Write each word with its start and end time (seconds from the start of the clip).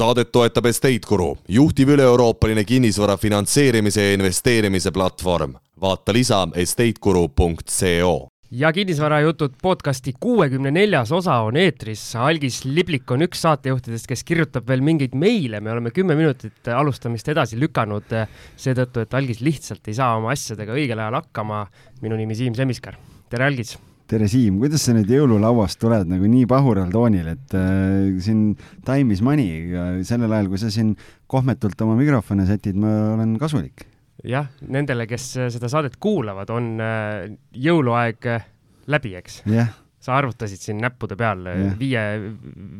saadet 0.00 0.30
toetab 0.32 0.64
Estate 0.70 1.04
Guru, 1.04 1.34
juhtiv 1.48 1.90
üle-euroopaline 1.92 2.62
kinnisvara 2.64 3.18
finantseerimise 3.20 4.06
ja 4.06 4.14
investeerimise 4.16 4.92
platvorm. 4.96 5.58
vaata 5.80 6.12
lisa 6.12 6.46
estateguru.co 6.54 8.28
ja 8.50 8.72
kinnisvarajutud 8.72 9.58
podcasti 9.62 10.14
kuuekümne 10.20 10.70
neljas 10.70 11.12
osa 11.12 11.36
on 11.46 11.56
eetris. 11.56 12.02
Algis 12.16 12.64
Liblik 12.64 13.10
on 13.10 13.22
üks 13.22 13.44
saatejuhtidest, 13.44 14.08
kes 14.08 14.24
kirjutab 14.24 14.68
veel 14.68 14.80
mingeid 14.84 15.14
meile, 15.14 15.60
me 15.60 15.72
oleme 15.72 15.92
kümme 15.94 16.16
minutit 16.16 16.72
alustamist 16.74 17.28
edasi 17.28 17.60
lükanud 17.60 18.16
seetõttu, 18.56 19.04
et 19.04 19.14
Algis 19.14 19.44
lihtsalt 19.44 19.88
ei 19.88 20.00
saa 20.00 20.16
oma 20.16 20.32
asjadega 20.32 20.76
õigel 20.76 20.98
ajal 20.98 21.20
hakkama. 21.20 21.66
minu 22.00 22.16
nimi 22.16 22.34
Siim 22.34 22.56
Semiskar, 22.56 22.96
tere 23.28 23.46
Algis 23.46 23.76
tere, 24.10 24.26
Siim, 24.30 24.58
kuidas 24.58 24.82
sa 24.82 24.94
nüüd 24.94 25.10
jõululauast 25.12 25.78
tuled 25.80 26.08
nagu 26.10 26.28
nii 26.30 26.46
pahural 26.50 26.90
toonil, 26.92 27.28
et 27.30 27.54
äh, 27.56 28.18
siin 28.24 28.56
time 28.86 29.14
is 29.14 29.22
money, 29.24 29.70
sellel 30.06 30.34
ajal, 30.34 30.50
kui 30.50 30.60
sa 30.62 30.70
siin 30.74 30.94
kohmetult 31.30 31.80
oma 31.86 31.94
mikrofone 31.98 32.46
sätid, 32.48 32.78
ma 32.80 33.14
olen 33.14 33.36
kasulik. 33.40 33.86
jah, 34.26 34.50
nendele, 34.66 35.06
kes 35.08 35.28
seda 35.54 35.70
saadet 35.70 35.96
kuulavad, 36.02 36.50
on 36.54 36.72
äh, 36.82 37.30
jõuluaeg 37.68 38.30
äh, 38.32 38.48
läbi, 38.90 39.14
eks? 39.20 39.42
jah. 39.50 39.70
sa 40.00 40.16
arvutasid 40.16 40.62
siin 40.64 40.80
näppude 40.80 41.16
peal 41.20 41.44
yeah. 41.46 41.74
viie, 41.78 42.04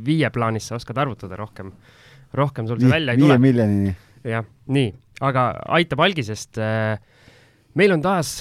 viie 0.06 0.30
plaanis 0.33 0.70
sa 0.70 0.78
oskad 0.80 0.98
arvutada 0.98 1.36
rohkem, 1.38 1.70
rohkem 2.36 2.69
sul 2.69 2.80
see 2.80 2.91
välja 2.91 3.14
ei 3.14 3.22
tule. 3.22 3.36
viie 3.36 3.44
miljonini. 3.47 3.94
jah, 4.34 4.48
nii, 4.72 4.91
aga 5.30 5.50
aitab 5.78 6.02
algisest 6.08 6.58
äh, 6.58 6.97
meil 7.78 7.94
on 7.94 8.02
taas 8.02 8.41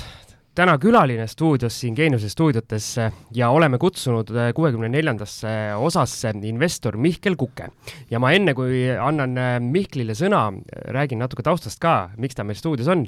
täna 0.57 0.75
külaline 0.81 1.27
stuudios 1.29 1.75
siin 1.81 1.95
Geeniuse 1.97 2.29
stuudiotes 2.29 2.87
ja 3.35 3.49
oleme 3.53 3.77
kutsunud 3.81 4.31
äh, 4.33 4.51
kuuekümne 4.55 4.89
neljandasse 4.89 5.49
osasse 5.77 6.33
investor 6.43 6.97
Mihkel 6.97 7.35
Kuke. 7.35 7.69
ja 8.09 8.19
ma 8.19 8.31
enne, 8.33 8.55
kui 8.57 8.87
annan 8.89 9.37
äh, 9.37 9.59
Mihklile 9.61 10.15
sõna, 10.17 10.49
räägin 10.89 11.21
natuke 11.21 11.45
taustast 11.45 11.79
ka, 11.79 12.09
miks 12.17 12.35
ta 12.35 12.43
meil 12.43 12.57
stuudios 12.57 12.89
on 12.89 13.05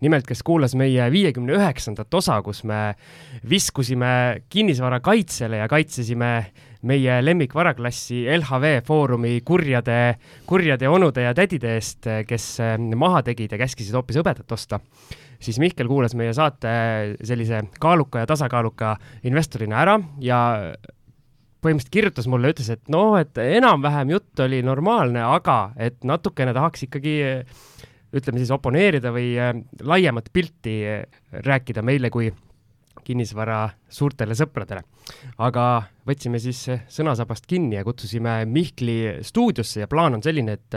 nimelt, 0.00 0.26
kes 0.26 0.42
kuulas 0.42 0.74
meie 0.74 1.06
viiekümne 1.12 1.54
üheksandat 1.58 2.14
osa, 2.16 2.40
kus 2.42 2.64
me 2.64 2.96
viskusime 3.48 4.42
kinnisvara 4.48 5.00
kaitsele 5.04 5.60
ja 5.60 5.68
kaitsesime 5.68 6.32
meie 6.88 7.18
lemmikvaraklassi 7.24 8.24
LHV 8.38 8.78
Foorumi 8.86 9.40
kurjade, 9.44 10.16
kurjade 10.48 10.88
onude 10.88 11.28
ja 11.28 11.34
tädide 11.36 11.76
eest, 11.78 12.10
kes 12.26 12.52
äh, 12.64 12.78
maha 12.80 13.22
tegid 13.30 13.54
ja 13.54 13.62
käskisid 13.62 13.94
hoopis 13.94 14.20
hõbedat 14.20 14.58
osta 14.58 14.80
siis 15.40 15.58
Mihkel 15.62 15.88
kuulas 15.88 16.14
meie 16.18 16.32
saate 16.36 16.70
sellise 17.24 17.64
kaaluka 17.80 18.24
ja 18.24 18.30
tasakaaluka 18.30 18.94
investorina 19.28 19.80
ära 19.82 19.98
ja 20.20 20.40
põhimõtteliselt 21.60 21.92
kirjutas 21.92 22.28
mulle, 22.30 22.52
ütles, 22.54 22.70
et 22.72 22.88
noh, 22.92 23.16
et 23.20 23.36
enam-vähem 23.40 24.14
jutt 24.14 24.40
oli 24.44 24.62
normaalne, 24.64 25.22
aga 25.24 25.72
et 25.80 25.98
natukene 26.08 26.54
tahaks 26.56 26.86
ikkagi 26.88 27.16
ütleme 28.16 28.40
siis 28.40 28.52
oponeerida 28.54 29.12
või 29.14 29.34
äh, 29.38 29.52
laiemat 29.86 30.30
pilti 30.32 30.80
äh, 30.88 31.04
rääkida 31.46 31.84
meile 31.86 32.10
kui 32.10 32.30
kinnisvara 33.04 33.62
suurtele 33.88 34.34
sõpradele. 34.36 34.82
aga 35.38 35.82
võtsime 36.06 36.38
siis 36.42 36.66
sõnasabast 36.88 37.46
kinni 37.48 37.78
ja 37.78 37.84
kutsusime 37.84 38.44
Mihkli 38.46 39.22
stuudiosse 39.26 39.80
ja 39.84 39.88
plaan 39.88 40.18
on 40.18 40.22
selline, 40.22 40.58
et 40.58 40.76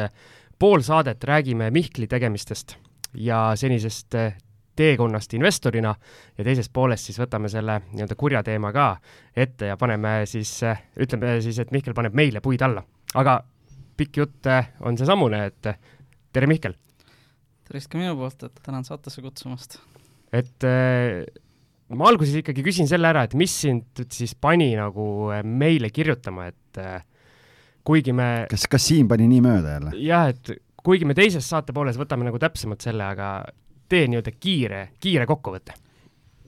pool 0.60 0.82
saadet 0.82 1.24
räägime 1.24 1.72
Mihkli 1.72 2.08
tegemistest 2.08 2.78
ja 3.14 3.52
senisest 3.60 4.16
teekonnast 4.76 5.34
investorina 5.38 5.94
ja 6.38 6.46
teisest 6.46 6.74
poolest 6.74 7.10
siis 7.10 7.20
võtame 7.22 7.50
selle 7.52 7.80
nii-öelda 7.92 8.18
kurja 8.20 8.44
teema 8.46 8.72
ka 8.74 8.88
ette 9.36 9.70
ja 9.72 9.78
paneme 9.78 10.24
siis, 10.30 10.56
ütleme 11.00 11.36
siis, 11.46 11.60
et 11.62 11.74
Mihkel 11.76 11.96
paneb 11.98 12.16
meile 12.18 12.42
puid 12.42 12.62
alla. 12.66 12.84
aga 13.14 13.40
pikk 13.98 14.18
jutt 14.24 14.50
on 14.82 14.98
seesamune, 14.98 15.46
et 15.52 15.70
tere, 16.34 16.50
Mihkel! 16.50 16.76
tervist 17.68 17.92
ka 17.92 18.02
minu 18.02 18.16
poolt, 18.18 18.50
et 18.50 18.60
tänan 18.66 18.86
saatesse 18.88 19.22
kutsumast! 19.22 19.80
et 20.34 20.68
ma 21.94 22.10
alguses 22.10 22.36
ikkagi 22.42 22.66
küsin 22.66 22.90
selle 22.90 23.12
ära, 23.14 23.28
et 23.28 23.38
mis 23.38 23.54
sind 23.66 24.06
siis 24.10 24.34
pani 24.36 24.74
nagu 24.80 25.06
meile 25.46 25.94
kirjutama, 25.94 26.50
et 26.50 26.84
kuigi 27.86 28.16
me 28.16 28.48
kas, 28.52 28.66
kas 28.72 28.88
Siim 28.90 29.10
pani 29.12 29.30
nii 29.30 29.44
mööda 29.46 29.78
jälle? 29.78 29.98
jah, 30.02 30.32
et 30.34 30.56
kuigi 30.84 31.08
me 31.08 31.16
teises 31.18 31.46
saate 31.48 31.76
pooles 31.76 32.00
võtame 32.00 32.26
nagu 32.28 32.40
täpsemalt 32.42 32.84
selle, 32.84 33.06
aga 33.06 33.36
tee 33.94 34.08
nii-öelda 34.10 34.34
kiire, 34.40 34.88
kiire 35.04 35.30
kokkuvõte? 35.30 35.78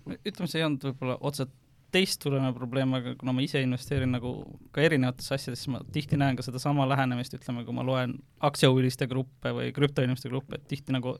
ütleme, 0.05 0.49
see 0.49 0.59
ei 0.59 0.65
olnud 0.67 0.83
võib-olla 0.85 1.15
otseselt 1.25 1.53
teist 1.95 2.19
tulenev 2.23 2.55
probleem, 2.57 2.91
aga 2.97 3.13
kuna 3.19 3.33
ma 3.35 3.43
ise 3.45 3.61
investeerin 3.63 4.11
nagu 4.15 4.33
ka 4.75 4.83
erinevatesse 4.83 5.37
asjadesse, 5.37 5.71
ma 5.71 5.79
tihti 5.95 6.19
näen 6.19 6.37
ka 6.37 6.43
sedasama 6.45 6.87
lähenemist, 6.91 7.37
ütleme, 7.37 7.63
kui 7.67 7.75
ma 7.75 7.85
loen 7.87 8.17
aktsiahuviliste 8.45 9.07
gruppe 9.11 9.53
või 9.55 9.71
krüptoinimeste 9.75 10.31
gruppe, 10.31 10.59
et 10.59 10.67
tihti 10.71 10.95
nagu 10.95 11.15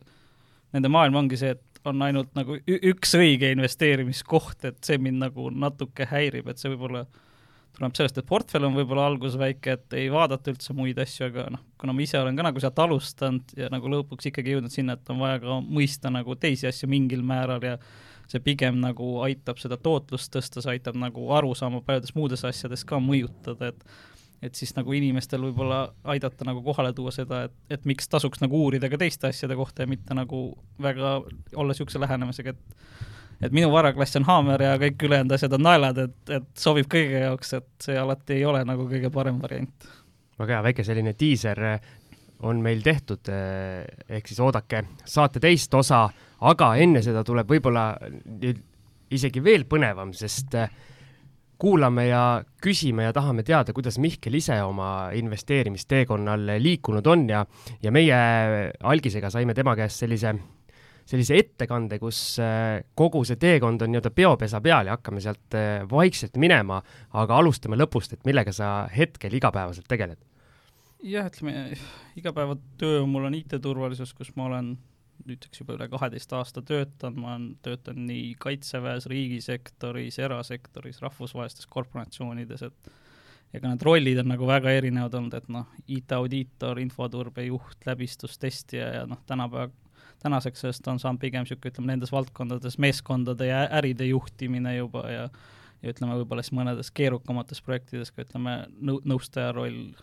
nende 0.76 0.92
maailm 0.92 1.22
ongi 1.22 1.40
see, 1.40 1.54
et 1.56 1.88
on 1.88 2.02
ainult 2.04 2.34
nagu 2.36 2.58
üks 2.76 3.14
õige 3.18 3.54
investeerimiskoht, 3.56 4.68
et 4.68 4.82
see 4.86 5.00
mind 5.02 5.22
nagu 5.24 5.48
natuke 5.54 6.08
häirib, 6.10 6.50
et 6.52 6.60
see 6.60 6.74
võib-olla 6.74 7.06
tuleb 7.76 7.96
sellest, 7.98 8.18
et 8.20 8.28
portfell 8.28 8.66
on 8.68 8.76
võib-olla 8.78 9.06
alguses 9.10 9.38
väike, 9.40 9.76
et 9.78 9.96
ei 10.00 10.08
vaadata 10.14 10.54
üldse 10.54 10.76
muid 10.78 11.00
asju, 11.02 11.28
aga 11.30 11.48
noh, 11.54 11.62
kuna 11.82 11.96
ma 11.96 12.04
ise 12.06 12.20
olen 12.22 12.38
ka 12.38 12.48
nagu 12.48 12.64
sealt 12.64 12.82
alustanud 12.86 13.56
ja 13.60 13.70
nagu 13.74 13.92
lõpuks 13.92 14.32
ikkagi 14.32 14.56
jõudnud 14.56 14.74
sinna, 14.74 14.96
et 14.96 15.14
on 15.14 15.22
vaja 15.24 15.42
ka 15.44 15.60
mõista 15.66 16.12
nagu 16.14 16.38
teisi 16.40 16.70
asju 16.70 16.90
mingil 16.92 17.24
määral 17.26 17.64
ja 17.66 17.78
see 18.32 18.42
pigem 18.42 18.80
nagu 18.82 19.20
aitab 19.26 19.60
seda 19.62 19.78
tootlust 19.78 20.32
tõsta, 20.34 20.64
see 20.64 20.78
aitab 20.78 20.98
nagu 21.00 21.28
aru 21.36 21.54
saama 21.58 21.84
paljudes 21.86 22.16
muudes 22.18 22.46
asjades 22.48 22.86
ka 22.88 23.02
mõjutada, 23.04 23.74
et 23.74 23.88
et 24.44 24.58
siis 24.58 24.76
nagu 24.76 24.94
inimestel 24.94 25.42
võib-olla 25.42 25.88
aidata 26.12 26.46
nagu 26.46 26.60
kohale 26.62 26.92
tuua 26.94 27.10
seda, 27.16 27.46
et, 27.48 27.54
et 27.72 27.86
miks 27.88 28.10
tasuks 28.12 28.44
nagu 28.44 28.60
uurida 28.66 28.90
ka 28.92 29.00
teiste 29.02 29.30
asjade 29.32 29.56
kohta 29.58 29.86
ja 29.86 29.90
mitte 29.90 30.14
nagu 30.14 30.42
väga 30.82 31.16
olla 31.56 31.72
niisuguse 31.72 32.02
lähenemisega, 32.04 32.54
et 32.54 33.15
et 33.42 33.56
minu 33.56 33.70
varaklass 33.74 34.18
on 34.20 34.26
haamer 34.28 34.64
ja 34.64 34.78
kõik 34.82 35.06
ülejäänud 35.08 35.36
asjad 35.36 35.58
on 35.58 35.66
naelad, 35.66 36.00
et, 36.06 36.18
et 36.38 36.48
sobib 36.60 36.88
kõige 36.92 37.26
jaoks, 37.26 37.54
et 37.60 37.88
see 37.88 37.98
alati 38.00 38.40
ei 38.40 38.46
ole 38.48 38.64
nagu 38.68 38.88
kõige 38.90 39.12
parem 39.14 39.40
variant. 39.42 39.90
väga 40.40 40.58
hea, 40.58 40.64
väike 40.70 40.84
selline 40.84 41.16
diiser 41.20 41.64
eh, 41.64 41.92
on 42.48 42.62
meil 42.64 42.82
tehtud, 42.84 43.28
eh, 43.32 43.86
ehk 44.18 44.28
siis 44.28 44.40
oodake 44.44 44.84
saate 45.06 45.40
teist 45.44 45.74
osa, 45.74 46.06
aga 46.42 46.76
enne 46.82 47.04
seda 47.04 47.24
tuleb 47.24 47.50
võib-olla 47.50 47.94
isegi 49.16 49.44
veel 49.44 49.66
põnevam, 49.70 50.14
sest 50.14 50.56
eh, 50.60 50.70
kuulame 51.58 52.08
ja 52.10 52.24
küsime 52.62 53.06
ja 53.08 53.14
tahame 53.16 53.44
teada, 53.48 53.74
kuidas 53.74 53.98
Mihkel 54.02 54.36
ise 54.36 54.58
oma 54.64 55.12
investeerimisteekonnal 55.16 56.58
liikunud 56.60 57.08
on 57.08 57.30
ja, 57.30 57.46
ja 57.84 57.92
meie 57.96 58.18
algisega 58.84 59.32
saime 59.32 59.56
tema 59.56 59.76
käest 59.80 60.04
sellise 60.04 60.36
sellise 61.06 61.38
ettekande, 61.38 62.00
kus 62.02 62.20
äh, 62.42 62.82
kogu 62.98 63.22
see 63.28 63.38
teekond 63.42 63.84
on 63.86 63.94
nii-öelda 63.94 64.12
peopesa 64.16 64.62
peal 64.66 64.90
ja 64.90 64.98
hakkame 64.98 65.22
sealt 65.24 65.58
äh, 65.58 65.84
vaikselt 65.90 66.40
minema, 66.42 66.82
aga 67.14 67.38
alustame 67.42 67.78
lõpust, 67.78 68.16
et 68.16 68.26
millega 68.26 68.54
sa 68.56 68.78
hetkel 68.92 69.38
igapäevaselt 69.38 69.88
tegeled? 69.92 70.22
jah, 71.06 71.28
ütleme 71.30 71.76
igapäevatöö 72.18 73.06
mul 73.06 73.28
on 73.28 73.36
IT-turvalisus, 73.38 74.14
kus 74.18 74.32
ma 74.36 74.48
olen 74.50 74.74
nüüdseks 75.26 75.62
juba 75.62 75.76
üle 75.78 75.88
kaheteist 75.90 76.34
aasta 76.38 76.62
töötanud, 76.66 77.20
ma 77.22 77.34
olen 77.36 77.48
töötanud 77.66 78.08
nii 78.10 78.34
kaitseväes, 78.42 79.08
riigisektoris, 79.12 80.20
erasektoris, 80.26 81.02
rahvusvahelistes 81.06 81.70
korporatsioonides, 81.72 82.66
et 82.68 82.92
ega 83.56 83.72
need 83.72 83.86
rollid 83.86 84.20
on 84.22 84.32
nagu 84.34 84.50
väga 84.50 84.74
erinevad 84.76 85.16
olnud, 85.18 85.38
et 85.38 85.48
noh, 85.54 85.70
IT-audiitor, 85.86 86.82
infoturbejuht, 86.84 87.86
läbistustestija 87.88 88.92
ja 89.00 89.06
noh, 89.10 89.22
tänapäeva 89.30 89.70
tänaseks 90.26 90.66
sellest 90.66 90.88
on 90.90 91.02
saanud 91.02 91.22
pigem 91.22 91.46
niisugune, 91.46 91.72
ütleme, 91.74 91.92
nendes 91.94 92.12
valdkondades 92.14 92.80
meeskondade 92.82 93.50
ja 93.52 93.66
äride 93.80 94.10
juhtimine 94.10 94.76
juba 94.80 95.06
ja 95.12 95.30
ja 95.84 95.94
ütleme, 95.94 96.18
võib-olla 96.18 96.42
siis 96.42 96.56
mõnedes 96.58 96.92
keerukamates 96.96 97.62
projektides 97.62 98.12
ka 98.14 98.26
ütleme, 98.26 98.58
nõu-, 98.82 99.02
nõustaja 99.06 99.52
roll. 99.54 99.94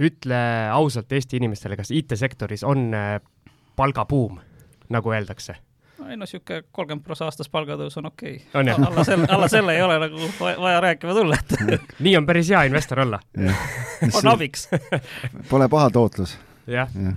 ütle 0.00 0.42
ausalt 0.74 1.12
Eesti 1.12 1.38
inimestele, 1.38 1.78
kas 1.78 1.92
IT-sektoris 1.94 2.64
on 2.66 2.88
äh, 2.96 3.18
palgabuum, 3.78 4.40
nagu 4.90 5.14
öeldakse? 5.14 5.60
ei 6.10 6.16
no 6.16 6.24
niisugune 6.24 6.64
kolmkümmend 6.74 7.04
prossa 7.06 7.28
aastas 7.28 7.50
palgatõus 7.52 7.94
on 8.00 8.08
okei. 8.08 8.40
Okay.. 8.48 8.72
alla 8.74 9.04
selle, 9.06 9.28
alla 9.30 9.48
selle 9.52 9.76
ei 9.76 9.82
ole 9.84 9.98
nagu 10.02 10.30
vaja 10.40 10.80
rääkima 10.82 11.14
tulla, 11.14 11.38
et 11.38 11.54
nii 12.06 12.16
on 12.18 12.26
päris 12.26 12.50
hea 12.50 12.64
investor 12.66 13.04
olla. 13.06 13.20
On 14.16 14.32
abiks. 14.32 14.66
Pole 15.50 15.68
paha 15.68 15.90
tootlus 15.94 16.38
jah 16.70 16.94
ja., 16.94 17.12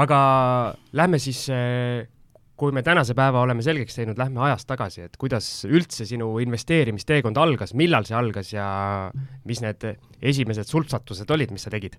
aga 0.00 0.18
lähme 0.96 1.20
siis, 1.22 1.44
eh, 1.52 2.06
kui 2.58 2.72
me 2.74 2.82
tänase 2.86 3.16
päeva 3.18 3.42
oleme 3.42 3.62
selgeks 3.62 3.98
teinud, 3.98 4.18
lähme 4.18 4.42
ajas 4.48 4.66
tagasi, 4.66 5.08
et 5.08 5.18
kuidas 5.20 5.48
üldse 5.68 6.06
sinu 6.08 6.30
investeerimisteekond 6.42 7.38
algas, 7.40 7.74
millal 7.74 8.06
see 8.08 8.16
algas 8.18 8.52
ja 8.54 8.68
mis 9.44 9.62
need 9.64 9.86
esimesed 10.22 10.70
sulpsatused 10.70 11.30
olid, 11.34 11.54
mis 11.54 11.66
sa 11.66 11.74
tegid? 11.74 11.98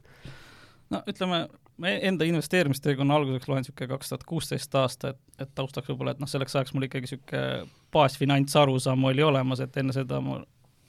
no 0.94 1.02
ütleme, 1.10 1.46
enda 1.81 2.28
investeerimisteekonna 2.30 3.16
alguseks 3.18 3.50
loen 3.50 3.63
niisugune 3.63 3.90
kaks 3.90 4.12
tuhat 4.12 4.25
kuusteist 4.30 4.75
aasta, 4.80 5.16
et, 5.16 5.22
et 5.42 5.52
taustaks 5.57 5.90
võib-olla, 5.90 6.13
et 6.13 6.22
noh, 6.22 6.30
selleks 6.30 6.56
ajaks 6.56 6.75
mul 6.75 6.88
ikkagi 6.88 7.07
niisugune 7.07 7.66
baasfinantsarusaam 7.96 9.04
oli 9.10 9.25
olemas, 9.25 9.63
et 9.66 9.78
enne 9.81 9.96
seda 9.96 10.22
ma 10.22 10.40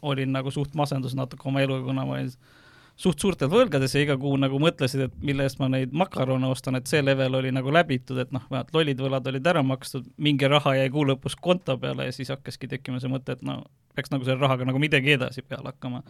olin 0.07 0.33
nagu 0.37 0.53
suht 0.53 0.77
masendus 0.79 1.17
natuke 1.17 1.49
oma 1.49 1.65
eluga, 1.65 1.87
kuna 1.89 2.05
ma 2.07 2.19
olin 2.19 2.31
suht 2.97 3.21
suurtes 3.21 3.51
võlgades 3.53 3.93
ja 3.93 4.03
iga 4.03 4.17
kuu 4.21 4.33
nagu 4.41 4.59
mõtlesid, 4.61 5.03
et 5.07 5.17
mille 5.25 5.45
eest 5.45 5.59
ma 5.61 5.69
neid 5.73 5.93
makarone 5.97 6.49
ostan, 6.49 6.79
et 6.79 6.89
see 6.89 7.03
level 7.05 7.37
oli 7.41 7.53
nagu 7.53 7.73
läbitud, 7.75 8.19
et 8.23 8.33
noh, 8.33 8.47
vähemalt 8.49 8.73
lollid 8.73 9.03
võlad 9.05 9.29
olid 9.29 9.51
ära 9.53 9.63
makstud, 9.67 10.07
mingi 10.17 10.49
raha 10.49 10.79
jäi 10.79 10.89
kuu 10.95 11.05
lõpus 11.11 11.37
konto 11.41 11.77
peale 11.81 12.09
ja 12.09 12.17
siis 12.17 12.33
hakkaski 12.33 12.71
tekkima 12.73 13.01
see 13.03 13.13
mõte, 13.13 13.37
et 13.37 13.45
no 13.45 13.61
peaks 13.97 14.13
nagu 14.13 14.25
selle 14.25 14.41
rahaga 14.41 14.69
nagu 14.69 14.81
midagi 14.81 15.13
edasi 15.17 15.45
peale 15.45 15.75
hakkama. 15.75 16.01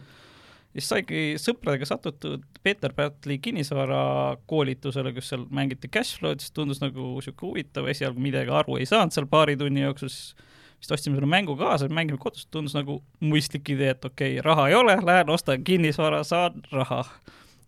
ja 0.71 0.79
siis 0.79 0.89
saigi 0.93 1.21
sõpradega 1.43 1.89
satutud 1.91 2.47
Peeter 2.63 2.95
Pärtli 2.95 3.39
kinnisvarakoolitusele, 3.43 5.11
kus 5.15 5.33
seal 5.33 5.43
mängiti 5.51 5.91
cashflow'd, 5.91 6.39
siis 6.39 6.55
tundus 6.55 6.79
nagu 6.83 7.17
niisugune 7.17 7.51
huvitav, 7.51 7.91
esialgu 7.91 8.23
midagi 8.23 8.53
aru 8.63 8.79
ei 8.79 8.87
saanud 8.87 9.15
seal 9.15 9.27
paari 9.27 9.59
tunni 9.59 9.83
jooksul, 9.83 10.13
siis 10.13 10.47
vist 10.77 10.93
ostsime 10.93 11.17
selle 11.17 11.29
mängu 11.29 11.57
kaasa, 11.59 11.89
mängime 11.93 12.19
kodus, 12.21 12.47
tundus 12.51 12.75
nagu 12.77 12.99
mõistlik 13.23 13.73
idee, 13.73 13.93
et 13.95 14.05
okei 14.05 14.37
okay,, 14.37 14.45
raha 14.45 14.67
ei 14.71 14.77
ole, 14.77 14.97
lähen 15.05 15.29
ostan 15.33 15.63
kinnisvara, 15.67 16.23
saan 16.27 16.61
raha. 16.71 17.03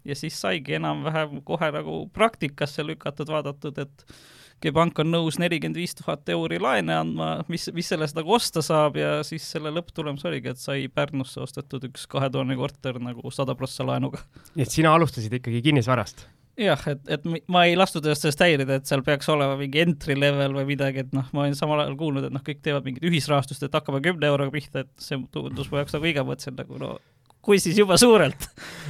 ja 0.05 0.15
siis 0.15 0.41
saigi 0.41 0.77
enam-vähem 0.79 1.41
kohe 1.45 1.71
nagu 1.75 2.01
praktikasse 2.13 2.85
lükatud, 2.85 3.31
vaadatud, 3.33 3.77
et 3.77 4.05
G-pank 4.59 4.97
on 4.99 5.07
nõus 5.07 5.37
nelikümmend 5.39 5.77
viis 5.79 5.93
tuhat 5.95 6.27
euri 6.33 6.57
laene 6.59 6.91
andma, 6.97 7.29
mis, 7.47 7.69
mis 7.75 7.87
sellest 7.93 8.17
nagu 8.17 8.33
osta 8.35 8.63
saab 8.65 8.97
ja 8.99 9.19
siis 9.23 9.45
selle 9.53 9.71
lõpptulemus 9.71 10.25
oligi, 10.27 10.51
et 10.51 10.59
sai 10.59 10.89
Pärnusse 10.91 11.39
ostetud 11.45 11.87
üks 11.87 12.03
kahetoaline 12.11 12.57
korter 12.59 12.99
nagu 12.99 13.31
sada 13.31 13.55
prossa 13.55 13.87
laenuga. 13.87 14.25
nii 14.59 14.67
et 14.67 14.75
sina 14.75 14.91
alustasid 14.97 15.39
ikkagi 15.39 15.63
kinnisvarast? 15.69 16.27
Jah, 16.59 16.87
et, 16.91 17.03
et 17.15 17.27
ma 17.51 17.65
ei 17.67 17.77
lastud 17.79 18.05
ennast 18.05 18.25
sellest 18.25 18.43
häirida, 18.43 18.79
et 18.79 18.89
seal 18.89 19.03
peaks 19.05 19.29
olema 19.31 19.57
mingi 19.59 19.83
entry 19.83 20.17
level 20.19 20.57
või 20.59 20.65
midagi, 20.73 21.05
et 21.05 21.13
noh, 21.15 21.29
ma 21.35 21.45
olen 21.45 21.55
samal 21.57 21.83
ajal 21.83 21.95
kuulnud, 21.99 22.27
et 22.27 22.35
noh, 22.35 22.43
kõik 22.45 22.59
teevad 22.65 22.87
mingit 22.87 23.05
ühisrahastust, 23.07 23.63
et 23.65 23.79
hakkame 23.79 24.03
kümne 24.05 24.29
euroga 24.29 24.53
pihta, 24.53 24.85
et 24.85 24.91
see 25.03 25.21
tundus 25.33 25.71
mu 25.71 25.81
jaoks 25.81 25.95
nagu 25.95 26.11
igav, 26.11 26.27
mõtlesin 26.29 26.59
nagu 26.59 26.81
no 26.81 26.97
kui 27.49 27.59
siis 27.61 27.77
juba 27.79 27.95
suurelt. 27.99 28.49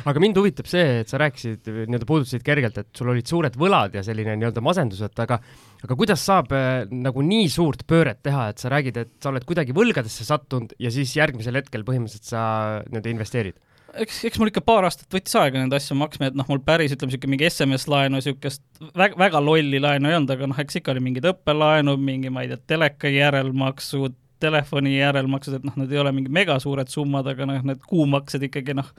aga 0.09 0.21
mind 0.21 0.39
huvitab 0.39 0.67
see, 0.69 1.01
et 1.03 1.11
sa 1.11 1.19
rääkisid, 1.21 1.69
nii-öelda 1.69 2.07
puudutasid 2.09 2.43
kergelt, 2.45 2.79
et 2.81 2.89
sul 2.97 3.11
olid 3.13 3.29
suured 3.29 3.55
võlad 3.59 3.93
ja 3.95 4.03
selline 4.05 4.35
nii-öelda 4.39 4.63
masendus, 4.65 5.03
et 5.05 5.21
aga 5.21 5.37
aga 5.85 5.97
kuidas 5.99 6.23
saab 6.25 6.51
äh, 6.57 6.83
nagu 6.89 7.23
nii 7.23 7.47
suurt 7.53 7.85
pööret 7.89 8.23
teha, 8.25 8.49
et 8.51 8.61
sa 8.61 8.71
räägid, 8.73 8.97
et 8.99 9.13
sa 9.21 9.31
oled 9.31 9.45
kuidagi 9.47 9.75
võlgadesse 9.77 10.25
sattunud 10.27 10.73
ja 10.81 10.91
siis 10.93 11.13
järgmisel 11.15 11.61
hetkel 11.61 11.85
põhimõtteliselt 11.87 12.33
sa 12.33 12.43
nii-öelda 12.89 13.13
investeerid? 13.13 13.59
Eks, 14.03 14.21
eks 14.29 14.39
mul 14.41 14.51
ikka 14.51 14.63
paar 14.65 14.87
aastat 14.87 15.11
võttis 15.13 15.35
aega 15.39 15.61
neid 15.61 15.73
asju 15.75 15.97
maksma, 15.99 16.29
et 16.29 16.37
noh, 16.37 16.47
mul 16.49 16.61
päris 16.65 16.93
ütleme, 16.95 17.11
niisugune 17.11 17.33
mingi 17.35 17.47
SMS-laenu, 17.49 18.19
niisugust 18.19 18.63
väga, 18.97 19.17
väga 19.19 19.41
lolli 19.43 19.81
laenu 19.81 20.11
ei 20.11 20.17
olnud, 20.17 20.33
aga 20.35 20.49
noh, 20.51 20.59
eks 20.63 20.79
ikka 20.81 20.93
oli 20.93 21.03
mingid 21.05 21.27
õppelaenud, 21.31 22.01
mingi, 22.03 22.31
ma 22.33 22.45
ei 22.45 22.51
tea, 22.51 22.61
teleka 22.75 23.11
järelmaksud, 23.13 24.17
telefoni 24.39 24.95
järelmaksud, 24.97 25.59
et 25.59 25.67
noh, 25.67 25.75
need 25.81 25.95
ei 25.95 26.01
ole 26.01 26.13
mingid 26.15 26.35
megasuured 26.35 26.91
summad, 26.91 27.27
aga 27.31 27.49
noh, 27.49 27.65
need 27.71 27.83
kuumaksed 27.89 28.45
ikkagi 28.49 28.77
noh, 28.77 28.91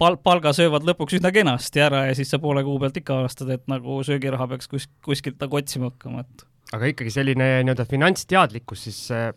pal-, 0.00 0.18
palga 0.24 0.54
söövad 0.56 0.86
lõpuks 0.88 1.20
üsna 1.20 1.32
kenasti 1.34 1.82
ära 1.84 2.06
ja 2.08 2.14
siis 2.18 2.32
sa 2.32 2.40
poole 2.42 2.64
kuu 2.66 2.78
pealt 2.82 2.98
ikka 3.00 3.20
avastad, 3.22 3.52
et 3.54 3.66
nagu 3.70 4.00
söögiraha 4.06 4.48
peaks 4.54 4.70
kus-, 4.70 4.90
kuskilt 5.06 5.40
nagu 5.42 5.60
otsima 5.60 5.92
hakkama, 5.92 6.24
et 6.26 6.46
aga 6.76 6.90
ikkagi 6.92 7.10
selline 7.10 7.46
nii-öelda 7.66 7.86
finantsteadlikkus 7.90 8.84
siis 8.86 8.98
äh, 9.14 9.30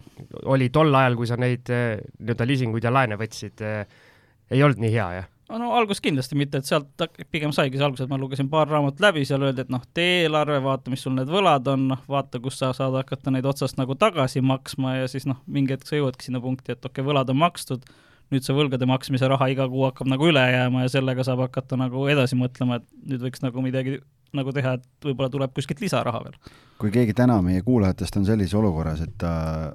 oli 0.53 0.69
tol 0.73 0.93
ajal, 0.95 1.17
kui 1.17 1.29
sa 1.29 1.37
neid 1.41 1.69
äh, 1.73 2.01
nii-öelda 2.19 2.49
liisinguid 2.49 2.85
ja 2.85 2.93
laene 2.93 3.17
võtsid 3.19 3.63
äh,, 3.65 4.01
ei 4.51 4.63
olnud 4.63 4.81
nii 4.83 4.91
hea, 4.93 5.07
jah? 5.19 5.29
no 5.59 5.73
algus 5.77 5.99
kindlasti 6.01 6.37
mitte, 6.39 6.61
et 6.61 6.67
sealt 6.67 7.03
pigem 7.31 7.51
saigi 7.55 7.77
see 7.77 7.85
alguse, 7.85 8.05
et 8.05 8.11
ma 8.11 8.17
lugesin 8.17 8.49
paar 8.49 8.69
raamatut 8.71 9.03
läbi, 9.03 9.25
seal 9.27 9.43
öeldi, 9.45 9.65
et 9.65 9.73
noh, 9.73 9.83
tee 9.93 10.23
eelarve, 10.23 10.57
vaata, 10.63 10.93
mis 10.93 11.03
sul 11.05 11.13
need 11.17 11.29
võlad 11.29 11.67
on, 11.73 11.83
noh, 11.91 12.01
vaata, 12.09 12.41
kus 12.43 12.57
sa 12.61 12.71
saad 12.75 12.95
hakata 12.97 13.33
neid 13.33 13.45
otsast 13.49 13.77
nagu 13.77 13.97
tagasi 13.99 14.41
maksma 14.45 14.97
ja 15.01 15.11
siis 15.11 15.27
noh, 15.29 15.41
mingi 15.45 15.75
hetk 15.75 15.85
sa 15.89 15.99
jõuadki 15.99 16.29
sinna 16.29 16.41
punkti, 16.43 16.73
et 16.73 16.79
okei 16.81 17.01
okay,, 17.01 17.09
võlad 17.11 17.29
on 17.33 17.39
makstud, 17.43 17.85
nüüd 18.33 18.47
see 18.47 18.55
võlgade 18.57 18.87
maksmise 18.89 19.29
raha 19.29 19.51
iga 19.53 19.67
kuu 19.69 19.85
hakkab 19.89 20.09
nagu 20.09 20.31
üle 20.31 20.41
jääma 20.41 20.87
ja 20.87 20.93
sellega 20.95 21.25
saab 21.27 21.43
hakata 21.45 21.77
nagu 21.77 22.07
edasi 22.09 22.39
mõtlema, 22.39 22.79
et 22.81 22.87
nüüd 23.11 23.27
võiks 23.27 23.43
nagu 23.45 23.65
midagi 23.65 23.99
nagu 24.37 24.53
teha, 24.55 24.75
et 24.79 25.07
võib-olla 25.07 25.29
tuleb 25.33 25.53
kuskilt 25.55 25.81
lisaraha 25.83 26.23
veel. 26.25 26.37
kui 26.81 26.91
keegi 26.91 27.13
täna 27.15 27.37
meie 27.45 27.61
kuulajatest 27.63 28.17
on 28.19 28.25
sellises 28.27 28.55
olukorras, 28.59 29.01
et 29.05 29.13
ta 29.17 29.33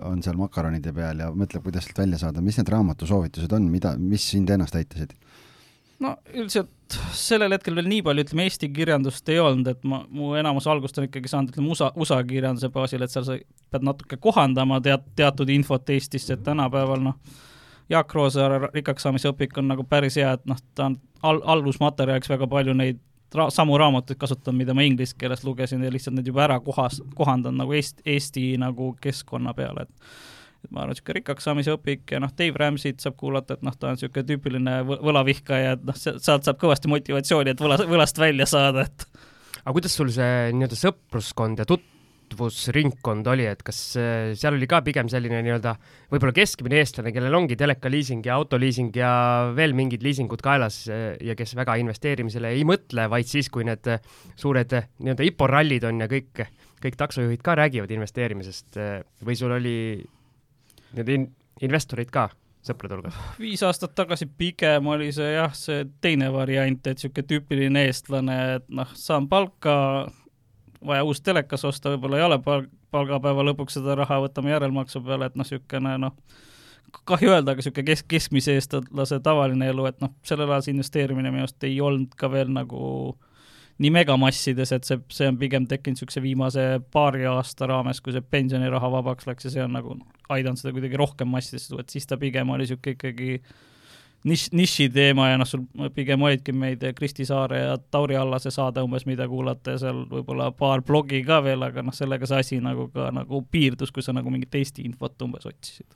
on 0.08 0.22
seal 0.22 0.37
makaronide 0.37 0.93
peal 0.93 1.22
ja 1.25 1.31
mõtleb, 1.32 1.64
kuidas 1.64 1.87
sealt 1.87 2.02
välja 2.02 2.19
saada, 2.20 2.43
mis 2.44 2.58
need 2.58 2.72
raamatusoovitused 2.75 3.52
on, 3.56 3.70
mida, 3.72 3.94
mis 3.99 4.31
sind 4.34 4.50
ennast 4.50 4.76
aitasid? 4.78 5.14
no 6.02 6.14
üldiselt 6.34 6.99
sellel 7.16 7.52
hetkel 7.56 7.76
veel 7.76 7.88
nii 7.90 8.05
palju, 8.06 8.25
ütleme, 8.26 8.46
Eesti 8.49 8.70
kirjandust 8.75 9.28
ei 9.32 9.40
olnud, 9.43 9.66
et 9.72 9.82
ma, 9.88 10.00
mu 10.08 10.32
enamus 10.38 10.69
algust 10.70 10.99
on 11.00 11.08
ikkagi 11.08 11.31
saanud, 11.31 11.52
ütleme, 11.52 11.72
USA, 11.75 11.90
USA 11.99 12.20
kirjanduse 12.26 12.70
baasil, 12.75 13.02
et 13.04 13.12
seal 13.12 13.26
sa 13.26 13.37
pead 13.72 13.84
natuke 13.84 14.20
kohandama 14.22 14.81
teat-, 14.84 15.08
teatud 15.19 15.50
infot 15.52 15.90
Eestisse, 15.93 16.38
et 16.38 16.44
tänapäeval 16.46 17.02
noh, 17.04 17.19
Jaak 17.88 18.12
Roosaare 18.14 18.70
rikkaks 18.75 19.06
saamise 19.06 19.31
õpik 19.32 19.56
on 19.61 19.70
nagu 19.72 19.84
päris 19.88 20.19
hea, 20.20 20.34
et 20.38 20.49
noh, 20.49 20.61
ta 20.76 20.90
on 20.90 20.99
al-, 21.22 21.43
alusmaterjaliks 21.56 22.31
väga 22.31 22.49
palju 22.50 22.76
neid 22.78 23.02
ra-, 23.34 23.50
samu 23.54 23.78
raamatuid 23.78 24.19
kasutanud, 24.20 24.58
mida 24.58 24.75
ma 24.76 24.86
inglise 24.86 25.16
keeles 25.19 25.44
lugesin 25.44 25.84
ja 25.84 25.92
lihtsalt 25.92 26.16
need 26.16 26.30
juba 26.30 26.46
ära 26.46 26.58
kohas, 26.64 27.00
kohandanud 27.19 27.62
nagu 27.62 27.76
Eesti, 27.76 28.02
Eesti 28.06 28.48
nagu 28.60 28.94
keskkonna 29.02 29.54
peale, 29.58 29.88
et 29.88 30.19
et 30.58 30.72
ma 30.75 30.82
arvan, 30.82 30.96
niisugune 30.96 31.20
rikkaks 31.20 31.44
saamise 31.46 31.70
õpik 31.76 32.10
ja 32.10 32.19
noh, 32.19 32.32
Dave 32.34 32.58
Ramsey't 32.58 33.04
saab 33.04 33.14
kuulata, 33.20 33.54
et 33.54 33.62
noh, 33.62 33.76
ta 33.78 33.92
on 33.92 33.94
niisugune 33.94 34.26
tüüpiline 34.26 34.80
võlavihkaja, 34.88 35.76
et 35.76 35.84
noh, 35.86 35.98
sealt 35.98 36.48
saab 36.48 36.58
kõvasti 36.58 36.90
motivatsiooni, 36.90 37.54
et 37.54 37.62
võla, 37.62 37.78
võlast 37.86 38.19
välja 38.19 38.48
saada, 38.50 38.88
et 38.88 39.06
aga 39.60 39.76
kuidas 39.76 39.94
sul 39.94 40.10
see 40.14 40.48
nii-öelda 40.56 40.80
sõpruskond 40.80 41.62
ja 41.62 41.69
tut-, 41.69 41.86
tutvusringkond 42.38 43.26
oli, 43.26 43.46
et 43.50 43.62
kas 43.67 43.79
äh, 43.99 44.32
seal 44.38 44.56
oli 44.56 44.69
ka 44.70 44.81
pigem 44.87 45.11
selline 45.11 45.40
nii-öelda 45.44 45.75
võib-olla 46.12 46.35
keskmine 46.37 46.81
eestlane, 46.81 47.12
kellel 47.14 47.35
ongi 47.35 47.58
telekaliising 47.58 48.26
ja 48.26 48.38
autoliising 48.38 48.94
ja 48.96 49.11
veel 49.56 49.75
mingid 49.79 50.05
liisingud 50.06 50.43
kaelas 50.44 50.85
äh, 50.93 51.17
ja 51.25 51.37
kes 51.38 51.56
väga 51.58 51.79
investeerimisele 51.82 52.52
ei 52.56 52.64
mõtle, 52.69 53.08
vaid 53.11 53.29
siis, 53.31 53.50
kui 53.52 53.67
need 53.69 53.90
äh, 53.90 54.02
suured 54.38 54.75
nii-öelda 54.99 55.29
IPO 55.31 55.50
rallid 55.50 55.88
on 55.88 56.05
ja 56.05 56.11
kõik, 56.11 56.44
kõik 56.82 56.99
taksojuhid 57.00 57.43
ka 57.44 57.56
räägivad 57.58 57.90
investeerimisest 57.94 58.79
või 59.26 59.38
sul 59.38 59.56
oli 59.56 59.79
need 60.96 61.11
in-, 61.14 61.32
investorid 61.67 62.12
ka 62.14 62.29
sõprade 62.64 62.99
hulgas? 62.99 63.19
viis 63.40 63.62
aastat 63.67 63.96
tagasi 63.99 64.29
pigem 64.38 64.87
oli 64.94 65.11
see 65.14 65.32
jah, 65.35 65.55
see 65.56 65.85
teine 66.05 66.31
variant, 66.35 66.87
et 66.87 66.99
niisugune 66.99 67.29
tüüpiline 67.32 67.85
eestlane, 67.88 68.38
et 68.58 68.70
noh, 68.70 68.94
saan 68.99 69.29
palka, 69.31 69.75
vaja 70.86 71.04
uus 71.04 71.20
telekas 71.20 71.64
osta, 71.64 71.92
võib-olla 71.94 72.19
ei 72.20 72.26
ole 72.26 72.38
palk, 72.42 72.69
palgapäeva 72.94 73.44
lõpuks 73.50 73.78
seda 73.78 73.96
raha, 73.98 74.20
võtame 74.25 74.52
järelmaksu 74.54 75.02
peale, 75.04 75.28
et 75.28 75.36
noh, 75.36 75.46
niisugune 75.46 75.94
noh, 76.00 76.14
kahju 77.08 77.32
öelda, 77.34 77.52
aga 77.52 77.62
niisugune 77.62 77.86
kesk, 77.90 78.08
keskmise 78.08 78.56
eestlase 78.56 79.20
tavaline 79.25 79.70
elu, 79.72 79.88
et 79.90 79.98
noh, 80.04 80.14
sellel 80.26 80.50
ajal 80.52 80.66
see 80.66 80.76
investeerimine 80.76 81.32
minu 81.34 81.46
arust 81.46 81.69
ei 81.69 81.80
olnud 81.84 82.14
ka 82.19 82.30
veel 82.32 82.52
nagu 82.54 82.82
nii 83.78 83.90
megamassides, 83.94 84.72
et 84.75 84.86
see, 84.88 84.98
see 85.14 85.28
on 85.30 85.38
pigem 85.38 85.66
tekkinud 85.70 85.98
niisuguse 85.98 86.22
viimase 86.22 86.64
paari 86.94 87.26
aasta 87.30 87.68
raames, 87.70 88.00
kui 88.02 88.14
see 88.14 88.25
pensioniraha 88.35 88.90
vabaks 88.97 89.28
läks 89.28 89.47
ja 89.47 89.54
see 89.54 89.64
on 89.64 89.76
nagu 89.78 89.94
aidanud 90.35 90.58
seda 90.58 90.75
kuidagi 90.75 90.99
rohkem 90.99 91.30
massidesse 91.30 91.70
tuua, 91.70 91.85
et 91.85 91.94
siis 91.94 92.08
ta 92.08 92.18
pigem 92.18 92.50
oli 92.54 92.66
niisugune 92.66 92.97
ikkagi 92.97 93.37
niš-, 94.25 94.50
nišiteema 94.56 95.30
ja 95.30 95.40
noh, 95.40 95.48
sul 95.48 95.64
pigem 95.94 96.22
olidki 96.26 96.54
meid 96.56 96.84
Kristi 96.96 97.26
Saare 97.28 97.60
ja 97.62 97.75
Tauri 97.78 98.16
Allase 98.18 98.50
saade 98.54 98.82
umbes, 98.84 99.06
mida 99.08 99.28
kuulata 99.30 99.76
ja 99.76 99.82
seal 99.84 100.04
võib-olla 100.10 100.50
paar 100.56 100.82
blogi 100.87 101.22
ka 101.26 101.40
veel, 101.44 101.62
aga 101.68 101.84
noh, 101.87 101.94
sellega 101.94 102.28
see 102.28 102.44
asi 102.44 102.62
nagu 102.64 102.88
ka 102.94 103.10
nagu 103.14 103.42
piirdus, 103.50 103.92
kui 103.94 104.04
sa 104.04 104.14
nagu 104.16 104.32
mingit 104.32 104.54
Eesti 104.58 104.87
infot 104.88 105.26
umbes 105.26 105.46
otsisid. 105.48 105.87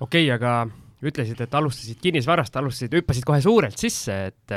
okei 0.00 0.26
okay,, 0.26 0.34
aga 0.34 0.66
ütlesid, 1.06 1.40
et 1.44 1.54
alustasid 1.54 2.00
kinnisvarast, 2.02 2.56
alustasid, 2.56 2.94
hüppasid 3.00 3.26
kohe 3.28 3.40
suurelt 3.44 3.78
sisse, 3.78 4.16
et 4.30 4.54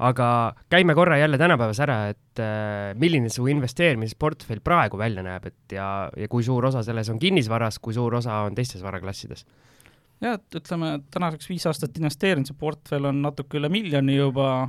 aga 0.00 0.28
käime 0.72 0.96
korra 0.96 1.18
jälle 1.20 1.38
tänapäevas 1.38 1.80
ära, 1.84 1.98
et 2.10 2.40
äh, 2.42 2.92
milline 2.98 3.28
su 3.30 3.46
investeerimisportfell 3.52 4.62
praegu 4.64 4.98
välja 4.98 5.22
näeb, 5.22 5.50
et 5.50 5.76
ja, 5.76 6.08
ja 6.16 6.28
kui 6.28 6.44
suur 6.46 6.66
osa 6.70 6.82
selles 6.86 7.10
on 7.12 7.20
kinnisvaras, 7.20 7.78
kui 7.78 7.94
suur 7.94 8.16
osa 8.18 8.42
on 8.46 8.56
teistes 8.56 8.82
varaklassides 8.82 9.44
jah, 10.20 10.36
et 10.36 10.60
ütleme, 10.60 10.92
tänaseks 11.12 11.48
viis 11.50 11.66
aastat 11.68 11.96
investeerinud, 11.98 12.48
see 12.48 12.58
portfell 12.58 13.08
on 13.10 13.22
natuke 13.24 13.58
üle 13.60 13.70
miljoni 13.72 14.18
juba, 14.18 14.68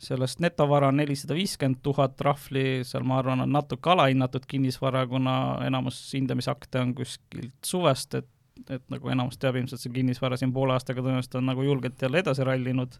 sellest 0.00 0.40
netovara 0.40 0.88
on 0.88 1.00
nelisada 1.00 1.36
viiskümmend 1.36 1.82
tuhat 1.84 2.20
rahvli, 2.24 2.82
seal 2.88 3.04
ma 3.06 3.18
arvan, 3.20 3.44
on 3.44 3.52
natuke 3.52 3.92
alahinnatud 3.92 4.46
kinnisvara, 4.48 5.04
kuna 5.10 5.34
enamus 5.66 5.98
hindamisakte 6.16 6.80
on 6.80 6.94
kuskilt 6.96 7.56
suvest, 7.66 8.16
et, 8.22 8.30
et 8.70 8.84
nagu 8.92 9.10
enamus 9.12 9.40
teab 9.40 9.58
ilmselt 9.60 9.82
see 9.82 9.92
kinnisvara 9.92 10.38
siin 10.40 10.54
poole 10.56 10.76
aastaga 10.76 11.04
tõenäoliselt 11.04 11.36
on 11.40 11.50
nagu 11.50 11.66
julgelt 11.66 12.00
jälle 12.02 12.22
edasi 12.22 12.46
rallinud. 12.46 12.96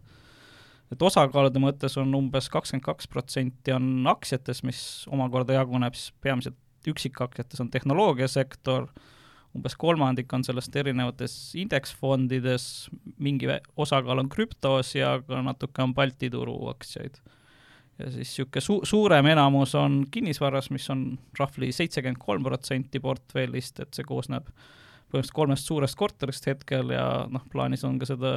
et 0.91 1.03
osakaalude 1.07 1.63
mõttes 1.63 1.95
on 2.03 2.15
umbes 2.19 2.49
kakskümmend 2.51 2.85
kaks 2.85 3.07
protsenti 3.09 3.73
on 3.73 4.07
aktsiates, 4.11 4.65
mis 4.67 4.83
omakorda 5.09 5.55
jaguneb 5.55 5.95
siis 5.95 6.13
peamiselt 6.21 6.59
üksikaktsiates 6.91 7.61
on 7.61 7.71
tehnoloogiasektor 7.71 8.89
umbes 9.57 9.75
kolmandik 9.79 10.33
on 10.33 10.45
sellest 10.47 10.77
erinevates 10.79 11.35
indeksfondides, 11.59 12.65
mingi 13.19 13.51
osakaal 13.81 14.23
on 14.23 14.31
krüptos 14.31 14.95
ja 14.95 15.17
ka 15.27 15.43
natuke 15.43 15.83
on 15.83 15.95
Balti 15.95 16.31
turu 16.31 16.57
aktsiaid. 16.71 17.19
ja 17.99 18.11
siis 18.11 18.31
niisugune 18.31 18.65
su-, 18.65 18.81
suurem 18.85 19.27
enamus 19.27 19.75
on 19.75 20.05
kinnisvaras, 20.11 20.71
mis 20.71 20.87
on 20.91 21.19
roughly 21.39 21.73
seitsekümmend 21.73 22.21
kolm 22.23 22.47
protsenti 22.47 23.01
portfellist, 23.01 23.81
et 23.81 23.95
see 23.95 24.07
koosneb 24.07 24.47
põhimõtteliselt 25.11 25.35
kolmest 25.35 25.67
suurest 25.67 25.99
korterist 25.99 26.47
hetkel 26.47 26.95
ja 26.95 27.27
noh, 27.31 27.43
plaanis 27.51 27.85
on 27.85 27.99
ka 27.99 28.07
seda 28.07 28.35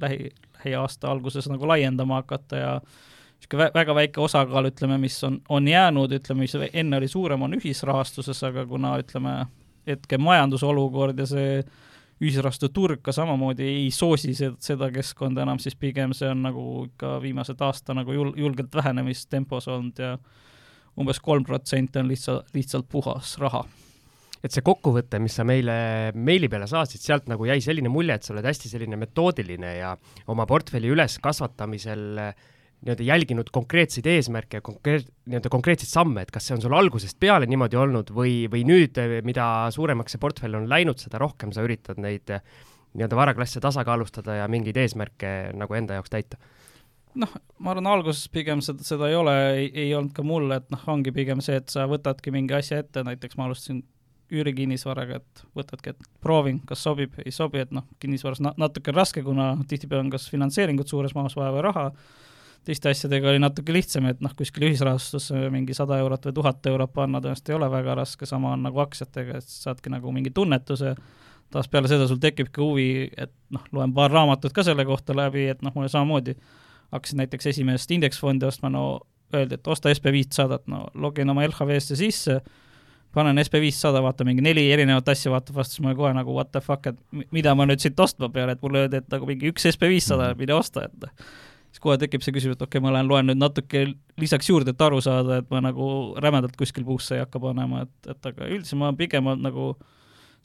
lähi, 0.00 0.30
lähiaasta 0.56 1.10
alguses 1.12 1.48
nagu 1.52 1.68
laiendama 1.68 2.22
hakata 2.22 2.56
ja 2.56 2.72
niisugune 2.80 3.68
väga 3.74 3.94
väike 3.94 4.20
osakaal, 4.24 4.70
ütleme, 4.70 4.96
mis 4.98 5.18
on, 5.24 5.38
on 5.52 5.68
jäänud, 5.68 6.16
ütleme, 6.16 6.46
mis 6.46 6.56
enne 6.72 6.96
oli 6.96 7.08
suurem, 7.08 7.42
on 7.44 7.54
ühisrahastuses, 7.60 8.40
aga 8.48 8.64
kuna 8.66 8.96
ütleme, 9.02 9.36
hetke 9.86 10.18
majandusolukord 10.18 11.18
ja 11.18 11.26
see 11.30 11.60
ühisrahastu 12.16 12.70
turg 12.72 13.02
ka 13.04 13.12
samamoodi 13.12 13.66
ei 13.68 13.88
soosi 13.92 14.32
seda 14.34 14.88
keskkonda 14.92 15.44
enam, 15.44 15.60
siis 15.60 15.76
pigem 15.76 16.14
see 16.16 16.30
on 16.32 16.46
nagu 16.46 16.66
ikka 16.86 17.16
viimased 17.20 17.60
aasta 17.60 17.96
nagu 17.96 18.14
jul-, 18.14 18.32
julgelt 18.40 18.72
vähenemistempos 18.74 19.68
olnud 19.68 20.00
ja 20.00 20.14
umbes 20.96 21.20
kolm 21.20 21.44
protsenti 21.44 22.00
on 22.00 22.08
lihtsalt, 22.08 22.48
lihtsalt 22.56 22.88
puhas 22.88 23.36
raha. 23.42 23.66
Et 24.44 24.52
see 24.52 24.64
kokkuvõte, 24.64 25.18
mis 25.20 25.34
sa 25.36 25.44
meile 25.48 25.76
meili 26.14 26.48
peale 26.48 26.68
saatsid, 26.70 27.02
sealt 27.02 27.28
nagu 27.28 27.48
jäi 27.48 27.58
selline 27.64 27.90
mulje, 27.92 28.16
et 28.16 28.26
sa 28.26 28.34
oled 28.34 28.46
hästi 28.46 28.70
selline 28.70 28.98
metoodiline 29.00 29.72
ja 29.78 29.94
oma 30.32 30.46
portfelli 30.48 30.92
üleskasvatamisel 30.92 32.20
nii-öelda 32.84 33.06
jälginud 33.06 33.50
konkreetseid 33.54 34.06
eesmärke 34.10 34.60
ja 34.60 34.64
konkreet-, 34.64 35.08
nii-öelda 35.26 35.50
konkreetseid 35.52 35.90
samme, 35.90 36.26
et 36.26 36.32
kas 36.34 36.48
see 36.48 36.56
on 36.56 36.62
sul 36.64 36.76
algusest 36.76 37.18
peale 37.20 37.48
niimoodi 37.48 37.78
olnud 37.80 38.12
või, 38.14 38.34
või 38.52 38.66
nüüd, 38.68 39.00
mida 39.26 39.46
suuremaks 39.74 40.16
see 40.16 40.22
portfell 40.22 40.58
on 40.58 40.68
läinud, 40.70 41.00
seda 41.00 41.20
rohkem 41.22 41.54
sa 41.56 41.64
üritad 41.66 42.00
neid 42.02 42.28
nii-öelda 42.96 43.16
varaklasse 43.18 43.60
tasakaalustada 43.64 44.42
ja 44.42 44.46
mingeid 44.52 44.76
eesmärke 44.80 45.32
nagu 45.56 45.78
enda 45.78 45.98
jaoks 45.98 46.12
täita? 46.12 46.40
noh, 47.16 47.32
ma 47.64 47.72
arvan, 47.72 47.88
alguses 47.88 48.26
pigem 48.32 48.60
seda, 48.64 48.84
seda 48.84 49.08
ei 49.10 49.16
ole, 49.16 49.34
ei 49.66 49.90
olnud 49.96 50.12
ka 50.16 50.24
mul, 50.26 50.50
et 50.56 50.66
noh, 50.72 50.82
ongi 50.92 51.12
pigem 51.16 51.40
see, 51.44 51.58
et 51.62 51.72
sa 51.72 51.86
võtadki 51.88 52.32
mingi 52.34 52.56
asja 52.56 52.82
ette, 52.82 53.04
näiteks 53.06 53.38
ma 53.38 53.46
alustasin 53.48 53.80
üürikinnisvaraga, 54.34 55.20
et 55.22 55.42
võtadki, 55.56 55.94
et 55.94 56.08
proovin, 56.22 56.58
kas 56.66 56.82
sobib, 56.82 57.14
ei 57.22 57.32
sobi, 57.34 57.62
et 57.62 57.72
noh, 57.74 57.86
kinnisvaras 58.02 58.42
na-, 58.44 58.54
natuke 58.58 58.94
raske, 58.94 59.22
kuna 59.24 59.52
tihtipeale 59.70 60.04
on 60.04 60.12
kas 60.12 60.26
finantseeringut 60.32 60.90
suures 60.90 61.14
mahus 61.16 61.36
vaja 61.38 61.54
või 61.54 61.64
raha, 61.68 61.86
teiste 62.66 62.90
asjadega 62.90 63.30
oli 63.30 63.40
natuke 63.42 63.74
lihtsam, 63.74 64.08
et 64.10 64.20
noh, 64.24 64.32
kuskil 64.36 64.66
ühisrahastusse 64.68 65.46
mingi 65.54 65.74
sada 65.76 66.00
eurot 66.02 66.28
või 66.28 66.36
tuhat 66.40 66.66
eurot 66.66 66.92
panna 66.94 67.20
tõenäoliselt 67.22 67.52
ei 67.52 67.56
ole 67.58 67.70
väga 67.70 67.94
raske, 68.00 68.26
sama 68.26 68.52
on 68.56 68.66
nagu 68.66 68.82
aktsiatega, 68.82 69.38
et 69.38 69.50
saadki 69.50 69.92
nagu 69.92 70.12
mingi 70.14 70.32
tunnetuse, 70.34 70.96
taas 71.54 71.70
peale 71.70 71.90
seda 71.90 72.08
sul 72.10 72.20
tekibki 72.22 72.62
huvi, 72.62 72.88
et 73.16 73.32
noh, 73.54 73.66
loen 73.76 73.94
paar 73.94 74.10
raamatut 74.10 74.54
ka 74.54 74.66
selle 74.66 74.86
kohta 74.88 75.14
läbi, 75.16 75.46
et 75.54 75.62
noh, 75.62 75.74
mulle 75.76 75.90
samamoodi 75.92 76.34
hakkasin 76.94 77.22
näiteks 77.22 77.52
esimest 77.52 77.90
indeksfondi 77.94 78.46
ostma, 78.48 78.70
no 78.72 78.86
öeldi, 79.34 79.58
et 79.58 79.70
osta 79.70 79.90
SB 79.94 80.12
viitsadat, 80.14 80.66
no 80.70 80.86
login 80.94 81.30
oma 81.30 81.46
LHV-sse 81.46 81.98
sisse, 81.98 82.40
panen 83.14 83.38
SB 83.42 83.60
viissada, 83.62 84.02
vaatan 84.04 84.28
mingi 84.28 84.44
neli 84.44 84.66
erinevat 84.72 85.08
asja, 85.08 85.32
vaatab 85.32 85.56
vastu, 85.60 85.78
siis 85.78 85.86
ma 85.86 85.94
kohe 85.98 86.12
nagu 86.14 86.34
what 86.36 86.52
the 86.52 86.62
fuck, 86.62 86.86
et 86.90 87.30
mida 87.34 87.54
ma 87.56 87.66
nüüd 87.68 87.82
siit 87.82 88.00
ostma 88.00 88.28
pean, 88.32 88.52
et 88.52 88.62
mulle 88.62 88.84
öeldi, 88.84 89.02
et 89.02 89.12
nagu 89.12 89.28
mingi 89.28 89.50
üks 89.52 89.68
SB 89.72 89.90
viissada, 89.94 90.32
mhm. 90.32 90.42
mine 90.42 90.56
osta, 90.58 90.88
et 90.90 91.12
siis 91.76 91.84
kohe 91.84 91.98
tekib 92.00 92.24
see 92.24 92.32
küsimus, 92.32 92.56
et 92.56 92.64
okei 92.64 92.78
okay,, 92.78 92.84
ma 92.84 92.94
lähen 92.94 93.10
loen 93.10 93.28
nüüd 93.28 93.40
natuke 93.40 93.84
lisaks 94.20 94.48
juurde, 94.48 94.72
et 94.72 94.80
aru 94.82 95.02
saada, 95.04 95.42
et 95.42 95.50
ma 95.52 95.60
nagu 95.64 95.88
rämedalt 96.22 96.56
kuskil 96.56 96.86
puusse 96.88 97.18
ei 97.18 97.24
hakka 97.24 97.42
panema, 97.42 97.84
et, 97.84 98.10
et 98.14 98.32
aga 98.32 98.48
üldiselt 98.48 98.80
ma 98.80 98.92
pigem 98.96 99.28
nagu 99.42 99.74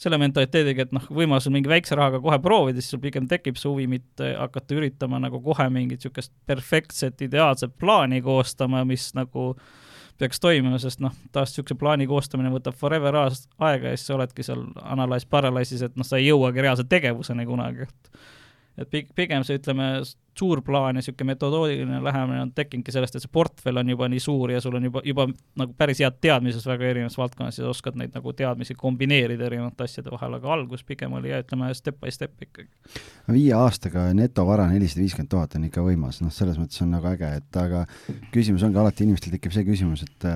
selle 0.02 0.18
mentaliteediga, 0.18 0.88
et 0.88 0.96
noh, 0.96 1.06
võimalus 1.14 1.46
on 1.48 1.54
mingi 1.56 1.70
väikse 1.70 1.96
rahaga 1.96 2.20
kohe 2.24 2.40
proovida, 2.42 2.82
siis 2.82 2.96
sul 2.96 3.04
pigem 3.04 3.30
tekib 3.30 3.60
see 3.60 3.70
huvi 3.70 3.86
mitte 3.92 4.34
hakata 4.34 4.76
üritama 4.76 5.22
nagu 5.22 5.40
kohe 5.46 5.68
mingit 5.72 6.02
niisugust 6.02 6.34
perfektset 6.50 7.22
ideaalset 7.22 7.76
plaani 7.80 8.22
koostama, 8.26 8.82
mis 8.88 9.12
nagu 9.16 9.52
peaks 10.20 10.42
toimuma, 10.42 10.82
sest 10.82 11.00
noh, 11.06 11.14
taas 11.32 11.54
niisuguse 11.54 11.78
plaani 11.80 12.10
koostamine 12.10 12.52
võtab 12.54 12.76
forever 12.78 13.22
aega 13.22 13.94
ja 13.94 13.96
siis 13.96 14.10
sa 14.10 14.18
oledki 14.18 14.46
seal 14.46 14.66
analyze 14.82 15.30
paralysis'is, 15.30 15.86
et 15.88 15.98
noh, 16.02 16.08
sa 16.08 16.20
ei 16.20 16.28
jõuagi 16.32 16.66
reaalse 16.66 16.88
tegevuseni 16.90 17.46
kunagi, 17.48 17.88
et 17.88 18.24
et 18.80 18.92
pigem 19.16 19.44
see, 19.48 19.60
ütleme, 19.60 19.88
suur 20.38 20.62
plaan 20.64 20.96
ja 20.96 21.02
niisugune 21.02 21.34
metodoodiline 21.34 22.00
lähenemine 22.04 22.42
on 22.46 22.52
tekkinudki 22.56 22.94
sellest, 22.96 23.18
et 23.18 23.24
see 23.26 23.32
portfell 23.34 23.82
on 23.82 23.90
juba 23.92 24.08
nii 24.10 24.22
suur 24.24 24.54
ja 24.54 24.62
sul 24.64 24.78
on 24.80 24.88
juba, 24.88 25.02
juba 25.06 25.26
nagu 25.60 25.76
päris 25.78 26.00
head 26.02 26.22
teadmised 26.24 26.66
väga 26.70 26.88
erinevas 26.88 27.18
valdkonnas 27.20 27.60
ja 27.60 27.68
oskad 27.70 28.00
neid 28.00 28.16
nagu 28.16 28.34
teadmisi 28.38 28.78
kombineerida 28.80 29.50
erinevate 29.50 29.86
asjade 29.88 30.14
vahel, 30.14 30.38
aga 30.40 30.54
algus 30.56 30.86
pigem 30.88 31.18
oli 31.20 31.34
jah, 31.34 31.44
ütleme 31.44 31.72
step 31.76 32.00
by 32.00 32.14
step 32.16 32.48
ikkagi. 32.48 32.70
viie 33.28 33.54
aastaga 33.60 34.08
netovara 34.18 34.70
nelisada 34.72 35.04
viiskümmend 35.04 35.34
tuhat 35.36 35.60
on 35.60 35.68
ikka 35.68 35.84
võimas, 35.86 36.22
noh, 36.24 36.32
selles 36.34 36.60
mõttes 36.62 36.80
on 36.86 36.96
nagu 36.96 37.12
äge, 37.12 37.34
et 37.42 37.60
aga 37.60 37.84
küsimus 38.32 38.64
ongi 38.68 38.80
alati, 38.80 39.04
inimestel 39.08 39.36
tekib 39.36 39.56
see 39.56 39.68
küsimus, 39.68 40.08
et 40.08 40.30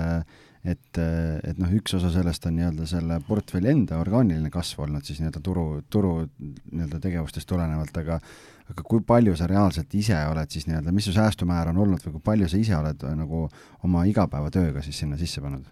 et, 0.66 0.98
et 0.98 1.58
noh, 1.60 1.70
üks 1.78 1.94
osa 1.98 2.10
sellest 2.14 2.46
on 2.48 2.56
nii-öelda 2.58 2.88
selle 2.90 3.20
portfelli 3.28 3.70
enda 3.70 4.00
orgaaniline 4.02 4.50
kasv 4.50 4.82
olnud 4.86 5.06
siis 5.06 5.20
nii-öelda 5.22 5.42
turu, 5.44 5.66
turu 5.90 6.12
nii-öelda 6.40 7.00
tegevustest 7.02 7.48
tulenevalt, 7.48 7.96
aga 8.02 8.20
aga 8.66 8.82
kui 8.82 9.02
palju 9.06 9.36
sa 9.38 9.46
reaalselt 9.46 9.94
ise 9.94 10.16
oled 10.26 10.50
siis 10.50 10.66
nii-öelda, 10.66 10.94
mis 10.94 11.06
su 11.06 11.14
säästumäär 11.14 11.70
on 11.70 11.78
olnud 11.84 12.02
või 12.02 12.16
kui 12.16 12.24
palju 12.32 12.48
sa 12.50 12.58
ise 12.58 12.74
oled 12.74 13.04
äh, 13.06 13.14
nagu 13.18 13.46
oma 13.86 14.04
igapäevatööga 14.10 14.82
siis 14.82 14.98
sinna 15.04 15.18
sisse 15.20 15.42
pannud? 15.44 15.66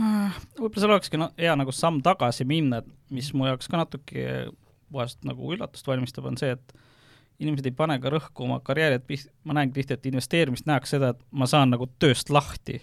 võib-olla 0.00 0.80
seal 0.80 0.94
olekski 0.94 1.18
no, 1.20 1.30
hea 1.38 1.54
nagu 1.58 1.72
samm 1.74 2.00
tagasi 2.02 2.46
minna, 2.48 2.80
et 2.80 2.90
mis 3.12 3.32
mu 3.36 3.48
jaoks 3.48 3.68
ka 3.68 3.80
natuke 3.80 4.22
vahest 4.94 5.20
nagu 5.28 5.50
üllatust 5.54 5.86
valmistab, 5.86 6.26
on 6.30 6.38
see, 6.40 6.54
et 6.56 6.74
inimesed 7.42 7.68
ei 7.68 7.74
pane 7.76 7.98
ka 8.00 8.12
rõhku 8.12 8.46
oma 8.46 8.60
karjääri, 8.64 9.00
et 9.00 9.26
ma 9.44 9.56
näen 9.58 9.74
tihti, 9.74 9.96
et 9.96 10.08
investeerimist 10.10 10.66
nähakse 10.68 10.96
seda, 10.96 11.12
et 11.14 11.20
ma 11.30 11.48
saan 11.50 11.74
nagu 11.74 11.88
tööst 12.02 12.32
lahti 12.32 12.80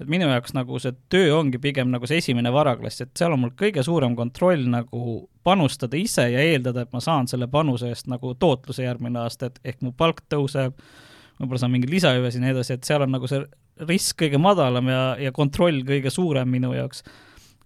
et 0.00 0.08
minu 0.10 0.28
jaoks 0.30 0.54
nagu 0.56 0.78
see 0.82 0.94
töö 1.12 1.34
ongi 1.36 1.60
pigem 1.62 1.90
nagu 1.92 2.08
see 2.08 2.20
esimene 2.22 2.52
varaklass, 2.54 3.02
et 3.04 3.12
seal 3.18 3.34
on 3.34 3.44
mul 3.44 3.54
kõige 3.58 3.84
suurem 3.86 4.16
kontroll 4.18 4.64
nagu 4.70 5.16
panustada 5.46 5.98
ise 5.98 6.28
ja 6.32 6.44
eeldada, 6.52 6.86
et 6.86 6.94
ma 6.94 7.02
saan 7.02 7.28
selle 7.30 7.48
panuse 7.50 7.90
eest 7.92 8.08
nagu 8.10 8.34
tootluse 8.34 8.86
järgmine 8.86 9.22
aasta, 9.22 9.50
et 9.50 9.60
ehk 9.72 9.82
mu 9.82 9.92
palk 9.96 10.24
tõuseb, 10.32 10.78
võib-olla 11.40 11.60
saan 11.62 11.74
mingeid 11.74 11.92
lisahüvesid 11.92 12.40
ja 12.40 12.46
nii 12.46 12.56
edasi, 12.56 12.78
et 12.78 12.88
seal 12.88 13.04
on 13.06 13.14
nagu 13.16 13.30
see 13.30 13.42
risk 13.88 14.20
kõige 14.22 14.40
madalam 14.42 14.88
ja, 14.90 15.02
ja 15.20 15.32
kontroll 15.34 15.82
kõige 15.86 16.12
suurem 16.12 16.50
minu 16.50 16.72
jaoks. 16.76 17.02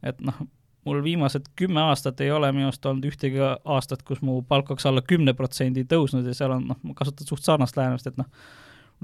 et 0.06 0.20
noh, 0.24 0.46
mul 0.86 1.02
viimased 1.02 1.50
kümme 1.58 1.82
aastat 1.82 2.20
ei 2.22 2.30
ole 2.30 2.52
minu 2.54 2.70
arust 2.70 2.86
olnud 2.86 3.08
ühtegi 3.08 3.42
aastat, 3.42 4.04
kus 4.06 4.22
mu 4.22 4.38
palk 4.46 4.70
oleks 4.70 4.86
alla 4.86 5.02
kümne 5.02 5.34
protsendi 5.34 5.84
tõusnud 5.88 6.26
ja 6.28 6.34
seal 6.36 6.54
on 6.54 6.68
noh, 6.70 6.78
ma 6.86 6.94
kasutan 6.94 7.26
suht 7.26 7.42
sarnast 7.44 7.76
lähenemist, 7.76 8.06
et 8.06 8.20
noh, 8.20 8.28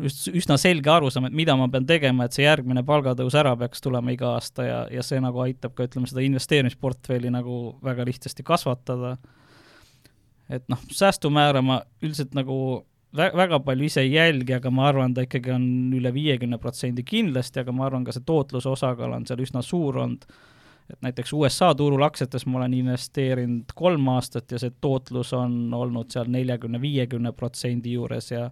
just 0.00 0.28
üsna 0.32 0.56
selge 0.61 0.90
arusaam, 0.90 1.26
et 1.28 1.37
mida 1.37 1.56
ma 1.58 1.68
pean 1.72 1.87
tegema, 1.88 2.25
et 2.25 2.37
see 2.37 2.46
järgmine 2.46 2.84
palgatõus 2.87 3.37
ära 3.38 3.52
peaks 3.61 3.84
tulema 3.84 4.14
iga 4.14 4.34
aasta 4.37 4.66
ja, 4.66 4.78
ja 4.92 5.04
see 5.04 5.20
nagu 5.20 5.42
aitab 5.44 5.75
ka, 5.76 5.87
ütleme, 5.88 6.08
seda 6.08 6.25
investeerimisportfelli 6.25 7.32
nagu 7.32 7.76
väga 7.84 8.06
lihtsasti 8.08 8.46
kasvatada. 8.46 9.16
et 10.49 10.64
noh, 10.68 10.80
säästumäära 10.92 11.62
ma 11.62 11.82
üldiselt 12.02 12.34
nagu 12.37 12.56
vä 13.16 13.28
väga 13.37 13.61
palju 13.61 13.84
ise 13.84 14.00
ei 14.00 14.14
jälgi, 14.14 14.54
aga 14.56 14.70
ma 14.70 14.88
arvan, 14.88 15.14
ta 15.14 15.25
ikkagi 15.26 15.52
on 15.52 15.66
üle 15.96 16.12
viiekümne 16.14 16.58
protsendi 16.58 17.04
kindlasti, 17.04 17.61
aga 17.61 17.72
ma 17.72 17.87
arvan, 17.87 18.04
ka 18.04 18.14
see 18.16 18.25
tootluse 18.26 18.68
osakaal 18.72 19.12
on 19.18 19.26
seal 19.28 19.42
üsna 19.44 19.62
suur 19.62 20.00
olnud, 20.02 20.25
et 20.90 21.00
näiteks 21.04 21.32
USA 21.37 21.72
turul 21.76 22.02
aktsiates 22.04 22.46
ma 22.46 22.62
olen 22.62 22.75
investeerinud 22.80 23.72
kolm 23.76 24.08
aastat 24.16 24.52
ja 24.52 24.61
see 24.61 24.72
tootlus 24.80 25.32
on 25.37 25.75
olnud 25.76 26.11
seal 26.12 26.30
neljakümne, 26.32 26.80
viiekümne 26.80 27.32
protsendi 27.37 27.92
juures 27.96 28.32
ja 28.32 28.49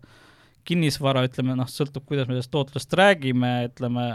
kinnisvara, 0.68 1.24
ütleme 1.28 1.56
noh, 1.58 1.68
sõltub, 1.70 2.04
kuidas 2.08 2.28
me 2.28 2.36
sellest 2.36 2.52
tootlusest 2.54 2.96
räägime, 2.98 3.52
ütleme, 3.70 4.06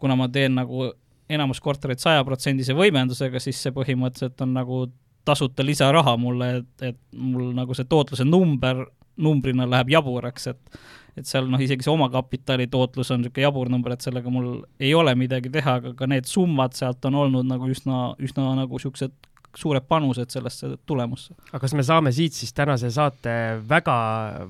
kuna 0.00 0.16
ma 0.18 0.28
teen 0.32 0.56
nagu 0.58 0.90
enamus 1.30 1.60
kortereid 1.62 2.02
sajaprotsendise 2.02 2.74
võimendusega, 2.76 3.42
siis 3.42 3.60
see 3.62 3.74
põhimõtteliselt 3.74 4.40
on 4.44 4.56
nagu 4.56 4.84
tasuta 5.28 5.64
lisaraha 5.66 6.16
mulle, 6.18 6.50
et, 6.60 6.88
et 6.92 6.98
mul 7.14 7.52
nagu 7.54 7.76
see 7.76 7.86
tootluse 7.88 8.26
number, 8.26 8.86
numbrina 9.20 9.68
läheb 9.68 9.94
jaburaks, 9.96 10.50
et 10.54 10.80
et 11.18 11.26
seal 11.26 11.48
noh, 11.50 11.60
isegi 11.60 11.84
see 11.84 11.92
omakapitali 11.92 12.68
tootlus 12.70 13.10
on 13.10 13.18
niisugune 13.20 13.42
jabur 13.42 13.70
number, 13.72 13.92
et 13.92 14.04
sellega 14.04 14.30
mul 14.32 14.60
ei 14.80 14.92
ole 14.94 15.12
midagi 15.18 15.50
teha, 15.52 15.74
aga 15.80 15.90
ka 15.98 16.06
need 16.08 16.28
summad 16.30 16.76
sealt 16.78 17.04
on 17.08 17.18
olnud 17.24 17.48
nagu 17.50 17.66
üsna, 17.70 18.12
üsna 18.22 18.46
nagu 18.56 18.78
niisugused 18.78 19.16
suured 19.56 19.86
panused 19.88 20.30
sellesse 20.30 20.76
tulemusse. 20.86 21.34
aga 21.50 21.60
kas 21.64 21.74
me 21.74 21.82
saame 21.86 22.12
siit 22.12 22.36
siis 22.36 22.52
tänase 22.54 22.90
saate 22.90 23.34
väga, 23.68 23.96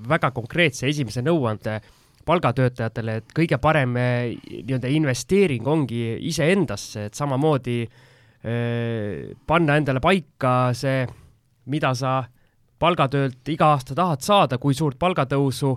väga 0.08 0.30
konkreetse 0.36 0.88
esimese 0.88 1.22
nõuande 1.24 1.80
palgatöötajatele, 2.26 3.16
et 3.16 3.32
kõige 3.34 3.58
parem 3.58 3.96
eh, 3.96 4.36
nii-öelda 4.50 4.90
investeering 4.92 5.66
ongi 5.66 6.02
iseendasse, 6.28 7.08
et 7.08 7.16
samamoodi 7.18 7.78
äh, 7.82 9.32
panna 9.46 9.78
endale 9.80 10.02
paika 10.04 10.72
see, 10.76 11.06
mida 11.70 11.94
sa 11.94 12.20
palgatöölt 12.80 13.48
iga 13.52 13.74
aasta 13.74 13.96
tahad 13.96 14.24
saada, 14.24 14.58
kui 14.58 14.74
suurt 14.74 14.98
palgatõusu, 15.00 15.74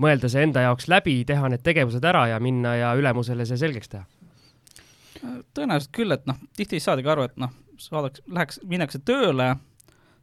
mõelda 0.00 0.30
see 0.32 0.44
enda 0.46 0.64
jaoks 0.64 0.88
läbi, 0.88 1.20
teha 1.28 1.50
need 1.52 1.64
tegevused 1.64 2.04
ära 2.04 2.28
ja 2.32 2.38
minna 2.40 2.76
ja 2.78 2.94
ülemusele 2.96 3.46
see 3.48 3.60
selgeks 3.60 3.92
teha? 3.96 4.06
tõenäoliselt 5.18 5.90
küll, 5.92 6.14
et 6.14 6.28
noh, 6.30 6.36
tihti 6.54 6.76
ei 6.78 6.82
saadagi 6.82 7.10
aru, 7.10 7.24
et 7.26 7.40
noh, 7.42 7.50
saadaks, 7.82 8.22
läheks, 8.26 8.60
minnakse 8.68 9.00
tööle, 9.06 9.54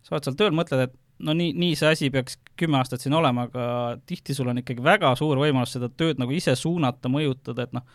sa 0.06 0.16
oled 0.16 0.28
seal 0.28 0.38
tööl, 0.40 0.56
mõtled, 0.56 0.88
et 0.88 0.96
no 1.26 1.36
nii, 1.38 1.54
nii 1.56 1.76
see 1.80 1.92
asi 1.92 2.10
peaks 2.14 2.40
kümme 2.60 2.80
aastat 2.80 3.04
siin 3.04 3.16
olema, 3.16 3.48
aga 3.50 3.68
tihti 4.08 4.36
sul 4.36 4.52
on 4.52 4.60
ikkagi 4.62 4.84
väga 4.84 5.14
suur 5.20 5.40
võimalus 5.40 5.76
seda 5.76 5.90
tööd 5.90 6.20
nagu 6.22 6.36
ise 6.36 6.56
suunata, 6.60 7.12
mõjutada, 7.12 7.68
et 7.68 7.76
noh, 7.76 7.86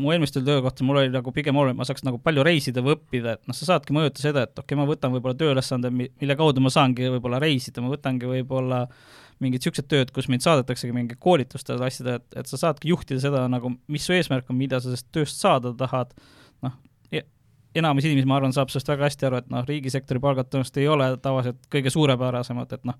mu 0.00 0.12
eelmistel 0.14 0.44
töökohtadel 0.46 0.86
mul 0.86 1.00
oli 1.02 1.10
nagu 1.12 1.32
pigem 1.34 1.56
oluline, 1.58 1.76
ma 1.78 1.86
saaks 1.88 2.04
nagu 2.06 2.20
palju 2.22 2.44
reisida 2.46 2.82
või 2.84 2.94
õppida, 2.96 3.34
et 3.36 3.50
noh, 3.50 3.56
sa 3.56 3.72
saadki 3.72 3.94
mõjuta 3.96 4.22
seda, 4.22 4.44
et 4.46 4.54
okei 4.54 4.74
okay,, 4.74 4.78
ma 4.78 4.86
võtan 4.88 5.12
võib-olla 5.14 5.36
tööülesande, 5.40 5.90
mille 5.94 6.36
kaudu 6.38 6.62
ma 6.62 6.72
saangi 6.72 7.10
võib-olla 7.16 7.40
reisida, 7.42 7.82
ma 7.84 7.90
võtangi 7.92 8.30
võib-olla 8.30 8.84
mingid 9.40 9.64
niisugused 9.64 9.88
tööd, 9.90 10.12
kus 10.14 10.28
mind 10.30 10.44
saadetaksegi 10.44 10.94
mingi 10.94 11.16
koolitustele, 11.20 11.82
asjadele, 11.86 12.20
et, 12.20 12.40
et 12.42 12.50
sa 12.50 12.60
saadki 12.60 12.92
juhtida 12.92 13.22
seda 13.22 13.46
nagu, 13.50 13.72
mis 13.90 14.04
su 14.06 14.14
eesmärk 14.14 14.50
on, 14.52 14.58
mida 14.60 14.80
sa 14.80 14.90
sellest 14.90 15.08
tööst 15.16 15.40
saada 15.40 15.72
tahad, 15.80 16.12
noh, 16.64 16.76
enamus 17.76 18.06
inimesi, 18.06 18.28
ma 18.28 18.38
arvan, 18.40 18.54
saab 18.54 18.70
sellest 18.72 18.90
väga 18.90 19.06
hästi 19.06 19.26
aru, 19.28 19.40
et 19.42 19.50
noh, 19.52 19.64
riigisektori 19.68 20.22
palgad 20.22 20.50
tõenäoliselt 20.50 20.80
ei 20.82 20.88
ole 20.90 21.10
tavaliselt 21.22 21.60
kõige 21.72 21.92
suurepärasemad, 21.94 22.72
et 22.76 22.88
noh, 22.88 22.98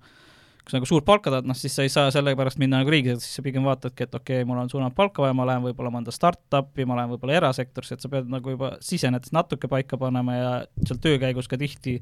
kui 0.61 0.71
sa 0.71 0.77
nagu 0.77 0.87
suurt 0.87 1.05
palka 1.07 1.33
tahad, 1.33 1.47
noh 1.49 1.57
siis 1.57 1.75
sa 1.75 1.85
ei 1.85 1.91
saa 1.91 2.11
sellepärast 2.13 2.59
minna 2.61 2.79
nagu 2.79 2.93
riigisektorisse, 2.93 3.27
siis 3.27 3.41
sa 3.41 3.45
pigem 3.45 3.67
vaatadki, 3.67 4.07
et 4.07 4.15
okei 4.15 4.41
okay,, 4.41 4.47
mul 4.47 4.61
on 4.61 4.71
suuremat 4.71 4.95
palka 4.95 5.25
vaja, 5.25 5.35
ma 5.37 5.47
lähen 5.49 5.65
võib-olla 5.65 5.91
mõnda 5.93 6.13
startup'i, 6.15 6.85
ma 6.87 6.99
lähen 6.99 7.15
võib-olla 7.15 7.39
erasektorisse, 7.41 7.97
et 7.97 8.05
sa 8.05 8.11
pead 8.13 8.29
nagu 8.31 8.55
juba 8.55 8.75
sisenedes 8.85 9.33
natuke 9.35 9.71
paika 9.71 9.99
panema 9.99 10.37
ja 10.37 10.51
seal 10.85 11.01
töö 11.03 11.19
käigus 11.21 11.51
ka 11.51 11.59
tihti 11.59 11.97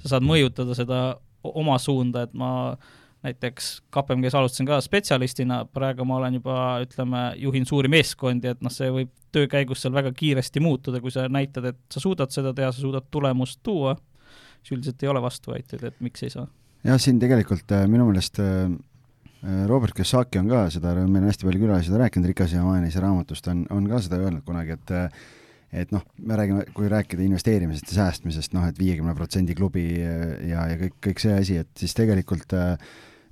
sa 0.00 0.16
saad 0.16 0.26
mõjutada 0.26 0.76
seda 0.76 1.02
oma 1.42 1.78
suunda, 1.82 2.26
et 2.26 2.34
ma 2.38 2.52
näiteks 3.22 3.72
KPMG-s 3.94 4.34
alustasin 4.34 4.66
ka 4.66 4.80
spetsialistina, 4.82 5.62
praegu 5.70 6.04
ma 6.08 6.18
olen 6.18 6.38
juba, 6.40 6.56
ütleme, 6.82 7.24
juhin 7.38 7.66
suuri 7.68 7.90
meeskondi, 7.92 8.50
et 8.50 8.62
noh, 8.64 8.72
see 8.72 8.90
võib 8.90 9.12
töö 9.32 9.48
käigus 9.50 9.84
seal 9.84 9.94
väga 9.94 10.12
kiiresti 10.16 10.62
muutuda, 10.62 11.00
kui 11.00 11.12
sa 11.14 11.28
näitad, 11.30 11.70
et 11.70 11.78
sa 11.92 12.02
suudad 12.02 12.34
seda 12.34 12.52
teha, 12.56 12.72
sa 12.74 12.82
suudad 12.82 13.06
tulemust 13.14 13.60
tuua, 13.62 13.94
siis 14.62 14.76
üldiselt 14.76 15.02
ei 15.02 15.12
ole 15.12 15.22
vastuväiteid, 15.22 15.84
et 15.88 16.00
miks 16.04 16.26
ei 16.26 16.32
saa. 16.34 16.48
Jah, 16.82 16.98
siin 16.98 17.20
tegelikult 17.22 17.70
äh, 17.76 17.84
minu 17.90 18.08
meelest 18.08 18.40
äh, 18.42 18.64
äh, 18.66 19.60
Robert 19.70 19.94
Kiyosaki 19.94 20.40
on 20.42 20.50
ka 20.50 20.64
seda, 20.74 20.96
meil 21.04 21.22
on 21.22 21.30
hästi 21.30 21.46
palju 21.46 21.62
külalisi 21.62 21.92
seda 21.92 22.02
rääkinud, 22.02 22.26
Rikas 22.32 22.56
ja 22.56 22.64
vaenlase 22.66 23.04
raamatust 23.04 23.46
on, 23.52 23.62
on 23.70 23.86
ka 23.90 24.02
seda 24.02 24.18
öelnud 24.24 24.42
kunagi, 24.48 24.78
et 24.78 24.96
et 25.72 25.88
noh, 25.94 26.02
me 26.20 26.36
räägime, 26.36 26.66
kui 26.76 26.90
rääkida 26.90 27.22
investeerimisest 27.24 27.94
ja 27.94 28.02
säästmisest, 28.02 28.52
noh, 28.52 28.66
et 28.68 28.76
viiekümne 28.76 29.14
protsendi 29.16 29.54
klubi 29.56 29.86
ja, 29.94 30.66
ja 30.68 30.74
kõik, 30.76 30.98
kõik 31.06 31.22
see 31.22 31.32
asi, 31.32 31.56
et 31.62 31.70
siis 31.80 31.94
tegelikult 31.96 32.52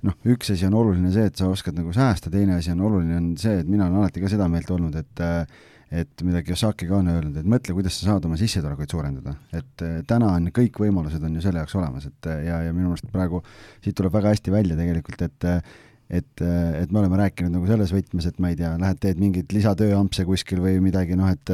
noh, 0.07 0.15
üks 0.33 0.53
asi 0.53 0.67
on 0.67 0.77
oluline 0.77 1.11
see, 1.13 1.27
et 1.29 1.37
sa 1.39 1.49
oskad 1.51 1.77
nagu 1.77 1.93
säästa, 1.95 2.31
teine 2.33 2.57
asi 2.57 2.73
on 2.73 2.81
oluline, 2.87 3.17
on 3.19 3.27
see, 3.41 3.59
et 3.61 3.69
mina 3.69 3.87
olen 3.87 4.01
alati 4.01 4.23
ka 4.23 4.31
seda 4.31 4.49
meelt 4.51 4.71
olnud, 4.73 4.97
et 5.01 5.27
et 5.91 6.21
mida 6.23 6.39
Kiyosaki 6.39 6.87
ka 6.87 7.01
on 7.01 7.09
öelnud, 7.11 7.35
et 7.41 7.47
mõtle, 7.51 7.73
kuidas 7.75 7.97
sa 7.99 8.13
saad 8.13 8.23
oma 8.23 8.37
sissetulekuid 8.39 8.93
suurendada. 8.93 9.33
et 9.51 9.83
äh, 9.83 9.97
täna 10.07 10.29
on 10.37 10.47
kõik 10.55 10.79
võimalused 10.79 11.23
on 11.27 11.35
ju 11.35 11.43
selle 11.43 11.59
jaoks 11.59 11.75
olemas, 11.75 12.05
et 12.07 12.29
äh, 12.31 12.45
ja, 12.47 12.61
ja 12.63 12.71
minu 12.71 12.93
meelest 12.93 13.11
praegu 13.11 13.41
siit 13.83 13.97
tuleb 13.99 14.15
väga 14.15 14.31
hästi 14.31 14.53
välja 14.55 14.79
tegelikult, 14.79 15.21
et 15.27 15.49
et, 16.11 16.41
et 16.43 16.91
me 16.91 16.99
oleme 16.99 17.15
rääkinud 17.15 17.53
nagu 17.55 17.67
selles 17.69 17.91
võtmes, 17.95 18.25
et 18.27 18.39
ma 18.43 18.49
ei 18.51 18.57
tea, 18.59 18.73
lähed 18.79 18.97
teed 18.99 19.19
mingeid 19.19 19.53
lisatööampse 19.55 20.25
kuskil 20.27 20.59
või 20.59 20.81
midagi, 20.83 21.15
noh 21.15 21.29
et 21.31 21.51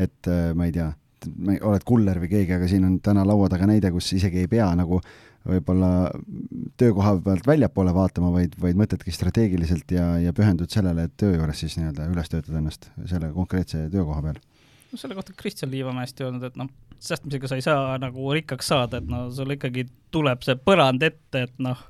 et 0.00 0.30
ma 0.56 0.68
ei 0.68 0.72
tea, 0.72 0.86
oled 1.68 1.84
kuller 1.84 2.20
või 2.22 2.30
keegi, 2.30 2.54
aga 2.56 2.68
siin 2.68 2.86
on 2.88 2.94
täna 3.04 3.26
laua 3.28 3.50
taga 3.52 3.68
näide, 3.68 3.90
kus 3.92 4.08
isegi 4.16 4.40
ei 4.44 4.48
pea 4.48 4.70
nagu 4.76 5.02
võib-olla 5.48 6.10
töökoha 6.80 7.14
pealt 7.24 7.46
väljapoole 7.48 7.94
vaatama, 7.96 8.30
vaid, 8.34 8.54
vaid 8.60 8.78
mõtledki 8.78 9.12
strateegiliselt 9.14 9.92
ja, 9.94 10.12
ja 10.20 10.34
pühendud 10.36 10.70
sellele, 10.72 11.06
et 11.08 11.16
töö 11.20 11.32
juures 11.36 11.62
siis 11.62 11.78
nii-öelda 11.78 12.08
üles 12.12 12.32
töötada 12.32 12.60
ennast 12.60 12.90
selle 13.08 13.32
konkreetse 13.36 13.86
töökoha 13.92 14.22
peal. 14.26 14.40
no 14.92 15.00
selle 15.00 15.16
kohta 15.16 15.36
Kristjan 15.36 15.72
Liivamäe 15.72 16.04
hästi 16.04 16.26
öelnud, 16.26 16.44
et 16.50 16.60
noh, 16.60 16.68
säästmisega 17.00 17.48
sa 17.48 17.56
ei 17.56 17.64
saa 17.64 17.96
nagu 18.02 18.32
rikkaks 18.36 18.68
saada, 18.72 19.00
et 19.00 19.08
no 19.08 19.28
sul 19.34 19.56
ikkagi 19.56 19.86
tuleb 20.12 20.44
see 20.44 20.58
põrand 20.60 21.02
ette, 21.06 21.46
et 21.46 21.56
noh, 21.62 21.80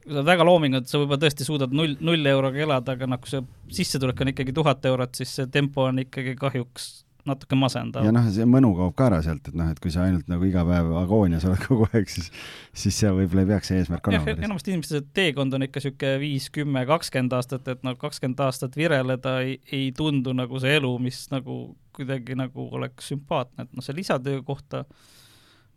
kui 0.00 0.14
sa 0.14 0.22
oled 0.22 0.30
väga 0.32 0.48
loominguline, 0.48 0.86
et 0.86 0.90
sa 0.90 1.02
võib-olla 1.02 1.20
tõesti 1.26 1.46
suudad 1.46 1.76
null, 1.76 1.98
null 2.00 2.32
euroga 2.32 2.64
elada, 2.64 2.96
aga 2.96 3.10
noh, 3.10 3.20
kui 3.20 3.34
see 3.34 3.44
sissetulek 3.82 4.24
on 4.24 4.32
ikkagi 4.32 4.56
tuhat 4.56 4.88
eurot, 4.88 5.12
siis 5.20 5.36
see 5.36 5.52
tempo 5.52 5.84
on 5.90 6.00
ikkagi 6.06 6.38
kahjuks 6.40 6.90
natuke 7.30 7.58
masendav. 7.58 8.06
ja 8.06 8.12
noh, 8.14 8.26
see 8.34 8.46
mõnu 8.48 8.72
kaob 8.78 8.94
ka 8.98 9.08
ära 9.08 9.20
sealt, 9.24 9.48
et 9.50 9.56
noh, 9.58 9.70
et 9.72 9.80
kui 9.82 9.92
sa 9.94 10.04
ainult 10.06 10.28
nagu 10.30 10.46
iga 10.48 10.64
päev 10.66 10.90
agoonias 11.00 11.46
oled 11.48 11.62
kogu 11.64 11.86
aeg, 11.90 12.10
siis 12.12 12.30
siis 12.72 12.98
see 13.02 13.12
võib-olla 13.14 13.46
ei 13.46 13.50
peaks 13.52 13.70
see 13.72 13.80
eesmärk 13.80 14.10
olema. 14.10 14.34
enamasti 14.36 14.74
inimeste 14.74 15.02
teekond 15.16 15.56
on 15.56 15.66
ikka 15.66 15.82
niisugune 15.82 16.18
viis, 16.22 16.50
kümme, 16.54 16.84
kakskümmend 16.88 17.38
aastat, 17.38 17.70
et 17.72 17.86
noh, 17.86 17.96
kakskümmend 18.00 18.42
aastat 18.46 18.76
vireleda 18.78 19.38
ei, 19.46 19.56
ei 19.72 19.88
tundu 19.96 20.34
nagu 20.36 20.60
see 20.62 20.76
elu, 20.80 20.92
mis 21.02 21.22
nagu 21.32 21.62
kuidagi 21.96 22.36
nagu 22.38 22.68
oleks 22.76 23.10
sümpaatne, 23.12 23.66
et 23.66 23.74
noh, 23.74 23.84
see 23.84 23.96
lisatöö 23.96 24.44
kohta 24.46 24.84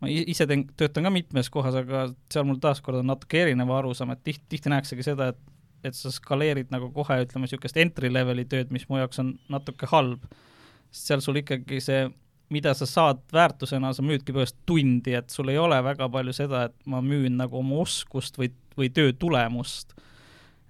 ma 0.02 0.10
ise 0.10 0.46
teen, 0.50 0.66
töötan 0.76 1.06
ka 1.06 1.12
mitmes 1.14 1.50
kohas, 1.52 1.76
aga 1.78 2.06
seal 2.32 2.46
mul 2.48 2.60
taaskord 2.62 3.00
on 3.00 3.12
natuke 3.12 3.44
erineva 3.44 3.78
arusaam, 3.80 4.12
et 4.14 4.24
tihti, 4.26 4.44
tihti 4.56 4.72
nähaksegi 4.72 5.06
seda, 5.06 5.32
et 5.32 5.42
et 5.84 5.96
sa 5.96 6.08
skaleerid 6.12 6.70
nagu 6.72 6.88
kohe, 6.94 7.18
ütleme, 7.26 7.44
niisugust 7.44 7.76
entry 7.80 8.08
level'i 8.12 8.46
tööd, 8.48 8.70
mis 8.72 8.86
mu 8.88 8.96
jaoks 9.02 9.20
on 9.20 9.34
natuke 9.52 9.88
halb 9.90 10.24
sest 10.94 11.10
seal 11.10 11.22
sul 11.24 11.40
ikkagi 11.42 11.80
see, 11.82 12.06
mida 12.54 12.74
sa 12.76 12.86
saad 12.86 13.22
väärtusena, 13.34 13.90
sa 13.96 14.04
müüdki 14.04 14.30
põhimõtteliselt 14.30 14.66
tundi, 14.68 15.14
et 15.18 15.32
sul 15.32 15.50
ei 15.50 15.58
ole 15.58 15.80
väga 15.82 16.08
palju 16.12 16.34
seda, 16.36 16.68
et 16.68 16.74
ma 16.90 17.00
müün 17.02 17.38
nagu 17.40 17.58
oma 17.58 17.80
oskust 17.82 18.38
või, 18.38 18.52
või 18.78 18.92
töö 18.94 19.14
tulemust. 19.18 19.96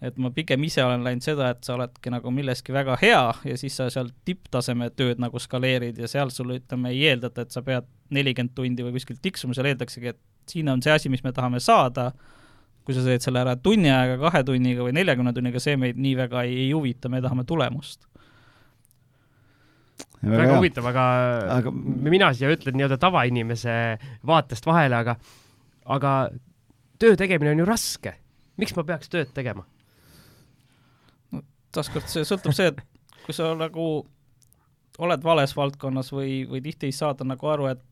et 0.05 0.19
ma 0.21 0.29
pigem 0.35 0.61
ise 0.67 0.83
olen 0.85 1.05
läinud 1.05 1.25
seda, 1.25 1.49
et 1.55 1.65
sa 1.65 1.79
oledki 1.79 2.11
nagu 2.13 2.29
milleski 2.35 2.75
väga 2.75 2.97
hea 3.01 3.23
ja 3.49 3.55
siis 3.57 3.77
sa 3.79 3.87
seal 3.91 4.11
tipptaseme 4.29 4.91
tööd 4.91 5.21
nagu 5.23 5.41
skaleerid 5.41 5.97
ja 5.97 6.09
seal 6.11 6.33
sul 6.35 6.51
ütleme, 6.59 6.91
ei 6.93 7.07
eeldata, 7.09 7.47
et 7.47 7.55
sa 7.55 7.63
pead 7.65 7.87
nelikümmend 8.13 8.53
tundi 8.57 8.85
või 8.85 8.93
kuskilt 8.99 9.23
tiksuma, 9.25 9.57
seal 9.57 9.71
eeldaksegi, 9.71 10.13
et 10.13 10.51
siin 10.51 10.69
on 10.69 10.83
see 10.85 10.93
asi, 10.93 11.09
mis 11.09 11.25
me 11.25 11.33
tahame 11.33 11.61
saada, 11.61 12.11
kui 12.85 12.97
sa 12.97 13.05
teed 13.07 13.25
selle 13.25 13.41
ära 13.41 13.57
tunni 13.57 13.89
ajaga, 13.89 14.19
kahe 14.27 14.45
tunniga 14.45 14.85
või 14.85 14.93
neljakümne 14.99 15.33
tunniga, 15.33 15.63
see 15.63 15.79
meid 15.81 15.97
nii 15.97 16.19
väga 16.21 16.45
ei, 16.45 16.67
ei 16.67 16.73
huvita, 16.77 17.09
me 17.09 17.23
tahame 17.25 17.47
tulemust 17.49 18.05
väga, 20.23 20.39
väga 20.39 20.57
huvitav, 20.59 20.89
aga, 20.91 21.05
aga 21.59 21.73
mina 21.75 22.33
siia 22.35 22.53
ütlen 22.55 22.79
nii-öelda 22.79 22.99
tavainimese 23.03 23.77
vaatest 24.27 24.67
vahele, 24.67 24.97
aga, 24.97 25.17
aga 25.97 26.15
töö 27.03 27.17
tegemine 27.21 27.55
on 27.55 27.65
ju 27.65 27.69
raske. 27.69 28.17
miks 28.57 28.77
ma 28.77 28.85
peaks 28.87 29.11
tööd 29.11 29.33
tegema? 29.35 29.67
no 31.33 31.43
taaskord 31.75 32.09
see 32.11 32.27
sõltub 32.27 32.55
see, 32.57 32.71
et 32.73 32.81
kui 33.25 33.35
sa 33.37 33.53
nagu 33.59 34.07
oled 35.03 35.25
vales 35.25 35.57
valdkonnas 35.57 36.13
või, 36.15 36.45
või 36.49 36.63
tihti 36.63 36.87
ei 36.87 36.95
saada 36.95 37.27
nagu 37.27 37.51
aru, 37.51 37.67
et 37.73 37.83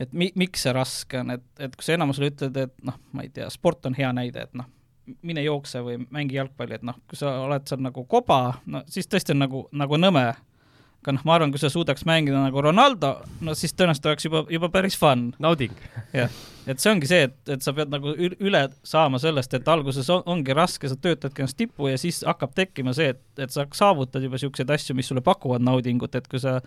et 0.00 0.12
mi-, 0.16 0.32
miks 0.40 0.64
see 0.64 0.72
raske 0.72 1.20
on, 1.20 1.34
et, 1.36 1.46
et 1.60 1.74
kui 1.76 1.84
sa 1.84 1.96
enamusele 1.96 2.30
ütled, 2.32 2.56
et 2.56 2.76
noh, 2.88 2.96
ma 3.12 3.26
ei 3.26 3.32
tea, 3.34 3.50
sport 3.52 3.86
on 3.86 3.96
hea 3.98 4.08
näide, 4.16 4.46
et 4.48 4.54
noh, 4.56 4.68
mine 5.26 5.42
jookse 5.44 5.82
või 5.84 5.98
mängi 6.08 6.38
jalgpalli, 6.38 6.78
et 6.78 6.86
noh, 6.86 6.96
kui 7.10 7.18
sa 7.20 7.34
oled 7.44 7.66
seal 7.68 7.82
nagu 7.84 8.06
koba, 8.08 8.60
no 8.70 8.80
siis 8.88 9.10
tõesti 9.10 9.34
on 9.34 9.44
nagu, 9.44 9.66
nagu 9.76 9.98
nõme 10.00 10.24
aga 11.00 11.14
noh, 11.16 11.22
ma 11.24 11.36
arvan, 11.38 11.52
kui 11.52 11.60
sa 11.62 11.70
suudaks 11.72 12.04
mängida 12.08 12.42
nagu 12.42 12.60
Ronaldo, 12.64 13.14
no 13.40 13.54
siis 13.56 13.72
tõenäoliselt 13.72 14.08
oleks 14.10 14.26
juba, 14.28 14.44
juba 14.52 14.68
päris 14.72 14.98
fun. 15.00 15.30
nauding. 15.40 15.72
jah, 16.16 16.32
et 16.68 16.82
see 16.82 16.92
ongi 16.92 17.08
see, 17.08 17.24
et, 17.30 17.38
et 17.56 17.64
sa 17.64 17.72
pead 17.76 17.92
nagu 17.92 18.12
üle 18.18 18.62
saama 18.86 19.20
sellest, 19.22 19.56
et 19.56 19.68
alguses 19.72 20.10
on, 20.12 20.22
ongi 20.28 20.56
raske, 20.56 20.90
sa 20.90 20.98
töötadki 21.00 21.44
ennast 21.44 21.58
tippu 21.60 21.88
ja 21.88 22.00
siis 22.00 22.20
hakkab 22.28 22.52
tekkima 22.56 22.92
see, 22.96 23.14
et, 23.14 23.22
et 23.40 23.52
sa 23.54 23.64
saavutad 23.76 24.24
juba 24.24 24.36
niisuguseid 24.36 24.72
asju, 24.76 24.96
mis 24.98 25.08
sulle 25.08 25.24
pakuvad 25.24 25.64
naudingut, 25.64 26.20
et 26.20 26.28
kui 26.28 26.42
sa 26.42 26.58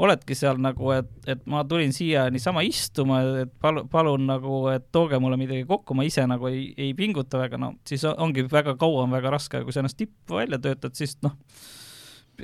oledki 0.00 0.36
seal 0.36 0.60
nagu, 0.60 0.92
et, 0.94 1.08
et 1.28 1.40
ma 1.50 1.62
tulin 1.68 1.92
siia 1.92 2.26
niisama 2.32 2.62
istuma, 2.68 3.20
et 3.42 3.52
palu-, 3.64 3.86
palun 3.90 4.28
nagu, 4.28 4.62
et 4.72 4.86
tooge 4.92 5.18
mulle 5.20 5.36
midagi 5.40 5.66
kokku, 5.68 5.96
ma 5.96 6.06
ise 6.08 6.24
nagu 6.28 6.48
ei, 6.52 6.70
ei 6.76 6.94
pinguta 6.96 7.40
väga, 7.40 7.60
no 7.60 7.74
siis 7.88 8.04
ongi 8.10 8.46
väga 8.50 8.76
kaua 8.80 9.04
on 9.06 9.12
väga 9.16 9.32
raske, 9.36 9.64
kui 9.64 9.76
sa 9.76 9.82
ennast 9.82 9.98
tippu 10.00 10.40
välja 10.40 10.60
töötad, 10.62 10.96
siis 10.96 11.18
noh, 11.24 11.36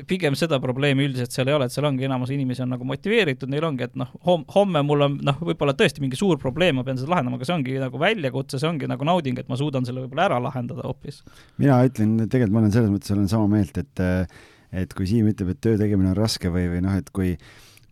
pigem 0.08 0.36
seda 0.38 0.58
probleemi 0.62 1.06
üldiselt 1.06 1.34
seal 1.34 1.50
ei 1.50 1.56
ole, 1.56 1.68
et 1.68 1.74
seal 1.74 1.86
ongi 1.88 2.06
enamus 2.08 2.32
inimesi 2.34 2.64
on 2.64 2.72
nagu 2.74 2.86
motiveeritud, 2.88 3.50
neil 3.52 3.66
ongi, 3.68 3.86
et 3.88 3.94
noh, 3.98 4.10
hom-, 4.26 4.44
homme 4.54 4.82
mul 4.86 5.06
on 5.06 5.18
noh, 5.26 5.38
võib-olla 5.48 5.76
tõesti 5.78 6.02
mingi 6.04 6.18
suur 6.18 6.40
probleem, 6.42 6.78
ma 6.78 6.84
pean 6.86 7.00
seda 7.00 7.14
lahendama, 7.14 7.40
aga 7.40 7.48
see 7.48 7.56
ongi 7.56 7.78
nagu 7.82 8.00
väljakutse, 8.02 8.60
see 8.62 8.68
ongi 8.68 8.90
nagu 8.90 9.08
nauding, 9.08 9.40
et 9.40 9.48
ma 9.52 9.58
suudan 9.60 9.86
selle 9.88 10.04
võib-olla 10.04 10.28
ära 10.28 10.40
lahendada 10.48 10.84
hoopis. 10.86 11.22
mina 11.62 11.78
ütlen, 11.88 12.16
tegelikult 12.26 12.56
ma 12.56 12.64
olen 12.64 12.76
selles 12.76 12.92
mõttes, 12.92 13.14
olen 13.16 13.30
sama 13.32 13.48
meelt, 13.56 13.80
et 13.80 14.04
et 14.76 14.92
kui 14.92 15.06
Siim 15.08 15.28
ütleb, 15.30 15.54
et 15.54 15.62
töö 15.62 15.78
tegemine 15.80 16.10
on 16.10 16.18
raske 16.18 16.50
või, 16.52 16.66
või 16.68 16.82
noh, 16.84 16.96
et 16.98 17.08
kui 17.14 17.36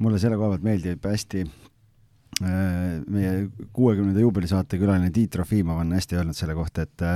mulle 0.02 0.18
selle 0.20 0.36
koha 0.36 0.54
pealt 0.54 0.66
meeldib 0.66 1.06
hästi 1.06 1.44
äh, 1.44 3.00
meie 3.06 3.34
kuuekümnenda 3.72 4.20
juubelisaate 4.20 4.80
külaline 4.82 5.12
Tiit 5.14 5.32
Trofimov 5.36 5.80
on 5.84 5.94
hästi 5.96 6.18
öelnud 6.18 6.36
selle 6.36 6.56
kohta, 6.58 6.84
et 6.84 7.08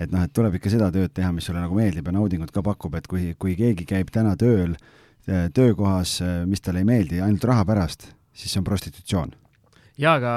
et 0.00 0.12
noh, 0.12 0.22
et 0.24 0.32
tuleb 0.34 0.56
ikka 0.56 0.72
seda 0.72 0.88
tööd 0.94 1.12
teha, 1.16 1.30
mis 1.36 1.46
sulle 1.46 1.60
nagu 1.62 1.76
meeldib 1.76 2.08
ja 2.08 2.14
naudingut 2.16 2.52
ka 2.54 2.62
pakub, 2.64 2.96
et 2.96 3.08
kui, 3.10 3.34
kui 3.40 3.56
keegi 3.58 3.86
käib 3.88 4.12
täna 4.14 4.32
tööl, 4.40 4.76
äh, 5.28 5.48
töökohas, 5.56 6.16
äh, 6.24 6.40
mis 6.48 6.64
talle 6.64 6.82
ei 6.82 6.88
meeldi, 6.88 7.20
ainult 7.24 7.44
raha 7.50 7.66
pärast, 7.68 8.08
siis 8.32 8.54
see 8.54 8.62
on 8.62 8.68
prostitutsioon. 8.68 9.36
jaa, 10.00 10.16
aga 10.16 10.32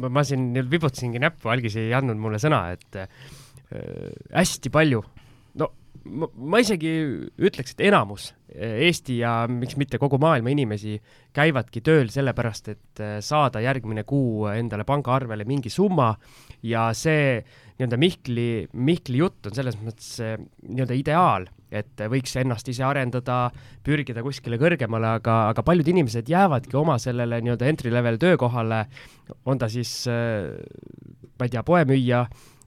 ma, 0.00 0.08
ma 0.08 0.24
siin 0.24 0.48
vibutasingi 0.56 1.20
näppu, 1.20 1.50
algis 1.52 1.76
ei 1.76 1.92
andnud 1.96 2.16
mulle 2.20 2.40
sõna, 2.40 2.62
et 2.72 3.02
äh, 3.02 3.28
hästi 4.32 4.72
palju, 4.72 5.02
ma, 6.04 6.60
isegi 6.62 6.92
ütleks, 7.38 7.74
et 7.74 7.86
enamus 7.88 8.30
Eesti 8.56 9.18
ja 9.20 9.32
miks 9.50 9.76
mitte 9.76 9.98
kogu 10.00 10.18
maailma 10.22 10.52
inimesi 10.52 10.94
käivadki 11.36 11.82
tööl 11.84 12.08
sellepärast, 12.12 12.70
et 12.72 13.02
äh, 13.02 13.18
saada 13.24 13.60
järgmine 13.64 14.06
kuu 14.08 14.46
endale 14.52 14.86
pangaarvele 14.88 15.44
mingi 15.48 15.72
summa 15.72 16.12
ja 16.64 16.88
see 16.96 17.42
nii-öelda 17.76 17.98
Mihkli, 18.00 18.48
Mihkli 18.72 19.20
jutt 19.20 19.50
on 19.50 19.58
selles 19.58 19.76
mõttes 19.82 20.08
äh, 20.24 20.38
nii-öelda 20.62 20.96
ideaal, 20.96 21.48
et 21.68 22.06
võiks 22.08 22.38
ennast 22.40 22.70
ise 22.72 22.86
arendada, 22.86 23.50
pürgida 23.84 24.24
kuskile 24.24 24.58
kõrgemale, 24.62 25.16
aga, 25.20 25.38
aga 25.52 25.66
paljud 25.66 25.92
inimesed 25.92 26.30
jäävadki 26.30 26.78
oma 26.78 26.96
sellele 27.02 27.42
nii-öelda 27.44 27.68
entry 27.68 27.92
level 27.92 28.20
töökohale, 28.22 28.84
on 29.44 29.58
ta 29.60 29.68
siis, 29.68 29.92
ma 30.06 31.48
ei 31.48 31.52
tea, 31.52 31.66
poemüüja 31.66 32.22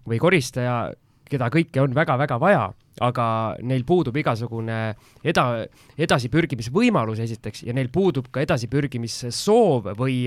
või 0.10 0.20
koristaja, 0.22 0.90
keda 1.30 1.50
kõike 1.54 1.82
on 1.84 1.96
väga-väga 1.96 2.40
vaja 2.42 2.70
aga 3.04 3.26
neil 3.66 3.84
puudub 3.88 4.16
igasugune 4.20 4.80
eda-, 5.24 5.66
edasipürgimise 6.00 6.72
võimalus 6.76 7.22
esiteks 7.24 7.64
ja 7.68 7.76
neil 7.76 7.90
puudub 7.94 8.30
ka 8.34 8.44
edasipürgimise 8.44 9.32
soov 9.36 9.92
või, 10.00 10.22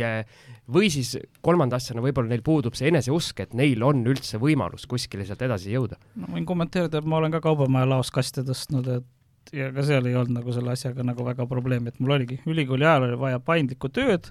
või 0.73 0.91
siis 0.93 1.15
kolmanda 1.45 1.79
asjana 1.81 2.05
võib-olla 2.05 2.33
neil 2.33 2.45
puudub 2.45 2.77
see 2.79 2.91
eneseusk, 2.91 3.45
et 3.45 3.57
neil 3.59 3.83
on 3.87 4.05
üldse 4.09 4.41
võimalus 4.43 4.87
kuskile 4.91 5.27
sealt 5.29 5.45
edasi 5.45 5.75
jõuda. 5.75 5.99
no 6.21 6.31
võin 6.33 6.47
kommenteerida, 6.49 7.03
et 7.03 7.09
ma 7.09 7.21
olen 7.21 7.35
ka 7.35 7.43
Kaubamaja 7.45 7.91
laos 7.95 8.13
kaste 8.15 8.45
tõstnud, 8.47 8.89
et 8.97 9.59
ja 9.59 9.69
ka 9.75 9.85
seal 9.87 10.07
ei 10.09 10.17
olnud 10.17 10.39
nagu 10.39 10.55
selle 10.55 10.73
asjaga 10.73 11.05
nagu 11.05 11.27
väga 11.27 11.47
probleemi, 11.51 11.93
et 11.93 12.01
mul 12.01 12.17
oligi 12.17 12.41
ülikooli 12.49 12.87
ajal 12.87 13.11
oli 13.11 13.21
vaja 13.21 13.43
paindlikku 13.43 13.91
tööd, 13.93 14.31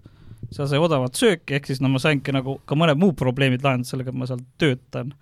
seal 0.49 0.69
sai 0.71 0.81
odavat 0.81 1.19
sööki, 1.19 1.59
ehk 1.59 1.69
siis 1.69 1.83
no 1.83 1.91
ma 1.91 2.01
saingi 2.01 2.33
nagu 2.33 2.57
ka 2.65 2.77
mõned 2.79 2.97
muud 2.99 3.19
probleemid 3.19 3.61
lahendada 3.65 3.91
sellega, 3.91 4.09
et 4.09 4.17
ma 4.17 4.29
seal 4.29 4.41
töötan 4.61 5.13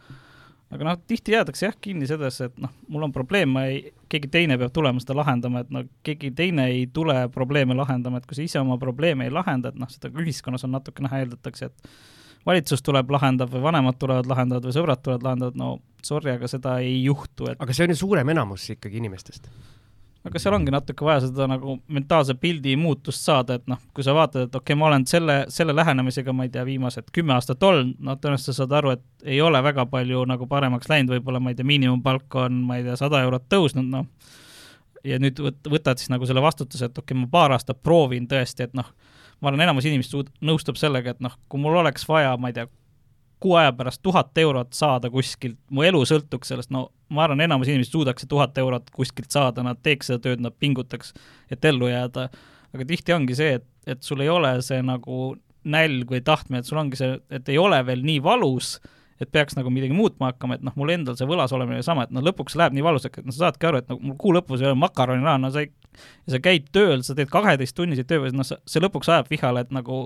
aga 0.70 0.86
noh, 0.86 1.00
tihti 1.10 1.34
jäädakse 1.34 1.66
jah 1.66 1.78
kinni 1.82 2.08
sellesse, 2.10 2.50
et 2.50 2.62
noh, 2.62 2.72
mul 2.94 3.08
on 3.08 3.14
probleem, 3.14 3.50
ma 3.56 3.66
ei, 3.70 3.94
keegi 4.12 4.30
teine 4.34 4.58
peab 4.62 4.74
tulema 4.76 5.02
seda 5.02 5.18
lahendama, 5.18 5.64
et 5.64 5.74
no 5.74 5.84
keegi 6.06 6.32
teine 6.38 6.68
ei 6.70 6.86
tule 6.94 7.16
probleeme 7.34 7.78
lahendama, 7.78 8.22
et 8.22 8.30
kui 8.30 8.38
sa 8.38 8.46
ise 8.46 8.62
oma 8.62 8.78
probleeme 8.82 9.26
ei 9.26 9.34
lahenda, 9.34 9.74
et 9.74 9.82
noh, 9.82 9.90
seda 9.90 10.12
ka 10.14 10.22
ühiskonnas 10.22 10.66
on 10.68 10.76
natuke 10.78 11.06
näha, 11.06 11.24
eeldatakse, 11.24 11.72
et 11.72 12.46
valitsus 12.46 12.86
tuleb, 12.86 13.10
lahendab 13.12 13.52
või 13.54 13.66
vanemad 13.66 13.98
tulevad, 14.00 14.30
lahendavad 14.30 14.70
või 14.70 14.78
sõbrad 14.78 15.02
tulevad, 15.04 15.26
lahendavad, 15.26 15.60
no 15.60 15.74
sorry, 16.06 16.36
aga 16.38 16.48
seda 16.52 16.78
ei 16.86 17.02
juhtu, 17.04 17.50
et 17.52 17.62
aga 17.62 17.76
see 17.76 17.88
on 17.88 17.96
ju 17.96 18.02
suurem 18.06 18.36
enamus 18.36 18.70
ikkagi 18.76 19.02
inimestest 19.02 19.50
aga 20.28 20.40
seal 20.42 20.56
ongi 20.58 20.74
natuke 20.74 21.06
vaja 21.06 21.24
seda 21.24 21.48
nagu 21.48 21.78
mentaalse 21.88 22.36
pildi 22.40 22.76
muutust 22.80 23.24
saada, 23.24 23.56
et 23.60 23.70
noh, 23.72 23.80
kui 23.96 24.04
sa 24.06 24.14
vaatad, 24.16 24.48
et 24.48 24.56
okei 24.56 24.74
okay,, 24.74 24.80
ma 24.80 24.90
olen 24.90 25.06
selle, 25.08 25.38
selle 25.54 25.76
lähenemisega, 25.76 26.34
ma 26.36 26.48
ei 26.48 26.52
tea, 26.54 26.66
viimased 26.68 27.14
kümme 27.16 27.36
aastat 27.38 27.64
olnud, 27.64 27.96
no 28.04 28.18
tõenäoliselt 28.20 28.52
sa 28.52 28.64
saad 28.64 28.76
aru, 28.82 28.96
et 28.98 29.30
ei 29.36 29.40
ole 29.42 29.62
väga 29.64 29.86
palju 29.92 30.26
nagu 30.30 30.48
paremaks 30.52 30.92
läinud, 30.92 31.14
võib-olla 31.16 31.40
ma 31.44 31.54
ei 31.54 31.60
tea, 31.60 31.68
miinimumpalk 31.68 32.40
on, 32.44 32.60
ma 32.68 32.80
ei 32.80 32.88
tea, 32.88 32.98
sada 33.00 33.24
eurot 33.26 33.48
tõusnud, 33.52 33.88
noh, 33.94 34.36
ja 35.08 35.22
nüüd 35.24 35.40
võt-, 35.46 35.72
võtad 35.72 36.02
siis 36.02 36.12
nagu 36.12 36.28
selle 36.28 36.44
vastutuse, 36.44 36.90
et 36.90 36.98
okei 36.98 37.16
okay,, 37.16 37.24
ma 37.24 37.32
paar 37.32 37.56
aastat 37.56 37.80
proovin 37.84 38.28
tõesti, 38.28 38.68
et 38.68 38.76
noh, 38.78 38.92
ma 39.40 39.52
arvan, 39.52 39.64
enamus 39.70 39.88
inimesi 39.88 40.26
nõustub 40.44 40.80
sellega, 40.80 41.16
et 41.16 41.24
noh, 41.24 41.40
kui 41.48 41.64
mul 41.64 41.80
oleks 41.80 42.04
vaja, 42.10 42.36
ma 42.38 42.52
ei 42.52 42.60
tea, 42.60 42.68
kuu 43.40 43.56
aja 43.56 43.72
pärast 43.76 44.02
tuhat 44.04 44.38
eurot 44.38 44.74
saada 44.76 45.10
kuskilt, 45.10 45.58
mu 45.72 45.84
elu 45.88 46.02
sõltuks 46.08 46.52
sellest, 46.52 46.72
no 46.76 46.90
ma 47.14 47.26
arvan, 47.26 47.42
enamus 47.46 47.70
inimesi 47.72 47.94
suudaks 47.94 48.28
tuhat 48.30 48.58
eurot 48.60 48.92
kuskilt 48.96 49.32
saada, 49.32 49.64
nad 49.66 49.80
teeks 49.84 50.12
seda 50.12 50.22
tööd, 50.28 50.44
nad 50.44 50.56
pingutaks, 50.60 51.14
et 51.52 51.66
ellu 51.66 51.90
jääda, 51.90 52.28
aga 52.76 52.88
tihti 52.92 53.16
ongi 53.16 53.38
see, 53.40 53.60
et, 53.60 53.68
et 53.88 54.04
sul 54.06 54.22
ei 54.26 54.32
ole 54.32 54.58
see 54.66 54.82
nagu 54.86 55.34
nälg 55.70 56.12
või 56.12 56.22
tahtmine, 56.26 56.62
et 56.62 56.70
sul 56.70 56.80
ongi 56.82 57.00
see, 57.00 57.18
et 57.34 57.52
ei 57.52 57.60
ole 57.60 57.80
veel 57.88 58.04
nii 58.06 58.22
valus, 58.24 58.78
et 59.20 59.32
peaks 59.32 59.58
nagu 59.58 59.72
midagi 59.74 59.96
muutma 59.96 60.32
hakkama, 60.32 60.60
et 60.60 60.64
noh, 60.64 60.76
mul 60.80 60.94
endal 60.94 61.18
see 61.20 61.28
võlas 61.28 61.52
olemine 61.56 61.84
sama, 61.84 62.06
et 62.08 62.14
no 62.16 62.24
lõpuks 62.24 62.56
läheb 62.60 62.76
nii 62.76 62.86
valusaks, 62.86 63.20
et 63.20 63.28
no 63.28 63.36
sa 63.36 63.48
saadki 63.48 63.68
aru, 63.68 63.82
et 63.82 63.92
no 63.92 64.00
mul 64.00 64.16
kuu 64.20 64.36
lõpus 64.36 64.64
ei 64.64 64.70
ole 64.70 64.80
makaroniraha, 64.80 65.42
no 65.44 65.52
sa 65.52 65.66
ei, 65.66 65.72
sa 66.32 66.40
käid 66.44 66.70
tööl, 66.76 67.04
sa 67.04 67.16
teed 67.18 67.32
kaheteisttunniseid 67.32 68.08
tööpäevi, 68.08 68.36
noh, 68.40 68.48
see 68.48 68.84
lõpuks 68.84 69.12
ajab 69.12 69.32
vihale, 69.32 69.66
et 69.68 69.76
nagu 69.76 70.06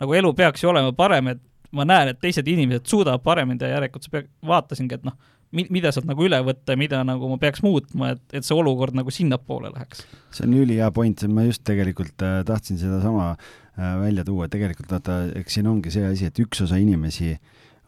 nagu 0.00 0.16
elu 0.16 0.32
peaks 0.36 0.64
ju 0.64 0.70
olema 0.70 0.92
parem, 0.96 1.34
et 1.34 1.40
ma 1.76 1.86
näen, 1.86 2.12
et 2.12 2.20
teised 2.22 2.48
inimesed 2.48 2.88
suudavad 2.90 3.22
paremini 3.24 3.60
teha, 3.60 3.76
järelikult 3.76 4.06
sa 4.06 4.14
pead, 4.14 4.30
vaatasingi, 4.46 4.98
et 4.98 5.06
noh, 5.06 5.16
mi-, 5.56 5.66
mida 5.72 5.92
sealt 5.94 6.08
nagu 6.08 6.24
üle 6.26 6.40
võtta 6.46 6.74
ja 6.74 6.80
mida 6.80 7.02
nagu 7.06 7.30
ma 7.30 7.38
peaks 7.42 7.62
muutma, 7.66 8.14
et, 8.16 8.22
et 8.34 8.46
see 8.46 8.56
olukord 8.56 8.96
nagu 8.96 9.12
sinnapoole 9.14 9.72
läheks. 9.74 10.04
see 10.34 10.46
on 10.46 10.56
ülihea 10.62 10.90
point, 10.94 11.24
ma 11.30 11.46
just 11.46 11.64
tegelikult 11.68 12.24
äh, 12.26 12.40
tahtsin 12.46 12.80
sedasama 12.80 13.32
äh, 13.34 13.96
välja 14.02 14.26
tuua, 14.26 14.48
tegelikult 14.52 14.92
vaata, 14.92 15.22
eks 15.40 15.58
siin 15.58 15.70
ongi 15.70 15.92
see 15.94 16.06
asi, 16.06 16.30
et 16.30 16.42
üks 16.42 16.64
osa 16.66 16.80
inimesi 16.80 17.34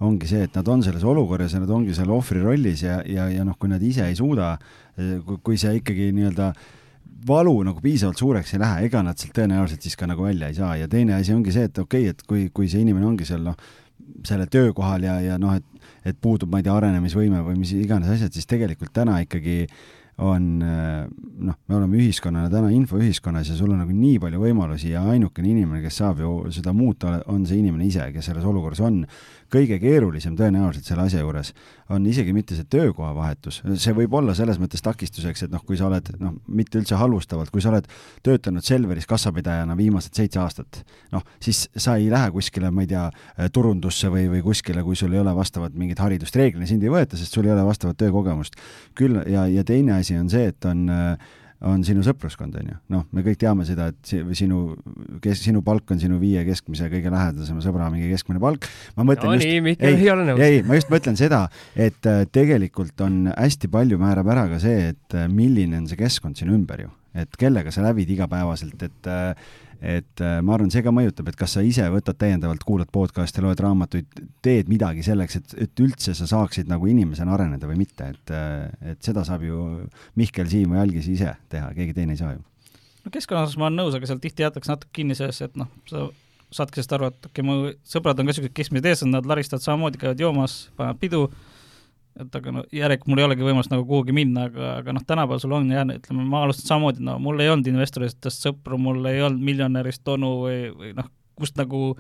ongi 0.03 0.27
see, 0.27 0.43
et 0.49 0.55
nad 0.59 0.69
on 0.69 0.83
selles 0.83 1.05
olukorras 1.07 1.55
ja 1.55 1.63
nad 1.63 1.71
ongi 1.71 1.95
seal 1.95 2.11
ohvri 2.11 2.43
rollis 2.43 2.83
ja, 2.83 3.01
ja, 3.07 3.29
ja 3.31 3.47
noh, 3.47 3.59
kui 3.59 3.71
nad 3.71 3.83
ise 3.83 4.09
ei 4.11 4.19
suuda, 4.19 4.55
äh, 4.99 5.19
kui 5.43 5.59
see 5.61 5.79
ikkagi 5.81 6.11
nii-öelda 6.17 6.53
valu 7.27 7.55
nagu 7.67 7.81
piisavalt 7.83 8.19
suureks 8.19 8.55
ei 8.55 8.63
lähe, 8.63 8.89
ega 8.89 9.03
nad 9.07 9.21
sealt 9.21 9.35
tõenäoliselt 9.37 9.85
siis 9.85 9.97
ka 9.99 10.09
nagu 10.11 10.25
välja 10.27 10.51
ei 10.51 10.59
saa. 10.59 10.75
Ja 10.81 10.89
teine 10.91 11.17
asi 11.19 11.35
ongi 11.35 11.55
see, 11.55 11.69
et 11.71 11.79
okei 11.79 12.09
okay,, 12.09 12.17
et 12.17 12.27
kui, 12.29 12.49
kui 12.55 12.69
see 12.71 12.83
inimene 12.83 13.07
ongi 13.07 13.29
seal 13.29 13.45
noh, 13.47 13.59
sellel 14.27 14.51
töökohal 14.51 15.07
ja, 15.07 15.17
ja 15.23 15.39
noh, 15.41 15.57
et, 15.59 15.89
et 16.09 16.19
puudub, 16.21 16.51
ma 16.51 16.61
ei 16.61 16.67
tea, 16.67 16.77
arenemisvõime 16.77 17.43
või 17.47 17.59
mis 17.63 17.75
iganes 17.77 18.11
asjad, 18.13 18.33
siis 18.35 18.49
tegelikult 18.51 18.93
täna 18.95 19.21
ikkagi 19.25 19.65
on 20.23 20.59
noh, 20.61 21.57
me 21.69 21.77
oleme 21.77 21.97
ühiskonnana 21.99 22.51
täna 22.53 22.69
infoühiskonnas 22.75 23.49
ja 23.49 23.57
sul 23.57 23.73
on 23.73 23.81
nagu 23.81 23.95
nii 23.97 24.19
palju 24.23 24.43
võimalusi 24.43 24.93
ja 24.93 25.07
ainukene 25.09 25.49
inimene, 25.55 25.81
kes 25.85 26.03
saab 26.03 26.21
ju 26.23 26.35
seda 26.53 26.75
muuta, 26.77 27.17
on 27.33 27.47
see 27.49 27.63
inimene 27.63 27.89
ise, 27.89 28.11
kes 28.15 28.29
selles 28.31 28.45
olukorras 28.47 28.83
on 28.85 29.01
kõige 29.53 29.79
keerulisem 29.83 30.37
tõenäoliselt 30.39 30.89
selle 30.89 31.05
asja 31.07 31.23
juures 31.23 31.53
on 31.93 32.07
isegi 32.09 32.33
mitte 32.33 32.57
see 32.57 32.67
töökohavahetus, 32.73 33.61
see 33.81 33.95
võib 33.97 34.15
olla 34.17 34.35
selles 34.37 34.59
mõttes 34.61 34.85
takistuseks, 34.85 35.45
et 35.47 35.53
noh, 35.53 35.63
kui 35.67 35.77
sa 35.79 35.89
oled 35.91 36.09
noh, 36.23 36.39
mitte 36.49 36.81
üldse 36.81 36.97
halvustavalt, 37.01 37.53
kui 37.53 37.65
sa 37.65 37.73
oled 37.73 37.89
töötanud 38.25 38.65
Selveris 38.65 39.09
kassapidajana 39.11 39.77
viimased 39.79 40.17
seitse 40.17 40.41
aastat, 40.43 40.83
noh, 41.13 41.27
siis 41.43 41.67
sa 41.77 41.99
ei 42.01 42.09
lähe 42.13 42.33
kuskile, 42.35 42.73
ma 42.73 42.87
ei 42.87 42.93
tea, 42.95 43.05
turundusse 43.53 44.11
või, 44.13 44.29
või 44.33 44.43
kuskile, 44.47 44.85
kui 44.87 44.97
sul 44.99 45.13
ei 45.13 45.21
ole 45.21 45.35
vastavat 45.37 45.77
mingit 45.79 46.01
haridust, 46.01 46.37
reeglina 46.39 46.69
sind 46.71 46.85
ei 46.87 46.93
võeta, 46.93 47.21
sest 47.21 47.37
sul 47.37 47.49
ei 47.49 47.55
ole 47.55 47.67
vastavat 47.69 48.01
töökogemust. 48.01 48.57
küll, 48.99 49.21
ja, 49.29 49.47
ja 49.51 49.65
teine 49.65 49.99
asi 49.99 50.17
on 50.17 50.31
see, 50.33 50.49
et 50.53 50.65
on 50.69 50.89
äh, 50.93 51.31
on 51.69 51.83
sinu 51.87 52.03
sõpruskond, 52.05 52.57
on 52.59 52.71
ju. 52.73 52.77
noh, 52.93 53.05
me 53.15 53.23
kõik 53.25 53.39
teame 53.41 53.65
seda, 53.67 53.89
et 53.93 54.13
sinu, 54.39 54.63
kes, 55.23 55.43
sinu 55.45 55.63
palk 55.67 55.93
on 55.95 56.01
sinu 56.03 56.19
viie 56.23 56.43
keskmise 56.47 56.89
kõige 56.93 57.13
lähedasema 57.13 57.63
sõbra 57.65 57.89
mingi 57.93 58.11
keskmine 58.11 58.43
palk. 58.43 58.67
ma 58.97 59.07
mõtlen 59.07 59.31
no, 59.31 59.37
just, 59.39 59.47
ei 59.47 59.61
nõus. 60.29 60.43
ei, 60.43 60.63
ma 60.67 60.79
just 60.79 60.91
mõtlen 60.93 61.19
seda, 61.19 61.45
et 61.77 62.11
äh, 62.11 62.25
tegelikult 62.35 63.05
on 63.07 63.29
hästi 63.31 63.71
palju 63.73 64.01
määrab 64.03 64.33
ära 64.35 64.49
ka 64.51 64.63
see, 64.63 64.93
et 64.93 65.19
äh, 65.19 65.29
milline 65.31 65.79
on 65.79 65.87
see 65.91 66.01
keskkond 66.01 66.41
sinu 66.41 66.57
ümber 66.59 66.87
ju, 66.87 66.91
et 67.15 67.39
kellega 67.39 67.75
sa 67.75 67.85
lävid 67.87 68.11
igapäevaselt, 68.17 68.83
et 68.89 69.11
äh, 69.11 69.53
et 69.83 70.23
äh, 70.23 70.39
ma 70.47 70.55
arvan, 70.55 70.71
see 70.71 70.85
ka 70.87 70.93
mõjutab, 70.95 71.27
et 71.33 71.37
kas 71.39 71.57
sa 71.57 71.63
ise 71.67 71.89
võtad 71.91 72.15
täiendavalt, 72.21 72.63
kuulad 72.67 72.91
podcast'e, 72.95 73.43
loed 73.43 73.61
raamatuid, 73.61 74.23
teed 74.45 74.71
midagi 74.71 75.03
selleks, 75.07 75.41
et, 75.41 75.55
et 75.67 75.83
üldse 75.83 76.15
sa 76.15 76.29
saaksid 76.31 76.71
nagu 76.71 76.87
inimesena 76.87 77.35
areneda 77.35 77.67
või 77.71 77.81
mitte, 77.83 78.13
et, 78.15 78.35
äh, 78.35 78.95
et 78.95 79.03
seda 79.03 79.27
saab 79.27 79.43
ju 79.47 79.65
Mihkel, 80.21 80.47
Siim 80.51 80.77
või 80.77 80.85
Algis 80.85 81.11
ise 81.11 81.35
teha, 81.51 81.73
keegi 81.75 81.97
teine 81.99 82.15
ei 82.15 82.23
saa 82.23 82.37
ju. 82.37 82.45
no 83.03 83.15
keskkonna 83.15 83.43
osas 83.49 83.59
ma 83.59 83.67
olen 83.67 83.81
nõus, 83.83 83.99
aga 83.99 84.11
seal 84.11 84.23
tihti 84.23 84.47
jäetakse 84.47 84.71
natuke 84.71 84.95
kinni 85.01 85.19
sellesse, 85.19 85.51
et 85.51 85.59
noh, 85.59 85.71
sa 85.91 86.07
saadki 86.53 86.79
sellest 86.79 86.95
aru, 86.95 87.11
et 87.11 87.27
okei 87.27 87.43
okay,, 87.43 87.49
mu 87.49 87.73
sõbrad 87.89 88.21
on 88.21 88.29
ka 88.29 88.31
niisugused 88.31 88.55
keskmised 88.55 88.87
eestlased, 88.87 89.11
nad 89.11 89.27
laristavad 89.27 89.67
samamoodi, 89.67 89.99
käivad 89.99 90.23
joomas, 90.23 90.61
panevad 90.79 91.03
pidu 91.03 91.27
et 92.21 92.37
aga 92.37 92.53
no 92.53 92.63
järelikult 92.75 93.09
mul 93.09 93.23
ei 93.23 93.27
olegi 93.27 93.47
võimalust 93.47 93.73
nagu 93.73 93.85
kuhugi 93.89 94.15
minna, 94.17 94.47
aga, 94.51 94.73
aga 94.83 94.95
noh, 94.97 95.05
tänapäeval 95.09 95.41
sul 95.41 95.55
on 95.57 95.71
jah, 95.73 95.87
ütleme, 95.89 96.25
ma 96.29 96.43
alustasin 96.47 96.75
samamoodi, 96.75 97.05
no 97.07 97.19
mul 97.23 97.41
ei 97.41 97.53
olnud 97.53 97.71
investoritest 97.73 98.49
sõpru, 98.49 98.79
mul 98.81 99.01
ei 99.09 99.23
olnud 99.25 99.45
miljonärist 99.47 100.09
onu 100.13 100.33
või, 100.43 100.59
või 100.77 100.93
noh, 100.99 101.09
kust 101.39 101.57
nagu 101.61 101.95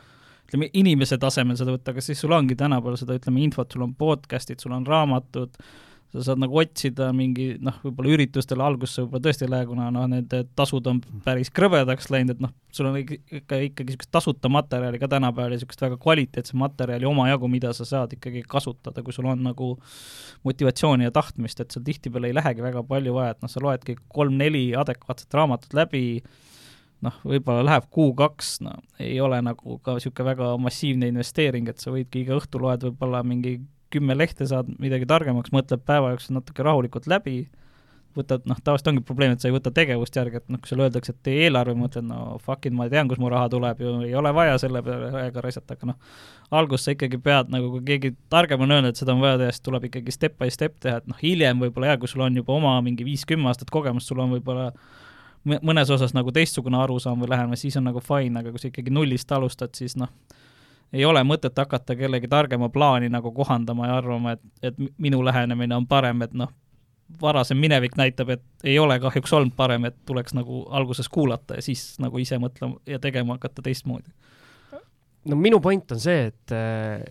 ütleme, 0.48 0.68
inimese 0.77 1.16
tasemel 1.20 1.57
seda 1.57 1.72
võtta, 1.72 1.94
aga 1.94 2.05
siis 2.05 2.20
sul 2.20 2.35
ongi 2.37 2.59
tänapäeval 2.61 3.01
seda, 3.01 3.16
ütleme, 3.16 3.40
infot, 3.46 3.72
sul 3.72 3.87
on 3.87 3.96
podcast'id, 3.96 4.61
sul 4.61 4.77
on 4.77 4.85
raamatud, 4.88 5.57
sa 6.12 6.22
saad 6.27 6.42
nagu 6.42 6.59
otsida 6.61 7.09
mingi 7.16 7.55
noh, 7.64 7.79
võib-olla 7.87 8.12
üritustel 8.12 8.61
alguses 8.61 9.01
võib-olla 9.01 9.25
tõesti 9.25 9.46
ei 9.46 9.53
lähe, 9.55 9.66
kuna 9.70 9.88
noh, 9.94 10.05
need 10.12 10.35
tasud 10.59 10.88
on 10.90 11.01
päris 11.25 11.48
krõbedaks 11.55 12.11
läinud, 12.12 12.37
et 12.37 12.44
noh, 12.44 12.53
sul 12.75 12.90
on 12.90 12.98
ikka, 13.01 13.16
ikka, 13.40 13.61
ikkagi 13.68 13.94
niisugust 13.94 14.12
tasuta 14.12 14.51
materjali 14.53 15.01
ka 15.01 15.09
tänapäeval 15.14 15.55
ja 15.55 15.61
niisugust 15.61 15.85
väga 15.87 15.96
kvaliteetset 16.03 16.59
materjali 16.61 17.09
omajagu, 17.09 17.48
mida 17.53 17.72
sa 17.77 17.88
saad 17.88 18.12
ikkagi 18.18 18.44
kasutada, 18.44 19.05
kui 19.05 19.16
sul 19.16 19.31
on 19.33 19.40
nagu 19.48 19.72
motivatsiooni 20.44 21.09
ja 21.09 21.16
tahtmist, 21.16 21.64
et 21.64 21.72
sul 21.72 21.87
tihtipeale 21.87 22.29
ei 22.29 22.37
lähegi 22.37 22.64
väga 22.64 22.85
palju 22.85 23.16
vaja, 23.16 23.33
et 23.33 23.44
noh, 23.44 23.53
sa 23.53 23.64
loedki 23.64 23.96
kolm-neli 24.12 24.66
adekvaatset 24.85 25.40
raamatut 25.40 25.72
läbi, 25.81 26.20
noh, 27.03 27.20
võib-olla 27.25 27.64
läheb 27.70 27.88
kuu-kaks, 27.88 28.59
no 28.68 28.77
ei 29.01 29.16
ole 29.25 29.40
nagu 29.48 29.81
ka 29.81 29.96
niisugune 29.96 30.29
väga 30.35 30.57
massiivne 30.61 31.09
investeering, 31.09 31.72
et 31.72 31.81
sa 31.81 31.94
võidki 31.94 32.27
iga 32.27 32.37
õhtu 32.37 32.61
loed 32.61 32.85
võib-olla 32.90 33.25
mingi 33.25 33.62
kümme 33.92 34.16
lehte 34.18 34.46
saad 34.48 34.70
midagi 34.83 35.09
targemaks, 35.09 35.52
mõtled 35.55 35.83
päeva 35.87 36.14
jooksul 36.14 36.38
natuke 36.38 36.64
rahulikult 36.66 37.09
läbi, 37.11 37.44
võtad, 38.16 38.44
noh, 38.48 38.59
tavaliselt 38.64 38.90
ongi 38.92 39.02
probleem, 39.07 39.33
et 39.35 39.42
sa 39.42 39.48
ei 39.48 39.55
võta 39.55 39.72
tegevust 39.74 40.16
järgi, 40.16 40.40
et 40.42 40.50
noh, 40.52 40.61
kui 40.61 40.68
sulle 40.68 40.87
öeldakse, 40.87 41.14
et 41.14 41.20
tee 41.24 41.46
eelarve, 41.46 41.74
mõtled, 41.78 42.05
no 42.09 42.37
fuck 42.44 42.66
it, 42.68 42.74
ma 42.76 42.88
tean, 42.92 43.09
kust 43.09 43.22
mu 43.22 43.31
raha 43.33 43.48
tuleb 43.52 43.81
ju, 43.81 43.94
ei 44.07 44.12
ole 44.18 44.33
vaja 44.37 44.59
selle 44.61 44.83
peale 44.85 45.09
aega 45.22 45.44
raisata, 45.44 45.76
aga 45.78 45.92
noh, 45.92 46.18
alguses 46.61 46.88
sa 46.88 46.96
ikkagi 46.96 47.20
pead 47.24 47.52
nagu, 47.52 47.70
kui 47.76 47.85
keegi 47.88 48.12
targem 48.33 48.64
on 48.66 48.76
öelnud, 48.76 48.92
et 48.92 49.00
seda 49.00 49.16
on 49.16 49.22
vaja 49.24 49.40
teha, 49.40 49.55
siis 49.55 49.64
tuleb 49.64 49.88
ikkagi 49.88 50.14
step 50.14 50.37
by 50.40 50.52
step 50.52 50.76
teha, 50.85 51.00
et 51.00 51.09
noh, 51.09 51.18
hiljem 51.22 51.64
võib-olla 51.64 51.94
jah, 51.94 52.02
kui 52.02 52.12
sul 52.12 52.26
on 52.26 52.37
juba 52.37 52.57
oma 52.59 52.74
mingi 52.85 53.07
viis-kümme 53.09 53.48
aastat 53.48 53.72
kogemust, 53.72 54.12
sul 54.12 54.20
on 54.24 54.37
võib-olla 54.37 54.68
mõnes 55.44 55.90
osas 55.90 56.12
nagu 56.14 56.31
teistsugune 56.35 56.78
arusaam 56.78 57.24
või 57.24 57.33
lähenemine, 57.33 57.59
siis 57.59 57.81
on 57.81 57.88
nagu 57.88 58.02
fine, 58.05 58.44
aga 58.44 58.52
kui 58.52 58.61
sa 58.62 58.68
ikkagi 58.68 58.92
nullist 58.94 59.33
alustad, 59.35 59.72
siis 59.78 59.96
noh, 59.98 60.12
ei 60.92 61.05
ole 61.09 61.22
mõtet 61.24 61.57
hakata 61.59 61.96
kellegi 61.96 62.28
targema 62.28 62.68
plaani 62.72 63.09
nagu 63.12 63.33
kohandama 63.33 63.88
ja 63.88 64.00
arvama, 64.02 64.37
et, 64.37 64.42
et 64.62 64.83
minu 64.98 65.22
lähenemine 65.24 65.76
on 65.76 65.87
parem, 65.88 66.22
et 66.26 66.35
noh, 66.37 66.52
varasem 67.20 67.59
minevik 67.61 67.96
näitab, 68.00 68.33
et 68.37 68.44
ei 68.64 68.78
ole 68.81 68.98
kahjuks 69.00 69.33
olnud 69.37 69.57
parem, 69.57 69.87
et 69.88 69.96
tuleks 70.09 70.37
nagu 70.37 70.64
alguses 70.72 71.09
kuulata 71.12 71.59
ja 71.59 71.64
siis 71.64 71.96
nagu 72.02 72.20
ise 72.20 72.38
mõtlema 72.40 72.81
ja 72.88 73.00
tegema 73.02 73.37
hakata 73.37 73.64
teistmoodi. 73.64 74.09
no 75.24 75.37
minu 75.37 75.61
point 75.61 75.92
on 75.92 76.00
see, 76.00 76.31
et 76.33 76.55
äh, 76.57 77.05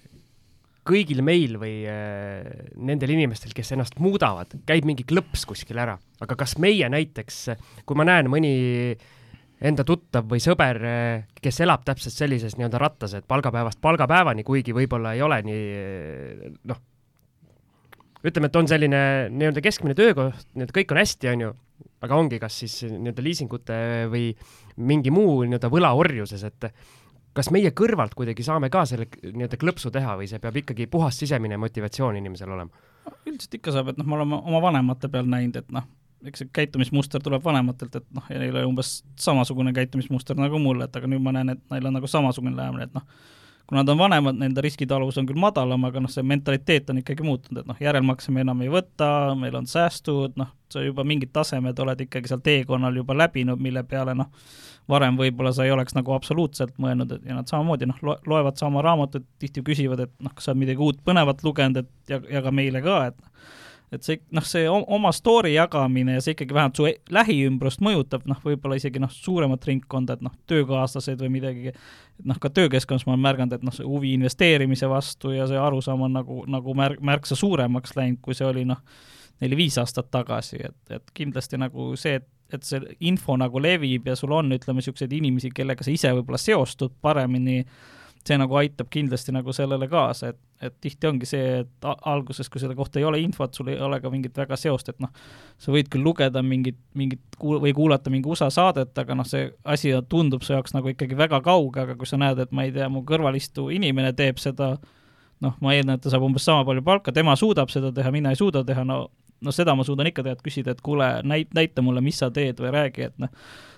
kõigil 0.87 1.21
meil 1.25 1.57
või 1.61 1.85
äh, 1.89 2.49
nendel 2.75 3.13
inimestel, 3.15 3.53
kes 3.55 3.73
ennast 3.75 3.99
muudavad, 4.01 4.55
käib 4.65 4.87
mingi 4.89 5.05
klõps 5.07 5.45
kuskil 5.49 5.79
ära, 5.81 5.97
aga 6.21 6.37
kas 6.37 6.57
meie 6.57 6.89
näiteks, 6.89 7.43
kui 7.85 7.99
ma 7.99 8.07
näen 8.07 8.29
mõni 8.31 8.53
enda 9.61 9.85
tuttav 9.85 10.25
või 10.29 10.41
sõber, 10.41 10.79
äh, 10.85 11.25
kes 11.41 11.61
elab 11.65 11.83
täpselt 11.85 12.15
sellises 12.15 12.57
nii-öelda 12.57 12.79
rattas, 12.81 13.13
et 13.17 13.27
palgapäevast 13.29 13.81
palgapäevani, 13.81 14.45
kuigi 14.47 14.73
võib-olla 14.75 15.13
ei 15.17 15.21
ole 15.21 15.41
nii 15.45 16.53
noh, 16.71 16.79
ütleme, 18.25 18.49
et 18.49 18.57
on 18.57 18.69
selline 18.69 19.03
nii-öelda 19.33 19.63
keskmine 19.65 19.97
töökoht, 19.97 20.47
nii-öelda 20.55 20.77
kõik 20.77 20.95
on 20.95 21.01
hästi, 21.01 21.29
on 21.33 21.45
ju, 21.45 21.51
aga 22.05 22.17
ongi 22.17 22.41
kas 22.41 22.57
siis 22.63 22.79
nii-öelda 22.89 23.25
liisingute 23.25 23.77
või 24.11 24.31
mingi 24.81 25.13
muu 25.13 25.41
nii-öelda 25.45 25.69
võlaorjuses, 25.73 26.45
et 26.49 26.71
kas 27.37 27.51
meie 27.53 27.71
kõrvalt 27.75 28.15
kuidagi 28.17 28.43
saame 28.45 28.69
ka 28.73 28.83
selle 28.89 29.07
nii-öelda 29.23 29.59
klõpsu 29.61 29.91
teha 29.93 30.17
või 30.19 30.29
see 30.29 30.41
peab 30.43 30.57
ikkagi 30.61 30.89
puhas 30.91 31.19
sisemine 31.21 31.59
motivatsioon 31.61 32.19
inimesel 32.19 32.51
olema? 32.57 32.87
üldiselt 33.25 33.57
ikka 33.57 33.73
saab, 33.73 33.91
et 33.91 33.97
noh, 33.97 34.05
me 34.05 34.17
oleme 34.17 34.37
oma 34.37 34.59
vanemate 34.61 35.09
peal 35.11 35.29
näinud, 35.29 35.57
et 35.57 35.71
noh, 35.73 35.87
eks 36.27 36.43
see 36.43 36.53
käitumismuster 36.53 37.23
tuleb 37.23 37.43
vanematelt, 37.45 37.95
et 37.99 38.07
noh, 38.15 38.25
ja 38.29 38.39
neil 38.41 38.55
oli 38.55 38.69
umbes 38.69 39.01
samasugune 39.19 39.73
käitumismuster 39.75 40.37
nagu 40.39 40.59
mul, 40.61 40.83
et 40.85 40.95
aga 40.95 41.09
nüüd 41.09 41.23
ma 41.23 41.33
näen, 41.35 41.55
et 41.55 41.61
neil 41.73 41.87
on 41.89 41.97
nagu 41.97 42.09
samasugune 42.09 42.55
lähenemine, 42.57 42.89
et 42.89 42.97
noh, 42.97 43.05
kui 43.67 43.77
nad 43.77 43.89
on 43.89 43.97
vanemad, 43.97 44.35
nende 44.35 44.61
riskitaluvus 44.65 45.17
on 45.21 45.27
küll 45.29 45.39
madalam, 45.39 45.85
aga 45.87 46.01
noh, 46.03 46.11
see 46.11 46.25
mentaliteet 46.27 46.89
on 46.91 46.99
ikkagi 47.01 47.23
muutunud, 47.23 47.61
et 47.61 47.69
noh, 47.69 47.77
järelmakse 47.79 48.33
me 48.35 48.43
enam 48.43 48.61
ei 48.65 48.71
võta, 48.73 49.07
meil 49.39 49.55
on 49.55 49.69
säästud, 49.69 50.35
noh, 50.39 50.49
sa 50.71 50.83
juba 50.83 51.05
mingid 51.07 51.31
tasemed 51.35 51.79
oled 51.79 52.03
ikkagi 52.05 52.31
seal 52.31 52.43
teekonnal 52.43 52.99
juba 52.99 53.15
läbinud, 53.15 53.61
mille 53.63 53.83
peale 53.87 54.15
noh, 54.17 54.27
varem 54.91 55.15
võib-olla 55.15 55.53
sa 55.55 55.63
ei 55.63 55.71
oleks 55.71 55.95
nagu 55.95 56.13
absoluutselt 56.15 56.75
mõelnud, 56.81 57.15
et 57.15 57.25
ja 57.29 57.37
nad 57.37 57.47
samamoodi 57.47 57.87
noh, 57.87 58.03
loevad 58.27 58.59
sama 58.59 58.83
raamatut, 58.83 59.23
tihti 59.39 59.63
küsivad, 59.63 60.03
et 60.03 60.13
noh, 60.19 60.33
kas 60.35 60.49
sa 60.49 60.53
oled 60.53 60.65
midagi 60.65 60.83
uut 60.83 60.99
põnevat 61.07 61.43
lugenud, 61.47 61.85
et 61.85 62.15
jaga 62.31 62.51
meile 62.51 62.83
ka, 62.83 62.97
et 63.11 63.59
et 63.91 64.05
see 64.07 64.21
noh, 64.31 64.45
see 64.47 64.63
oma 64.71 65.11
story 65.15 65.53
jagamine 65.53 66.15
ja 66.15 66.23
see 66.23 66.35
ikkagi 66.35 66.55
vähemalt 66.55 66.79
su 66.79 66.87
e-, 66.87 66.97
lähiümbrust 67.11 67.83
mõjutab, 67.83 68.23
noh, 68.29 68.39
võib-olla 68.45 68.77
isegi 68.79 69.01
noh, 69.03 69.11
suuremat 69.11 69.67
ringkonda, 69.67 70.15
et 70.15 70.25
noh, 70.25 70.35
töökaaslased 70.47 71.19
või 71.25 71.31
midagi, 71.35 71.75
noh, 72.27 72.39
ka 72.41 72.51
töökeskkonnas 72.55 73.05
ma 73.07 73.15
olen 73.15 73.25
märganud, 73.27 73.55
et 73.57 73.65
noh, 73.67 73.75
see 73.75 73.87
huvi 73.87 74.13
investeerimise 74.15 74.89
vastu 74.91 75.35
ja 75.35 75.47
see 75.49 75.59
arusaam 75.59 76.07
on 76.07 76.15
nagu, 76.21 76.41
nagu 76.51 76.75
märk, 76.77 77.03
märksa 77.03 77.37
suuremaks 77.39 77.97
läinud, 77.99 78.21
kui 78.23 78.37
see 78.37 78.47
oli 78.47 78.63
noh, 78.69 78.79
neli-viis 79.43 79.79
aastat 79.81 80.11
tagasi, 80.13 80.61
et, 80.71 80.81
et 80.99 81.15
kindlasti 81.17 81.59
nagu 81.61 81.93
see, 81.99 82.21
et 82.21 82.29
et 82.51 82.65
see 82.67 82.81
info 83.07 83.37
nagu 83.39 83.61
levib 83.63 84.09
ja 84.09 84.15
sul 84.19 84.33
on, 84.35 84.49
ütleme, 84.51 84.81
niisuguseid 84.81 85.13
inimesi, 85.15 85.53
kellega 85.55 85.85
sa 85.87 85.93
ise 85.93 86.09
võib-olla 86.11 86.35
seostud 86.35 86.97
paremini 86.99 87.61
äh, 87.61 88.00
see 88.27 88.37
nagu 88.37 88.55
aitab 88.59 88.89
kindlasti 88.93 89.33
nagu 89.33 89.53
sellele 89.55 89.87
kaasa, 89.89 90.31
et, 90.31 90.39
et 90.67 90.75
tihti 90.83 91.09
ongi 91.09 91.27
see, 91.29 91.61
et 91.63 91.87
alguses, 92.09 92.49
kui 92.51 92.61
selle 92.61 92.75
kohta 92.77 93.01
ei 93.01 93.05
ole 93.07 93.21
infot, 93.23 93.53
sul 93.55 93.71
ei 93.73 93.79
ole 93.81 93.97
ka 94.01 94.11
mingit 94.13 94.37
väga 94.37 94.57
seost, 94.59 94.91
et 94.93 95.01
noh, 95.01 95.09
sa 95.61 95.73
võid 95.73 95.89
küll 95.91 96.05
lugeda 96.05 96.43
mingit, 96.45 96.77
mingit 96.97 97.21
kuul- 97.41 97.61
või 97.63 97.73
kuulata 97.77 98.13
mingi 98.13 98.29
USA 98.29 98.51
saadet, 98.53 98.93
aga 98.97 99.17
noh, 99.17 99.27
see 99.27 99.49
asi 99.65 99.93
tundub 100.09 100.45
su 100.45 100.53
jaoks 100.53 100.75
nagu 100.77 100.93
ikkagi 100.93 101.17
väga 101.17 101.41
kauge, 101.45 101.85
aga 101.85 101.97
kui 101.97 102.09
sa 102.09 102.19
näed, 102.21 102.43
et 102.45 102.53
ma 102.53 102.67
ei 102.67 102.75
tea, 102.75 102.89
mu 102.93 103.05
kõrval 103.07 103.39
istuv 103.39 103.71
inimene 103.73 104.13
teeb 104.17 104.41
seda, 104.41 104.75
noh, 105.41 105.57
ma 105.61 105.73
eeldan, 105.73 105.97
et 105.97 106.05
ta 106.05 106.13
saab 106.13 106.27
umbes 106.27 106.45
sama 106.45 106.65
palju 106.67 106.85
palka, 106.85 107.13
tema 107.15 107.35
suudab 107.39 107.73
seda 107.73 107.93
teha, 107.95 108.13
mina 108.13 108.33
ei 108.33 108.39
suuda 108.39 108.65
teha, 108.67 108.85
no 108.85 109.07
no 109.41 109.53
seda 109.55 109.75
ma 109.77 109.85
suudan 109.87 110.09
ikka 110.09 110.23
et 110.29 110.45
küsida, 110.45 110.75
et 110.75 110.81
kuule, 110.85 111.07
näit-, 111.27 111.51
näita 111.57 111.83
mulle, 111.85 112.03
mis 112.05 112.19
sa 112.21 112.31
teed 112.33 112.61
või 112.61 112.71
räägi, 112.75 113.09
et 113.09 113.21
noh, 113.21 113.31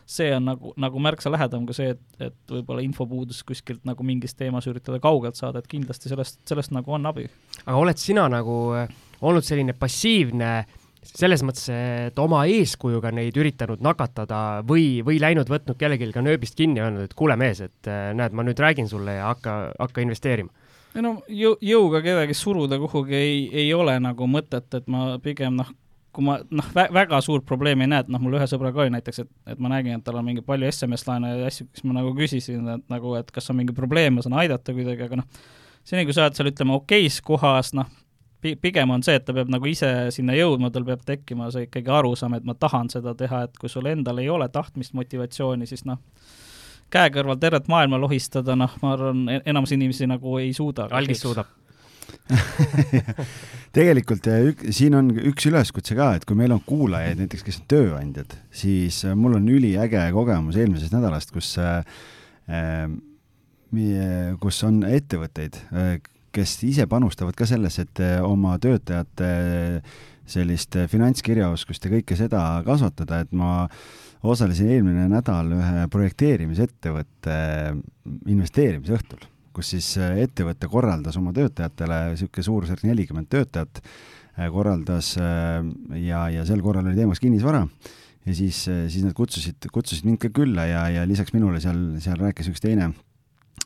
see 0.09 0.29
on 0.35 0.49
nagu, 0.51 0.73
nagu 0.79 0.99
märksa 0.99 1.31
lähedam 1.31 1.65
kui 1.67 1.77
see, 1.77 1.93
et, 1.95 2.03
et 2.27 2.55
võib-olla 2.57 2.83
infopuudus 2.83 3.39
kuskilt 3.47 3.83
nagu 3.87 4.03
mingis 4.03 4.35
teemas 4.35 4.67
üritada 4.67 4.99
kaugelt 5.03 5.39
saada, 5.39 5.63
et 5.63 5.71
kindlasti 5.71 6.11
sellest, 6.11 6.41
sellest 6.49 6.75
nagu 6.75 6.95
on 6.95 7.07
abi. 7.09 7.29
aga 7.65 7.77
oled 7.79 7.99
sina 8.01 8.27
nagu 8.31 8.57
äh, 8.77 8.91
olnud 9.23 9.45
selline 9.47 9.75
passiivne 9.77 10.53
selles 11.03 11.43
mõttes, 11.43 11.67
et 11.67 12.19
oma 12.19 12.45
eeskujuga 12.47 13.11
neid 13.11 13.35
üritanud 13.39 13.81
nakatada 13.83 14.61
või, 14.67 15.01
või 15.03 15.19
läinud, 15.19 15.49
võtnud 15.51 15.79
kellelgi 15.79 16.11
ka 16.15 16.23
nööbist 16.23 16.55
kinni 16.59 16.83
öelnud, 16.83 17.09
et 17.09 17.15
kuule 17.17 17.35
mees, 17.39 17.63
et 17.63 17.91
äh, 17.91 18.11
näed, 18.15 18.35
ma 18.35 18.45
nüüd 18.47 18.59
räägin 18.59 18.87
sulle 18.91 19.17
ja 19.19 19.31
hakka, 19.33 19.57
hakka 19.79 20.03
investeerima? 20.03 20.62
Ei 20.93 21.05
no 21.05 21.13
jõu, 21.29 21.55
jõuga 21.63 22.03
kedagi 22.05 22.35
suruda 22.37 22.77
kuhugi 22.81 23.15
ei, 23.17 23.39
ei 23.63 23.73
ole 23.73 23.95
nagu 24.03 24.27
mõtet, 24.29 24.69
et 24.77 24.91
ma 24.91 25.17
pigem 25.23 25.57
noh, 25.57 25.71
kui 26.13 26.25
ma 26.25 26.37
noh 26.53 26.69
vä, 26.75 26.85
väga 26.93 27.19
suurt 27.25 27.45
probleemi 27.49 27.87
ei 27.87 27.91
näe, 27.93 28.03
et 28.05 28.11
noh, 28.13 28.21
mul 28.21 28.37
ühe 28.37 28.47
sõbraga 28.49 28.83
oli 28.83 28.93
näiteks, 28.93 29.23
et, 29.23 29.31
et 29.55 29.63
ma 29.63 29.71
nägin, 29.73 29.97
et 29.97 30.05
tal 30.05 30.19
on 30.19 30.27
mingi 30.27 30.45
palju 30.45 30.69
SMS-laene 30.69 31.33
ja 31.33 31.49
asju, 31.49 31.67
siis 31.73 31.87
ma 31.89 31.97
nagu 31.97 32.13
küsisin, 32.17 32.69
et 32.75 32.85
nagu, 32.93 33.15
et 33.17 33.33
kas 33.33 33.49
on 33.49 33.59
mingi 33.59 33.75
probleem, 33.77 34.17
ma 34.17 34.25
saan 34.25 34.37
aidata 34.43 34.75
kuidagi, 34.75 35.07
aga 35.07 35.23
noh, 35.23 35.43
seni 35.87 36.05
kui 36.05 36.15
sa 36.15 36.27
oled 36.27 36.37
seal, 36.37 36.51
ütleme, 36.53 36.77
okeis 36.77 37.17
kohas, 37.25 37.73
noh, 37.77 37.89
pigem 38.43 38.91
on 38.91 39.03
see, 39.05 39.15
et 39.17 39.25
ta 39.25 39.33
peab 39.35 39.49
nagu 39.51 39.67
ise 39.69 39.89
sinna 40.13 40.35
jõudma, 40.37 40.69
tal 40.73 40.85
peab 40.87 41.01
tekkima 41.07 41.49
see 41.53 41.67
ikkagi 41.69 41.91
arusaam, 41.97 42.37
et 42.37 42.45
ma 42.47 42.55
tahan 42.59 42.91
seda 42.91 43.15
teha, 43.17 43.45
et 43.47 43.57
kui 43.59 43.71
sul 43.71 43.87
endal 43.89 44.19
ei 44.21 44.29
ole 44.29 44.49
tahtmist, 44.51 44.93
motivatsiooni, 44.97 45.67
siis 45.69 45.85
noh, 45.87 46.01
käe 46.93 47.09
kõrval 47.13 47.41
tervet 47.41 47.67
maailma 47.71 47.97
lohistada, 48.01 48.55
noh, 48.59 48.77
ma 48.83 48.93
arvan, 48.93 49.25
enamus 49.41 49.73
inimesi 49.75 50.07
nagu 50.09 50.37
ei 50.41 50.53
suuda. 50.53 50.87
algis 50.93 51.25
suudab 51.25 51.49
tegelikult 53.77 54.27
ük, 54.31 54.63
siin 54.75 54.95
on 54.97 55.09
üks 55.31 55.47
üleskutse 55.49 55.95
ka, 55.97 56.13
et 56.17 56.27
kui 56.27 56.37
meil 56.39 56.53
on 56.55 56.61
kuulajaid 56.65 57.19
näiteks, 57.19 57.43
kes 57.45 57.59
on 57.61 57.67
tööandjad, 57.73 58.37
siis 58.53 59.01
äh, 59.07 59.15
mul 59.19 59.37
on 59.39 59.49
üliäge 59.51 60.03
kogemus 60.15 60.57
eelmisest 60.59 60.95
nädalast, 60.95 61.33
kus 61.35 61.55
äh, 61.61 61.81
äh 62.49 62.87
kus 64.37 64.59
on 64.67 64.83
ettevõtteid, 64.85 65.55
äh, 65.73 65.95
kes 66.33 66.59
ise 66.67 66.85
panustavad 66.89 67.33
ka 67.37 67.47
sellesse, 67.49 67.87
et 67.87 68.01
oma 68.21 68.53
töötajate 68.61 69.29
sellist 70.29 70.77
finantskirjaoskust 70.89 71.85
ja 71.85 71.91
kõike 71.95 72.17
seda 72.17 72.43
kasvatada, 72.65 73.23
et 73.25 73.33
ma 73.33 73.65
osalesin 74.23 74.71
eelmine 74.71 75.09
nädal 75.11 75.51
ühe 75.57 75.85
projekteerimisettevõtte 75.91 77.37
investeerimise 78.31 78.97
õhtul 78.97 79.29
kus 79.53 79.73
siis 79.75 79.93
äh, 80.01 80.17
ettevõte 80.25 80.69
korraldas 80.71 81.17
oma 81.19 81.33
töötajatele, 81.35 81.99
niisugune 82.13 82.47
suurusjärk 82.47 82.85
nelikümmend 82.87 83.29
töötajat, 83.31 83.83
äh, 83.83 84.49
korraldas 84.53 85.13
äh, 85.21 85.61
ja, 86.01 86.25
ja 86.33 86.45
sel 86.49 86.63
korral 86.65 86.89
oli 86.89 86.97
teemaks 86.97 87.21
kinnisvara. 87.23 87.65
Ja 88.23 88.31
siis, 88.31 88.61
siis 88.63 89.03
nad 89.03 89.11
kutsusid, 89.17 89.65
kutsusid 89.75 90.05
mind 90.07 90.21
ka 90.23 90.29
külla 90.31 90.63
ja, 90.63 90.85
ja 90.87 91.01
lisaks 91.03 91.33
minule 91.35 91.59
seal, 91.59 91.97
seal 91.99 92.15
rääkis 92.21 92.47
üks 92.53 92.63
teine 92.63 92.93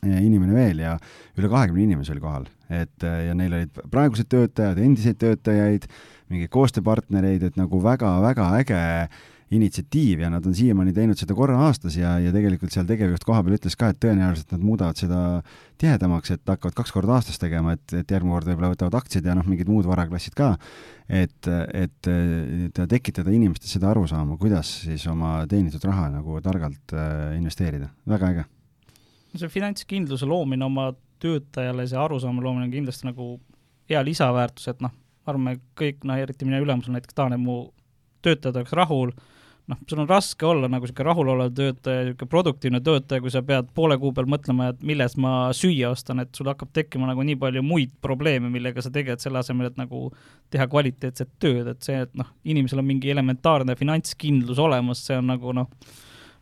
inimene 0.02 0.50
veel 0.50 0.80
ja 0.82 0.96
üle 1.38 1.46
kahekümne 1.50 1.84
inimese 1.84 2.10
oli 2.10 2.22
kohal, 2.24 2.48
et 2.66 3.06
ja 3.06 3.36
neil 3.38 3.54
olid 3.54 3.78
praegused 3.92 4.26
töötajad, 4.30 4.80
endiseid 4.82 5.20
töötajaid, 5.22 5.86
mingeid 6.26 6.50
koostööpartnereid, 6.54 7.46
et 7.46 7.58
nagu 7.58 7.78
väga-väga 7.86 8.48
äge 8.58 8.82
initsiatiiv 9.54 10.20
ja 10.20 10.28
nad 10.30 10.44
on 10.46 10.54
siiamaani 10.54 10.92
teinud 10.92 11.16
seda 11.16 11.34
korra 11.36 11.56
aastas 11.66 11.96
ja, 11.96 12.16
ja 12.20 12.32
tegelikult 12.34 12.72
seal 12.74 12.86
tegevjuht 12.88 13.24
kohapeal 13.24 13.56
ütles 13.56 13.76
ka, 13.80 13.90
et 13.92 14.00
tõenäoliselt 14.02 14.52
nad 14.52 14.64
muudavad 14.64 15.00
seda 15.00 15.20
tihedamaks, 15.80 16.34
et 16.34 16.42
hakkavad 16.52 16.76
kaks 16.76 16.92
korda 16.92 17.16
aastas 17.16 17.40
tegema, 17.40 17.72
et, 17.78 17.84
et 17.96 18.12
järgmine 18.12 18.34
kord 18.36 18.50
võib-olla 18.50 18.72
võtavad 18.74 18.98
aktsiad 19.00 19.28
ja 19.28 19.36
noh, 19.38 19.46
mingid 19.48 19.70
muud 19.72 19.88
varaklassid 19.88 20.36
ka, 20.36 20.50
et, 21.08 21.48
et, 21.48 22.10
et 22.68 22.82
tekitada 22.92 23.32
inimestes 23.32 23.72
seda 23.78 23.88
arusaama, 23.94 24.36
kuidas 24.40 24.74
siis 24.84 25.06
oma 25.08 25.38
teenitud 25.48 25.84
raha 25.88 26.10
nagu 26.18 26.42
targalt 26.44 26.96
äh, 26.96 27.38
investeerida, 27.38 27.88
väga 28.08 28.32
äge. 28.34 28.46
see 29.38 29.48
finantskindluse 29.52 30.26
loomine 30.26 30.64
oma 30.66 30.90
töötajale, 31.22 31.86
see 31.88 31.98
arusaama 31.98 32.44
loomine 32.44 32.68
on 32.68 32.74
kindlasti 32.74 33.08
nagu 33.08 33.32
hea 33.88 34.04
lisaväärtus, 34.04 34.68
et 34.68 34.84
noh, 34.84 34.92
ma 34.92 35.32
arvan, 35.32 35.44
me 35.44 35.58
kõik, 35.78 36.04
noh 36.04 36.20
eriti 36.20 36.44
minu 36.44 36.60
ülemus 36.64 36.88
on 36.88 36.98
näiteks 36.98 37.16
tahan, 37.16 37.36
et 37.36 37.40
mu 37.40 37.70
töötajad 38.24 38.60
oleks 38.60 38.76
rahul 38.76 39.12
noh, 39.68 39.78
sul 39.88 40.00
on 40.02 40.08
raske 40.08 40.46
olla 40.46 40.68
nagu 40.70 40.86
niisugune 40.86 41.06
rahulolev 41.08 41.52
töötaja, 41.56 42.06
niisugune 42.06 42.32
produktiivne 42.32 42.80
töötaja, 42.84 43.22
kui 43.24 43.32
sa 43.32 43.42
pead 43.46 43.68
poole 43.76 43.98
kuu 44.00 44.12
peal 44.16 44.28
mõtlema, 44.30 44.70
et 44.72 44.82
millest 44.86 45.20
ma 45.20 45.34
süüa 45.56 45.92
ostan, 45.92 46.22
et 46.24 46.32
sul 46.36 46.48
hakkab 46.48 46.72
tekkima 46.76 47.08
nagu 47.10 47.24
nii 47.26 47.36
palju 47.40 47.62
muid 47.66 47.92
probleeme, 48.04 48.50
millega 48.52 48.84
sa 48.84 48.92
tegeled, 48.94 49.20
selle 49.22 49.42
asemel, 49.42 49.70
et 49.70 49.78
nagu 49.80 50.08
teha 50.52 50.68
kvaliteetset 50.72 51.34
tööd, 51.42 51.68
et 51.68 51.84
see, 51.84 52.00
et 52.06 52.14
noh, 52.18 52.30
inimesel 52.48 52.82
on 52.82 52.88
mingi 52.88 53.12
elementaarne 53.12 53.76
finantskindlus 53.78 54.60
olemas, 54.62 55.04
see 55.04 55.20
on 55.20 55.28
nagu 55.34 55.54
noh, 55.60 55.70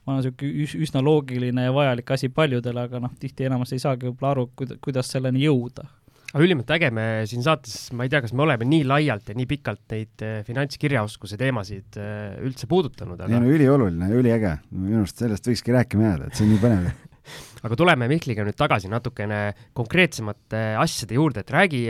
ma 0.06 0.16
arvan, 0.16 0.22
niisugune 0.22 0.86
üsna 0.86 1.02
loogiline 1.02 1.66
ja 1.66 1.74
vajalik 1.74 2.14
asi 2.14 2.30
paljudele, 2.30 2.86
aga 2.86 3.02
noh, 3.02 3.14
tihti 3.20 3.50
enamus 3.50 3.74
ei 3.74 3.82
saagi 3.82 4.06
võib-olla 4.06 4.36
aru, 4.36 4.50
kuida-, 4.54 4.78
kuidas 4.82 5.10
selleni 5.10 5.42
jõuda 5.48 5.88
aga 6.36 6.44
ülimalt 6.44 6.70
äge, 6.76 6.90
me 6.92 7.06
siin 7.28 7.44
saates, 7.44 7.74
ma 7.96 8.04
ei 8.04 8.12
tea, 8.12 8.20
kas 8.20 8.34
me 8.36 8.44
oleme 8.44 8.66
nii 8.68 8.84
laialt 8.84 9.30
ja 9.32 9.36
nii 9.38 9.48
pikalt 9.48 9.94
neid 9.94 10.24
äh, 10.24 10.42
finantskirjaoskuse 10.44 11.38
teemasid 11.40 11.96
äh, 11.96 12.36
üldse 12.44 12.68
puudutanud, 12.68 13.16
aga 13.16 13.32
ei 13.32 13.40
no 13.40 13.52
ülioluline 13.54 14.10
üliäge, 14.18 14.58
minu 14.74 15.00
arust 15.00 15.22
sellest 15.24 15.48
võikski 15.48 15.72
rääkima 15.78 16.10
jääda, 16.10 16.28
et 16.28 16.36
see 16.36 16.44
on 16.44 16.52
nii 16.52 16.62
põnev. 16.62 16.90
Aga 17.66 17.74
tuleme 17.74 18.06
Mihkliga 18.06 18.44
nüüd 18.46 18.54
tagasi 18.54 18.86
natukene 18.92 19.40
konkreetsemate 19.74 20.60
asjade 20.78 21.16
juurde, 21.16 21.42
et 21.42 21.48
räägi, 21.50 21.80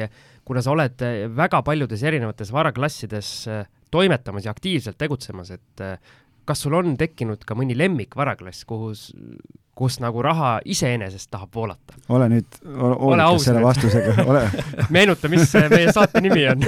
kuna 0.47 0.63
sa 0.65 0.73
oled 0.73 1.03
väga 1.37 1.61
paljudes 1.67 2.05
erinevates 2.07 2.53
varaklassides 2.55 3.33
toimetamas 3.93 4.47
ja 4.47 4.55
aktiivselt 4.55 4.97
tegutsemas, 4.97 5.51
et 5.53 5.85
kas 6.47 6.65
sul 6.65 6.75
on 6.79 6.97
tekkinud 6.99 7.45
ka 7.47 7.57
mõni 7.59 7.77
lemmikvaraklass, 7.79 8.65
kuhu 8.69 8.93
kus 9.77 9.99
nagu 10.01 10.23
raha 10.25 10.57
iseenesest 10.65 11.29
tahab 11.31 11.53
voolata. 11.55 11.99
ole 12.09 12.29
nüüd 12.33 12.61
hoolikas 12.65 13.45
selle 13.45 13.65
vastusega, 13.65 14.15
ole 14.31 14.47
meenuta, 14.91 15.29
mis 15.29 15.53
meie 15.73 15.93
saate 15.93 16.23
nimi 16.25 16.47
on 16.49 16.65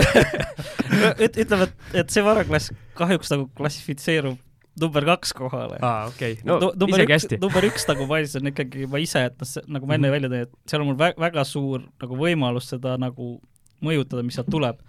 ütleme, 1.24 1.70
et, 1.70 1.88
et 2.02 2.12
see 2.12 2.24
varaklass 2.26 2.74
kahjuks 2.98 3.32
nagu 3.32 3.48
klassifitseerub 3.56 4.36
number 4.80 5.04
kaks 5.08 5.32
kohale. 5.32 5.78
aa, 5.82 6.06
okei 6.06 6.32
okay., 6.32 6.44
no 6.44 6.58
no, 6.60 6.88
isegi 6.88 7.14
hästi. 7.16 7.38
number 7.44 7.66
üks 7.70 7.88
nagu 7.88 8.06
mainis, 8.10 8.36
on 8.38 8.52
ikkagi 8.52 8.88
ma 8.90 9.00
ise, 9.02 9.24
et 9.30 9.40
noh, 9.40 9.54
nagu 9.78 9.88
ma 9.88 9.96
enne 9.96 10.08
mm 10.08 10.12
-hmm. 10.12 10.16
välja 10.16 10.32
tõin, 10.34 10.46
et 10.48 10.70
seal 10.70 10.84
on 10.84 10.90
mul 10.90 11.00
väga, 11.00 11.20
väga 11.20 11.44
suur 11.48 11.86
nagu 12.02 12.20
võimalus 12.20 12.70
seda 12.74 12.96
nagu 13.00 13.38
mõjutada, 13.84 14.22
mis 14.26 14.38
sealt 14.38 14.50
tuleb. 14.50 14.84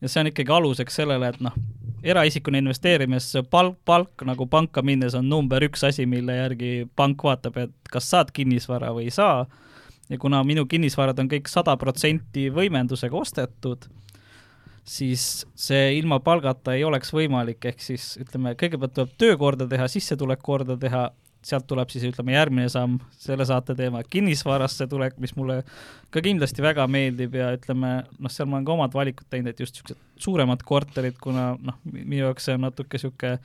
ja 0.00 0.08
see 0.08 0.20
on 0.20 0.32
ikkagi 0.32 0.52
aluseks 0.54 0.94
sellele, 1.02 1.28
et 1.28 1.40
noh, 1.44 1.54
eraisikuna 2.02 2.58
investeerimis 2.62 3.32
palk, 3.50 3.78
palk 3.84 4.24
nagu 4.26 4.46
panka 4.46 4.82
minnes 4.82 5.16
on 5.18 5.28
number 5.28 5.64
üks 5.66 5.84
asi, 5.88 6.06
mille 6.06 6.36
järgi 6.36 6.72
pank 6.96 7.24
vaatab, 7.24 7.56
et 7.64 7.92
kas 7.92 8.10
saad 8.10 8.32
kinnisvara 8.34 8.92
või 8.94 9.08
ei 9.08 9.14
saa. 9.14 9.46
ja 10.08 10.18
kuna 10.18 10.42
minu 10.44 10.66
kinnisvarad 10.66 11.18
on 11.18 11.28
kõik 11.28 11.48
sada 11.48 11.76
protsenti 11.76 12.48
võimendusega 12.50 13.16
ostetud, 13.16 13.84
siis 14.84 15.46
see 15.54 15.98
ilma 15.98 16.20
palgata 16.24 16.74
ei 16.74 16.84
oleks 16.84 17.12
võimalik, 17.12 17.64
ehk 17.64 17.80
siis 17.80 18.16
ütleme, 18.20 18.54
kõigepealt 18.54 18.94
tuleb 18.94 19.10
töö 19.18 19.36
korda 19.36 19.66
teha, 19.68 19.88
sissetulek 19.88 20.40
korda 20.42 20.78
teha 20.80 21.10
sealt 21.48 21.66
tuleb 21.70 21.90
siis 21.92 22.04
ütleme 22.08 22.34
järgmine 22.34 22.68
samm, 22.72 22.98
selle 23.20 23.46
saate 23.48 23.76
teema, 23.78 24.02
kinnisvarasse 24.04 24.86
tulek, 24.90 25.16
mis 25.22 25.34
mulle 25.38 25.62
ka 26.14 26.22
kindlasti 26.24 26.64
väga 26.64 26.86
meeldib 26.90 27.34
ja 27.38 27.50
ütleme, 27.56 27.94
noh, 28.18 28.32
seal 28.32 28.48
ma 28.50 28.58
olen 28.58 28.68
ka 28.68 28.76
omad 28.76 28.96
valikud 28.96 29.28
teinud, 29.30 29.52
et 29.52 29.64
just 29.64 29.78
niisugused 29.78 30.22
suuremad 30.22 30.62
korterid, 30.68 31.18
kuna 31.22 31.50
noh, 31.56 31.80
minu 31.90 32.26
jaoks 32.26 32.48
see 32.48 32.58
on 32.58 32.66
natuke 32.68 32.98
niisugune 32.98 33.36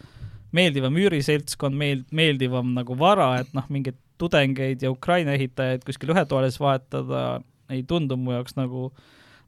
meeldivam 0.53 0.97
üüriseltskond, 1.01 1.77
meel-, 1.77 2.05
meeldivam 2.13 2.75
nagu 2.75 2.97
vara, 2.99 3.31
et 3.41 3.49
noh, 3.57 3.65
mingeid 3.73 3.97
tudengeid 4.21 4.83
ja 4.85 4.91
Ukraina 4.93 5.33
ehitajaid 5.33 5.83
kuskil 5.87 6.13
ühetoalises 6.13 6.61
vahetada 6.61 7.41
ei 7.73 7.81
tundu 7.87 8.17
mu 8.19 8.35
jaoks 8.35 8.57
nagu 8.59 8.91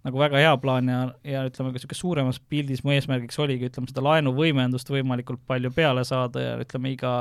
nagu 0.05 0.21
väga 0.21 0.41
hea 0.41 0.53
plaan 0.61 0.89
ja, 0.89 0.99
ja 1.25 1.43
ütleme 1.47 1.71
ka 1.71 1.79
niisugune 1.79 1.97
suuremas 1.97 2.39
pildis 2.51 2.83
mu 2.85 2.93
eesmärgiks 2.93 3.39
oligi, 3.41 3.71
ütleme, 3.71 3.89
seda 3.89 4.03
laenuvõimendust 4.05 4.91
võimalikult 4.93 5.41
palju 5.49 5.71
peale 5.73 6.03
saada 6.05 6.43
ja 6.43 6.57
ütleme, 6.61 6.93
iga 6.93 7.13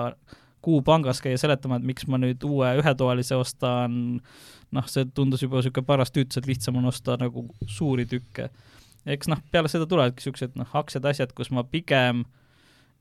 kuu 0.65 0.81
pangas 0.87 1.21
käia 1.25 1.39
seletamas, 1.41 1.83
et 1.83 1.89
miks 1.93 2.09
ma 2.11 2.21
nüüd 2.21 2.45
uue 2.49 2.71
ühetoalise 2.81 3.37
ostan, 3.37 3.99
noh, 4.75 4.91
see 4.91 5.07
tundus 5.15 5.45
juba 5.45 5.61
niisugune 5.61 5.89
paras 5.89 6.13
tüütus, 6.15 6.41
et 6.41 6.49
lihtsam 6.51 6.81
on 6.81 6.91
osta 6.91 7.19
nagu 7.21 7.47
suuri 7.67 8.09
tükke. 8.11 8.51
eks 9.05 9.29
noh, 9.29 9.41
peale 9.53 9.69
seda 9.69 9.87
tulevadki 9.87 10.23
niisugused 10.23 10.59
noh, 10.59 10.71
aktsiad, 10.81 11.05
asjad, 11.11 11.35
kus 11.37 11.53
ma 11.53 11.67
pigem 11.69 12.25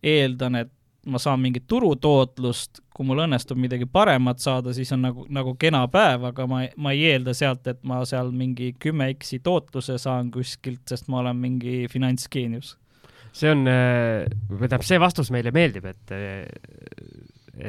eeldan, 0.03 0.59
et 0.59 0.71
ma 1.05 1.19
saan 1.19 1.41
mingit 1.43 1.65
turutootlust, 1.67 2.79
kui 2.95 3.05
mul 3.07 3.23
õnnestub 3.25 3.59
midagi 3.59 3.87
paremat 3.91 4.39
saada, 4.43 4.73
siis 4.75 4.91
on 4.95 5.03
nagu, 5.03 5.25
nagu 5.33 5.55
kena 5.59 5.83
päev, 5.91 6.29
aga 6.29 6.45
ma, 6.47 6.61
ma 6.79 6.93
ei 6.95 7.09
eelda 7.11 7.33
sealt, 7.35 7.67
et 7.67 7.81
ma 7.87 7.99
seal 8.07 8.31
mingi 8.35 8.71
kümme 8.79 9.09
X-i 9.17 9.41
tootluse 9.43 9.97
saan 10.01 10.31
kuskilt, 10.31 10.85
sest 10.89 11.09
ma 11.11 11.19
olen 11.23 11.39
mingi 11.41 11.83
finantsgeenius. 11.91 12.77
see 13.33 13.49
on, 13.49 13.65
äh, 13.67 14.29
tähendab, 14.51 14.83
see 14.85 14.99
vastus 15.01 15.31
meile 15.33 15.51
meeldib, 15.51 15.87
et 15.89 16.15
äh, 16.15 16.45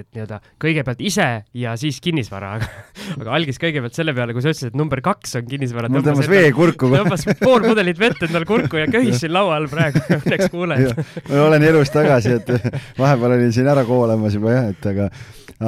et 0.00 0.06
nii-öelda 0.14 0.38
kõigepealt 0.62 1.00
ise 1.04 1.26
ja 1.60 1.74
siis 1.80 2.00
kinnisvara, 2.04 2.54
aga, 2.58 2.68
aga 3.20 3.34
algis 3.38 3.60
kõigepealt 3.62 3.96
selle 3.96 4.14
peale, 4.16 4.34
kui 4.36 4.44
sa 4.44 4.52
ütlesid, 4.52 4.72
et 4.72 4.78
number 4.78 5.02
kaks 5.04 5.38
on 5.40 5.46
kinnisvara. 5.48 5.90
mul 5.92 6.04
tõmbas 6.06 6.30
vee 6.30 6.50
kurku. 6.56 6.90
tõmbas 6.94 7.26
pool 7.40 7.66
pudelit 7.66 8.00
vett 8.00 8.26
endale 8.26 8.48
kurku 8.48 8.80
ja 8.80 8.88
köhis 8.90 9.20
siin 9.22 9.34
laua 9.34 9.58
all 9.58 9.70
praegu, 9.72 10.02
õnneks 10.20 10.50
kuuled. 10.52 11.02
ma 11.30 11.46
olen 11.46 11.68
elus 11.70 11.94
tagasi, 11.94 12.36
et 12.40 12.52
vahepeal 13.02 13.38
olin 13.38 13.54
siin 13.54 13.70
ära 13.70 13.86
koolamas 13.88 14.38
juba 14.38 14.56
jah, 14.56 14.70
et 14.74 14.90
aga, 14.94 15.08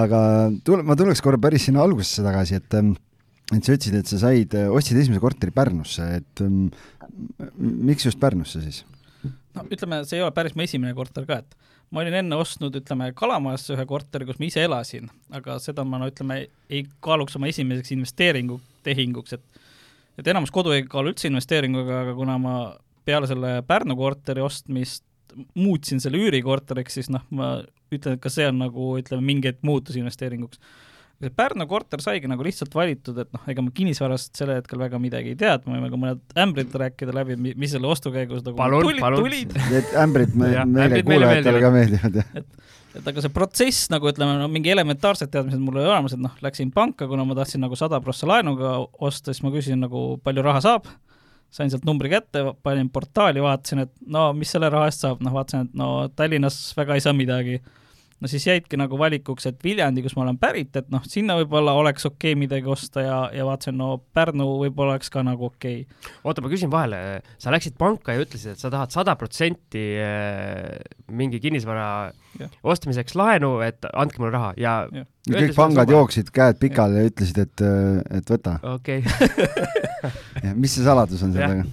aga 0.07 0.21
tule, 0.67 0.87
ma 0.87 0.99
tuleks 0.99 1.25
korra 1.25 1.41
päris 1.43 1.69
sinna 1.69 1.85
algusesse 1.87 2.25
tagasi, 2.27 2.61
et 2.63 2.81
et 3.55 3.63
sa 3.63 3.77
ütlesid, 3.77 3.95
et 3.95 4.11
sa 4.11 4.19
said, 4.19 4.55
ostsid 4.75 4.99
esimese 4.99 5.23
korteri 5.23 5.53
Pärnusse, 5.55 6.07
et 6.19 6.43
miks 7.57 8.09
just 8.09 8.19
Pärnusse 8.23 8.65
siis? 8.65 8.83
no 9.57 9.65
ütleme, 9.73 10.03
see 10.05 10.19
ei 10.19 10.25
ole 10.27 10.35
päris 10.37 10.57
mu 10.57 10.65
esimene 10.67 10.95
korter 10.97 11.27
ka, 11.29 11.41
et 11.45 11.57
ma 11.91 12.03
olin 12.03 12.17
enne 12.21 12.39
ostnud, 12.39 12.75
ütleme, 12.81 13.13
Kalamajas 13.17 13.69
ühe 13.75 13.85
korteri, 13.89 14.27
kus 14.29 14.41
ma 14.41 14.49
ise 14.49 14.65
elasin, 14.67 15.11
aga 15.35 15.59
seda 15.63 15.85
ma 15.87 16.01
no 16.03 16.09
ütleme, 16.11 16.43
ei 16.71 16.85
kaaluks 17.05 17.39
oma 17.39 17.51
esimeseks 17.53 17.95
investeeringutehinguks, 17.97 19.37
et 19.39 19.63
et 20.17 20.29
enamus 20.33 20.51
kodu 20.55 20.73
ei 20.73 20.87
kaalu 20.89 21.13
üldse 21.13 21.29
investeeringuga, 21.29 22.01
aga 22.07 22.15
kuna 22.17 22.39
ma 22.41 22.55
peale 23.05 23.29
selle 23.31 23.61
Pärnu 23.69 23.97
korteri 23.99 24.43
ostmist 24.43 25.05
muutsin 25.55 26.01
selle 26.01 26.19
üürikorteriks, 26.25 26.97
siis 26.97 27.11
noh, 27.13 27.25
ma 27.37 27.59
ütlen, 27.93 28.17
et 28.17 28.23
ka 28.23 28.33
see 28.33 28.47
on 28.49 28.59
nagu 28.63 28.95
ütleme, 29.01 29.25
mingi 29.29 29.53
hetk 29.53 29.61
muutus 29.67 29.99
investeeringuks 30.01 30.61
see 31.23 31.33
Pärnu 31.33 31.65
korter 31.69 32.03
saigi 32.05 32.29
nagu 32.29 32.45
lihtsalt 32.45 32.75
valitud, 32.77 33.17
et 33.23 33.31
noh, 33.33 33.45
ega 33.49 33.65
ma 33.65 33.73
kinnisvarast 33.75 34.37
sel 34.37 34.53
hetkel 34.53 34.81
väga 34.83 35.01
midagi 35.01 35.33
ei 35.33 35.39
tea, 35.41 35.55
et 35.57 35.65
me 35.65 35.79
võime 35.79 35.89
ka 35.93 36.01
mõned 36.01 36.37
ämbrid 36.45 36.77
rääkida 36.83 37.15
läbi, 37.17 37.39
mis 37.57 37.73
selle 37.73 37.89
ostu 37.89 38.13
käigus 38.15 38.45
nagu 38.45 38.59
palun, 38.59 38.85
tulid, 38.85 39.07
tulid. 39.17 39.57
Need 39.73 39.95
ämbrid 40.03 40.37
me, 40.37 40.51
meile 40.69 41.01
kuulajatele 41.07 41.63
ka 41.65 41.73
meeldivad, 41.73 42.21
jah. 42.21 42.29
et, 42.43 42.69
et 43.01 43.09
aga 43.13 43.25
see 43.25 43.33
protsess 43.33 43.89
nagu 43.93 44.11
ütleme, 44.13 44.37
no 44.43 44.51
mingi 44.53 44.75
elementaarsed 44.75 45.33
teadmised 45.33 45.63
mul 45.63 45.81
oli 45.81 45.89
olemas, 45.89 46.19
et 46.19 46.21
noh, 46.21 46.37
läksin 46.45 46.75
panka, 46.77 47.09
kuna 47.09 47.25
ma 47.29 47.39
tahtsin 47.39 47.65
nagu 47.65 47.81
sada 47.81 48.03
prossa 48.05 48.29
laenuga 48.29 48.77
osta, 49.09 49.33
siis 49.33 49.45
ma 49.47 49.55
küsisin 49.55 49.81
nagu, 49.87 50.05
palju 50.27 50.45
raha 50.45 50.61
saab, 50.69 50.93
sain 51.57 51.73
sealt 51.73 51.89
numbri 51.89 52.13
kätte, 52.13 52.45
panin 52.67 52.93
portaali, 52.93 53.41
vaatasin, 53.41 53.87
et 53.87 53.95
no 54.13 54.29
mis 54.37 54.53
selle 54.53 54.69
raha 54.69 54.91
eest 54.91 55.07
saab, 55.07 55.25
noh 55.25 55.33
vaatasin, 55.33 55.71
et 55.71 55.81
no 55.81 55.91
Tallinnas 56.13 56.61
väga 56.77 56.99
ei 56.99 57.09
saa 57.09 57.17
midagi 57.17 57.57
no 58.21 58.31
siis 58.31 58.47
jäidki 58.47 58.79
nagu 58.81 58.99
valikuks, 58.99 59.49
et 59.51 59.59
Viljandi, 59.65 60.03
kus 60.05 60.17
ma 60.17 60.25
olen 60.25 60.39
pärit, 60.41 60.73
et 60.79 60.89
noh, 60.93 61.05
sinna 61.09 61.37
võib-olla 61.41 61.75
oleks 61.77 62.07
okei 62.09 62.33
okay 62.33 62.41
midagi 62.41 62.71
osta 62.73 63.05
ja, 63.05 63.19
ja 63.35 63.47
vaatasin, 63.49 63.77
no 63.77 63.99
Pärnu 64.17 64.47
võib-olla 64.63 64.97
oleks 64.97 65.13
ka 65.13 65.25
nagu 65.27 65.51
okei 65.51 65.83
okay.. 65.85 66.13
oota, 66.25 66.45
ma 66.45 66.53
küsin 66.53 66.73
vahele, 66.73 67.01
sa 67.43 67.53
läksid 67.55 67.77
panka 67.81 68.17
ja 68.17 68.25
ütlesid, 68.25 68.55
et 68.57 68.63
sa 68.63 68.73
tahad 68.73 68.95
sada 68.95 69.17
protsenti 69.21 69.85
eh, 70.01 70.79
mingi 71.13 71.41
kinnisvara 71.45 71.89
ja. 72.41 72.49
ostmiseks 72.65 73.17
laenu, 73.19 73.59
et 73.67 73.85
andke 73.93 74.23
mulle 74.23 74.37
raha 74.37 74.55
ja, 74.61 74.79
ja. 74.93 75.05
ja 75.29 75.43
kõik 75.45 75.57
pangad 75.59 75.93
jooksid 75.93 76.33
käed 76.35 76.61
pikali 76.63 77.01
ja. 77.01 77.05
ja 77.05 77.13
ütlesid, 77.13 77.43
et, 77.45 77.67
et 78.21 78.33
võta. 78.37 78.57
okei 78.77 79.05
mis 80.63 80.73
see 80.73 80.87
saladus 80.87 81.27
on 81.27 81.37
selle 81.37 81.67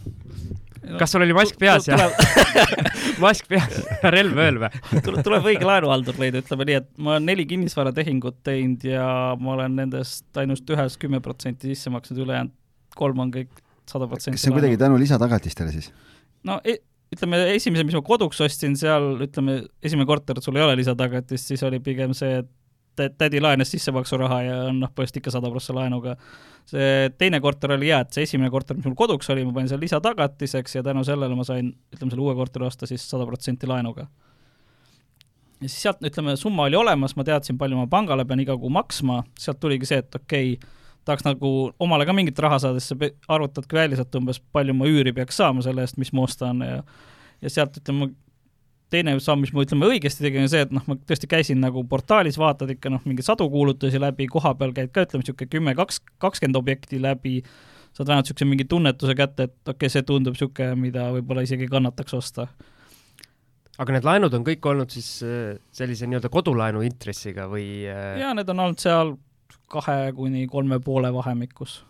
taga? 0.84 1.00
kas 1.02 1.16
sul 1.16 1.26
oli 1.26 1.36
mask 1.38 1.60
peas 1.62 1.90
ja 1.90 1.98
mask 3.24 3.50
peas 3.52 3.82
ja 4.04 4.14
relv 4.14 4.40
ööl 4.46 4.62
või? 4.64 4.72
tuleb 5.26 5.50
õige 5.54 5.68
laenuhaldur 5.68 6.20
leida, 6.22 6.44
ütleme 6.44 6.70
nii, 6.70 6.80
et 6.84 6.90
ma 6.98 7.16
olen 7.16 7.28
neli 7.32 7.48
kinnisvaratehingut 7.50 8.42
teinud 8.48 8.88
ja 8.88 9.08
ma 9.40 9.58
olen 9.58 9.78
nendest 9.82 10.42
ainult 10.42 10.74
ühes 10.76 10.98
kümme 11.02 11.22
protsenti 11.24 11.74
sisse 11.74 11.94
maksnud, 11.94 12.24
ülejäänud 12.26 12.56
kolm 12.98 13.26
on 13.26 13.34
kõik 13.34 13.52
sada 13.90 14.08
protsenti. 14.08 14.38
kas 14.38 14.46
see 14.46 14.54
on 14.54 14.60
kuidagi 14.60 14.80
tänu 14.82 15.00
lisatagatistele 15.02 15.74
siis? 15.76 15.92
no 16.48 16.60
e 16.64 16.80
ütleme, 17.14 17.40
esimese, 17.54 17.86
mis 17.86 17.96
ma 17.98 18.02
koduks 18.06 18.42
ostsin, 18.42 18.76
seal 18.80 19.22
ütleme, 19.22 19.60
esimene 19.86 20.08
korter, 20.10 20.40
sul 20.42 20.58
ei 20.58 20.66
ole 20.66 20.78
lisatagatist, 20.80 21.52
siis 21.52 21.62
oli 21.68 21.78
pigem 21.84 22.16
see, 22.18 22.40
et 22.42 22.50
tädi 22.96 23.42
laenas 23.42 23.72
sissemaksuraha 23.74 24.42
ja 24.44 24.58
noh, 24.72 24.90
põhimõtteliselt 24.90 25.22
ikka 25.22 25.34
sada 25.34 25.50
prossa 25.52 25.76
laenuga 25.76 26.18
see 26.70 27.10
teine 27.20 27.40
korter 27.44 27.76
oli 27.76 27.90
hea, 27.92 28.00
et 28.04 28.16
see 28.16 28.28
esimene 28.28 28.52
korter, 28.54 28.78
mis 28.78 28.88
mul 28.88 28.96
koduks 29.00 29.30
oli, 29.34 29.44
ma 29.48 29.56
panin 29.56 29.72
seal 29.72 29.82
lisatagatiseks 29.84 30.78
ja 30.78 30.84
tänu 30.86 31.04
sellele 31.08 31.36
ma 31.36 31.46
sain, 31.48 31.74
ütleme, 31.94 32.14
selle 32.14 32.24
uue 32.24 32.36
korteri 32.38 32.68
osta 32.68 32.90
siis 32.90 33.04
sada 33.10 33.28
protsenti 33.28 33.68
laenuga. 33.70 34.08
ja 35.60 35.68
siis 35.68 35.82
sealt, 35.82 36.04
ütleme, 36.04 36.38
summa 36.40 36.70
oli 36.70 36.80
olemas, 36.80 37.18
ma 37.20 37.26
teadsin, 37.28 37.58
palju 37.60 37.80
ma 37.80 37.88
pangale 37.92 38.26
pean 38.28 38.42
iga 38.44 38.56
kuu 38.60 38.72
maksma, 38.74 39.24
sealt 39.40 39.60
tuligi 39.64 39.90
see, 39.90 40.00
et 40.04 40.16
okei 40.20 40.54
okay,, 40.56 40.80
tahaks 41.04 41.26
nagu 41.28 41.50
omale 41.84 42.08
ka 42.08 42.16
mingit 42.16 42.40
raha 42.40 42.62
saada, 42.64 42.80
siis 42.80 42.96
sa 42.96 43.36
arvutadki 43.36 43.76
välja 43.76 44.00
sealt 44.00 44.16
umbes, 44.20 44.40
palju 44.56 44.76
ma 44.78 44.88
üüri 44.88 45.12
peaks 45.16 45.40
saama 45.42 45.64
selle 45.66 45.84
eest, 45.84 46.00
mis 46.00 46.14
ma 46.16 46.28
ostan 46.28 46.64
ja 46.64 46.84
ja 47.44 47.50
sealt, 47.52 47.76
ütleme, 47.76 48.14
teine 48.94 49.16
samm, 49.24 49.44
mis 49.44 49.54
ma 49.56 49.66
ütleme 49.66 49.90
õigesti 49.90 50.26
tegin, 50.26 50.46
on 50.46 50.52
see, 50.52 50.64
et 50.66 50.74
noh, 50.74 50.84
ma 50.90 50.98
tõesti 51.10 51.30
käisin 51.30 51.62
nagu 51.64 51.84
portaalis, 51.90 52.38
vaatad 52.42 52.72
ikka 52.76 52.92
noh, 52.94 53.04
mingeid 53.10 53.28
sadu 53.28 53.48
kuulutusi 53.52 54.02
läbi, 54.02 54.28
koha 54.32 54.54
peal 54.60 54.74
käid 54.76 54.94
ka, 54.94 55.06
ütleme 55.08 55.24
niisugune 55.24 55.52
kümme, 55.52 55.76
kaks, 55.78 56.02
kakskümmend 56.24 56.60
objekti 56.60 57.02
läbi, 57.02 57.40
saad 57.94 58.10
vähemalt 58.10 58.30
niisuguse 58.30 58.50
mingi 58.50 58.68
tunnetuse 58.70 59.18
kätte, 59.18 59.50
et 59.50 59.58
okei 59.64 59.76
okay,, 59.76 59.94
see 59.94 60.06
tundub 60.08 60.38
niisugune, 60.38 60.78
mida 60.86 61.10
võib-olla 61.18 61.46
isegi 61.48 61.70
kannataks 61.72 62.18
osta. 62.20 62.48
aga 63.78 63.96
need 63.96 64.06
laenud 64.06 64.34
on 64.38 64.46
kõik 64.46 64.66
olnud 64.70 64.94
siis 64.94 65.10
äh, 65.26 65.56
sellise 65.74 66.10
nii-öelda 66.10 66.30
kodulaenu 66.34 66.84
intressiga 66.86 67.48
või? 67.50 67.88
Äh? 67.90 68.20
jaa, 68.22 68.36
need 68.38 68.50
on 68.54 68.68
olnud 68.68 68.84
seal 68.84 69.16
kahe 69.74 70.14
kuni 70.14 70.46
kolme 70.52 70.78
poole 70.84 71.10
vahemikus 71.14 71.82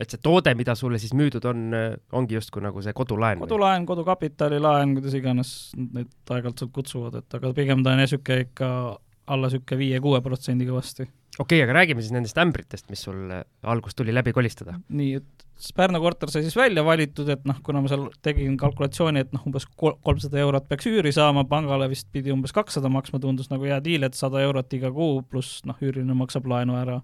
et 0.00 0.12
see 0.12 0.20
toode, 0.22 0.52
mida 0.58 0.74
sulle 0.76 1.00
siis 1.00 1.14
müüdud 1.16 1.46
on, 1.48 1.66
ongi 2.16 2.36
justkui 2.36 2.64
nagu 2.64 2.82
see 2.84 2.94
kodulaen? 2.96 3.40
kodulaen, 3.44 3.86
kodukapitalilaen, 3.88 4.96
kuidas 4.98 5.16
iganes 5.18 5.52
neid 5.76 6.10
aeg-ajalt 6.28 6.64
sealt 6.64 6.74
kutsuvad, 6.76 7.20
et 7.22 7.38
aga 7.38 7.52
pigem 7.56 7.84
ta 7.84 7.94
on 7.94 8.02
jah, 8.02 8.04
niisugune 8.04 8.48
ikka 8.48 8.68
alla 9.26 9.48
niisugune 9.50 9.80
viie-kuue 9.80 10.20
protsendi 10.24 10.68
kõvasti. 10.68 11.06
okei 11.06 11.46
okay,, 11.46 11.64
aga 11.64 11.80
räägime 11.80 12.04
siis 12.04 12.14
nendest 12.14 12.38
ämbritest, 12.40 12.90
mis 12.92 13.02
sul 13.08 13.32
alguses 13.64 13.96
tuli 13.96 14.14
läbi 14.14 14.36
kolistada. 14.36 14.78
nii, 14.88 15.16
et 15.22 15.46
Pärnu 15.76 16.02
korter 16.04 16.28
sai 16.28 16.42
siis 16.44 16.56
välja 16.56 16.82
valitud, 16.84 17.28
et 17.32 17.46
noh, 17.48 17.56
kuna 17.64 17.80
ma 17.80 17.88
seal 17.88 18.10
tegin 18.24 18.58
kalkulatsiooni, 18.60 19.22
et 19.24 19.30
noh, 19.32 19.40
umbes 19.48 19.64
kolmsada 19.80 20.36
eurot 20.42 20.66
peaks 20.68 20.84
üüri 20.90 21.14
saama, 21.16 21.46
pangale 21.48 21.88
vist 21.88 22.10
pidi 22.12 22.28
umbes 22.34 22.52
kakssada 22.52 22.90
maksma, 22.92 23.22
tundus 23.22 23.48
nagu 23.48 23.64
hea 23.64 23.78
diil, 23.80 24.04
et 24.04 24.18
sada 24.18 24.42
eurot 24.44 24.76
iga 24.76 24.90
kuu, 24.92 25.22
pluss 25.24 25.62
noh, 25.64 25.78
üüriline 25.80 26.12
maksab 26.18 26.44
laenu 26.52 26.76
ära 26.76 26.98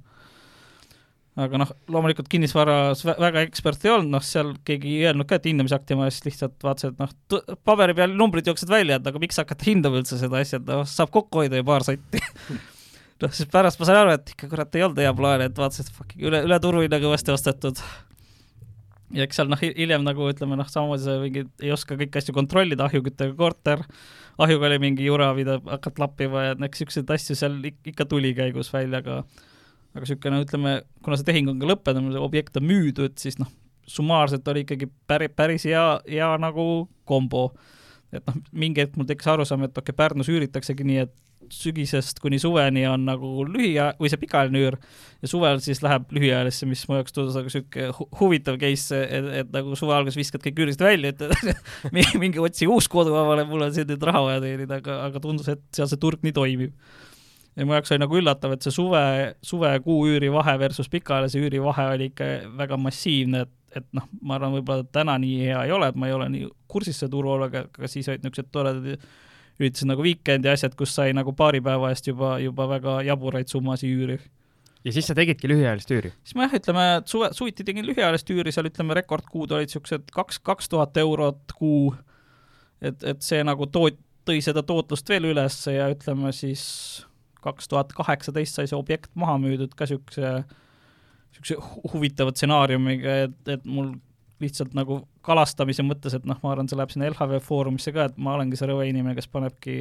aga 1.41 1.63
noh, 1.63 1.71
loomulikult 1.89 2.29
kinnisvaras 2.29 3.07
väga 3.07 3.45
ekspert 3.47 3.87
ei 3.87 3.95
olnud, 3.95 4.13
noh, 4.13 4.25
seal 4.27 4.53
keegi 4.69 4.99
ei 4.99 5.07
öelnud 5.09 5.29
ka, 5.29 5.39
et 5.39 5.49
hindamisakti 5.49 5.97
ma 5.97 6.11
siis 6.11 6.27
lihtsalt 6.27 6.59
vaatasin, 6.65 6.93
et 6.93 7.01
noh, 7.01 7.57
paberi 7.65 7.97
peal 7.97 8.13
numbrid 8.19 8.51
jooksevad 8.51 8.75
välja, 8.75 8.99
et 9.01 9.09
aga 9.09 9.23
miks 9.23 9.41
hakata 9.41 9.69
hindama 9.71 10.03
üldse 10.03 10.21
seda 10.21 10.43
asja, 10.43 10.61
et 10.61 10.69
noh, 10.69 10.85
saab 10.89 11.13
kokku 11.15 11.41
hoida 11.41 11.61
ju 11.61 11.65
paar 11.69 11.87
sotti 11.87 12.21
noh, 13.23 13.33
siis 13.33 13.49
pärast 13.53 13.81
ma 13.81 13.89
sain 13.89 14.01
aru, 14.03 14.17
et 14.19 14.33
ikka 14.35 14.49
kurat 14.51 14.77
ei 14.77 14.85
olnud 14.85 15.01
hea 15.01 15.13
plaan, 15.17 15.45
et 15.47 15.61
vaatasin, 15.63 15.89
et 15.89 16.01
fucking 16.01 16.27
üle, 16.29 16.43
üle 16.49 16.59
turuhinna 16.63 16.99
kõvasti 17.03 17.33
ostetud. 17.33 17.81
ja 19.17 19.25
eks 19.25 19.41
seal 19.41 19.49
noh, 19.53 19.63
hiljem 19.63 20.05
nagu 20.05 20.27
ütleme 20.29 20.59
noh, 20.59 20.69
samamoodi 20.69 21.07
sa 21.07 21.17
mingi 21.23 21.47
ei 21.63 21.73
oska 21.73 21.97
kõiki 22.01 22.21
asju 22.21 22.35
kontrollida, 22.37 22.91
ahjuküttega 22.91 23.33
korter, 23.39 23.87
ahjuga 24.37 24.69
oli 24.69 24.83
mingi 24.85 25.09
jura, 25.09 25.31
mida 25.39 25.57
hakata 25.65 26.05
lappima 26.05 26.45
ja 26.51 26.53
eks 26.59 26.85
niisuguseid 26.85 27.17
asju 27.17 27.39
seal 27.41 27.57
ikka 27.71 28.09
tuli 28.11 28.35
käigus 28.37 28.73
välja, 28.75 29.01
aga 29.01 29.23
aga 29.93 30.05
niisugune, 30.05 30.41
ütleme, 30.47 30.77
kuna 31.05 31.19
see 31.21 31.29
tehing 31.29 31.51
on 31.53 31.61
ka 31.61 31.69
lõppenud, 31.69 32.17
objekt 32.21 32.57
on 32.61 32.65
müüdud, 32.69 33.17
siis 33.21 33.39
noh, 33.41 33.51
summaarselt 33.89 34.47
oli 34.49 34.65
ikkagi 34.67 34.89
päri-, 35.11 35.33
päris 35.33 35.67
hea, 35.69 35.85
hea 36.09 36.31
nagu 36.41 36.89
kombo. 37.09 37.51
et 38.13 38.25
noh, 38.29 38.37
mingi 38.53 38.83
hetk 38.83 38.97
mul 39.01 39.09
tekkis 39.09 39.31
arusaam, 39.33 39.63
et 39.65 39.73
okei 39.73 39.89
okay,, 39.89 39.97
Pärnus 39.97 40.29
üüritaksegi 40.29 40.85
nii, 40.85 41.05
et 41.07 41.15
sügisest 41.53 42.21
kuni 42.23 42.39
suveni 42.41 42.85
on 42.89 43.05
nagu 43.05 43.45
lühia- 43.45 43.93
või 44.01 44.09
see 44.09 44.21
pikaajaline 44.21 44.61
üür 44.63 44.77
ja 45.23 45.29
suvel 45.29 45.61
siis 45.65 45.83
läheb 45.85 46.13
lühiajalisse, 46.15 46.69
mis 46.69 46.85
mu 46.89 46.97
jaoks 46.99 47.17
tundus 47.17 47.37
nagu 47.37 47.51
niisugune 47.51 47.89
hu 47.99 48.07
huvitav 48.21 48.59
case, 48.61 49.01
et, 49.03 49.29
et 49.43 49.53
nagu 49.53 49.77
suve 49.79 49.97
alguses 49.97 50.21
viskad 50.21 50.45
kõik 50.45 50.63
üürist 50.65 50.85
välja, 50.85 51.13
et 51.13 51.25
mingi 52.23 52.41
otsige 52.41 52.73
uus 52.73 52.89
kodu 52.89 53.17
avale, 53.19 53.45
mul 53.49 53.67
on 53.67 53.75
siin 53.75 53.89
nüüd 53.91 54.07
raha 54.09 54.25
vaja 54.29 54.45
teenida, 54.45 54.81
aga, 54.81 55.01
aga 55.09 55.25
tundus, 55.25 55.51
et 55.53 55.65
seal 55.75 55.91
see 55.91 56.01
turg 56.01 56.25
nii 56.25 56.37
toimib 56.37 56.77
ja 57.57 57.67
mu 57.67 57.77
jaoks 57.77 57.93
oli 57.93 58.03
nagu 58.03 58.19
üllatav, 58.19 58.55
et 58.57 58.65
see 58.65 58.75
suve, 58.75 59.03
suvekuu 59.45 60.07
üürivahe 60.13 60.55
versus 60.61 60.89
pikaajalise 60.93 61.41
üürivahe 61.43 61.89
oli 61.95 62.09
ikka 62.13 62.29
väga 62.59 62.79
massiivne, 62.81 63.45
et, 63.47 63.53
et 63.81 63.89
noh, 63.97 64.07
ma 64.23 64.39
arvan, 64.39 64.55
võib-olla 64.57 64.87
täna 64.93 65.19
nii 65.21 65.49
hea 65.49 65.65
ei 65.67 65.75
ole, 65.75 65.91
et 65.93 65.99
ma 65.99 66.09
ei 66.09 66.17
ole 66.17 66.29
nii 66.33 66.49
kursis 66.73 67.03
selle 67.03 67.13
turu 67.13 67.35
oluga, 67.35 67.67
aga 67.69 67.91
siis 67.91 68.09
olid 68.09 68.25
niisugused 68.25 68.53
toredad 68.55 68.95
üritasid 69.61 69.91
nagu 69.91 70.05
Weekend'i 70.05 70.53
asjad, 70.53 70.77
kus 70.79 70.95
sai 70.97 71.13
nagu 71.17 71.35
paari 71.37 71.61
päeva 71.65 71.91
eest 71.93 72.09
juba, 72.09 72.39
juba 72.43 72.69
väga 72.71 73.01
jaburaid 73.09 73.53
summasid 73.53 73.93
üüri. 73.93 74.19
ja 74.85 74.93
siis 74.93 75.07
sa 75.07 75.15
tegidki 75.15 75.51
lühiajalist 75.51 75.93
üüri? 75.93 76.15
siis 76.25 76.39
ma 76.39 76.49
jah, 76.49 76.57
ütleme, 76.57 76.87
suve, 77.07 77.31
suviti 77.37 77.69
tegin 77.69 77.87
lühiajalist 77.87 78.33
üüri, 78.33 78.55
seal 78.55 78.71
ütleme, 78.71 78.97
rekordkuud 79.03 79.53
olid 79.53 79.69
niisugused 79.69 80.09
kaks, 80.15 80.41
kaks 80.41 80.73
tuhat 80.73 80.97
eurot 81.05 81.53
kuu, 81.59 81.93
et, 82.81 82.97
et 83.05 83.23
see 83.23 83.45
nagu 83.45 83.69
toot-, 83.69 84.01
tõi 84.27 84.41
seda 84.41 84.65
tootlust 84.65 85.09
veel 85.13 85.29
üles 85.35 85.61
ja 85.69 85.91
ütleme 85.93 86.33
siis 86.33 86.65
kaks 87.45 87.71
tuhat 87.71 87.93
kaheksateist 87.97 88.59
sai 88.59 88.69
see 88.71 88.79
objekt 88.79 89.13
maha 89.19 89.39
müüdud 89.43 89.75
ka 89.77 89.89
niisuguse, 89.89 90.33
niisuguse 91.33 91.93
huvitava 91.93 92.35
stsenaariumiga, 92.35 93.19
et, 93.27 93.39
et 93.57 93.69
mul 93.69 93.95
lihtsalt 94.43 94.75
nagu 94.77 95.03
kalastamise 95.23 95.85
mõttes, 95.87 96.15
et 96.17 96.25
noh, 96.27 96.39
ma 96.43 96.53
arvan, 96.53 96.69
see 96.71 96.79
läheb 96.79 96.93
sinna 96.93 97.09
LHV 97.11 97.39
Foorumisse 97.45 97.93
ka, 97.95 98.09
et 98.11 98.17
ma 98.21 98.35
olengi 98.37 98.59
see 98.59 98.69
rõve 98.71 98.89
inimene, 98.91 99.15
kes 99.19 99.29
panebki 99.31 99.77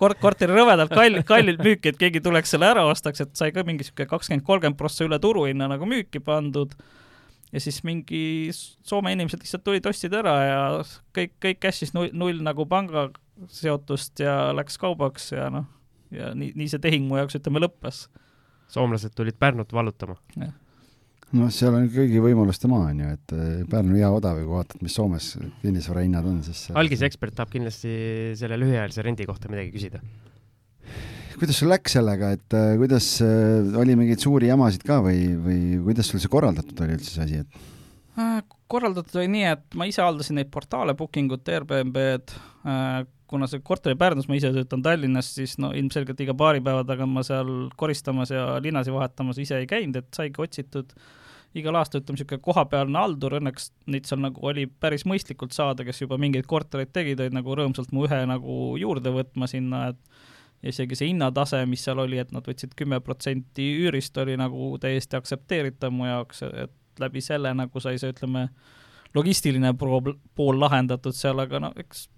kort-, 0.00 0.20
korteri 0.22 0.54
rõvedalt 0.54 0.94
kall-, 0.94 1.22
kallilt 1.26 1.62
müüki, 1.64 1.90
et 1.90 2.00
keegi 2.00 2.22
tuleks 2.24 2.54
selle 2.54 2.68
ära 2.70 2.84
ostaks, 2.90 3.24
et 3.24 3.34
sai 3.38 3.50
ka 3.54 3.64
mingi 3.66 3.84
niisugune 3.84 4.10
kakskümmend, 4.10 4.46
kolmkümmend 4.46 4.78
prossa 4.78 5.06
üle 5.06 5.18
turuhinna 5.22 5.68
nagu 5.72 5.88
müüki 5.90 6.22
pandud. 6.24 6.76
Ja 7.54 7.62
siis 7.62 7.84
mingi 7.86 8.50
Soome 8.54 9.12
inimesed 9.14 9.42
lihtsalt 9.42 9.62
tulid, 9.66 9.84
ostsid 9.86 10.14
ära 10.18 10.34
ja 10.42 10.62
kõik, 11.14 11.36
kõik 11.42 11.60
cash'is 11.62 11.94
null, 11.94 12.10
null 12.14 12.40
nagu 12.42 12.66
panga 12.70 13.08
seotust 13.50 14.22
ja 14.22 14.52
läks 14.54 14.78
kaubaks 14.82 15.30
ja 15.34 15.46
noh, 15.54 15.68
ja 16.14 16.32
nii, 16.36 16.52
nii 16.58 16.70
see 16.70 16.82
tehing 16.82 17.08
mu 17.08 17.18
jaoks, 17.20 17.38
ütleme, 17.40 17.62
lõppes. 17.64 18.06
soomlased 18.74 19.14
tulid 19.14 19.36
Pärnut 19.38 19.72
vallutama? 19.72 20.16
noh, 21.34 21.50
seal 21.52 21.74
on 21.74 21.88
kõigi 21.90 22.22
võimaluste 22.22 22.70
maa, 22.70 22.90
on 22.92 23.02
ju, 23.02 23.14
et 23.16 23.34
eh, 23.36 23.64
Pärnu 23.70 23.98
hea 23.98 24.10
odav 24.12 24.38
ja 24.38 24.46
kui 24.46 24.54
vaatad, 24.54 24.84
mis 24.84 24.94
Soomes 24.94 25.32
kinnisvara 25.62 26.04
hinnad 26.04 26.28
on, 26.30 26.38
siis 26.46 26.68
algise 26.78 27.08
ekspert 27.08 27.36
tahab 27.38 27.52
kindlasti 27.54 27.96
selle 28.38 28.58
lühiajalise 28.60 29.04
rendi 29.06 29.26
kohta 29.28 29.50
midagi 29.52 29.74
küsida. 29.74 30.02
kuidas 31.34 31.58
sul 31.58 31.72
läks 31.72 31.98
sellega, 31.98 32.32
et 32.38 32.56
äh, 32.56 32.74
kuidas 32.80 33.10
äh,, 33.24 33.74
oli 33.80 33.98
mingeid 33.98 34.22
suuri 34.22 34.50
jamasid 34.52 34.86
ka 34.86 35.00
või, 35.04 35.26
või 35.34 35.60
kuidas 35.90 36.10
sul 36.10 36.22
see 36.22 36.32
korraldatud 36.32 36.84
oli 36.86 36.98
üldse 36.98 37.16
see 37.16 37.26
asi, 37.26 37.44
et? 37.44 37.70
korraldatud 38.70 39.20
oli 39.20 39.30
nii, 39.30 39.46
et 39.50 39.78
ma 39.78 39.86
ise 39.90 40.02
haldasin 40.02 40.38
neid 40.38 40.50
portaale, 40.54 40.94
Booking 40.98 41.32
ut, 41.34 41.48
Airbnb-d 41.50 42.53
kuna 43.28 43.48
see 43.50 43.60
korter 43.64 43.92
oli 43.92 43.98
Pärnus, 44.00 44.28
ma 44.28 44.38
ise 44.38 44.52
töötan 44.54 44.82
Tallinnas, 44.84 45.34
siis 45.36 45.58
no 45.60 45.72
ilmselgelt 45.76 46.20
iga 46.24 46.36
paari 46.38 46.62
päeva 46.64 46.84
tagant 46.88 47.12
ma 47.12 47.24
seal 47.26 47.50
koristamas 47.76 48.32
ja 48.32 48.46
linasi 48.62 48.92
vahetamas 48.94 49.40
ise 49.42 49.58
ei 49.60 49.68
käinud, 49.68 49.98
et 50.00 50.16
saigi 50.16 50.40
otsitud 50.44 50.94
igal 51.54 51.76
aastal 51.78 52.02
ütleme, 52.02 52.18
niisugune 52.18 52.42
kohapealne 52.42 52.98
haldur, 52.98 53.36
õnneks 53.38 53.68
neid 53.90 54.08
seal 54.08 54.22
nagu 54.24 54.42
oli 54.48 54.66
päris 54.66 55.04
mõistlikult 55.06 55.54
saada, 55.54 55.86
kes 55.86 56.02
juba 56.02 56.18
mingeid 56.20 56.48
kortereid 56.50 56.90
tegid, 56.94 57.20
olid 57.22 57.36
nagu 57.36 57.58
rõõmsalt 57.58 57.92
mu 57.94 58.08
ühe 58.08 58.20
nagu 58.26 58.56
juurde 58.80 59.12
võtma 59.14 59.48
sinna, 59.50 59.88
et 59.92 60.64
ja 60.64 60.72
isegi 60.72 60.96
see 60.98 61.10
hinnatase, 61.12 61.60
mis 61.68 61.84
seal 61.84 62.00
oli, 62.02 62.18
et 62.18 62.32
nad 62.34 62.46
võtsid 62.48 62.72
kümme 62.78 62.98
protsenti 63.04 63.68
üürist, 63.84 64.16
oli 64.18 64.38
nagu 64.40 64.72
täiesti 64.82 65.18
aktsepteeritav 65.18 65.92
mu 65.94 66.08
jaoks, 66.08 66.42
et 66.48 67.02
läbi 67.02 67.20
selle 67.24 67.52
nagu 67.54 67.82
sai 67.82 68.00
see, 68.00 68.14
ütleme, 68.14 68.48
logistiline 69.14 69.74
pool 69.78 70.58
lahendatud 70.58 71.14
seal, 71.14 71.42
aga 71.44 71.60
no 71.66 71.70
eks 71.78 72.08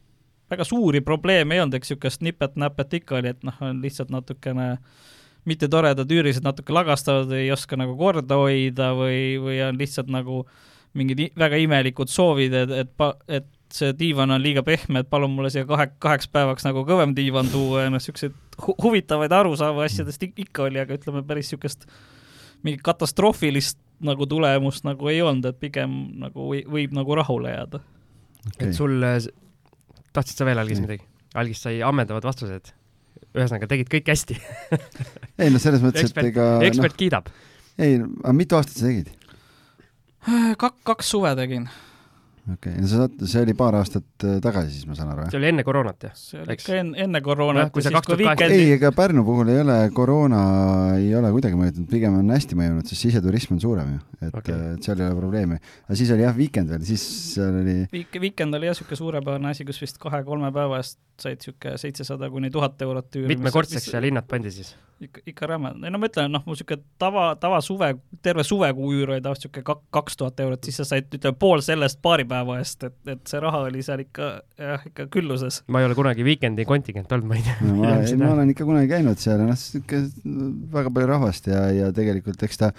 väga 0.50 0.64
suuri 0.64 1.00
probleeme 1.00 1.56
ei 1.56 1.62
olnud, 1.64 1.74
eks 1.78 1.90
niisugust 1.90 2.22
nipet-näpet 2.26 3.00
ikka 3.00 3.20
oli, 3.20 3.34
et 3.34 3.42
noh, 3.46 3.56
on 3.64 3.82
lihtsalt 3.82 4.12
natukene 4.14 4.76
mittetoredad 5.46 6.10
üürised 6.10 6.46
natuke 6.46 6.74
lagastavad 6.74 7.30
ei 7.36 7.50
oska 7.54 7.78
nagu 7.78 7.94
korda 7.98 8.38
hoida 8.40 8.92
või, 8.98 9.36
või 9.42 9.60
on 9.66 9.78
lihtsalt 9.78 10.10
nagu 10.10 10.44
mingid 10.96 11.28
väga 11.38 11.60
imelikud 11.62 12.10
soovid, 12.10 12.54
et, 12.64 12.72
et 12.82 13.46
et 13.66 13.76
see 13.76 13.90
diivan 13.98 14.30
on 14.30 14.42
liiga 14.42 14.62
pehme, 14.62 15.00
et 15.02 15.08
palun 15.10 15.32
mulle 15.34 15.50
siia 15.50 15.66
kahe, 15.66 15.88
kaheks 16.02 16.28
päevaks 16.32 16.66
nagu 16.66 16.84
kõvem 16.86 17.16
diivan 17.16 17.48
tuua 17.50 17.82
ja 17.82 17.90
noh, 17.90 17.98
niisuguseid 17.98 18.34
hu 18.62 18.74
huvitavaid 18.82 19.32
arusaama 19.34 19.82
asjadest 19.86 20.22
ikka 20.28 20.68
oli, 20.68 20.78
aga 20.80 20.94
ütleme, 20.94 21.24
päris 21.26 21.50
niisugust 21.50 21.88
mingit 22.62 22.84
katastroofilist 22.86 23.80
nagu 24.06 24.28
tulemust 24.30 24.86
nagu 24.86 25.10
ei 25.10 25.18
olnud, 25.24 25.50
et 25.50 25.58
pigem 25.60 25.96
nagu 26.22 26.46
või, 26.52 26.62
võib 26.76 26.94
nagu 26.96 27.18
rahule 27.18 27.52
jääda. 27.52 27.82
Okay.. 28.46 28.68
et 28.68 28.78
sul 28.78 29.02
tahtsid 30.16 30.40
sa 30.40 30.48
veel 30.48 30.60
algis 30.62 30.82
midagi? 30.82 31.04
algis 31.36 31.62
sai 31.66 31.78
ammendavad 31.84 32.24
vastused. 32.26 32.72
ühesõnaga, 33.36 33.68
tegid 33.70 33.90
kõik 33.92 34.12
hästi 34.12 34.38
ei 35.42 35.52
no 35.52 35.60
selles 35.62 35.84
mõttes, 35.84 36.12
et 36.12 36.30
ega 36.32 36.48
ekspert 36.66 36.96
no, 36.96 37.00
kiidab. 37.02 37.32
ei, 37.78 38.00
aga 38.00 38.36
mitu 38.36 38.58
aastat 38.58 38.80
sa 38.80 38.88
tegid? 38.88 39.12
Kak-, 40.60 40.80
kaks 40.86 41.12
suve 41.14 41.32
tegin 41.38 41.68
okei 42.52 42.72
okay., 42.72 42.82
no 42.82 42.88
sa, 42.90 43.06
see 43.26 43.42
oli 43.42 43.54
paar 43.58 43.74
aastat 43.78 44.24
äh, 44.26 44.36
tagasi 44.42 44.70
siis, 44.74 44.86
ma 44.86 44.94
saan 44.98 45.10
aru, 45.12 45.24
jah? 45.24 45.32
see 45.34 45.40
oli 45.40 45.48
enne 45.50 45.64
koroonat, 45.66 46.06
jah? 46.06 46.12
see 46.18 46.40
oli 46.42 46.56
ikka 46.58 46.76
enne, 46.80 46.98
enne 47.06 47.22
koroonat. 47.24 47.72
kui 47.74 47.82
sa 47.84 47.92
kaks 47.94 48.10
tuhat 48.12 48.22
kaheksa 48.22 48.48
ei, 48.54 48.68
ega 48.76 48.92
Pärnu 48.96 49.24
puhul 49.26 49.50
ei 49.54 49.62
ole, 49.64 49.78
koroona 49.96 50.42
ei 51.00 51.10
ole 51.18 51.32
kuidagi 51.34 51.58
mõjutanud, 51.58 51.88
pigem 51.90 52.18
on 52.20 52.30
hästi 52.34 52.58
mõjunud, 52.60 52.86
sest 52.86 53.08
siseturism 53.08 53.56
on 53.56 53.62
suurem 53.64 53.96
ju, 53.96 54.02
et 54.20 54.38
okay., 54.42 54.60
et 54.76 54.86
seal 54.86 55.02
ei 55.02 55.08
ole 55.08 55.18
probleemi. 55.18 55.58
aga 55.88 55.98
siis 55.98 56.14
oli 56.14 56.26
jah, 56.26 56.38
Weekend 56.38 56.74
veel, 56.74 56.86
siis 56.86 57.08
seal 57.34 57.60
oli 57.64 57.78
Week-, 57.94 58.20
Weekend 58.22 58.58
oli 58.60 58.70
jah, 58.70 58.76
niisugune 58.76 59.02
suurepärane 59.02 59.52
asi, 59.54 59.66
kus 59.66 59.82
vist 59.82 59.98
kahe-kolme 60.02 60.52
päeva 60.54 60.82
eest 60.82 61.00
said 61.20 61.40
niisugune 61.40 61.78
seitsesada 61.80 62.30
kuni 62.30 62.50
tuhat 62.50 62.82
eurot 62.82 63.16
üüri. 63.16 63.34
mitmekordseks 63.34 63.90
seal 63.90 64.06
hinnad 64.06 64.26
pandi 64.28 64.52
siis? 64.52 64.74
ikka, 65.00 65.20
ikka 65.26 65.46
räme, 65.46 65.72
ei 65.84 65.92
no 65.92 66.00
ma 66.00 66.08
ütlen, 66.08 66.30
noh, 66.32 66.44
mul 66.46 66.56
niisugune 66.56 66.82
tava, 67.00 67.26
tavasuve, 67.40 67.90
terve 68.24 68.44
suvekuu 68.46 68.92
üür 68.94 69.14
oli 69.14 69.24
tavaliselt 69.24 69.50
niisugune 69.50 69.80
kaks 69.96 70.20
tuhat 70.20 70.40
eurot, 70.44 70.64
siis 70.64 70.80
sa 70.80 70.88
said, 70.88 71.08
ütleme, 71.12 71.36
pool 71.40 71.64
sellest 71.64 72.00
paari 72.04 72.24
päeva 72.28 72.35
eest, 72.58 72.84
et, 72.88 72.96
et 73.14 73.22
see 73.30 73.40
raha 73.42 73.62
oli 73.68 73.82
seal 73.86 74.02
ikka 74.04 74.28
jah, 74.60 74.84
ikka 74.90 75.08
külluses. 75.12 75.62
ma 75.72 75.82
ei 75.82 75.88
ole 75.88 75.96
kunagi 75.98 76.26
Weekend'i 76.26 76.66
kontingent 76.68 77.12
olnud, 77.16 77.30
ma 77.30 77.40
ei 77.40 77.46
tea 77.46 77.56
no,. 77.62 77.80
ma, 77.80 77.96
ma 78.24 78.34
olen 78.34 78.54
ikka 78.54 78.68
kunagi 78.68 78.92
käinud 78.92 79.22
seal 79.22 79.42
ja 79.42 79.48
noh, 79.48 79.56
niisugune 79.56 80.52
väga 80.76 80.92
palju 80.92 81.10
rahvast 81.14 81.50
ja, 81.52 81.66
ja 81.74 81.90
tegelikult 81.96 82.46
eks 82.46 82.62
ta 82.62 82.72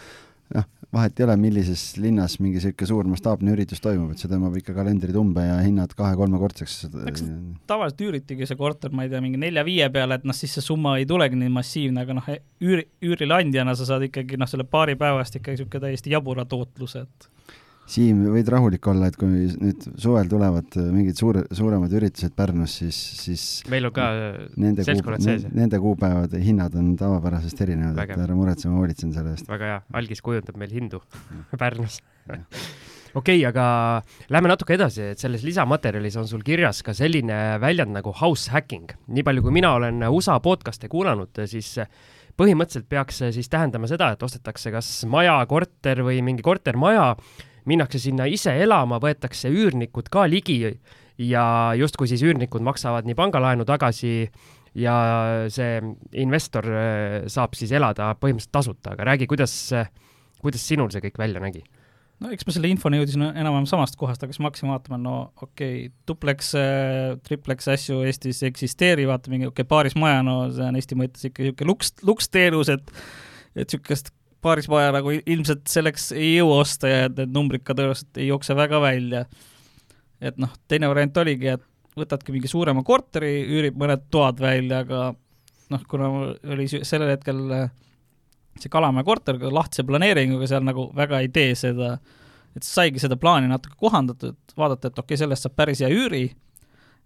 noh, 0.56 0.66
vahet 0.94 1.20
ei 1.20 1.26
ole, 1.26 1.36
millises 1.42 1.84
linnas 2.00 2.38
mingi 2.40 2.62
niisugune 2.62 2.90
suur 2.90 3.10
mastaapne 3.12 3.52
üritus 3.54 3.82
toimub, 3.84 4.14
et 4.14 4.22
see 4.22 4.32
tõmbab 4.32 4.56
ikka 4.60 4.76
kalendrid 4.78 5.18
umbe 5.20 5.44
ja 5.44 5.58
hinnad 5.64 5.94
kahe-kolmekordseks. 5.98 6.78
eks 7.12 7.26
tavaliselt 7.70 8.04
üüritigi 8.08 8.48
see 8.48 8.60
korter, 8.60 8.94
ma 8.96 9.06
ei 9.06 9.12
tea, 9.12 9.22
mingi 9.24 9.42
nelja-viie 9.42 9.90
peale, 9.94 10.20
et 10.20 10.28
noh, 10.28 10.38
siis 10.38 10.56
see 10.58 10.66
summa 10.66 10.98
ei 11.02 11.08
tulegi 11.10 11.40
nii 11.40 11.52
massiivne, 11.54 12.06
aga 12.06 12.20
noh, 12.20 12.30
üüri, 12.64 12.88
üürileandjana 13.04 13.76
sa 13.78 13.90
saad 13.90 14.08
ikkagi 14.08 14.40
noh, 14.40 14.50
selle 14.50 14.68
paari 14.68 14.98
päeva 15.00 15.24
eest 15.24 15.40
ikka 15.40 15.56
niisugune 15.56 15.88
täiesti 15.88 16.16
jabura 16.16 16.48
tootluse, 16.48 17.04
et 17.04 17.32
Siim, 17.88 18.26
võid 18.34 18.50
rahulik 18.52 18.88
olla, 18.92 19.08
et 19.08 19.16
kui 19.16 19.46
nüüd 19.48 19.86
suvel 19.96 20.28
tulevad 20.28 20.76
mingid 20.92 21.16
suure, 21.20 21.46
suuremad 21.56 21.94
üritused 21.96 22.34
Pärnus, 22.36 22.74
siis, 22.82 22.98
siis 23.22 23.46
meil 23.72 23.88
on 23.88 23.94
ka 23.96 24.08
nende 24.60 24.84
seltskonnad 24.84 25.24
sees. 25.24 25.46
Nende 25.56 25.80
kuupäevade 25.80 26.42
hinnad 26.44 26.76
on 26.76 26.92
tavapärasest 27.00 27.64
erinevad, 27.64 28.02
et 28.04 28.26
ära 28.26 28.36
muretse, 28.36 28.68
ma 28.68 28.82
hoolitsen 28.82 29.16
selle 29.16 29.38
eest. 29.38 29.48
väga 29.48 29.72
hea, 29.72 29.80
algis 30.02 30.24
kujundab 30.26 30.60
meil 30.60 30.76
hindu 30.76 31.00
Pärnus. 31.62 32.02
okei 32.28 33.40
okay,, 33.40 33.40
aga 33.48 33.66
lähme 34.36 34.52
natuke 34.52 34.76
edasi, 34.76 35.14
et 35.16 35.24
selles 35.24 35.48
lisamaterjalis 35.48 36.20
on 36.20 36.28
sul 36.28 36.44
kirjas 36.44 36.84
ka 36.84 36.92
selline 36.98 37.40
väljend 37.64 37.96
nagu 37.96 38.12
house 38.20 38.52
hacking. 38.52 38.92
nii 39.08 39.24
palju, 39.24 39.48
kui 39.48 39.60
mina 39.62 39.78
olen 39.80 40.04
USA 40.12 40.42
podcast'e 40.44 40.92
kuulanud, 40.92 41.46
siis 41.48 41.78
põhimõtteliselt 42.38 42.92
peaks 42.92 43.24
see 43.24 43.36
siis 43.40 43.48
tähendama 43.50 43.88
seda, 43.90 44.12
et 44.14 44.24
ostetakse 44.24 44.76
kas 44.76 44.92
maja, 45.10 45.40
korter 45.50 46.04
või 46.06 46.20
mingi 46.26 46.46
kortermaja, 46.46 47.14
minnakse 47.70 48.02
sinna 48.02 48.28
ise 48.30 48.54
elama, 48.64 49.02
võetakse 49.04 49.52
üürnikud 49.54 50.12
ka 50.14 50.26
ligi 50.30 50.60
ja 51.18 51.46
justkui 51.78 52.10
siis 52.10 52.24
üürnikud 52.26 52.64
maksavad 52.66 53.08
nii 53.08 53.18
pangalaenu 53.18 53.66
tagasi 53.68 54.30
ja 54.78 54.98
see 55.54 55.80
investor 56.22 56.68
äh, 56.70 57.26
saab 57.32 57.58
siis 57.58 57.74
elada 57.74 58.14
põhimõtteliselt 58.20 58.54
tasuta, 58.60 58.94
aga 58.94 59.12
räägi, 59.12 59.28
kuidas, 59.30 59.56
kuidas 60.44 60.68
sinul 60.68 60.92
see 60.94 61.04
kõik 61.08 61.20
välja 61.22 61.42
nägi? 61.44 61.64
no 62.22 62.32
eks 62.34 62.48
ma 62.48 62.54
selle 62.56 62.70
infoni 62.72 63.00
jõudsin 63.02 63.28
enam-vähem 63.28 63.68
samast 63.70 63.98
kohast, 64.00 64.24
aga 64.26 64.34
siis 64.34 64.42
ma 64.42 64.50
hakkasin 64.50 64.72
vaatama, 64.72 65.00
no 65.02 65.16
okei 65.36 65.86
okay,, 65.86 65.94
duplex, 66.10 66.52
triplex 67.28 67.70
asju 67.74 68.02
Eestis 68.10 68.42
ei 68.42 68.52
eksisteeri, 68.52 69.06
vaata 69.10 69.34
mingi 69.34 69.50
okei 69.50 69.62
okay,, 69.62 69.70
paarismaja, 69.70 70.24
no 70.26 70.40
see 70.54 70.66
on 70.66 70.80
Eesti 70.80 70.98
mõttes 70.98 71.30
ikka 71.30 71.46
niisugune 71.46 71.72
luks, 71.74 71.94
luksteenus, 72.08 72.74
et 72.74 72.94
et 73.58 73.66
niisugust 73.66 74.12
paarismaja 74.42 74.92
nagu 74.96 75.14
ilmselt 75.18 75.66
selleks 75.72 76.12
ei 76.16 76.36
jõua 76.38 76.62
osta 76.64 76.92
ja 76.92 77.08
need 77.10 77.34
numbrid 77.34 77.64
ka 77.66 77.76
tõenäoliselt 77.78 78.20
ei 78.22 78.30
jookse 78.30 78.56
väga 78.58 78.82
välja. 78.82 79.26
et 80.22 80.38
noh, 80.42 80.54
teine 80.68 80.90
variant 80.90 81.18
oligi, 81.22 81.54
et 81.58 81.66
võtadki 81.98 82.34
mingi 82.34 82.50
suurema 82.50 82.84
korteri, 82.86 83.42
üürib 83.46 83.78
mõned 83.78 84.08
toad 84.14 84.40
välja, 84.42 84.84
aga 84.86 85.12
noh, 85.74 85.84
kuna 85.90 86.10
oli 86.54 86.68
sellel 86.70 87.12
hetkel 87.14 87.44
äh, 87.54 87.70
see 88.62 88.72
Kalamäe 88.74 89.06
korter 89.06 89.38
lahtise 89.54 89.86
planeeringuga 89.88 90.48
seal 90.50 90.66
nagu 90.66 90.88
väga 90.98 91.22
ei 91.24 91.30
tee 91.34 91.54
seda, 91.58 91.96
et 92.58 92.66
saigi 92.66 93.02
seda 93.02 93.18
plaani 93.20 93.50
natuke 93.52 93.78
kohandatud, 93.80 94.38
vaadata, 94.58 94.90
et 94.90 95.00
okei 95.00 95.14
okay,, 95.14 95.22
sellest 95.24 95.46
saab 95.46 95.58
päris 95.58 95.84
hea 95.84 95.92
üüri, 95.94 96.26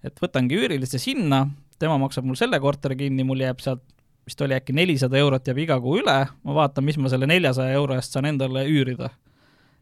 et 0.03 0.23
võtangi 0.23 0.57
üürilise 0.59 0.99
sinna, 1.01 1.45
tema 1.81 1.97
maksab 2.01 2.27
mul 2.27 2.39
selle 2.39 2.59
korteri 2.63 2.97
kinni, 3.03 3.25
mul 3.27 3.43
jääb 3.43 3.61
sealt 3.63 3.83
vist 4.31 4.41
oli 4.45 4.55
äkki 4.55 4.75
nelisada 4.75 5.19
eurot 5.19 5.47
jääb 5.47 5.59
iga 5.65 5.77
kuu 5.83 5.99
üle, 5.99 6.17
ma 6.31 6.55
vaatan, 6.55 6.85
mis 6.87 6.97
ma 7.01 7.11
selle 7.11 7.27
neljasaja 7.29 7.75
euro 7.75 7.97
eest 7.99 8.15
saan 8.15 8.29
endale 8.31 8.63
üürida. 8.69 9.11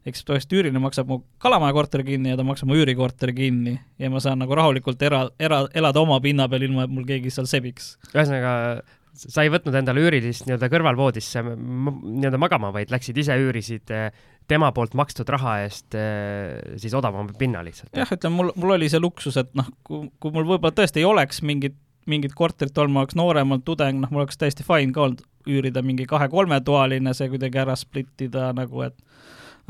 ehk 0.00 0.16
siis 0.16 0.24
põhimõtteliselt 0.24 0.54
üüriline 0.56 0.80
maksab 0.80 1.10
mu 1.12 1.18
Kalamaja 1.38 1.74
korteri 1.76 2.04
kinni 2.06 2.30
ja 2.32 2.36
ta 2.36 2.44
maksab 2.44 2.70
mu 2.70 2.78
üürikorteri 2.80 3.34
kinni 3.36 3.74
ja 4.00 4.08
ma 4.10 4.20
saan 4.20 4.40
nagu 4.40 4.56
rahulikult 4.56 5.02
era, 5.02 5.26
era, 5.38 5.66
elada 5.76 6.00
oma 6.00 6.16
pinna 6.24 6.48
peal, 6.48 6.64
ilma 6.64 6.86
et 6.86 6.94
mul 6.94 7.04
keegi 7.04 7.30
seal 7.30 7.46
sebiks. 7.46 7.98
ühesõnaga, 8.14 8.80
sa 9.12 9.44
ei 9.44 9.52
võtnud 9.52 9.76
endale 9.76 10.00
üürilist 10.00 10.48
nii-öelda 10.48 10.70
kõrvalvoodisse 10.72 11.44
nii-öelda 11.44 12.40
magama, 12.40 12.72
vaid 12.72 12.90
läksid 12.90 13.20
ise 13.20 13.36
üürisid 13.36 13.92
eh, 13.92 14.08
tema 14.48 14.72
poolt 14.72 14.96
makstud 14.98 15.28
raha 15.30 15.58
eest 15.66 15.94
eh, 15.94 16.56
siis 16.80 16.96
odavama 16.96 17.36
pinna 17.38 17.62
lihtsalt. 17.66 17.92
jah, 17.92 18.16
ütleme 18.16 18.40
mul, 18.40 18.54
mul 18.56 18.78
oli 18.78 18.88
see 18.90 19.04
luksus, 19.04 19.36
et 19.36 19.52
noh, 19.54 19.68
kui, 19.84 20.08
kui 20.18 20.32
mul 20.34 20.48
võib-olla 20.48 20.74
tõesti 20.80 21.04
ei 21.04 21.08
oleks 21.12 21.44
mingit, 21.44 21.76
mingit 22.06 22.34
korterit 22.34 22.78
olnud, 22.78 22.94
ma 22.94 23.04
oleks 23.04 23.16
noorem 23.18 23.50
olnud 23.52 23.66
tudeng, 23.66 24.00
noh, 24.00 24.10
mul 24.10 24.24
oleks 24.24 24.38
täiesti 24.40 24.64
fine 24.66 24.92
ka 24.96 25.04
olnud 25.04 25.20
üürida 25.50 25.82
mingi 25.84 26.06
kahe-kolmetoaline, 26.08 27.12
see 27.16 27.28
kuidagi 27.32 27.60
ära 27.62 27.76
split 27.78 28.24
ida 28.26 28.50
nagu, 28.56 28.82
et 28.86 28.96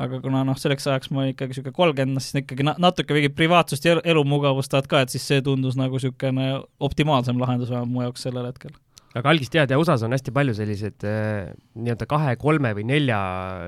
aga 0.00 0.20
kuna 0.22 0.42
noh, 0.48 0.56
selleks 0.58 0.86
ajaks 0.88 1.10
ma 1.14 1.26
ikkagi 1.28 1.52
niisugune 1.54 1.76
kolmkümmend, 1.76 2.22
siis 2.24 2.40
ikkagi 2.42 2.64
na- 2.66 2.76
natuke 2.80 3.16
mingit 3.16 3.34
privaatsust 3.36 3.84
ja 3.84 3.96
elu- 3.96 4.04
elumugavust 4.14 4.72
tahad 4.72 4.88
ka, 4.90 5.02
et 5.04 5.12
siis 5.12 5.26
see 5.26 5.42
tundus 5.44 5.76
nagu 5.76 5.98
niisugune 5.98 6.46
optimaalsem 6.80 7.40
lahendus 7.40 7.72
vähemalt 7.72 7.92
mu 7.92 8.06
jaoks 8.06 8.24
sellel 8.28 8.46
hetkel. 8.48 8.72
aga 9.14 9.32
algis 9.32 9.50
tead 9.50 9.70
ja 9.70 9.78
USA-s 9.78 10.04
on 10.06 10.14
hästi 10.14 10.30
palju 10.30 10.54
selliseid 10.54 11.04
eh, 11.04 11.50
nii-öelda 11.74 12.06
kahe, 12.06 12.36
kolme 12.38 12.70
või 12.78 12.84
nelja 12.86 13.18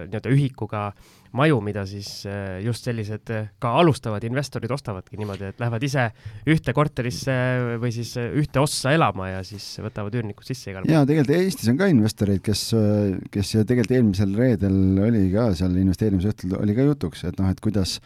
nii-öelda 0.06 0.30
ühikuga 0.30 0.92
maju, 1.36 1.60
mida 1.64 1.84
siis 1.88 2.08
eh, 2.28 2.60
just 2.64 2.86
sellised 2.86 3.32
eh, 3.32 3.48
ka 3.62 3.72
alustavad 3.80 4.24
investorid 4.26 4.72
ostavadki 4.74 5.18
niimoodi, 5.20 5.52
et 5.52 5.62
lähevad 5.62 5.86
ise 5.86 6.08
ühte 6.52 6.74
korterisse 6.76 7.36
või 7.82 7.92
siis 7.94 8.14
eh, 8.20 8.32
ühte 8.42 8.60
ossa 8.62 8.92
elama 8.96 9.30
ja 9.30 9.44
siis 9.46 9.66
võtavad 9.82 10.14
üürnikud 10.18 10.48
sisse 10.48 10.72
igal 10.72 10.84
pool. 10.84 10.94
ja 10.94 11.04
tegelikult 11.08 11.38
Eestis 11.38 11.70
on 11.72 11.78
ka 11.80 11.88
investoreid, 11.92 12.42
kes, 12.44 12.66
kes 13.32 13.54
tegelikult 13.68 13.96
eelmisel 13.96 14.36
reedel 14.36 15.00
oli 15.06 15.24
ka 15.32 15.48
seal 15.58 15.78
investeerimisõhtul 15.84 16.58
oli 16.60 16.76
ka 16.76 16.86
jutuks, 16.92 17.24
et 17.28 17.40
noh, 17.40 17.50
et 17.52 17.64
kuidas 17.64 17.98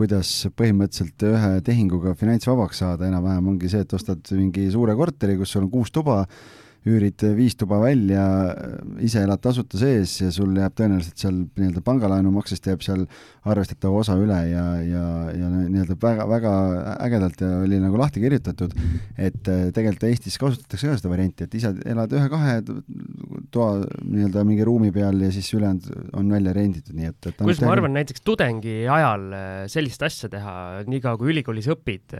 kuidas 0.00 0.30
põhimõtteliselt 0.56 1.24
ühe 1.28 1.50
tehinguga 1.66 2.14
finantsvabaks 2.16 2.78
saada 2.80 3.08
enam-vähem 3.10 3.50
ongi 3.52 3.68
see, 3.68 3.82
et 3.84 3.92
ostad 3.98 4.22
mingi 4.32 4.70
suure 4.72 4.94
korteri, 4.96 5.36
kus 5.36 5.52
sul 5.52 5.66
on 5.66 5.72
kuus 5.74 5.92
tuba, 5.92 6.22
üürid 6.88 7.20
viis 7.36 7.56
tuba 7.60 7.76
välja, 7.82 8.22
ise 9.04 9.20
elad 9.26 9.42
tasuta 9.44 9.76
sees 9.80 10.14
ja 10.22 10.30
sul 10.32 10.54
jääb 10.56 10.72
tõenäoliselt 10.78 11.20
seal 11.20 11.42
nii-öelda 11.44 11.82
pangalaenumaksest 11.84 12.70
jääb 12.70 12.80
seal 12.84 13.02
arvestatav 13.50 13.98
osa 14.00 14.16
üle 14.20 14.38
ja, 14.48 14.64
ja, 14.84 15.02
ja 15.36 15.50
nii-öelda 15.50 15.96
väga-väga 16.00 16.54
ägedalt 17.04 17.44
ja 17.44 17.50
oli 17.66 17.82
nagu 17.82 18.00
lahti 18.00 18.22
kirjutatud, 18.24 18.72
et 19.20 19.52
äh, 19.52 19.68
tegelikult 19.76 20.08
Eestis 20.08 20.40
kasutatakse 20.40 20.88
ka 20.88 20.96
seda 21.02 21.12
varianti, 21.12 21.44
et 21.44 21.58
ise 21.60 21.74
elad 21.84 22.16
ühe-kahe 22.16 22.56
toa 23.52 23.84
nii-öelda 24.00 24.46
mingi 24.48 24.64
ruumi 24.64 24.92
peal 24.94 25.20
ja 25.20 25.30
siis 25.36 25.52
ülejäänud 25.56 26.16
on 26.16 26.32
välja 26.32 26.56
renditud, 26.56 26.96
nii 26.96 27.12
et, 27.12 27.20
et 27.28 27.40
kuidas 27.44 27.60
ma 27.64 27.74
arvan, 27.76 27.96
näiteks 28.00 28.24
tudengi 28.24 28.82
ajal 28.88 29.28
äh, 29.36 29.48
sellist 29.72 30.08
asja 30.08 30.32
teha, 30.32 30.56
niikaua 30.88 31.20
kui 31.20 31.34
ülikoolis 31.34 31.68
õpid, 31.76 32.16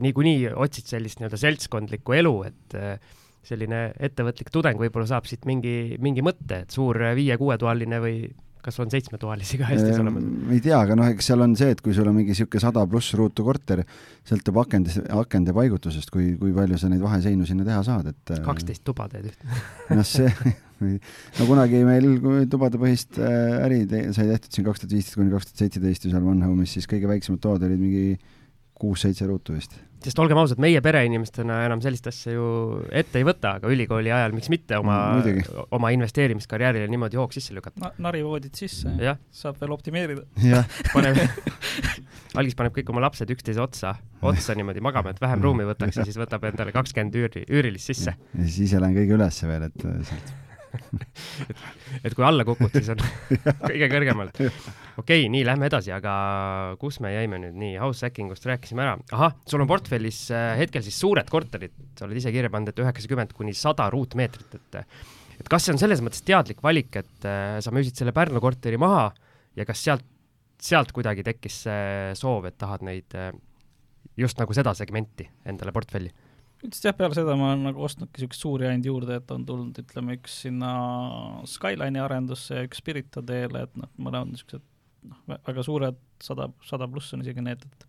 niikuinii 0.00 0.54
otsid 0.56 0.88
sellist 0.88 1.20
nii-öelda 1.20 1.44
seltskondlikku 1.44 2.16
elu, 2.16 2.36
et 2.48 2.80
äh, 2.80 3.18
selline 3.46 3.90
ettevõtlik 3.98 4.52
tudeng 4.52 4.80
võib-olla 4.80 5.08
saab 5.08 5.28
siit 5.28 5.46
mingi, 5.48 5.96
mingi 6.02 6.24
mõtte, 6.24 6.64
et 6.64 6.76
suur 6.76 6.98
viie-kuuetoaline 7.16 8.00
või 8.02 8.16
kas 8.64 8.76
on 8.82 8.90
seitsmetoalisi 8.92 9.58
ka 9.60 9.70
Eestis 9.72 9.98
olemas? 10.00 10.24
ei 10.52 10.60
tea, 10.64 10.78
aga 10.78 10.96
noh, 10.98 11.08
eks 11.10 11.30
seal 11.30 11.44
on 11.44 11.54
see, 11.58 11.72
et 11.74 11.80
kui 11.84 11.94
sul 11.96 12.08
on 12.10 12.16
mingi 12.16 12.34
niisugune 12.34 12.62
sada 12.62 12.84
pluss 12.90 13.14
ruutu 13.18 13.44
korter, 13.46 13.82
sõltub 14.28 14.60
akende, 14.62 14.94
akende 15.16 15.54
paigutusest, 15.56 16.12
kui, 16.12 16.34
kui 16.40 16.52
palju 16.56 16.80
sa 16.80 16.90
neid 16.92 17.04
vaheseinu 17.04 17.48
sinna 17.48 17.66
teha 17.66 17.80
saad, 17.86 18.10
et 18.12 18.34
äh, 18.36 18.42
kaksteist 18.44 18.84
tuba 18.86 19.08
teed 19.12 19.30
ühte. 19.30 19.60
noh, 19.96 20.06
see, 20.06 20.28
no 21.38 21.48
kunagi 21.48 21.80
meil, 21.88 22.10
tubadepõhist 22.52 23.20
äh, 23.20 23.62
äri 23.64 23.84
te, 23.90 24.04
sai 24.16 24.28
tehtud 24.34 24.58
siin 24.58 24.68
kaks 24.68 24.84
tuhat 24.84 24.96
viisteist 24.98 25.20
kuni 25.20 25.32
kaks 25.32 25.50
tuhat 25.50 25.64
seitseteist 25.64 26.06
ju 26.06 26.12
seal 26.12 26.28
One 26.34 26.44
Home'is, 26.44 26.76
siis 26.76 26.90
kõige 26.90 27.08
väiksemad 27.10 27.42
toad 27.44 27.64
olid 27.68 27.80
mingi 27.80 28.04
kuus-seitse 28.80 29.28
ruutu 29.28 29.54
vist. 29.54 29.76
sest 30.00 30.18
olgem 30.22 30.38
ausad, 30.40 30.60
meie 30.62 30.80
pereinimestena 30.84 31.58
enam 31.66 31.82
sellist 31.84 32.06
asja 32.08 32.32
ju 32.32 32.46
ette 32.96 33.20
ei 33.20 33.26
võta, 33.28 33.56
aga 33.60 33.68
ülikooli 33.72 34.12
ajal 34.16 34.32
miks 34.36 34.48
mitte 34.52 34.78
oma 34.80 34.96
Muidugi., 35.18 35.44
oma 35.76 35.92
investeerimiskarjäärile 35.96 36.88
niimoodi 36.88 37.20
hoog 37.20 37.36
sisse 37.36 37.56
lükata. 37.56 37.82
na-, 37.84 37.92
narivoodid 38.08 38.56
sisse, 38.56 38.94
saab 39.42 39.60
veel 39.60 39.76
optimeerida. 39.76 40.24
jah, 40.44 40.68
paneb, 40.94 41.20
algis 42.40 42.56
paneb 42.58 42.76
kõik 42.76 42.92
oma 42.94 43.04
lapsed 43.04 43.30
üksteise 43.36 43.62
otsa, 43.62 43.94
otsa 44.22 44.56
niimoodi 44.58 44.84
magama, 44.84 45.12
et 45.14 45.20
vähem 45.22 45.44
ruumi 45.44 45.68
võtaks 45.68 46.00
ja 46.00 46.08
siis 46.08 46.20
võtab 46.20 46.48
endale 46.48 46.74
kakskümmend 46.76 47.20
üüri, 47.20 47.44
üürilist 47.48 47.92
sisse. 47.92 48.16
ja 48.16 48.46
siis 48.46 48.70
ise 48.70 48.80
lähen 48.80 48.96
kõige 48.96 49.20
ülesse 49.20 49.50
veel, 49.50 49.68
et 49.68 49.84
äh, 49.84 50.00
sealt 50.08 50.38
et 52.04 52.14
kui 52.14 52.24
alla 52.26 52.44
kukud, 52.46 52.72
siis 52.74 52.90
on 52.94 53.00
kõige 53.70 53.88
kõrgemal. 53.92 54.32
okei 54.34 54.52
okay,, 55.00 55.28
nii 55.32 55.44
lähme 55.46 55.70
edasi, 55.70 55.92
aga 55.94 56.14
kus 56.80 57.00
me 57.04 57.12
jäime 57.14 57.40
nüüd, 57.42 57.56
nii 57.60 57.78
house 57.82 58.06
hacking 58.06 58.32
ust 58.34 58.46
rääkisime 58.48 58.84
ära. 58.86 58.98
ahah, 59.16 59.36
sul 59.50 59.64
on 59.64 59.70
portfellis 59.70 60.22
äh, 60.34 60.52
hetkel 60.60 60.84
siis 60.86 61.00
suured 61.00 61.28
korterid, 61.30 61.74
sa 61.98 62.06
oled 62.06 62.20
ise 62.20 62.32
kirja 62.34 62.52
pannud, 62.52 62.72
et 62.72 62.84
üheksakümmend 62.84 63.34
kuni 63.36 63.56
sada 63.56 63.90
ruutmeetrit, 63.92 64.58
et 64.60 64.80
et 65.40 65.48
kas 65.48 65.64
see 65.64 65.74
on 65.74 65.80
selles 65.80 66.02
mõttes 66.04 66.24
teadlik 66.26 66.62
valik, 66.64 67.00
et 67.00 67.28
äh, 67.28 67.58
sa 67.64 67.72
müüsid 67.74 67.96
selle 67.96 68.14
Pärnu 68.16 68.42
korteri 68.44 68.80
maha 68.80 69.08
ja 69.56 69.66
kas 69.68 69.84
sealt, 69.86 70.04
sealt 70.60 70.92
kuidagi 70.92 71.24
tekkis 71.24 71.62
see 71.66 72.10
soov, 72.18 72.50
et 72.50 72.58
tahad 72.60 72.84
neid 72.84 73.16
äh, 73.16 73.32
just 74.20 74.40
nagu 74.40 74.54
seda 74.56 74.74
segmenti 74.76 75.28
endale 75.48 75.72
portfelli? 75.72 76.12
Üldiselt 76.60 76.90
jah, 76.90 76.96
peale 76.96 77.16
seda 77.16 77.36
ma 77.38 77.50
olen 77.50 77.64
nagu 77.70 77.84
ostnudki 77.86 78.20
niisuguseid 78.20 78.44
suuri 78.44 78.68
ainult 78.68 78.88
juurde, 78.90 79.20
et 79.20 79.32
on 79.34 79.46
tulnud, 79.48 79.78
ütleme, 79.82 80.16
üks 80.18 80.40
sinna 80.44 80.72
Skyline'i 81.48 82.02
arendusse 82.02 82.58
ja 82.58 82.66
üks 82.68 82.82
Spirita 82.82 83.22
teele, 83.26 83.64
et 83.66 83.80
noh, 83.80 83.90
mõlemad 83.98 84.34
niisugused 84.34 84.64
noh, 85.10 85.40
väga 85.48 85.64
suured, 85.66 86.00
sada, 86.22 86.50
sada 86.68 86.88
pluss 86.90 87.16
on 87.16 87.24
isegi 87.24 87.44
need, 87.46 87.64
et 87.64 87.88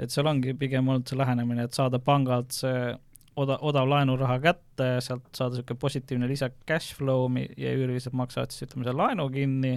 et 0.00 0.10
seal 0.10 0.26
ongi 0.26 0.54
pigem 0.56 0.86
olnud 0.88 1.06
see 1.06 1.18
lähenemine, 1.20 1.66
et 1.68 1.76
saada 1.76 1.98
pangalt 2.02 2.54
see 2.56 2.94
oda-, 3.38 3.58
odav 3.68 3.90
laenuraha 3.90 4.38
kätte, 4.42 4.88
sealt 5.04 5.28
saada 5.36 5.58
niisugune 5.58 5.82
positiivne 5.82 6.30
lisa 6.30 6.48
cash 6.68 6.96
flow 6.96 7.28
ja 7.60 7.74
üürilised 7.76 8.16
maksavad 8.16 8.54
siis 8.54 8.66
ütleme 8.66 8.88
selle 8.88 8.98
laenu 8.98 9.28
kinni, 9.32 9.76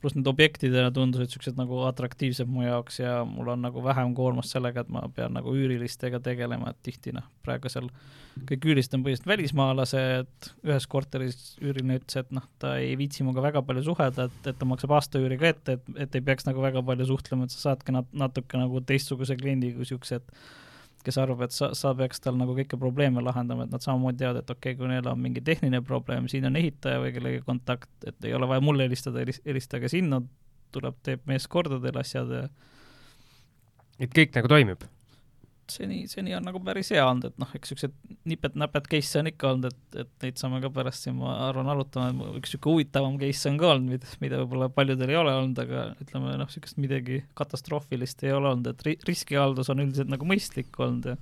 pluss 0.00 0.16
need 0.16 0.28
objektidena 0.28 0.90
tundusid 0.94 1.30
niisugused 1.30 1.56
nagu 1.58 1.80
atraktiivsed 1.88 2.48
mu 2.50 2.66
jaoks 2.66 3.00
ja 3.00 3.18
mul 3.28 3.48
on 3.54 3.64
nagu 3.64 3.82
vähem 3.84 4.12
koormust 4.16 4.52
sellega, 4.52 4.84
et 4.84 4.92
ma 4.92 5.06
pean 5.14 5.34
nagu 5.36 5.54
üürilistega 5.56 6.20
tegelema, 6.24 6.72
et 6.72 6.80
tihti 6.86 7.14
noh, 7.16 7.24
praegu 7.46 7.72
seal 7.72 7.88
kõik 8.50 8.68
üürilised 8.68 8.98
on 8.98 9.06
põhiliselt 9.06 9.30
välismaalased, 9.30 10.50
ühes 10.68 10.86
korteris 10.92 11.38
üüriline 11.62 11.96
ütles, 12.02 12.18
et 12.20 12.34
noh, 12.36 12.44
ta 12.60 12.74
ei 12.82 12.92
viitsi 13.00 13.24
minuga 13.24 13.44
väga 13.46 13.64
palju 13.64 13.86
suhelda, 13.88 14.28
et, 14.28 14.52
et 14.52 14.60
ta 14.60 14.68
maksab 14.68 14.92
aastaüüri 14.98 15.40
ka 15.40 15.50
ette, 15.54 15.78
et, 15.78 15.90
et 16.04 16.20
ei 16.20 16.26
peaks 16.28 16.48
nagu 16.48 16.60
väga 16.64 16.84
palju 16.84 17.08
suhtlema, 17.08 17.48
et 17.48 17.56
sa 17.56 17.70
saadki 17.70 17.96
nat-, 17.96 18.12
natuke 18.12 18.60
nagu 18.60 18.84
teistsuguse 18.84 19.38
kliendi 19.40 19.72
kui 19.72 19.86
niisugused 19.86 20.28
kes 21.06 21.18
arvab, 21.22 21.44
et 21.46 21.54
sa, 21.54 21.70
sa 21.78 21.92
peaks 21.96 22.22
tal 22.22 22.38
nagu 22.40 22.56
kõiki 22.56 22.78
probleeme 22.80 23.22
lahendama, 23.22 23.66
et 23.66 23.74
nad 23.74 23.84
samamoodi 23.84 24.22
teavad, 24.24 24.40
et 24.42 24.50
okei 24.50 24.74
okay,, 24.74 24.78
kui 24.80 24.90
neil 24.90 25.06
on 25.10 25.20
mingi 25.22 25.42
tehniline 25.46 25.82
probleem, 25.86 26.26
siin 26.30 26.48
on 26.48 26.58
ehitaja 26.58 26.98
või 27.02 27.12
kellegi 27.14 27.44
kontakt, 27.46 27.92
et 28.06 28.26
ei 28.26 28.34
ole 28.36 28.48
vaja 28.50 28.64
mulle 28.64 28.88
helistada, 28.88 29.22
helistage 29.22 29.90
sinna, 29.92 30.20
tuleb, 30.74 30.98
teeb 31.06 31.22
mees 31.30 31.46
korda 31.50 31.78
teil 31.82 32.02
asjad 32.02 32.32
ja 32.34 32.46
et 34.02 34.12
kõik 34.12 34.34
nagu 34.36 34.50
toimib? 34.50 34.84
Seni, 35.72 36.02
seni 36.10 36.34
on 36.36 36.44
nagu 36.46 36.60
päris 36.64 36.90
hea 36.94 37.04
olnud, 37.04 37.28
et 37.30 37.38
noh, 37.42 37.52
eks 37.56 37.72
niisugused 37.72 37.94
nipet-näpet 38.30 38.88
case'e 38.92 39.20
on 39.22 39.30
ikka 39.30 39.50
olnud, 39.50 39.68
et, 39.70 40.00
et 40.02 40.26
neid 40.26 40.40
saame 40.40 40.60
ka 40.64 40.70
pärast 40.74 41.06
siin, 41.06 41.16
ma 41.20 41.36
arvan, 41.48 41.70
arutama, 41.72 42.32
üks 42.40 42.54
niisugune 42.54 42.78
huvitavam 42.78 43.20
case 43.22 43.50
on 43.50 43.60
ka 43.60 43.70
olnud, 43.74 43.94
mida, 43.94 44.12
mida 44.24 44.42
võib-olla 44.42 44.70
paljudel 44.72 45.14
ei 45.14 45.20
ole 45.20 45.36
olnud, 45.42 45.62
aga 45.66 45.86
ütleme 46.02 46.34
noh, 46.34 46.50
niisugust 46.50 46.82
midagi 46.82 47.22
katastroofilist 47.38 48.26
ei 48.26 48.34
ole 48.36 48.52
olnud, 48.54 48.72
et 48.72 48.86
ri-, 48.86 48.98
riskihaldus 49.08 49.72
on 49.74 49.86
üldiselt 49.86 50.12
nagu 50.12 50.28
mõistlik 50.28 50.76
olnud 50.82 51.12
ja 51.12 51.18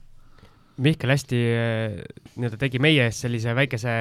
Mihkel 0.74 1.12
hästi 1.12 1.38
eh, 1.38 2.01
nii-öelda 2.34 2.59
tegi 2.59 2.80
meie 2.82 3.05
eest 3.07 3.22
sellise 3.22 3.53
väikese 3.55 3.92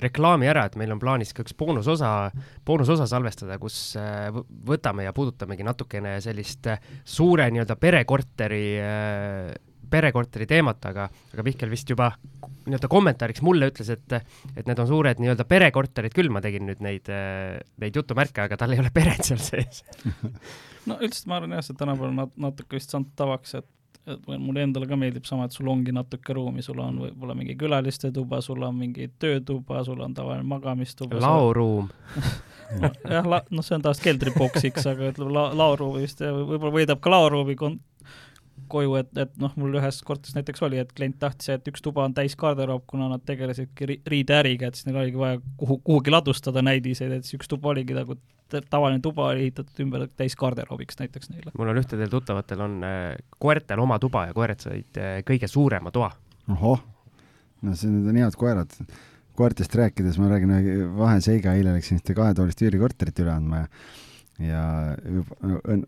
reklaami 0.00 0.48
ära, 0.48 0.62
et 0.64 0.78
meil 0.80 0.94
on 0.94 1.00
plaanis 1.02 1.34
ka 1.36 1.44
üks 1.44 1.52
boonusosa, 1.58 2.30
boonusosa 2.64 3.04
salvestada, 3.10 3.58
kus 3.60 3.76
eh, 4.00 4.30
võtame 4.64 5.04
ja 5.04 5.12
puudutamegi 5.16 5.66
natukene 5.68 6.16
sellist 6.24 6.70
eh, 6.72 6.80
suure 7.04 7.50
nii-öelda 7.52 7.76
perekorteri 7.76 8.64
perekorteri 9.90 10.46
teemat, 10.50 10.84
aga, 10.90 11.08
aga 11.34 11.46
Mihkel 11.46 11.72
vist 11.72 11.90
juba 11.90 12.10
nii-öelda 12.64 12.88
kommentaariks 12.90 13.42
mulle 13.44 13.68
ütles, 13.72 13.90
et, 13.92 14.16
et 14.56 14.66
need 14.68 14.80
on 14.80 14.88
suured 14.88 15.20
nii-öelda 15.20 15.46
perekorterid 15.48 16.14
küll, 16.16 16.32
ma 16.32 16.42
tegin 16.44 16.66
nüüd 16.70 16.80
neid, 16.84 17.10
neid 17.82 18.00
jutumärke, 18.00 18.46
aga 18.46 18.58
tal 18.60 18.72
ei 18.74 18.82
ole 18.82 18.92
peret 18.94 19.24
seal 19.26 19.42
sees 19.42 19.84
no 20.88 20.98
üldiselt 21.00 21.28
ma 21.30 21.40
arvan 21.40 21.56
jah, 21.58 21.66
see 21.66 21.78
tänapäeval 21.80 22.16
nat-, 22.16 22.36
natuke 22.48 22.78
vist 22.78 22.94
saanud 22.94 23.12
tavaks, 23.18 23.58
et 23.60 23.70
et 24.04 24.26
mulle 24.28 24.60
endale 24.66 24.84
ka 24.84 24.96
meeldib 25.00 25.24
sama, 25.24 25.46
et 25.48 25.54
sul 25.56 25.68
ongi 25.72 25.92
natuke 25.94 26.34
ruumi, 26.36 26.62
sul 26.64 26.80
on 26.84 26.98
võib-olla 27.06 27.36
mingi 27.38 27.54
külaliste 27.56 28.10
tuba, 28.12 28.42
sul 28.44 28.60
on 28.66 28.76
mingi 28.76 29.08
töötuba, 29.20 29.80
sul 29.86 30.02
on 30.04 30.12
tavaline 30.16 30.44
magamistuba. 30.48 31.20
laoruum 31.24 31.88
jah, 33.14 33.24
la-, 33.24 33.40
noh, 33.48 33.64
see 33.64 33.78
on 33.78 33.86
taas 33.86 34.02
keldriboksiks, 34.04 34.84
aga 34.92 35.08
ütleme 35.14 35.32
la-, 35.32 35.50
laoruumi 35.56 36.04
vist 36.04 36.20
võib-olla 36.20 36.74
võidab 36.76 37.00
ka 37.04 37.14
laoruumi 37.14 37.56
kon-, 37.56 37.80
koju, 38.70 38.94
et, 39.00 39.10
et 39.18 39.32
noh, 39.40 39.52
mul 39.60 39.78
ühes 39.80 40.00
korteris 40.06 40.36
näiteks 40.36 40.62
oli, 40.66 40.78
et 40.82 40.92
klient 40.96 41.18
tahtis, 41.20 41.50
et 41.54 41.68
üks 41.70 41.82
tuba 41.84 42.04
on 42.06 42.14
täis 42.16 42.36
garderoob, 42.40 42.84
kuna 42.90 43.08
nad 43.12 43.24
tegelesidki 43.26 43.88
ri 43.90 43.98
riideäriga, 44.10 44.68
et 44.68 44.78
siis 44.78 44.88
neil 44.88 45.00
oligi 45.02 45.20
vaja 45.20 45.40
kuhu, 45.60 45.78
kuhugi 45.86 46.14
ladustada 46.14 46.62
näidiseid, 46.64 47.12
et 47.12 47.26
siis 47.26 47.38
üks 47.40 47.50
tuba 47.50 47.72
oligi 47.74 47.96
nagu 47.96 48.18
tavaline 48.70 49.00
tuba 49.02 49.28
oli 49.32 49.46
ehitatud 49.46 49.80
ümber 49.84 50.06
täis 50.16 50.36
garderoobiks 50.36 50.98
näiteks 51.00 51.30
neile. 51.32 51.52
mul 51.58 51.72
on 51.72 51.80
ühtedel 51.80 52.10
tuttavatel 52.12 52.60
on 52.60 52.76
äh, 52.86 53.16
koertel 53.38 53.80
oma 53.80 53.98
tuba 53.98 54.26
ja 54.28 54.36
koerad 54.36 54.62
said 54.62 55.00
äh, 55.00 55.18
kõige 55.26 55.48
suurema 55.50 55.90
toa. 55.94 56.12
ohoh, 56.52 56.84
no 57.62 57.74
see, 57.74 57.90
need 57.90 58.10
on 58.12 58.20
head 58.20 58.38
koerad. 58.38 58.76
koertest 59.34 59.74
rääkides 59.74 60.18
ma 60.22 60.30
räägin 60.30 60.54
ühe 60.54 60.88
vaheseiga, 60.98 61.56
eile 61.58 61.74
läksin 61.74 61.98
ühte 61.98 62.14
kahetoalist 62.14 62.62
üürikorterit 62.62 63.24
üle 63.24 63.34
andma 63.34 63.64
ja 63.64 63.70
ja 64.42 64.62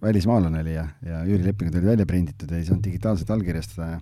välismaalane 0.02 0.60
oli 0.62 0.74
ja, 0.76 0.88
ja 1.02 1.22
üürilepingud 1.26 1.74
olid 1.74 1.88
välja 1.88 2.06
prinditud 2.06 2.50
ja 2.50 2.60
ei 2.60 2.66
saanud 2.68 2.84
digitaalselt 2.84 3.30
allkirjastada 3.34 3.88
ja 3.96 4.00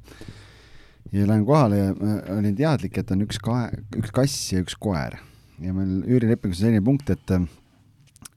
ja 1.13 1.27
lähen 1.29 1.45
kohale 1.45 1.79
ja 1.79 1.93
olin 2.37 2.57
teadlik, 2.57 2.99
et 2.99 3.11
on 3.15 3.25
üks 3.27 3.39
kae, 3.43 3.69
üks 3.99 4.13
kass 4.15 4.53
ja 4.53 4.63
üks 4.65 4.77
koer. 4.81 5.19
ja 5.63 5.75
meil 5.77 6.01
üürilepingus 6.09 6.59
on 6.59 6.67
selline 6.67 6.85
punkt, 6.85 7.11
et 7.11 7.35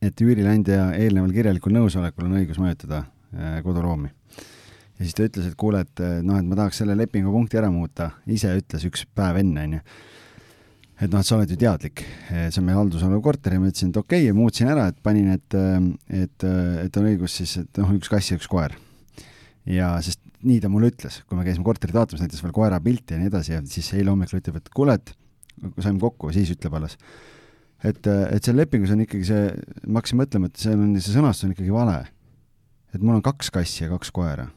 et 0.01 0.22
üürileandja 0.22 0.91
eelneval 0.93 1.32
kirjalikul 1.34 1.74
nõusolekul 1.74 2.28
on 2.28 2.36
õigus 2.38 2.60
mõjutada 2.62 3.05
äh, 3.34 3.60
koduruumi. 3.66 4.12
ja 4.99 5.05
siis 5.05 5.16
ta 5.18 5.26
ütles, 5.26 5.47
et 5.49 5.58
kuule, 5.58 5.82
et 5.82 6.03
noh, 6.24 6.38
et 6.38 6.45
ma 6.45 6.60
tahaks 6.60 6.84
selle 6.84 6.97
lepingupunkti 6.99 7.58
ära 7.58 7.72
muuta, 7.74 8.12
ise 8.28 8.53
ütles 8.60 8.86
üks 8.89 9.08
päev 9.16 9.41
enne, 9.41 9.66
onju 9.68 9.82
et 10.97 11.11
noh, 11.11 11.21
et 11.21 11.27
sa 11.27 11.35
oled 11.37 11.51
ju 11.51 11.57
teadlik, 11.61 12.01
see 12.29 12.61
on 12.61 12.65
meie 12.65 12.77
haldusala 12.77 13.19
korter 13.23 13.53
ja 13.53 13.61
ma 13.61 13.69
ütlesin, 13.69 13.91
et 13.93 13.99
okei 14.01 14.25
okay,, 14.25 14.35
muutsin 14.35 14.71
ära, 14.71 14.87
et 14.89 14.97
panin, 15.05 15.29
et, 15.35 15.57
et, 16.09 16.45
et 16.83 16.97
on 16.97 17.09
õigus 17.11 17.37
siis, 17.37 17.53
et 17.61 17.81
noh, 17.83 17.91
üks 17.97 18.09
kass 18.09 18.31
ja 18.31 18.39
üks 18.39 18.49
koer. 18.49 18.73
ja 19.67 19.91
sest 20.01 20.23
nii 20.47 20.61
ta 20.63 20.69
mulle 20.71 20.89
ütles, 20.91 21.21
kui 21.27 21.37
me 21.37 21.45
käisime 21.45 21.65
korterit 21.65 21.95
vaatamas, 21.97 22.23
näitas 22.23 22.41
veel 22.43 22.53
koera 22.55 22.79
pilti 22.81 23.15
ja 23.15 23.21
nii 23.21 23.29
edasi 23.29 23.53
ja 23.53 23.61
siis 23.69 23.89
eile 23.97 24.13
hommikul 24.13 24.39
ütleb, 24.39 24.59
et 24.61 24.69
kuule, 24.73 24.97
et 24.97 25.13
saime 25.83 26.01
kokku, 26.01 26.31
siis 26.33 26.49
ütleb 26.53 26.77
alles, 26.79 26.97
et, 27.85 28.01
et 28.07 28.41
seal 28.41 28.57
lepingus 28.57 28.93
on 28.93 29.03
ikkagi 29.05 29.27
see, 29.27 29.49
ma 29.85 30.01
hakkasin 30.01 30.21
mõtlema, 30.21 30.49
et 30.49 30.61
seal 30.61 30.81
on, 30.81 30.95
see 30.97 31.13
sõnastus 31.13 31.49
on 31.49 31.53
ikkagi 31.53 31.73
vale. 31.73 31.99
et 32.95 33.03
mul 33.03 33.19
on 33.19 33.25
kaks 33.25 33.51
kassi 33.53 33.83
ja 33.83 33.91
kaks 33.91 34.13
koera. 34.15 34.47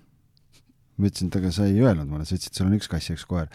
ma 0.97 1.09
ütlesin, 1.09 1.33
et 1.33 1.41
aga 1.41 1.53
sa 1.53 1.69
ei 1.69 1.81
öelnud 1.81 2.09
mulle, 2.09 2.29
sa 2.29 2.37
ütlesid, 2.37 2.57
sul 2.57 2.69
on 2.69 2.77
üks 2.77 2.89
kass 2.89 3.11
ja 3.11 3.17
üks 3.17 3.29
koer 3.29 3.53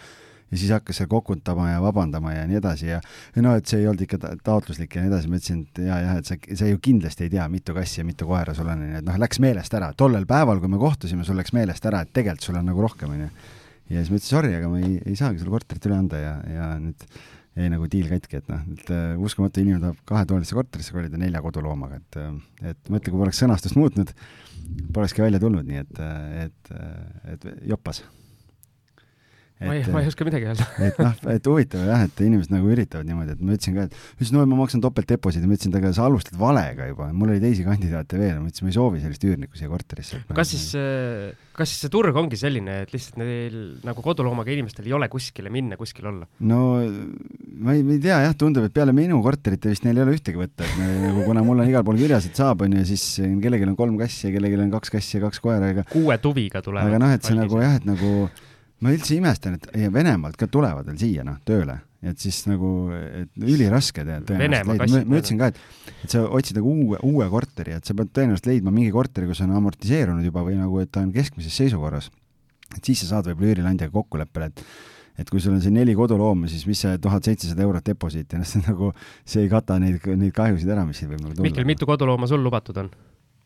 ja 0.56 0.62
siis 0.62 0.72
hakkas 0.72 1.02
seal 1.02 1.10
kokutama 1.12 1.68
ja 1.74 1.82
vabandama 1.84 2.32
ja 2.34 2.46
nii 2.48 2.60
edasi 2.62 2.88
ja, 2.88 3.02
ja 3.36 3.44
no 3.44 3.56
et 3.60 3.68
see 3.68 3.82
ei 3.84 3.90
olnud 3.92 4.06
ikka 4.06 4.20
ta 4.22 4.32
taotluslik 4.40 4.96
ja 4.96 5.04
nii 5.04 5.12
edasi, 5.12 5.32
ma 5.32 5.40
ütlesin, 5.40 5.62
et 5.68 5.84
ja, 5.84 6.00
jah, 6.06 6.22
et 6.22 6.32
sa, 6.32 6.40
sa 6.62 6.70
ju 6.70 6.80
kindlasti 6.88 7.28
ei 7.28 7.34
tea, 7.36 7.46
mitu 7.52 7.76
kassi 7.76 8.02
ja 8.02 8.08
mitu 8.08 8.28
koera 8.30 8.56
sul 8.58 8.72
on, 8.72 8.86
onju, 8.88 9.02
et 9.02 9.08
noh, 9.08 9.20
läks 9.22 9.42
meelest 9.44 9.76
ära, 9.76 9.92
tollel 10.00 10.28
päeval, 10.30 10.64
kui 10.64 10.72
me 10.72 10.82
kohtusime, 10.82 11.28
sul 11.28 11.40
läks 11.40 11.54
meelest 11.58 11.86
ära, 11.92 12.06
et 12.06 12.14
tegelikult 12.16 12.50
sul 12.50 12.60
on 12.62 12.70
nagu 12.72 12.84
rohkem, 12.88 13.16
onju. 13.18 13.30
ja 13.92 14.02
siis 14.02 14.12
ma 14.14 14.20
ütlesin, 14.22 14.32
sorry, 14.32 14.54
aga 14.58 14.72
ma 14.72 14.82
ei, 14.82 14.98
ei 15.04 15.20
saagi 15.20 15.42
sulle 15.42 15.56
korterit 15.58 15.90
üle 15.90 16.00
anda 16.00 16.22
ja, 16.22 16.36
ja 16.56 16.72
nüüd 16.82 17.08
jäi 17.56 17.70
nagu 17.72 17.88
diil 17.92 18.10
katki, 18.12 18.42
et 18.42 18.50
noh, 18.52 18.66
et 18.76 18.90
uh, 18.92 19.14
uskumatu 19.24 19.62
inimene 19.64 19.84
tahab 19.86 20.02
kahetoalisse 20.12 20.58
korterisse 20.58 20.96
kolida 20.96 21.20
nelja 21.20 21.40
koduloomaga, 21.44 22.02
et 22.02 22.20
uh, 22.20 22.34
et 22.68 22.92
mõtle, 22.92 23.14
kui 23.14 23.22
poleks 23.22 23.40
sõnastust 23.40 23.80
muutnud, 23.80 24.12
polekski 24.96 25.24
välja 25.24 25.40
tulnud, 25.40 25.64
nii 25.70 25.84
et, 25.86 26.04
et, 26.44 26.76
et 27.32 27.50
joppas 29.56 29.70
ma 29.70 29.76
ei, 29.76 29.84
ma 29.94 30.02
ei 30.04 30.10
oska 30.10 30.26
midagi 30.28 30.50
öelda 30.50 30.66
et 30.90 30.98
noh, 31.00 31.14
et 31.32 31.48
huvitav 31.48 31.86
jah, 31.88 32.02
et 32.04 32.22
inimesed 32.26 32.52
nagu 32.52 32.72
üritavad 32.74 33.08
niimoodi, 33.08 33.36
et 33.38 33.44
ma 33.44 33.56
ütlesin 33.56 33.78
ka, 33.78 33.86
et 33.88 33.96
ütlesin, 34.18 34.36
no 34.36 34.44
ma 34.52 34.60
maksan 34.60 34.84
topeltdeposiidi, 34.84 35.48
ma 35.48 35.56
ütlesin, 35.56 35.72
et 35.72 35.80
aga 35.80 35.92
sa 35.96 36.08
alustad 36.10 36.36
valega 36.40 36.90
juba, 36.90 37.08
mul 37.16 37.32
oli 37.32 37.44
teisi 37.44 37.64
kandidaate 37.64 38.20
veel, 38.20 38.42
ma 38.42 38.52
ütlesin, 38.52 38.68
ma 38.68 38.74
ei 38.74 38.76
soovi 38.76 39.04
sellist 39.04 39.24
üürnikku 39.30 39.60
siia 39.60 39.72
korterisse. 39.72 40.20
kas 40.36 40.52
siis, 40.52 40.66
äh, 40.76 41.32
kas 41.56 41.72
siis 41.72 41.86
see 41.86 41.94
turg 41.94 42.20
ongi 42.20 42.40
selline, 42.40 42.82
et 42.84 42.92
lihtsalt 42.92 43.22
neil 43.22 43.56
nagu 43.88 44.04
koduloomaga 44.04 44.52
inimestel 44.52 44.90
ei 44.90 44.98
ole 44.98 45.08
kuskile 45.14 45.54
minna, 45.54 45.80
kuskil 45.80 46.10
olla? 46.12 46.28
no 46.44 46.64
ma 46.76 47.78
ei, 47.78 47.86
ma 47.86 47.96
ei 47.96 48.02
tea 48.04 48.20
jah, 48.26 48.36
tundub, 48.36 48.68
et 48.68 48.76
peale 48.76 48.96
minu 48.96 49.22
korterite 49.24 49.72
vist 49.72 49.88
neil 49.88 50.02
ei 50.02 50.04
ole 50.04 50.18
ühtegi 50.18 50.42
võtta, 50.42 50.68
et 50.68 50.82
me, 50.82 50.90
nagu 51.08 51.24
kuna 51.30 51.46
mul 51.48 51.64
on 51.64 51.72
igal 51.72 51.86
pool 51.88 52.02
kirjas, 52.02 52.28
et 52.28 52.44
saab, 52.44 52.68
onju, 52.68 52.84
siis 52.92 53.08
kellelgi 53.24 53.70
on 53.72 53.80
kolm 53.80 53.96
kassi 54.04 54.28
ja 54.28 54.36
kellelgi 54.36 54.60
on 54.68 54.76
kaks 54.76 54.92
kassi 54.98 55.16
ja 55.16 55.24
kaks 55.30 55.40
koera, 55.44 55.72
ega 55.72 55.88
kuue 55.88 56.20
tuviga 56.20 56.60
tulevad. 56.66 56.92
aga 56.92 57.00
noh, 57.06 57.16
et 57.16 57.24
see 57.24 57.40
nagu 57.40 57.64
jah, 57.64 57.80
et 57.80 57.88
nagu 57.88 58.12
ma 58.86 58.94
üldse 58.94 59.18
imestan, 59.18 59.58
et 59.58 59.68
Venemaalt 59.94 60.38
ka 60.40 60.48
tulevad 60.52 60.88
veel 60.88 60.98
siia 61.02 61.26
noh, 61.28 61.38
tööle, 61.48 61.80
et 62.06 62.22
siis 62.22 62.44
nagu, 62.50 62.72
et 62.94 63.32
üliraske 63.42 64.06
tõenäoliselt 64.06 65.10
ma 65.10 65.20
ütlesin 65.20 65.42
ka, 65.42 65.52
et, 65.52 65.62
et 66.06 66.16
sa 66.16 66.26
otsid 66.26 66.60
nagu 66.60 66.74
uue, 66.74 67.00
uue 67.06 67.30
korteri, 67.34 67.76
et 67.80 67.88
sa 67.88 67.98
pead 67.98 68.14
tõenäoliselt 68.16 68.52
leidma 68.52 68.74
mingi 68.76 68.94
korteri, 68.94 69.30
kus 69.30 69.42
on 69.46 69.56
amortiseerunud 69.58 70.26
juba 70.28 70.46
või 70.46 70.60
nagu, 70.60 70.82
et 70.84 70.94
ta 70.94 71.04
on 71.06 71.14
keskmises 71.16 71.56
seisukorras. 71.64 72.12
et 72.76 72.84
siis 72.84 73.02
sa 73.04 73.16
saad 73.16 73.30
võib-olla 73.30 73.54
üürileandjaga 73.54 73.94
kokkuleppele, 73.94 74.52
et 74.54 74.68
et 75.16 75.30
kui 75.32 75.40
sul 75.40 75.54
on 75.56 75.62
siin 75.64 75.76
neli 75.78 75.94
kodulooma, 75.96 76.50
siis 76.52 76.66
mis 76.68 76.82
see 76.84 76.98
tuhat 77.00 77.24
seitsesada 77.24 77.64
eurot 77.64 77.86
deposiiti, 77.88 78.36
noh, 78.36 78.48
see 78.48 78.64
nagu, 78.66 78.92
see 79.24 79.46
ei 79.46 79.52
kata 79.52 79.78
neid, 79.80 80.04
neid 80.20 80.34
kahjusid 80.36 80.72
ära, 80.76 80.84
mis 80.88 81.00
siin 81.00 81.12
võib 81.14 81.22
nagu 81.22 81.38
tulla. 81.38 81.46
Mihkel, 81.48 81.68
mitu 81.70 81.88
kodulooma 81.88 82.28
sul 82.28 82.44
lubatud 82.44 82.82
on? 82.84 82.90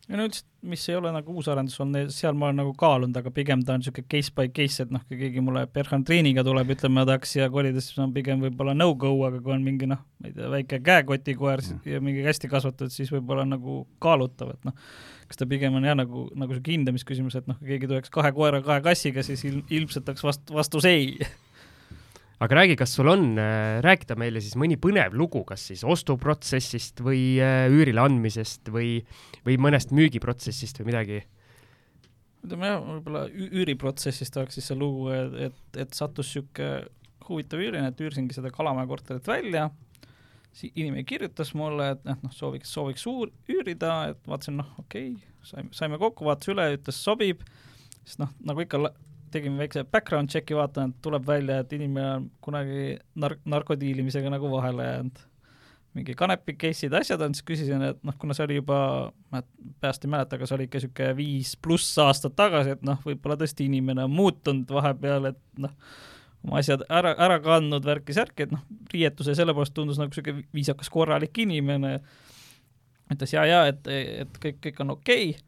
Ja 0.10 0.18
no 0.18 0.26
üldiselt, 0.26 0.48
mis 0.70 0.84
ei 0.90 0.96
ole 0.98 1.12
nagu 1.14 1.34
uusarendus 1.38 1.78
olnud, 1.84 2.10
seal 2.12 2.36
ma 2.38 2.48
olen 2.50 2.58
nagu 2.64 2.72
kaalunud, 2.78 3.16
aga 3.20 3.32
pigem 3.34 3.62
ta 3.66 3.76
on 3.76 3.84
niisugune 3.84 4.10
case 4.12 4.34
by 4.36 4.50
case, 4.52 4.84
et 4.84 4.92
noh, 4.92 5.04
kui 5.08 5.20
keegi 5.20 5.44
mulle 5.46 5.64
Berhantriiniga 5.72 6.44
tuleb, 6.46 6.74
ütleme, 6.74 7.06
tahaks 7.08 7.36
siia 7.36 7.48
kolida, 7.54 7.84
siis 7.84 8.00
on 8.02 8.12
pigem 8.16 8.42
võib-olla 8.44 8.74
no-go, 8.78 9.14
aga 9.28 9.42
kui 9.46 9.54
on 9.56 9.64
mingi 9.66 9.88
noh, 9.90 10.02
ma 10.20 10.32
ei 10.32 10.36
tea, 10.36 10.50
väike 10.56 10.82
käekotikoer 10.86 11.64
ja. 11.64 11.78
ja 11.94 12.02
mingi 12.04 12.26
hästi 12.26 12.50
kasvatatud, 12.52 12.94
siis 12.96 13.14
võib-olla 13.14 13.46
nagu 13.48 13.84
kaalutav, 14.04 14.56
et 14.58 14.68
noh, 14.68 14.76
kas 15.30 15.40
ta 15.40 15.48
pigem 15.50 15.78
on 15.78 15.86
jah, 15.86 15.98
nagu, 16.00 16.26
nagu 16.34 16.56
niisugune 16.56 16.80
hindamisküsimus, 16.80 17.38
et 17.40 17.52
noh, 17.52 17.60
kui 17.62 17.76
keegi 17.76 17.92
tuleks 17.92 18.14
kahe 18.14 18.34
koera, 18.36 18.64
kahe 18.66 18.82
kassiga, 18.90 19.24
siis 19.26 19.46
ilm, 19.48 19.62
ilmselt 19.70 20.10
oleks 20.10 20.26
vast-, 20.26 20.58
vastus 20.58 20.90
ei 20.90 21.14
aga 22.40 22.56
räägi, 22.56 22.78
kas 22.80 22.94
sul 22.96 23.10
on 23.12 23.34
äh, 23.40 23.80
rääkida 23.84 24.16
meile 24.20 24.42
siis 24.44 24.56
mõni 24.60 24.78
põnev 24.80 25.16
lugu, 25.18 25.44
kas 25.48 25.66
siis 25.72 25.84
ostuprotsessist 25.84 27.04
või 27.04 27.22
äh, 27.44 27.68
üürile 27.72 28.04
andmisest 28.06 28.72
või, 28.74 29.02
või 29.48 29.60
mõnest 29.60 29.92
müügiprotsessist 29.96 30.80
või 30.82 30.94
midagi? 30.94 31.20
ütleme 32.40 32.70
jah, 32.70 32.80
võib-olla 32.80 33.26
üüriprotsessist 33.28 34.38
oleks 34.40 34.56
siis 34.56 34.70
see 34.72 34.80
lugu, 34.80 35.10
et, 35.12 35.60
et, 35.76 35.92
sattus 35.96 36.32
niisugune 36.32 36.88
huvitav 37.28 37.60
üüriline, 37.62 37.92
et 37.92 38.00
üürsingi 38.02 38.34
seda 38.34 38.50
Kalamaja 38.54 38.88
korterit 38.90 39.28
välja, 39.28 39.68
inimene 40.64 41.04
kirjutas 41.06 41.52
mulle, 41.54 41.92
et 41.94 42.08
noh, 42.08 42.32
sooviks, 42.34 42.72
sooviks 42.74 43.04
uur-, 43.12 43.34
üürida, 43.52 43.92
et 44.14 44.24
vaatasin, 44.28 44.58
noh, 44.62 44.72
okei 44.82 45.12
okay,, 45.12 45.36
saime, 45.46 45.70
saime 45.76 46.00
kokku, 46.02 46.26
vaatas 46.26 46.50
üle, 46.56 46.66
ütles 46.78 47.04
sobib, 47.04 47.44
siis 48.02 48.18
noh, 48.24 48.32
nagu 48.48 48.64
ikka 48.64 48.82
tegime 49.34 49.62
väikse 49.62 49.86
background 49.88 50.32
check'i, 50.34 50.56
vaatan, 50.58 50.94
et 50.94 51.02
tuleb 51.06 51.26
välja, 51.28 51.62
et 51.64 51.74
inimene 51.78 52.12
on 52.18 52.30
kunagi 52.44 52.94
nark-, 53.20 53.44
narkodiilimisega 53.50 54.32
nagu 54.34 54.52
vahele 54.52 54.88
jäänud. 54.88 55.26
mingi 55.98 56.14
kanepi 56.14 56.54
case'id, 56.54 56.94
asjad 56.94 57.22
on, 57.26 57.34
siis 57.34 57.46
küsisin, 57.48 57.82
et 57.82 57.98
noh, 58.06 58.14
kuna 58.22 58.36
see 58.38 58.46
oli 58.46 58.60
juba, 58.60 58.78
ma 59.34 59.42
peast 59.82 60.04
ei 60.06 60.12
mäleta, 60.14 60.38
aga 60.38 60.46
see 60.46 60.56
oli 60.56 60.68
ikka 60.68 60.78
niisugune 60.78 61.16
viis 61.18 61.56
pluss 61.58 61.98
aastat 62.04 62.36
tagasi, 62.38 62.76
et 62.78 62.84
noh, 62.86 63.00
võib-olla 63.04 63.40
tõesti 63.42 63.66
inimene 63.66 64.06
on 64.06 64.14
muutunud 64.14 64.70
vahepeal, 64.70 65.32
et 65.32 65.42
noh, 65.58 65.74
oma 66.46 66.62
asjad 66.62 66.86
ära, 66.94 67.16
ära 67.18 67.40
kandnud, 67.44 67.90
värki-särki, 67.90 68.46
et 68.46 68.54
noh, 68.54 68.62
riietus 68.94 69.32
ja 69.32 69.36
selle 69.42 69.56
poolest 69.58 69.74
tundus 69.76 69.98
nagu 70.00 70.14
niisugune 70.14 70.46
viisakas, 70.56 70.94
korralik 70.94 71.42
inimene, 71.42 71.98
ütles 73.10 73.34
ja, 73.34 73.50
ja 73.50 73.66
et, 73.74 73.90
et 73.90 74.42
kõik, 74.46 74.62
kõik 74.68 74.84
on 74.86 74.94
okei 75.00 75.32
okay., 75.34 75.46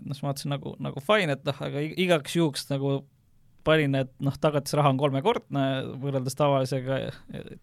et 0.00 0.06
noh, 0.06 0.16
siis 0.16 0.24
ma 0.24 0.32
vaatasin 0.32 0.54
nagu, 0.54 0.74
nagu 0.82 1.02
fine, 1.04 1.36
et 1.36 1.44
noh, 1.46 1.64
aga 1.68 1.82
igaks 1.84 2.36
juhuks 2.38 2.64
nagu 2.72 3.02
panin, 3.64 3.94
et 3.98 4.10
noh, 4.22 4.34
tagatisraha 4.42 4.92
on 4.92 4.98
kolmekordne 5.00 5.64
võrreldes 6.02 6.36
tavalisega 6.38 6.98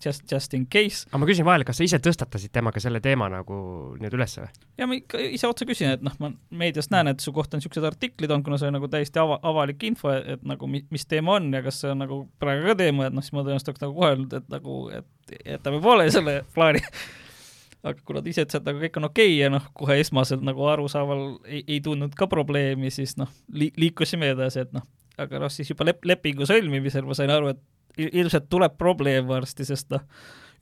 just, 0.03 0.25
just 0.31 0.55
in 0.57 0.65
case. 0.71 1.05
aga 1.09 1.21
ma 1.21 1.29
küsin 1.29 1.47
vahele, 1.47 1.67
kas 1.67 1.79
sa 1.79 1.87
ise 1.87 1.99
tõstatasid 2.03 2.53
temaga 2.55 2.81
selle 2.83 3.01
teema 3.03 3.29
nagu 3.31 3.59
nüüd 3.99 4.17
ülesse 4.17 4.43
või? 4.43 4.65
ja 4.81 4.89
ma 4.89 4.97
ikka 4.99 5.21
ise 5.37 5.49
otse 5.49 5.67
küsin, 5.69 5.95
et 5.97 6.05
noh, 6.05 6.15
ma 6.23 6.31
meediast 6.63 6.93
näen, 6.95 7.11
et 7.13 7.23
su 7.23 7.33
kohta 7.35 7.57
on 7.57 7.63
niisugused 7.63 7.87
artiklid 7.91 8.31
olnud, 8.31 8.47
kuna 8.47 8.59
see 8.61 8.71
on 8.71 8.77
nagu 8.79 8.91
täiesti 8.91 9.21
ava-, 9.21 9.39
avalik 9.51 9.85
info, 9.89 10.13
et 10.17 10.43
nagu 10.47 10.69
mi, 10.71 10.83
mis 10.93 11.07
teema 11.09 11.37
on 11.37 11.51
ja 11.53 11.63
kas 11.65 11.81
see 11.83 11.93
on 11.93 12.03
nagu 12.05 12.21
praegu 12.41 12.71
ka 12.71 12.79
teema, 12.83 13.09
et 13.09 13.17
noh, 13.17 13.25
siis 13.25 13.35
ma 13.35 13.45
tõenäoliselt 13.45 13.73
oleks 13.73 13.85
nagu 13.85 13.97
kohe 13.97 14.13
öelnud, 14.13 14.37
et 14.41 14.53
nagu, 14.53 14.83
et 14.99 15.39
jätame 15.45 15.81
poole 15.83 16.09
selle 16.13 16.41
plaani 16.55 16.83
aga 17.83 17.99
kuna 18.05 18.21
ta 18.23 18.31
ise 18.31 18.43
ütles, 18.43 18.59
et 18.59 18.67
nagu 18.67 18.81
kõik 18.81 18.97
on 18.99 19.07
okei 19.07 19.27
okay 19.29 19.35
ja 19.39 19.49
noh, 19.53 19.65
kohe 19.77 19.99
esmaselt 20.01 20.43
nagu 20.45 20.65
arusaaval 20.67 21.23
ei, 21.45 21.63
ei 21.63 21.79
tundnud 21.83 22.15
ka 22.17 22.27
probleemi, 22.31 22.91
siis 22.93 23.15
noh 23.19 23.31
li, 23.55 23.69
liikusime 23.79 24.33
edasi, 24.33 24.65
et 24.65 24.73
noh, 24.75 24.83
aga 25.19 25.43
noh, 25.43 25.51
siis 25.53 25.69
juba 25.71 25.87
lep-, 25.89 26.05
lepingu 26.07 26.47
sõlmimisel 26.49 27.07
ma 27.07 27.17
sain 27.17 27.31
aru, 27.33 27.53
et 27.53 28.09
ilmselt 28.09 28.49
tuleb 28.51 28.77
probleem 28.79 29.27
varsti, 29.29 29.65
sest 29.67 29.89
noh, 29.93 30.03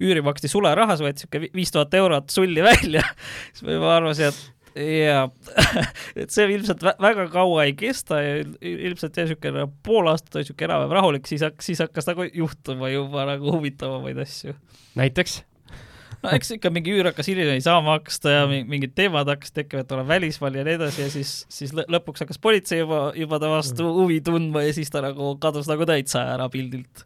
üüri 0.04 0.22
maksti 0.26 0.50
sularahas, 0.52 1.02
võeti 1.04 1.26
niisugune 1.26 1.50
viis 1.58 1.74
tuhat 1.74 1.94
eurot 1.98 2.30
sulli 2.34 2.64
välja 2.66 3.04
siis 3.52 3.66
ma 3.66 3.78
juba 3.78 3.96
arvasin, 3.98 4.32
et 4.32 4.58
jaa 4.78 5.26
et 6.22 6.34
see 6.34 6.48
ilmselt 6.54 6.84
väga 7.02 7.28
kaua 7.34 7.66
ei 7.66 7.76
kesta 7.78 8.22
ja 8.22 8.40
ilmselt 8.62 9.18
jäi 9.18 9.28
niisugune 9.28 9.68
pool 9.86 10.10
aastat 10.12 10.38
oli 10.38 10.46
niisugune 10.46 10.70
enam-vähem 10.70 10.98
rahulik, 11.00 11.30
siis 11.30 11.46
hakkas, 11.46 11.70
siis 11.72 11.84
hakkas 11.84 12.10
nagu 12.10 12.28
juhtuma 12.30 12.92
juba 12.94 13.26
nagu 13.30 13.58
huvitavamaid 13.58 14.22
asju. 14.26 14.56
näiteks? 15.00 15.42
No 16.24 16.34
eks 16.36 16.54
ikka 16.58 16.72
mingi 16.74 16.94
üür 16.96 17.10
hakkas 17.12 17.30
hiljem 17.30 17.54
ei 17.54 17.64
saa 17.64 17.78
maksta 17.86 18.34
ja 18.34 18.44
mingid 18.50 18.96
teemad 18.98 19.30
hakkasid 19.32 19.62
tekkima, 19.62 19.84
et 19.86 19.96
olen 19.96 20.10
välismaal 20.10 20.60
ja 20.60 20.66
nii 20.68 20.78
edasi 20.80 21.04
ja 21.06 21.10
siis, 21.14 21.34
siis 21.54 21.74
lõpuks 21.78 22.26
hakkas 22.26 22.42
politsei 22.42 22.82
juba, 22.82 23.08
juba 23.18 23.42
ta 23.44 23.52
vastu 23.54 23.86
mm. 23.86 23.98
huvi 24.02 24.20
tundma 24.26 24.66
ja 24.66 24.76
siis 24.78 24.92
ta 24.94 25.04
nagu 25.06 25.36
kadus 25.44 25.70
nagu 25.70 25.88
täitsa 25.90 26.26
ära 26.36 26.50
pildilt. 26.54 27.06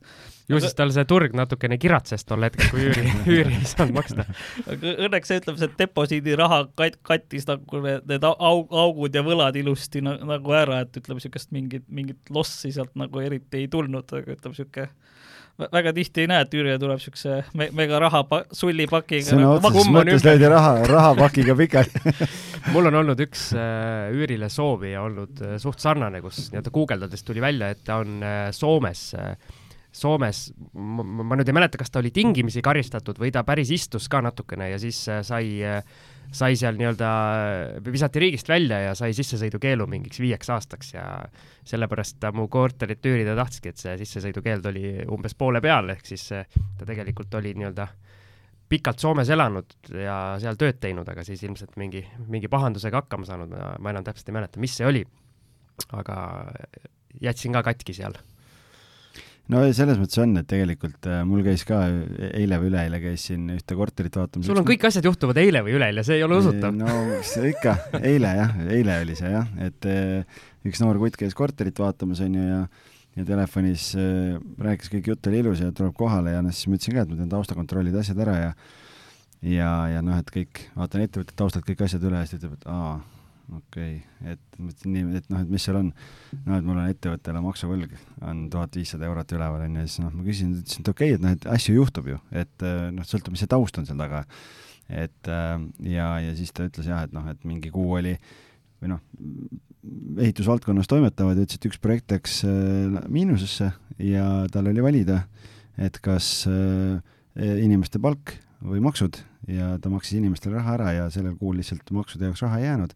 Ju 0.51 0.61
siis 0.63 0.75
tal 0.77 0.93
see 0.93 1.07
turg 1.09 1.35
natukene 1.37 1.77
kiratses 1.81 2.25
tol 2.27 2.45
hetkel, 2.45 2.69
kui 2.73 2.87
üüri, 2.89 3.05
üüri 3.35 3.57
ei 3.57 3.69
saanud 3.69 3.97
maksta. 3.97 4.27
aga 4.65 4.95
õnneks 5.07 5.31
see, 5.31 5.41
ütleme, 5.43 5.61
see 5.61 5.73
deposiidiraha 5.81 6.61
kat-, 6.79 6.99
kattis 7.07 7.47
nagu 7.49 7.83
need, 7.85 8.07
need 8.11 8.27
aug, 8.31 8.71
augud 8.85 9.15
ja 9.15 9.25
võlad 9.25 9.59
ilusti 9.61 10.03
na, 10.05 10.17
nagu 10.35 10.57
ära, 10.57 10.83
et 10.85 11.01
ütleme, 11.01 11.21
niisugust 11.21 11.51
mingit, 11.55 11.87
mingit 11.91 12.33
lossi 12.33 12.73
sealt 12.75 12.93
nagu 12.99 13.23
eriti 13.23 13.63
ei 13.63 13.71
tulnud, 13.71 14.07
aga 14.07 14.35
ütleme, 14.35 14.55
niisugune 14.55 14.89
väga 15.71 15.93
tihti 15.93 16.23
ei 16.23 16.29
näe, 16.31 16.45
et 16.45 16.53
Jüri 16.55 16.73
tuleb 16.79 17.01
siukse 17.01 17.41
me 17.57 17.67
mega 17.75 17.99
raha 18.01 18.23
sullipakiga. 18.55 19.27
sõna 19.27 19.43
nagu 19.45 19.69
otseses 19.69 19.91
mõttes 19.93 20.25
löödi 20.25 20.49
raha, 20.49 20.73
rahapakiga 20.89 21.55
pikali 21.59 22.03
mul 22.73 22.89
on 22.89 22.99
olnud 23.01 23.23
üks 23.27 23.49
äh, 23.57 24.09
üürile 24.15 24.49
soovija 24.49 25.03
olnud 25.05 25.41
äh, 25.45 25.57
suht 25.61 25.83
sarnane, 25.83 26.21
kus 26.23 26.47
nii-öelda 26.49 26.73
guugeldades 26.73 27.25
tuli 27.27 27.43
välja, 27.43 27.71
et 27.73 27.83
ta 27.85 27.99
on 28.01 28.21
äh, 28.25 28.47
Soomes 28.55 29.11
äh, 29.19 29.35
Soomes, 29.91 30.45
ma 30.73 31.35
nüüd 31.35 31.49
ei 31.49 31.55
mäleta, 31.55 31.79
kas 31.79 31.91
ta 31.91 31.99
oli 31.99 32.13
tingimisi 32.15 32.63
karistatud 32.63 33.17
või 33.19 33.31
ta 33.35 33.43
päris 33.43 33.73
istus 33.75 34.07
ka 34.11 34.21
natukene 34.23 34.69
ja 34.71 34.79
siis 34.79 35.01
äh, 35.11 35.19
sai 35.27 35.57
äh, 35.67 35.81
sai 36.31 36.55
seal 36.55 36.77
nii-öelda, 36.79 37.07
visati 37.91 38.21
riigist 38.23 38.47
välja 38.47 38.79
ja 38.85 38.93
sai 38.95 39.11
sissesõidukeelu 39.15 39.87
mingiks 39.91 40.21
viieks 40.23 40.49
aastaks 40.53 40.93
ja 40.93 41.03
sellepärast 41.67 42.21
ta 42.23 42.31
mu 42.35 42.47
korterit 42.51 43.03
üürida 43.05 43.35
tahtski, 43.35 43.73
et 43.73 43.81
see 43.81 43.97
sissesõidukeeld 43.99 44.69
oli 44.71 44.85
umbes 45.11 45.35
poole 45.35 45.61
peal, 45.63 45.91
ehk 45.91 46.07
siis 46.07 46.29
ta 46.31 46.87
tegelikult 46.87 47.35
oli 47.41 47.51
nii-öelda 47.59 47.87
pikalt 48.71 49.03
Soomes 49.03 49.29
elanud 49.35 49.75
ja 49.91 50.17
seal 50.39 50.55
tööd 50.59 50.79
teinud, 50.79 51.09
aga 51.11 51.25
siis 51.27 51.43
ilmselt 51.43 51.75
mingi, 51.81 52.05
mingi 52.31 52.47
pahandusega 52.51 53.03
hakkama 53.03 53.27
saanud, 53.27 53.51
ma 53.51 53.91
enam 53.91 54.07
täpselt 54.07 54.31
ei 54.31 54.39
mäleta, 54.39 54.63
mis 54.63 54.77
see 54.79 54.87
oli. 54.87 55.03
aga 55.97 56.15
jätsin 57.19 57.51
ka 57.51 57.63
katki 57.65 57.93
seal 57.97 58.15
no 59.51 59.63
selles 59.75 59.99
mõttes 59.99 60.21
on, 60.23 60.35
et 60.39 60.47
tegelikult 60.49 61.09
äh, 61.09 61.23
mul 61.27 61.43
käis 61.45 61.65
ka 61.67 61.81
eile 62.31 62.59
või 62.61 62.71
üleeile 62.71 63.01
käis 63.03 63.25
siin 63.29 63.49
ühte 63.55 63.77
korterit 63.77 64.15
vaatamas. 64.19 64.47
sul 64.47 64.61
on 64.61 64.67
kõik 64.67 64.85
asjad 64.87 65.07
juhtuvad 65.09 65.41
eile 65.41 65.63
või 65.65 65.75
üleeile, 65.79 66.05
see 66.07 66.19
ei 66.19 66.25
ole 66.27 66.39
usutav. 66.41 66.75
no 66.77 67.19
see 67.27 67.51
ikka, 67.51 67.75
eile 67.99 68.33
jah, 68.39 68.55
eile 68.77 68.97
oli 69.03 69.17
see 69.19 69.33
jah, 69.33 69.51
et 69.67 69.89
äh, 69.91 70.41
üks 70.67 70.83
noor 70.83 71.01
kutt 71.01 71.19
käis 71.19 71.37
korterit 71.37 71.83
vaatamas, 71.83 72.23
onju, 72.27 72.47
ja 72.47 72.63
ja 73.19 73.25
telefonis 73.27 73.89
äh, 73.99 74.37
rääkis, 74.63 74.91
kõik 74.93 75.11
jutt 75.11 75.27
oli 75.27 75.41
ilus 75.43 75.59
ja 75.59 75.73
tuleb 75.75 75.95
kohale 75.99 76.37
ja 76.37 76.43
noh, 76.45 76.53
siis 76.55 76.69
ma 76.71 76.77
ütlesin 76.77 76.95
ka, 76.95 77.03
et 77.03 77.11
ma 77.11 77.17
teen 77.19 77.33
taustakontrollid, 77.33 77.97
asjad 77.99 78.21
ära 78.23 78.37
ja 78.37 78.51
ja, 79.41 79.71
ja 79.97 80.03
noh, 80.05 80.21
et 80.21 80.29
kõik, 80.31 80.69
vaatan 80.77 81.03
ettevõtte 81.03 81.35
taustalt 81.35 81.67
kõik 81.67 81.83
asjad 81.83 82.05
üle 82.07 82.21
ja 82.21 82.29
siis 82.29 82.39
ta 82.39 82.47
ütleb, 82.47 82.61
et 82.61 82.69
aa 82.71 82.93
okei 83.51 83.97
okay., 83.99 84.33
et 84.33 84.59
mõtlesin 84.59 84.93
nii, 84.95 85.05
et 85.19 85.29
noh, 85.31 85.41
et 85.43 85.51
mis 85.51 85.63
seal 85.65 85.79
on. 85.79 85.89
noh, 86.45 86.57
et 86.57 86.67
mul 86.67 86.77
on 86.77 86.89
ettevõttele 86.91 87.41
maksuvõlg, 87.43 87.95
on 88.27 88.45
tuhat 88.53 88.77
viissada 88.79 89.07
eurot 89.09 89.33
üleval 89.35 89.65
onju, 89.65 89.83
ja 89.83 89.89
siis 89.89 90.03
noh, 90.03 90.13
ma 90.15 90.25
küsisin, 90.25 90.53
ütlesin, 90.61 90.85
et 90.85 90.91
okei 90.93 91.09
okay,, 91.11 91.17
et 91.17 91.25
noh, 91.25 91.35
et 91.35 91.47
asju 91.55 91.75
juhtub 91.75 92.11
ju, 92.13 92.19
et 92.43 92.67
äh, 92.67 92.85
noh, 92.95 93.07
sõltub, 93.07 93.35
mis 93.35 93.43
see 93.43 93.51
taust 93.51 93.81
on 93.81 93.87
seal 93.89 93.99
taga. 94.01 94.23
et 94.87 95.31
äh, 95.31 95.57
ja, 95.87 96.13
ja 96.23 96.37
siis 96.37 96.53
ta 96.55 96.67
ütles 96.69 96.87
jah, 96.87 97.03
et 97.07 97.15
noh, 97.15 97.27
et 97.31 97.43
mingi 97.47 97.71
kuu 97.73 97.97
oli 97.99 98.15
või 98.81 98.93
noh, 98.93 99.03
ehitusvaldkonnas 100.21 100.89
toimetavad 100.89 101.39
ja 101.39 101.47
ütles, 101.47 101.59
et 101.59 101.67
üks 101.69 101.81
projekt 101.81 102.13
läks 102.13 102.41
äh, 102.47 103.01
miinusesse 103.09 103.71
ja 104.01 104.29
tal 104.53 104.71
oli 104.71 104.83
valida, 104.83 105.25
et 105.81 105.97
kas 106.03 106.47
inimeste 107.31 107.99
palk 108.03 108.33
või 108.59 108.81
maksud 108.83 109.21
ja 109.47 109.77
ta 109.81 109.89
maksis 109.89 110.17
inimestele 110.19 110.57
raha 110.57 110.73
ära 110.75 110.89
ja 110.93 111.05
sellel 111.13 111.37
kuul 111.39 111.61
lihtsalt 111.61 111.87
maksude 111.95 112.27
jaoks 112.27 112.43
raha 112.43 112.59
ei 112.59 112.65
jäänud 112.65 112.95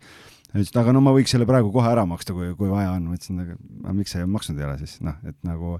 ütles, 0.61 0.73
et 0.73 0.81
aga 0.81 0.93
no 0.95 1.01
ma 1.03 1.13
võiks 1.15 1.33
selle 1.35 1.47
praegu 1.49 1.71
kohe 1.73 1.89
ära 1.91 2.05
maksta, 2.09 2.35
kui, 2.35 2.51
kui 2.57 2.69
vaja 2.71 2.95
on. 2.95 3.09
ma 3.09 3.17
ütlesin, 3.17 3.41
aga 3.41 3.95
miks 3.95 4.15
sa 4.15 4.21
ei 4.21 4.29
maksnud 4.29 4.61
ei 4.61 4.67
ole 4.67 4.77
siis, 4.81 4.97
noh, 5.05 5.17
et 5.27 5.37
nagu, 5.47 5.75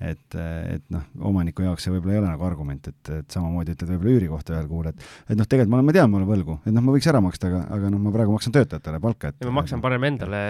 et, 0.00 0.36
et 0.36 0.84
noh, 0.92 1.04
omaniku 1.30 1.64
jaoks 1.64 1.86
see 1.86 1.94
võib-olla 1.94 2.16
ei 2.16 2.20
ole 2.20 2.30
nagu 2.30 2.46
argument, 2.48 2.90
et, 2.92 3.10
et 3.18 3.36
samamoodi 3.36 3.74
ütled 3.76 3.92
võib-olla 3.94 4.14
üüri 4.14 4.30
kohta 4.30 4.54
ühel 4.56 4.68
kuul, 4.70 4.90
et 4.92 5.04
et 5.30 5.38
noh, 5.38 5.48
tegelikult 5.48 5.74
ma, 5.74 5.82
ma 5.88 5.96
tean, 5.96 6.12
ma 6.12 6.20
olen 6.20 6.30
võlgu, 6.30 6.58
et 6.64 6.76
noh, 6.76 6.84
ma 6.84 6.96
võiks 6.96 7.10
ära 7.12 7.22
maksta, 7.24 7.50
aga, 7.50 7.62
aga 7.78 7.92
noh, 7.94 8.02
ma 8.06 8.14
praegu 8.14 8.36
maksan 8.36 8.56
töötajatele 8.56 9.02
palka, 9.04 9.32
et 9.32 9.44
ja 9.44 9.50
ma 9.50 9.58
maksan 9.60 9.84
parem 9.84 10.08
endale 10.10 10.42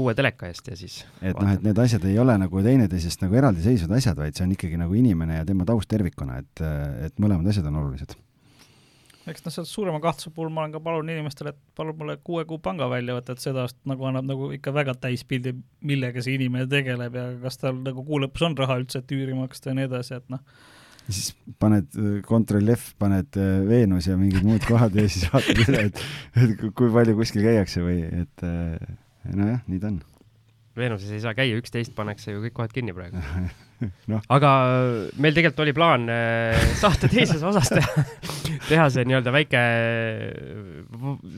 uue 0.00 0.16
teleka 0.16 0.50
eest 0.50 0.72
ja 0.72 0.78
siis 0.80 1.02
et 1.20 1.36
noh, 1.36 1.52
et 1.52 1.64
need 1.66 1.80
asjad 1.86 2.04
ei 2.10 2.18
ole 2.22 2.36
nagu 2.40 2.64
teineteisest 2.64 3.24
nagu 3.26 3.40
eraldiseisvad 3.42 3.98
asjad, 4.00 4.20
vaid 4.24 4.36
see 4.36 4.48
on 4.48 4.56
ikkagi 4.56 4.80
nagu 4.80 5.00
inimene 5.00 5.42
ja 5.42 5.48
tema 5.48 5.68
taust 5.68 5.90
tervikuna, 5.92 6.40
et, 6.44 6.64
et 7.08 7.20
mõlemad 7.22 7.52
asjad 7.52 7.68
on 7.72 7.82
olulised 7.84 8.16
eks 9.30 9.44
noh, 9.44 9.54
sealt 9.54 9.68
suurema 9.70 10.00
kahtluse 10.04 10.32
puhul 10.34 10.52
ma 10.52 10.64
olen 10.64 10.74
ka 10.74 10.82
palunud 10.84 11.14
inimestele, 11.14 11.54
et 11.54 11.78
palun 11.78 11.96
mulle 12.00 12.16
kuue 12.26 12.44
kuu 12.48 12.60
pangaväljavõtet, 12.64 13.40
seda 13.42 13.66
nagu 13.88 14.08
annab 14.08 14.28
nagu 14.28 14.50
ikka 14.56 14.74
väga 14.76 14.96
täispildi, 15.06 15.54
millega 15.86 16.24
see 16.24 16.36
inimene 16.38 16.68
tegeleb 16.70 17.18
ja 17.18 17.26
kas 17.42 17.60
tal 17.62 17.80
nagu 17.80 18.04
kuu 18.06 18.20
lõpus 18.24 18.44
on 18.48 18.56
raha 18.60 18.78
üldse, 18.82 19.00
et 19.00 19.14
üüri 19.16 19.36
maksta 19.38 19.72
ja 19.72 19.78
nii 19.78 19.88
edasi, 19.88 20.20
et 20.20 20.34
noh. 20.34 20.42
siis 21.08 21.32
paned 21.60 21.88
Ctrl 22.26 22.74
F, 22.76 22.92
paned 23.00 23.40
äh, 23.40 23.54
Veenus 23.68 24.10
ja 24.10 24.18
mingid 24.20 24.44
muud 24.46 24.64
kohad 24.68 24.96
ja 24.98 25.06
siis 25.08 25.28
vaatad 25.32 25.62
üle, 25.66 25.86
et, 25.90 26.04
et 26.44 26.66
kui 26.76 26.92
palju 26.92 27.16
kuskil 27.20 27.46
käiakse 27.46 27.84
või 27.84 28.02
et 28.24 28.44
äh, 28.46 28.76
nojah, 29.32 29.64
nii 29.68 29.80
ta 29.80 29.92
on. 29.92 30.02
Veenuses 30.74 31.10
ei 31.14 31.20
saa 31.22 31.36
käia, 31.38 31.54
üksteist 31.60 31.92
pannakse 31.94 32.32
ju 32.32 32.40
kõik 32.42 32.54
kohad 32.56 32.72
kinni 32.74 32.94
praegu 32.96 33.20
no.. 34.10 34.18
aga 34.34 34.50
meil 35.22 35.36
tegelikult 35.36 35.62
oli 35.62 35.74
plaan 35.76 36.08
äh, 36.10 36.64
saate 36.80 37.10
teises 37.12 37.44
osas 37.46 37.70
teha, 37.70 38.04
teha 38.70 38.88
see 38.90 39.04
nii-öelda 39.06 39.34
väike 39.34 39.60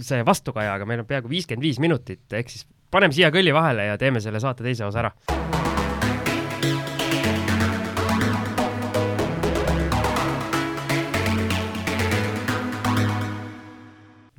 see 0.06 0.22
vastukaja, 0.24 0.78
aga 0.78 0.88
meil 0.88 1.04
on 1.04 1.10
peaaegu 1.10 1.28
viiskümmend 1.32 1.68
viis 1.68 1.80
minutit, 1.84 2.24
ehk 2.32 2.52
siis 2.52 2.64
paneme 2.92 3.12
siia 3.12 3.28
kõlli 3.34 3.52
vahele 3.52 3.90
ja 3.90 3.98
teeme 4.00 4.24
selle 4.24 4.40
saate 4.40 4.64
teise 4.64 4.88
osa 4.88 5.04
ära. 5.04 5.12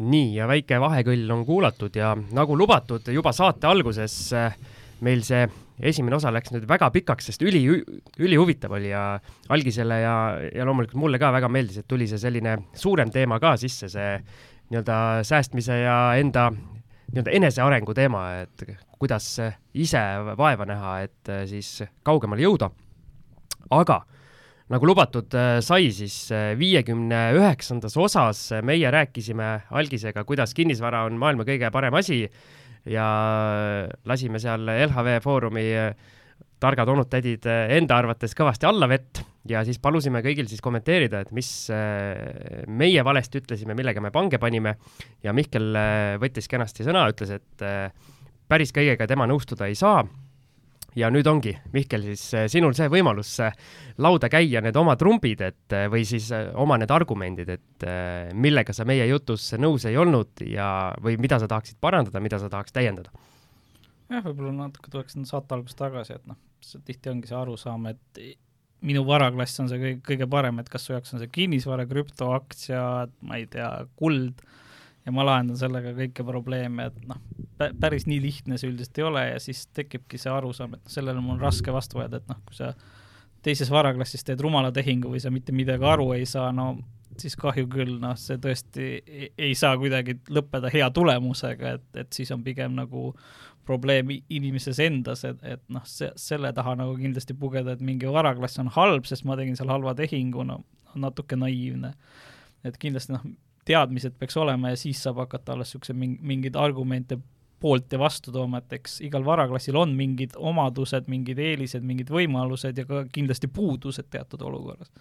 nii, 0.07 0.33
ja 0.37 0.47
väike 0.49 0.77
vahekõll 0.81 1.29
on 1.35 1.45
kuulatud 1.45 1.95
ja 1.97 2.13
nagu 2.15 2.57
lubatud 2.57 3.09
juba 3.11 3.33
saate 3.35 3.67
alguses 3.69 4.17
äh, 4.33 4.57
meil 5.05 5.23
see 5.25 5.45
esimene 5.77 6.17
osa 6.17 6.31
läks 6.33 6.51
nüüd 6.53 6.65
väga 6.69 6.89
pikaks, 6.93 7.29
sest 7.29 7.43
üli, 7.45 7.61
ülihuvitav 8.17 8.73
oli 8.77 8.89
ja 8.89 9.03
algisele 9.53 9.99
ja, 10.01 10.15
ja 10.53 10.65
loomulikult 10.65 10.97
mulle 11.01 11.19
ka 11.21 11.29
väga 11.35 11.49
meeldis, 11.53 11.83
et 11.83 11.89
tuli 11.89 12.07
see 12.09 12.21
selline 12.21 12.57
suurem 12.77 13.11
teema 13.13 13.37
ka 13.43 13.53
sisse, 13.61 13.89
see 13.93 14.15
nii-öelda 14.71 15.23
säästmise 15.27 15.77
ja 15.83 15.97
enda 16.19 16.49
nii-öelda 16.51 17.35
enesearengu 17.39 17.93
teema, 17.95 18.23
et 18.43 18.65
kuidas 18.97 19.29
ise 19.77 20.03
vaeva 20.37 20.65
näha, 20.67 20.99
et 21.05 21.33
siis 21.47 21.83
kaugemale 22.03 22.43
jõuda. 22.43 22.71
aga 23.69 24.01
nagu 24.71 24.87
lubatud 24.87 25.31
sai, 25.63 25.91
siis 25.95 26.29
viiekümne 26.59 27.31
üheksandas 27.37 27.95
osas 27.97 28.49
meie 28.63 28.91
rääkisime 28.91 29.69
algisega, 29.71 30.23
kuidas 30.23 30.53
kinnisvara 30.53 31.05
on 31.07 31.19
maailma 31.19 31.45
kõige 31.47 31.71
parem 31.71 31.93
asi 31.93 32.25
ja 32.87 33.07
lasime 34.07 34.39
seal 34.39 34.67
LHV 34.67 35.17
Foorumi 35.23 35.67
targad 36.59 36.89
onud-tädid 36.89 37.45
enda 37.47 37.97
arvates 38.01 38.33
kõvasti 38.37 38.65
alla 38.69 38.87
vett 38.89 39.21
ja 39.49 39.63
siis 39.67 39.79
palusime 39.81 40.21
kõigil 40.25 40.47
siis 40.49 40.61
kommenteerida, 40.63 41.21
et 41.23 41.33
mis 41.35 41.49
äh, 41.73 42.63
meie 42.67 43.03
valesti 43.05 43.41
ütlesime, 43.41 43.75
millega 43.77 44.03
me 44.03 44.11
pange 44.13 44.39
panime 44.41 44.75
ja 45.23 45.33
Mihkel 45.35 45.69
äh, 45.77 46.15
võttis 46.21 46.49
kenasti 46.51 46.85
sõna, 46.87 47.05
ütles, 47.11 47.33
et 47.39 47.65
äh, 47.65 47.91
päris 48.49 48.73
kõigega 48.75 49.07
tema 49.09 49.27
nõustuda 49.29 49.69
ei 49.69 49.77
saa. 49.79 50.03
Ja 50.97 51.11
nüüd 51.13 51.27
ongi, 51.29 51.53
Mihkel, 51.73 52.03
siis 52.09 52.51
sinul 52.53 52.73
see 52.77 52.89
võimalus 52.91 53.35
lauda 54.01 54.29
käia 54.33 54.61
need 54.65 54.77
oma 54.79 54.95
trumbid, 54.99 55.43
et 55.45 55.77
või 55.91 56.03
siis 56.09 56.31
oma 56.57 56.79
need 56.81 56.91
argumendid, 56.93 57.51
et 57.53 57.87
millega 58.33 58.73
sa 58.73 58.85
meie 58.89 59.05
jutus 59.11 59.51
nõus 59.61 59.85
ei 59.89 59.97
olnud 59.99 60.43
ja, 60.49 60.69
või 61.03 61.19
mida 61.21 61.39
sa 61.41 61.49
tahaksid 61.51 61.79
parandada, 61.81 62.23
mida 62.23 62.41
sa 62.41 62.49
tahaks 62.51 62.75
täiendada? 62.75 63.13
Jah, 64.07 64.23
võib-olla 64.23 64.53
natuke 64.55 64.91
tuleks 64.91 65.17
saate 65.27 65.55
algusest 65.55 65.79
tagasi, 65.81 66.15
et 66.15 66.27
noh, 66.29 66.37
tihti 66.87 67.11
ongi 67.11 67.29
see 67.29 67.37
arusaam, 67.37 67.89
et 67.91 68.21
minu 68.87 69.03
varaklass 69.07 69.59
on 69.61 69.69
see 69.71 69.81
kõige, 69.81 69.99
kõige 70.05 70.27
parem, 70.31 70.61
et 70.61 70.69
kas 70.71 70.85
su 70.87 70.93
jaoks 70.93 71.15
on 71.15 71.23
see 71.23 71.33
kinnisvara, 71.33 71.87
krüptoaktsiad, 71.89 73.13
ma 73.27 73.39
ei 73.41 73.47
tea, 73.51 73.69
kuld, 73.99 74.43
ja 75.07 75.13
ma 75.15 75.23
lahendan 75.23 75.57
sellega 75.59 75.93
kõiki 75.95 76.25
probleeme, 76.27 76.89
et 76.91 77.07
noh, 77.07 77.21
päris 77.79 78.05
nii 78.09 78.19
lihtne 78.21 78.59
see 78.59 78.69
üldiselt 78.69 78.99
ei 78.99 79.07
ole 79.07 79.23
ja 79.29 79.39
siis 79.41 79.63
tekibki 79.75 80.19
see 80.19 80.33
arusaam, 80.33 80.75
et 80.75 80.91
sellele 80.91 81.23
mul 81.23 81.37
on 81.37 81.45
raske 81.47 81.73
vastu 81.73 82.01
vaielda, 82.01 82.19
et 82.19 82.29
noh, 82.31 82.41
kui 82.47 82.59
sa 82.59 82.73
teises 83.45 83.71
varaklassis 83.71 84.27
teed 84.27 84.43
rumala 84.43 84.73
tehingu 84.75 85.13
või 85.13 85.23
sa 85.23 85.31
mitte 85.31 85.55
midagi 85.55 85.87
aru 85.87 86.11
ei 86.17 86.27
saa, 86.27 86.51
no 86.51 86.73
siis 87.17 87.37
kahju 87.39 87.69
küll, 87.71 87.95
noh, 88.01 88.17
see 88.19 88.37
tõesti 88.41 88.87
ei, 88.99 89.29
ei 89.47 89.55
saa 89.57 89.77
kuidagi 89.79 90.19
lõppeda 90.33 90.71
hea 90.73 90.89
tulemusega, 90.93 91.77
et, 91.79 91.87
et 92.03 92.11
siis 92.13 92.31
on 92.35 92.43
pigem 92.45 92.75
nagu 92.77 93.13
probleem 93.67 94.11
inimeses 94.11 94.79
endas, 94.83 95.23
et, 95.27 95.39
et 95.43 95.63
noh, 95.73 95.83
see, 95.87 96.11
selle 96.19 96.51
taha 96.55 96.75
nagu 96.79 96.95
kindlasti 96.99 97.35
pugeda, 97.39 97.75
et 97.75 97.83
mingi 97.83 98.11
varaklass 98.11 98.59
on 98.63 98.69
halb, 98.75 99.07
sest 99.07 99.25
ma 99.27 99.39
tegin 99.39 99.57
seal 99.59 99.71
halva 99.71 99.95
tehingu, 99.97 100.45
no 100.47 100.61
natuke 100.97 101.37
naiivne. 101.39 101.93
et 102.65 102.77
kindlasti 102.81 103.13
noh, 103.13 103.25
teadmised 103.67 104.15
peaks 104.19 104.37
olema 104.39 104.71
ja 104.71 104.79
siis 104.79 105.01
saab 105.03 105.19
hakata 105.25 105.53
alles 105.53 105.73
niisuguse 105.73 105.95
mingeid 105.97 106.55
argumente 106.59 107.19
poolt 107.59 107.91
ja 107.91 107.99
vastu 107.99 108.31
tooma, 108.31 108.61
et 108.61 108.73
eks 108.77 108.99
igal 109.07 109.25
varaklassil 109.25 109.75
on 109.79 109.95
mingid 109.97 110.35
omadused, 110.37 111.07
mingid 111.09 111.39
eelised, 111.41 111.85
mingid 111.85 112.11
võimalused 112.13 112.77
ja 112.77 112.85
ka 112.85 113.03
kindlasti 113.13 113.49
puudused 113.49 114.09
teatud 114.13 114.43
olukorras. 114.45 114.91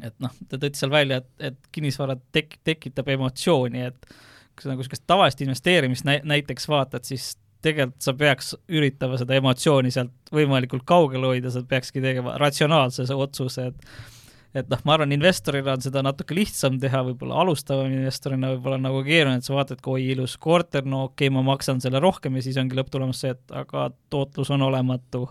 et 0.00 0.14
noh, 0.22 0.32
ta 0.48 0.56
tõi 0.56 0.70
seal 0.78 0.92
välja, 0.92 1.18
et, 1.20 1.30
et 1.50 1.56
kinnisvara 1.74 2.16
tek-, 2.32 2.60
tekitab 2.64 3.10
emotsiooni, 3.16 3.82
et 3.90 4.06
kui 4.54 4.64
sa 4.64 4.70
nagu 4.70 4.80
niisugust 4.80 5.04
tavalist 5.10 5.42
investeerimist 5.44 6.06
nä-, 6.08 6.22
näiteks 6.24 6.68
vaatad, 6.70 7.04
siis 7.04 7.34
tegelikult 7.60 8.06
sa 8.06 8.14
peaks 8.16 8.54
üritama 8.72 9.18
seda 9.20 9.36
emotsiooni 9.36 9.92
sealt 9.92 10.32
võimalikult 10.32 10.86
kaugel 10.88 11.26
hoida, 11.26 11.52
sa 11.52 11.60
peakski 11.68 12.00
tegema 12.00 12.38
ratsionaalse 12.40 13.04
otsuse, 13.12 13.66
et 13.74 14.19
et 14.54 14.70
noh, 14.70 14.80
ma 14.86 14.96
arvan, 14.96 15.12
investorina 15.14 15.74
on 15.76 15.84
seda 15.84 16.02
natuke 16.02 16.34
lihtsam 16.34 16.78
teha, 16.82 17.02
võib-olla 17.06 17.42
alustava 17.44 17.86
investorina 17.86 18.52
võib-olla 18.54 18.80
nagu 18.82 19.02
keeruline, 19.06 19.38
et 19.38 19.46
sa 19.46 19.54
vaatad, 19.54 19.82
kui 19.84 20.00
oi, 20.00 20.06
ilus 20.16 20.36
korter, 20.42 20.86
no 20.86 21.04
okei 21.08 21.28
okay,, 21.28 21.34
ma 21.36 21.44
maksan 21.46 21.82
selle 21.82 22.02
rohkem 22.02 22.38
ja 22.38 22.46
siis 22.46 22.58
ongi 22.60 22.78
lõpptulemus 22.78 23.22
see, 23.22 23.34
et 23.36 23.54
aga 23.62 23.90
tootlus 24.10 24.50
on 24.54 24.66
olematu. 24.66 25.28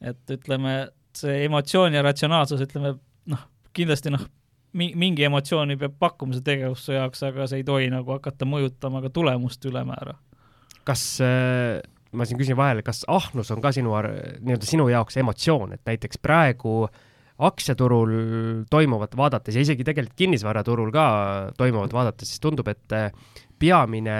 et 0.00 0.32
ütleme, 0.32 0.78
see 1.16 1.44
emotsioon 1.46 1.96
ja 1.96 2.02
ratsionaalsus, 2.04 2.60
ütleme 2.64 2.96
noh, 3.32 3.44
kindlasti 3.76 4.12
noh, 4.12 4.24
mingi 4.76 5.24
emotsiooni 5.24 5.78
peab 5.80 5.96
pakkuma 6.00 6.36
see 6.36 6.44
tegevus 6.44 6.84
su 6.84 6.92
jaoks, 6.92 7.22
aga 7.24 7.46
see 7.48 7.62
ei 7.62 7.66
tohi 7.68 7.88
nagu 7.92 8.12
hakata 8.12 8.48
mõjutama 8.48 9.00
ka 9.04 9.12
tulemust 9.12 9.64
ülemäära. 9.64 10.16
kas 10.86 11.04
äh, 11.24 11.80
ma 12.12 12.24
siin 12.24 12.38
küsin 12.40 12.56
vahele, 12.56 12.84
kas 12.86 13.04
ahnus 13.08 13.50
on 13.52 13.60
ka 13.64 13.72
sinu, 13.74 13.92
nii-öelda 13.96 14.68
sinu 14.68 14.88
jaoks 14.92 15.16
emotsioon, 15.20 15.72
et 15.76 15.82
näiteks 15.88 16.20
praegu 16.22 16.86
aktsiaturul 17.38 18.12
toimuvat 18.70 19.16
vaadates 19.16 19.56
ja 19.56 19.64
isegi 19.64 19.84
tegelikult 19.84 20.16
kinnisvaraturul 20.16 20.92
ka 20.94 21.06
toimuvat 21.58 21.92
vaadates, 21.92 22.30
siis 22.30 22.40
tundub, 22.40 22.68
et 22.72 22.94
äh, 22.96 23.10
peamine, 23.60 24.16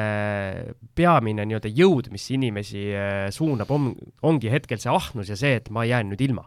peamine 0.96 1.46
nii-öelda 1.48 1.72
jõud, 1.72 2.10
mis 2.12 2.28
inimesi 2.36 2.84
äh, 2.92 3.26
suunab, 3.34 3.72
on, 3.72 3.90
ongi 4.26 4.52
hetkel 4.52 4.80
see 4.82 4.92
ahnus 4.92 5.32
ja 5.32 5.38
see, 5.40 5.56
et 5.60 5.72
ma 5.72 5.86
jään 5.88 6.12
nüüd 6.12 6.26
ilma. 6.28 6.44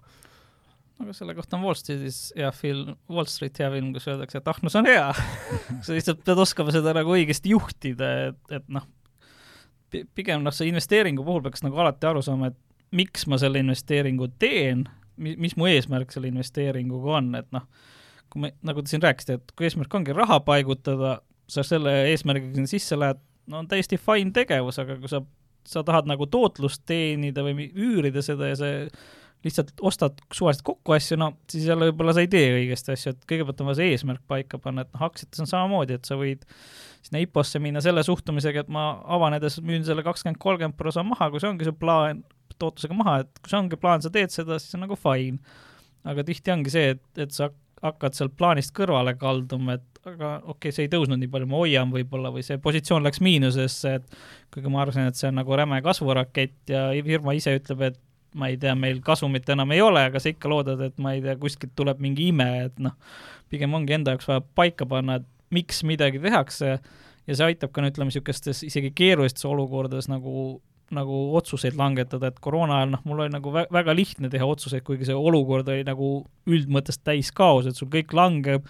Aga 0.99 1.13
selle 1.15 1.33
kohta 1.37 1.55
on 1.55 1.63
Wall 1.63 1.77
Streetis 1.79 2.33
hea 2.35 2.49
film, 2.51 2.97
Wall 3.09 3.27
Street 3.31 3.57
hea 3.61 3.69
film, 3.71 3.93
kus 3.95 4.09
öeldakse, 4.11 4.41
et 4.41 4.49
ahnus 4.51 4.75
on 4.75 4.89
hea. 4.89 5.05
Sa 5.85 5.95
lihtsalt 5.95 6.25
pead 6.27 6.41
oskama 6.43 6.73
seda 6.75 6.93
nagu 6.97 7.13
õigesti 7.15 7.53
juhtida, 7.53 8.09
et, 8.29 8.41
et 8.59 8.65
noh, 8.75 8.85
pigem 9.89 10.43
noh, 10.43 10.53
see 10.53 10.67
investeeringu 10.69 11.23
puhul 11.25 11.45
peaks 11.45 11.63
nagu 11.65 11.79
alati 11.79 12.09
aru 12.09 12.21
saama, 12.25 12.51
et 12.51 12.59
miks 12.99 13.25
ma 13.31 13.39
selle 13.41 13.61
investeeringu 13.63 14.27
teen, 14.41 14.83
mis 15.19 15.55
mu 15.59 15.67
eesmärk 15.69 16.13
selle 16.13 16.31
investeeringuga 16.31 17.17
on, 17.19 17.31
et 17.39 17.49
noh, 17.55 17.65
kui 18.29 18.45
me, 18.45 18.53
nagu 18.65 18.83
te 18.83 18.93
siin 18.93 19.03
rääkisite, 19.03 19.39
et 19.39 19.55
kui 19.57 19.67
eesmärk 19.67 19.95
ongi 19.99 20.15
raha 20.15 20.39
paigutada, 20.45 21.17
sa 21.49 21.65
selle 21.65 21.95
eesmärgiga 22.11 22.55
sinna 22.57 22.69
sisse 22.69 22.97
lähed, 22.99 23.21
no 23.49 23.63
on 23.63 23.69
täiesti 23.69 23.97
fine 24.01 24.33
tegevus, 24.35 24.77
aga 24.81 24.99
kui 25.01 25.09
sa, 25.11 25.23
sa 25.67 25.83
tahad 25.85 26.09
nagu 26.09 26.27
tootlust 26.29 26.85
teenida 26.89 27.43
või 27.45 27.71
üürida 27.73 28.23
seda 28.25 28.51
ja 28.51 28.59
see 28.59 28.75
lihtsalt 29.45 29.71
ostad 29.87 30.19
suvaliselt 30.35 30.65
kokku 30.67 30.93
asju, 30.95 31.15
no 31.19 31.31
siis 31.49 31.67
jälle 31.69 31.87
võib-olla 31.89 32.13
sa 32.15 32.23
ei 32.23 32.31
tee 32.31 32.49
õigesti 32.57 32.91
asju, 32.95 33.13
et 33.13 33.21
kõigepealt 33.29 33.61
on 33.63 33.69
vaja 33.69 33.79
see 33.79 33.93
eesmärk 33.93 34.23
paika 34.27 34.59
panna, 34.59 34.83
et 34.83 34.91
noh, 34.91 35.05
aktsiates 35.07 35.43
on 35.45 35.47
samamoodi, 35.49 35.95
et 35.95 36.09
sa 36.09 36.17
võid 36.19 36.43
sinna 37.05 37.21
IPO-sse 37.23 37.61
minna 37.63 37.83
selle 37.83 38.03
suhtumisega, 38.03 38.65
et 38.65 38.73
ma 38.75 38.89
avanedes 39.15 39.61
müün 39.63 39.87
selle 39.87 40.03
kakskümmend, 40.03 40.41
kolmkümmend 40.43 40.75
prosa 40.79 41.05
maha, 41.07 41.29
kui 41.31 41.39
see 41.39 41.51
ongi 41.53 41.69
su 41.69 41.75
plaan, 41.79 42.25
tootlusega 42.59 42.97
maha, 42.97 43.19
et 43.23 43.41
kui 43.41 43.51
see 43.51 43.59
ongi 43.59 43.79
plaan, 43.79 44.03
sa 44.03 44.11
teed 44.13 44.33
seda, 44.33 44.59
siis 44.61 44.77
on 44.77 44.85
nagu 44.87 44.97
fine. 44.99 45.39
aga 46.09 46.23
tihti 46.23 46.51
ongi 46.53 46.71
see, 46.73 46.93
et, 46.95 47.03
et 47.19 47.35
sa 47.35 47.49
hakkad 47.83 48.15
sealt 48.15 48.35
plaanist 48.39 48.73
kõrvale 48.75 49.13
kalduma, 49.19 49.77
et 49.79 49.99
aga 50.07 50.35
okei 50.39 50.51
okay,, 50.53 50.75
see 50.75 50.85
ei 50.87 50.91
tõusnud 50.91 51.19
nii 51.19 51.31
palju, 51.31 51.47
ma 51.49 51.59
hoian 51.61 51.91
võib-olla 51.93 52.31
või 52.33 52.43
see 52.45 52.59
positsioon 52.61 53.05
läks 53.05 53.21
miinusesse, 53.23 53.95
et 53.99 54.19
kuigi 54.53 54.71
ma 54.71 54.83
arvasin, 54.83 55.09
et 55.11 55.19
see 55.19 55.29
on 55.31 55.39
nagu 55.39 55.57
räme 55.59 55.81
kasvurakett 55.85 56.71
ja 56.71 56.87
firma 57.05 57.35
ise 57.37 57.55
ütleb, 57.59 57.83
et 57.89 57.99
ma 58.39 58.49
ei 58.51 58.59
tea, 58.61 58.75
meil 58.77 59.01
kasumit 59.05 59.47
enam 59.49 59.71
ei 59.73 59.81
ole, 59.81 60.03
aga 60.09 60.21
sa 60.21 60.31
ikka 60.31 60.51
loodad, 60.51 60.81
et 60.85 60.97
ma 61.01 61.15
ei 61.15 61.23
tea, 61.23 61.35
kuskilt 61.41 61.73
tuleb 61.77 62.01
mingi 62.03 62.29
ime, 62.29 62.49
et 62.67 62.81
noh, 62.83 62.95
pigem 63.49 63.73
ongi 63.75 63.95
enda 63.97 64.13
jaoks 64.13 64.29
vaja 64.29 64.43
paika 64.55 64.87
panna, 64.89 65.19
et 65.19 65.27
miks 65.55 65.81
midagi 65.87 66.21
tehakse 66.21 66.75
ja 67.29 67.37
see 67.37 67.47
aitab 67.47 67.73
ka, 67.73 67.81
no 67.81 67.89
ütleme, 67.89 68.11
niisugustes 68.11 68.63
isegi 68.67 68.91
keerulistes 68.95 69.45
olukordades 69.49 70.09
nagu 70.11 70.59
nagu 70.95 71.17
otsuseid 71.37 71.77
langetada, 71.77 72.31
et 72.31 72.39
koroona 72.43 72.79
ajal 72.79 72.93
noh, 72.95 73.01
mul 73.07 73.25
oli 73.25 73.33
nagu 73.33 73.51
vä 73.53 73.65
väga 73.73 73.95
lihtne 73.95 74.29
teha 74.31 74.47
otsuseid, 74.49 74.83
kuigi 74.87 75.07
see 75.09 75.17
olukord 75.17 75.67
oli 75.69 75.83
nagu 75.87 76.11
üldmõttes 76.49 77.01
täis 77.03 77.31
kaos, 77.35 77.69
et 77.69 77.77
sul 77.77 77.91
kõik 77.93 78.15
langeb, 78.17 78.65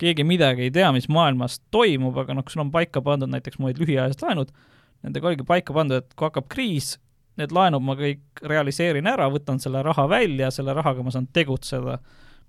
keegi 0.00 0.24
midagi 0.26 0.66
ei 0.66 0.72
tea, 0.74 0.88
mis 0.96 1.08
maailmas 1.12 1.60
toimub, 1.74 2.16
aga 2.22 2.34
noh, 2.36 2.46
kui 2.46 2.54
sul 2.54 2.64
on 2.64 2.72
paika 2.74 3.02
pandud 3.04 3.30
näiteks 3.30 3.60
olid 3.60 3.80
lühiajalised 3.82 4.24
laenud, 4.24 4.50
nendega 5.04 5.30
oligi 5.30 5.46
paika 5.46 5.76
pandud, 5.76 6.02
et 6.02 6.16
kui 6.16 6.28
hakkab 6.28 6.48
kriis, 6.52 6.94
need 7.40 7.52
laenud 7.54 7.84
ma 7.84 7.96
kõik 7.98 8.42
realiseerin 8.50 9.08
ära, 9.08 9.28
võtan 9.32 9.60
selle 9.62 9.82
raha 9.86 10.06
välja, 10.10 10.50
selle 10.54 10.74
rahaga 10.76 11.04
ma 11.04 11.12
saan 11.14 11.28
tegutseda. 11.32 12.00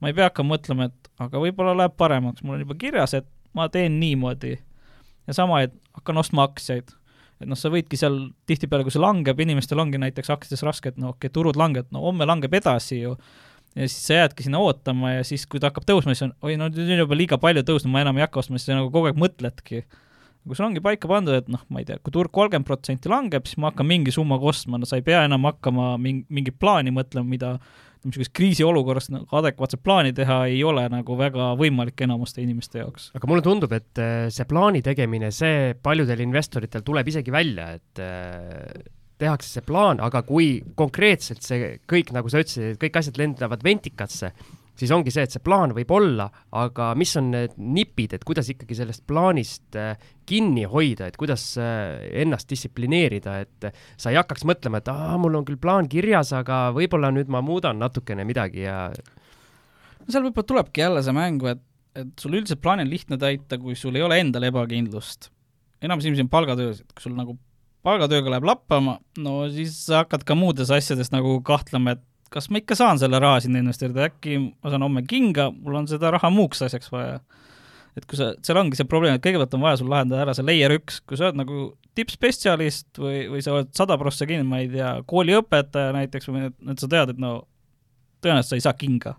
ma 0.02 0.10
ei 0.10 0.16
pea 0.18 0.32
hakkama 0.32 0.56
mõtlema, 0.56 0.90
et 0.90 1.12
aga 1.22 1.40
võib-olla 1.44 1.76
läheb 1.78 1.94
paremaks, 1.98 2.42
mul 2.44 2.58
on 2.58 2.64
juba 2.64 2.76
kirjas, 2.80 3.14
et 3.14 3.28
ma 3.54 3.68
teen 3.70 4.00
niimoodi. 4.00 4.58
ja 5.28 5.34
sama, 5.34 5.62
et 5.62 5.76
hakkan 5.94 6.18
ostma 6.18 6.44
aktsiaid. 6.44 6.92
Et 7.42 7.50
noh, 7.50 7.58
sa 7.60 7.72
võidki 7.74 7.98
seal 8.00 8.18
tihtipeale, 8.50 8.86
kui 8.86 8.94
see 8.94 9.02
langeb, 9.02 9.40
inimestel 9.42 9.82
ongi 9.82 10.00
näiteks 10.02 10.30
aktsiates 10.34 10.66
raske, 10.68 10.94
et 10.94 11.00
no 11.02 11.12
okei 11.16 11.28
okay,, 11.28 11.34
turud 11.34 11.58
langevad, 11.60 11.90
no 11.96 12.04
homme 12.06 12.28
langeb 12.30 12.54
edasi 12.62 13.02
ju, 13.02 13.16
ja 13.76 13.88
siis 13.88 13.98
sa 14.08 14.22
jäädki 14.22 14.46
sinna 14.46 14.62
ootama 14.62 15.16
ja 15.16 15.26
siis, 15.28 15.48
kui 15.50 15.62
ta 15.62 15.72
hakkab 15.72 15.88
tõusma, 15.90 16.16
siis 16.16 16.28
on, 16.28 16.36
oi 16.46 16.58
no 16.60 16.70
nüüd 16.72 16.94
on 16.96 17.04
juba 17.06 17.18
liiga 17.18 17.40
palju 17.42 17.64
tõusnud, 17.68 17.92
ma 17.94 18.04
enam 18.06 18.20
ei 18.20 18.26
hakka 18.26 18.44
ostma, 18.44 18.60
siis 18.60 18.72
sa 18.72 18.78
nagu 18.78 18.92
kogu 18.94 19.12
aeg 19.12 19.20
mõtledki. 19.22 19.86
Kui 20.42 20.58
sul 20.58 20.66
ongi 20.66 20.82
paika 20.82 21.06
pandud, 21.06 21.38
et 21.38 21.52
noh, 21.54 21.62
ma 21.70 21.84
ei 21.84 21.86
tea, 21.86 22.00
kui 22.02 22.14
turg 22.14 22.34
kolmkümmend 22.34 22.66
protsenti 22.66 23.12
langeb, 23.12 23.46
siis 23.46 23.60
ma 23.62 23.70
hakkan 23.70 23.86
mingi 23.86 24.14
summaga 24.14 24.48
ostma, 24.50 24.80
no 24.82 24.90
sa 24.90 24.98
ei 24.98 25.06
pea 25.06 25.22
enam 25.28 25.46
hakkama 25.46 25.94
mingi, 26.02 26.26
mingit 26.34 26.58
plaani 26.58 26.94
mõtlema, 26.96 27.30
mida 27.30 27.52
niisuguses 28.06 28.32
kriisiolukorras 28.34 29.10
nagu 29.14 29.38
adekvaatset 29.42 29.84
plaani 29.84 30.14
teha 30.18 30.40
ei 30.50 30.64
ole 30.66 30.88
nagu 30.92 31.18
väga 31.20 31.52
võimalik 31.60 32.02
enamuste 32.06 32.42
inimeste 32.44 32.82
jaoks. 32.82 33.12
aga 33.18 33.30
mulle 33.30 33.46
tundub, 33.46 33.74
et 33.78 34.02
äh, 34.02 34.26
see 34.34 34.48
plaani 34.50 34.82
tegemine, 34.86 35.32
see 35.36 35.76
paljudel 35.84 36.24
investoritel 36.26 36.86
tuleb 36.88 37.12
isegi 37.14 37.34
välja, 37.34 37.70
et 37.78 38.02
äh, 38.02 38.90
tehakse 39.22 39.52
see 39.52 39.66
plaan, 39.66 40.02
aga 40.02 40.24
kui 40.26 40.56
konkreetselt 40.78 41.46
see 41.46 41.76
kõik, 41.90 42.14
nagu 42.16 42.32
sa 42.32 42.42
ütlesid, 42.42 42.74
et 42.74 42.82
kõik 42.82 42.98
asjad 43.02 43.22
lendavad 43.22 43.64
ventikasse, 43.66 44.32
siis 44.80 44.92
ongi 44.96 45.12
see, 45.14 45.26
et 45.28 45.34
see 45.34 45.44
plaan 45.44 45.74
võib 45.76 45.92
olla, 45.94 46.28
aga 46.58 46.92
mis 47.00 47.14
on 47.20 47.32
need 47.34 47.56
nipid, 47.58 48.16
et 48.16 48.26
kuidas 48.28 48.50
ikkagi 48.54 48.78
sellest 48.78 49.04
plaanist 49.10 49.78
äh, 49.80 50.00
kinni 50.28 50.66
hoida, 50.70 51.10
et 51.12 51.18
kuidas 51.20 51.46
äh, 51.62 52.00
ennast 52.24 52.50
distsiplineerida, 52.52 53.38
et 53.46 53.72
sa 54.00 54.14
ei 54.14 54.20
hakkaks 54.20 54.46
mõtlema, 54.48 54.82
et 54.82 54.92
aa, 54.92 55.18
mul 55.22 55.40
on 55.40 55.48
küll 55.48 55.60
plaan 55.62 55.90
kirjas, 55.92 56.34
aga 56.38 56.70
võib-olla 56.76 57.12
nüüd 57.14 57.32
ma 57.32 57.44
muudan 57.46 57.82
natukene 57.82 58.26
midagi 58.28 58.66
ja 58.66 58.88
no 58.92 60.08
seal 60.08 60.26
võib-olla 60.26 60.50
tulebki 60.54 60.86
jälle 60.86 61.04
see 61.06 61.16
mängu, 61.16 61.52
et, 61.54 61.64
et 61.98 62.12
sul 62.22 62.40
üldiselt 62.40 62.64
plaani 62.64 62.88
on 62.88 62.92
lihtne 62.92 63.20
täita, 63.22 63.60
kui 63.62 63.78
sul 63.80 63.98
ei 64.00 64.06
ole 64.06 64.20
endal 64.24 64.48
ebakindlust. 64.50 65.32
enamus 65.82 66.06
inimesi 66.06 66.26
on 66.26 66.34
palgatöös, 66.34 66.84
et 66.84 66.94
kui 66.96 67.10
sul 67.10 67.18
nagu 67.18 67.38
palgatööga 67.86 68.36
läheb 68.36 68.46
lappama, 68.46 69.00
no 69.22 69.44
siis 69.54 69.76
sa 69.88 70.04
hakkad 70.04 70.26
ka 70.28 70.38
muudes 70.38 70.70
asjades 70.74 71.10
nagu 71.14 71.40
kahtlema, 71.46 71.98
et 71.98 72.06
kas 72.32 72.48
ma 72.52 72.62
ikka 72.62 72.78
saan 72.80 73.00
selle 73.02 73.20
raha 73.22 73.42
sinna 73.44 73.62
investeerida, 73.62 74.08
äkki 74.08 74.40
ma 74.40 74.72
saan 74.72 74.86
homme 74.86 75.04
kinga, 75.08 75.50
mul 75.52 75.82
on 75.82 75.90
seda 75.92 76.14
raha 76.16 76.32
muuks 76.34 76.64
asjaks 76.68 76.92
vaja. 76.94 77.20
et 77.98 78.06
kui 78.08 78.16
sa, 78.16 78.32
seal 78.46 78.60
ongi 78.62 78.80
see 78.80 78.88
probleem, 78.88 79.18
et 79.18 79.24
kõigepealt 79.26 79.56
on 79.58 79.64
vaja 79.66 79.82
sul 79.82 79.90
lahendada 79.92 80.24
ära 80.24 80.36
see 80.38 80.48
layer 80.48 80.72
üks, 80.78 81.02
kui 81.04 81.20
sa 81.20 81.28
oled 81.28 81.42
nagu 81.42 81.66
tippspetsialist 82.00 83.02
või, 83.04 83.26
või 83.34 83.44
sa 83.44 83.58
oled 83.58 83.74
sada 83.76 83.98
prossa 84.00 84.28
kinni, 84.30 84.48
ma 84.48 84.62
ei 84.64 84.70
tea, 84.72 84.94
kooliõpetaja 85.12 85.92
näiteks 85.98 86.30
või 86.32 86.46
et, 86.48 86.80
sa 86.80 86.88
tead, 86.88 87.12
et 87.12 87.20
no 87.20 87.34
tõenäoliselt 88.24 88.54
sa 88.54 88.60
ei 88.62 88.64
saa 88.64 88.78
kinga. 88.80 89.18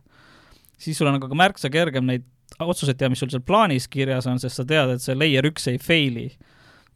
siis 0.80 0.96
sul 0.98 1.10
on 1.10 1.18
nagu 1.18 1.28
ka 1.28 1.36
märksa 1.36 1.68
kergem 1.70 2.08
neid 2.08 2.24
otsuseid 2.60 2.96
teha, 2.96 3.12
mis 3.12 3.20
sul 3.20 3.30
seal 3.32 3.44
plaanis 3.44 3.88
kirjas 3.92 4.26
on, 4.30 4.40
sest 4.40 4.56
sa 4.56 4.64
tead, 4.64 4.96
et 4.96 5.04
see 5.04 5.16
layer 5.18 5.44
üks 5.52 5.68
ei 5.68 5.76
fail'i 5.80 6.30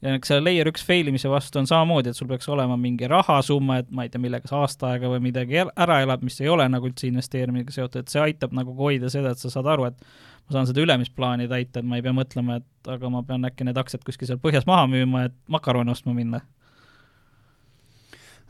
ja 0.05 0.16
selle 0.26 0.44
layer 0.44 0.68
üks 0.70 0.84
fail 0.84 1.09
imise 1.11 1.30
vastu 1.32 1.61
on 1.61 1.68
samamoodi, 1.68 2.12
et 2.12 2.18
sul 2.18 2.28
peaks 2.30 2.49
olema 2.53 2.76
mingi 2.80 3.09
rahasumma, 3.11 3.80
et 3.82 3.90
ma 3.90 4.05
ei 4.05 4.12
tea, 4.12 4.20
millega 4.22 4.49
sa 4.51 4.62
aasta 4.64 4.92
aega 4.92 5.11
või 5.12 5.22
midagi 5.30 5.62
ära 5.64 6.01
elad, 6.05 6.24
mis 6.26 6.36
ei 6.42 6.51
ole 6.53 6.66
nagu 6.72 6.90
üldse 6.90 7.09
investeerimisega 7.09 7.78
seotud, 7.78 8.05
et 8.05 8.12
see 8.12 8.22
aitab 8.22 8.57
nagu 8.57 8.76
hoida 8.76 9.11
seda, 9.12 9.32
et 9.32 9.42
sa 9.42 9.53
saad 9.53 9.70
aru, 9.72 9.88
et 9.88 9.97
ma 10.47 10.59
saan 10.59 10.68
seda 10.68 10.84
ülemisplaani 10.84 11.49
täita, 11.51 11.80
et 11.80 11.88
ma 11.88 11.99
ei 11.99 12.05
pea 12.05 12.14
mõtlema, 12.16 12.61
et 12.61 12.92
aga 12.92 13.11
ma 13.12 13.24
pean 13.26 13.49
äkki 13.49 13.66
need 13.66 13.80
aktsiad 13.80 14.05
kuskil 14.07 14.30
seal 14.30 14.42
põhjas 14.42 14.68
maha 14.68 14.84
müüma, 14.92 15.26
et 15.30 15.36
makarone 15.51 15.94
ostma 15.94 16.14
minna. 16.16 16.44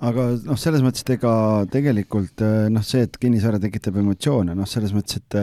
Aga 0.04 0.28
noh, 0.44 0.58
selles 0.60 0.82
mõttes, 0.84 1.06
et 1.06 1.14
ega 1.14 1.32
tegelikult 1.72 2.42
noh, 2.74 2.84
see, 2.84 3.06
et 3.06 3.16
kinnisvara 3.16 3.62
tekitab 3.62 3.96
emotsioone, 4.02 4.52
noh, 4.58 4.68
selles 4.68 4.92
mõttes, 4.92 5.22
et 5.22 5.38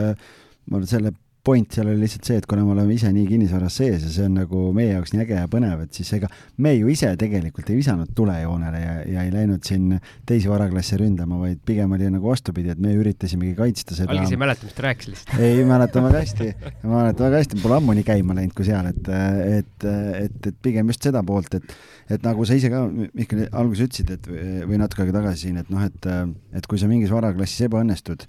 ma 0.68 0.78
arvan, 0.78 0.90
selle 0.92 1.16
point 1.44 1.76
seal 1.76 1.88
oli 1.90 2.00
lihtsalt 2.00 2.28
see, 2.28 2.38
et 2.40 2.46
kuna 2.48 2.64
me 2.64 2.72
oleme 2.72 2.94
ise 2.96 3.10
nii 3.12 3.26
kinnisvaras 3.28 3.76
sees 3.80 4.06
ja 4.06 4.10
see 4.12 4.28
on 4.28 4.38
nagu 4.38 4.60
meie 4.76 4.94
jaoks 4.94 5.12
nii 5.12 5.24
äge 5.24 5.36
ja 5.36 5.48
põnev, 5.52 5.82
et 5.84 5.96
siis 5.96 6.08
ega 6.16 6.30
me 6.64 6.72
ju 6.72 6.88
ise 6.92 7.10
tegelikult 7.20 7.68
ei 7.68 7.76
visanud 7.78 8.14
tulejoonele 8.16 8.80
ja, 8.80 8.94
ja 9.12 9.24
ei 9.26 9.32
läinud 9.34 9.64
siin 9.66 9.98
teisi 10.28 10.48
varaklasse 10.48 10.96
ründama, 11.00 11.42
vaid 11.42 11.60
pigem 11.68 11.92
oli 11.96 12.08
nagu 12.14 12.30
vastupidi, 12.30 12.72
et 12.72 12.80
me 12.80 12.94
üritasimegi 12.96 13.52
kaitsta 13.58 13.96
seda. 13.98 14.14
algis 14.16 14.32
ei 14.32 14.40
mäleta, 14.40 14.68
mis 14.68 14.78
ta 14.78 14.86
rääkis 14.86 15.10
lihtsalt. 15.12 15.44
ei 15.44 15.68
mäleta 15.68 16.04
väga 16.06 16.24
hästi, 16.24 16.48
ma 16.86 16.94
mäletan 16.94 17.28
väga 17.28 17.42
hästi, 17.42 17.60
pole 17.66 17.78
ammu 17.80 17.98
nii 18.00 18.08
käima 18.08 18.38
läinud 18.40 18.56
kui 18.56 18.68
seal, 18.70 18.88
et, 18.94 19.12
et, 19.58 19.88
et, 20.24 20.40
et 20.52 20.58
pigem 20.64 20.94
just 20.94 21.04
seda 21.10 21.20
poolt, 21.28 21.60
et, 21.60 21.76
et 22.16 22.24
nagu 22.24 22.48
sa 22.48 22.56
ise 22.56 22.72
ka, 22.72 22.86
Mihkel, 23.12 23.44
alguses 23.52 23.90
ütlesid, 23.90 24.16
et 24.16 24.32
või 24.64 24.80
natuke 24.80 25.04
aega 25.04 25.18
tagasi 25.20 25.48
siin, 25.50 25.60
et 25.60 25.68
noh, 25.72 25.84
et, 25.84 26.10
et 26.56 26.68
kui 26.70 26.80
sa 26.80 26.88
mingis 26.88 27.12
varaklassis 27.12 27.68
ebaõnnestud, 27.68 28.24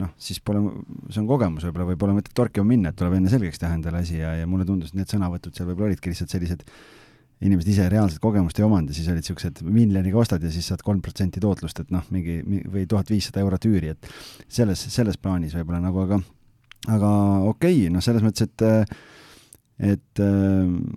noh, 0.00 0.10
siis 0.18 0.40
pole, 0.42 0.60
see 1.12 1.22
on 1.22 1.28
kogemus 1.28 1.64
võib-olla, 1.68 1.86
või 1.92 1.98
pole 2.00 2.16
mõtet 2.16 2.34
torkima 2.36 2.66
minna, 2.66 2.90
et 2.90 2.98
tuleb 2.98 3.16
enne 3.18 3.30
selgeks 3.32 3.62
teha 3.62 3.76
endale 3.76 4.02
asi 4.02 4.18
ja, 4.18 4.34
ja 4.40 4.48
mulle 4.50 4.66
tundus, 4.68 4.92
et 4.92 5.00
need 5.00 5.10
sõnavõtud 5.10 5.54
seal 5.54 5.68
võib-olla 5.70 5.92
olidki 5.92 6.10
lihtsalt 6.10 6.34
sellised, 6.34 6.64
inimesed 7.44 7.70
ise 7.70 7.86
reaalset 7.92 8.22
kogemust 8.22 8.58
ei 8.58 8.66
omanud 8.66 8.90
ja 8.90 8.96
siis 8.96 9.10
olid 9.12 9.22
niisugused 9.22 9.62
miljoniga 9.66 10.18
ostad 10.18 10.42
ja 10.42 10.50
siis 10.54 10.66
saad 10.70 10.82
kolm 10.86 11.02
protsenti 11.04 11.42
tootlust, 11.42 11.82
et 11.84 11.90
noh, 11.94 12.06
mingi 12.14 12.40
või 12.44 12.86
tuhat 12.90 13.10
viissada 13.12 13.42
eurot 13.44 13.68
üüri, 13.70 13.94
et 13.94 14.10
selles, 14.48 14.86
selles 14.94 15.18
plaanis 15.20 15.54
võib-olla 15.58 15.82
nagu, 15.84 16.06
aga 16.06 16.20
aga 16.90 17.10
okei 17.50 17.84
okay,, 17.84 17.92
noh, 17.94 18.04
selles 18.04 18.24
mõttes, 18.24 18.48
et 18.48 18.66
et 19.74 20.20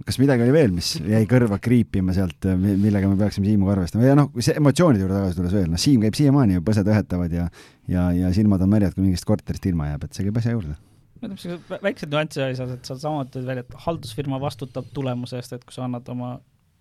kas 0.05 0.19
midagi 0.21 0.43
oli 0.45 0.53
veel, 0.53 0.73
mis 0.75 0.91
jäi 1.01 1.23
kõrva 1.30 1.57
kriipima 1.61 2.13
sealt, 2.13 2.45
millega 2.61 3.09
me 3.09 3.17
peaksime 3.17 3.49
Siimuga 3.49 3.73
arvestama 3.73 4.05
ja 4.05 4.17
noh, 4.19 4.30
see 4.38 4.53
emotsioonide 4.59 5.01
juurde 5.01 5.17
tagasi 5.17 5.39
tulles 5.39 5.55
veel, 5.57 5.71
noh, 5.73 5.82
Siim 5.82 6.03
käib 6.05 6.19
siiamaani 6.19 6.59
ju 6.59 6.65
põsed 6.67 6.91
õhetavad 6.93 7.34
ja 7.34 7.47
ja, 7.88 8.11
ja 8.11 8.34
silmad 8.36 8.61
on 8.61 8.71
märjad, 8.71 8.95
kui 8.95 9.05
mingist 9.05 9.25
korterist 9.28 9.65
ilma 9.69 9.91
jääb, 9.91 10.05
et 10.05 10.17
see 10.17 10.28
käib 10.28 10.38
asja 10.41 10.53
juurde. 10.53 10.75
ma 11.17 11.30
ütlen, 11.30 11.39
siuksed 11.41 11.84
väiksed 11.88 12.13
nüansid 12.13 12.43
asjas, 12.45 12.75
et 12.75 12.89
sa 12.89 12.97
samamoodi 13.01 13.34
tõid 13.34 13.47
välja, 13.47 13.65
et 13.65 13.80
haldusfirma 13.88 14.39
vastutab 14.43 14.91
tulemuse 14.93 15.39
eest, 15.39 15.55
et 15.55 15.65
kui 15.65 15.73
sa 15.73 15.88
annad 15.88 16.09
oma 16.13 16.36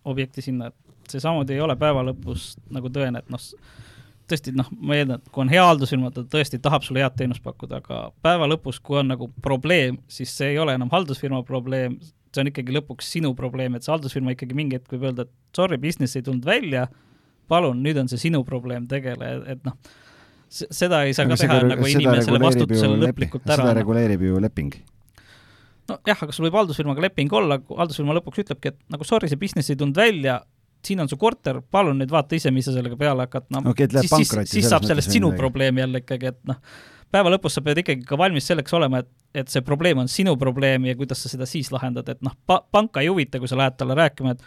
objekti 0.07 0.45
sinna, 0.45 0.69
et 0.69 1.13
see 1.13 1.23
samamoodi 1.23 1.57
ei 1.57 1.63
ole 1.65 1.79
päeva 1.81 2.05
lõpus 2.11 2.55
nagu 2.75 2.91
tõene, 2.93 3.23
et 3.23 3.33
noh, 3.33 3.47
tõesti 4.31 4.53
noh, 4.57 4.69
ma 4.83 4.97
eeldan, 4.99 5.23
et 5.23 5.33
kui 5.33 5.45
on 5.45 5.51
hea 5.53 5.65
haldusfirma, 5.65 6.11
ta 6.15 6.25
tõesti 6.31 6.61
tahab 6.63 6.85
sulle 6.87 7.03
head 7.03 7.17
teenust 7.19 7.45
pakkuda, 7.45 7.81
aga 7.83 8.01
päeva 8.25 8.49
lõpus, 8.51 8.81
kui 8.83 8.99
on 9.01 9.13
nagu 9.13 9.29
probleem, 9.43 10.01
siis 10.11 10.33
see 10.37 10.55
ei 10.55 10.61
ole 10.63 10.75
enam 10.77 10.91
haldusfirma 10.93 11.43
probleem, 11.47 11.99
see 12.35 12.43
on 12.43 12.51
ikkagi 12.51 12.75
lõpuks 12.77 13.13
sinu 13.17 13.33
probleem, 13.39 13.77
et 13.77 13.87
see 13.87 13.95
haldusfirma 13.95 14.35
ikkagi 14.35 14.59
mingi 14.59 14.81
hetk 14.81 14.97
võib 14.97 15.09
öelda, 15.11 15.29
et 15.29 15.59
sorry, 15.59 15.79
business 15.83 16.19
ei 16.19 16.27
tulnud 16.27 16.47
välja, 16.47 16.89
palun, 17.51 17.79
nüüd 17.85 18.03
on 18.03 18.11
see 18.11 18.27
sinu 18.27 18.43
probleem, 18.49 18.89
tegele, 18.91 19.31
et 19.55 19.63
noh, 19.67 19.79
seda 20.51 21.05
ei 21.07 21.15
saa 21.17 21.31
ka 21.31 21.39
teha 21.41 21.63
nagu 21.67 21.89
inimesele 21.91 22.43
vastutusele 22.43 23.01
lõplikult 23.07 23.47
ära. 23.47 23.63
seda 23.63 23.79
reguleerib 23.79 24.27
ju 24.27 24.43
leping 24.43 24.75
nojah, 25.91 26.19
aga 26.19 26.35
sul 26.35 26.49
võib 26.49 26.59
haldusfirmaga 26.59 27.05
leping 27.05 27.33
olla, 27.37 27.59
haldusfirma 27.79 28.17
lõpuks 28.19 28.43
ütlebki, 28.43 28.75
et 28.75 28.79
nagu 28.93 29.07
sorry, 29.07 29.31
see 29.31 29.39
business 29.41 29.71
ei 29.71 29.79
tulnud 29.79 29.99
välja, 29.99 30.41
siin 30.85 31.01
on 31.03 31.09
su 31.11 31.17
korter, 31.21 31.61
palun 31.71 31.99
nüüd 32.01 32.13
vaata 32.13 32.37
ise, 32.37 32.51
mis 32.55 32.67
sa 32.69 32.75
sellega 32.75 32.99
peale 32.99 33.27
hakkad, 33.27 33.49
noh 33.55 33.71
okay, 33.73 33.89
siis, 33.91 34.13
siis, 34.13 34.35
siis 34.51 34.69
saab 34.71 34.87
sellest 34.87 35.11
sinu 35.13 35.31
midagi. 35.31 35.41
probleem 35.43 35.81
jälle 35.83 36.03
ikkagi, 36.03 36.33
et 36.33 36.39
noh, 36.51 36.61
päeva 37.13 37.33
lõpus 37.33 37.57
sa 37.59 37.63
pead 37.65 37.81
ikkagi 37.83 38.07
ka 38.07 38.19
valmis 38.19 38.47
selleks 38.51 38.77
olema, 38.77 39.03
et, 39.03 39.11
et 39.43 39.51
see 39.53 39.65
probleem 39.67 40.03
on 40.03 40.11
sinu 40.11 40.37
probleem 40.41 40.87
ja 40.91 40.97
kuidas 40.99 41.23
sa 41.23 41.33
seda 41.33 41.49
siis 41.49 41.73
lahendad, 41.75 42.09
et 42.13 42.23
noh 42.27 42.37
pa, 42.47 42.61
panka 42.73 43.05
ei 43.05 43.11
huvita, 43.13 43.41
kui 43.43 43.51
sa 43.51 43.59
lähed 43.59 43.79
talle 43.79 43.97
rääkima, 43.99 44.37
et 44.37 44.45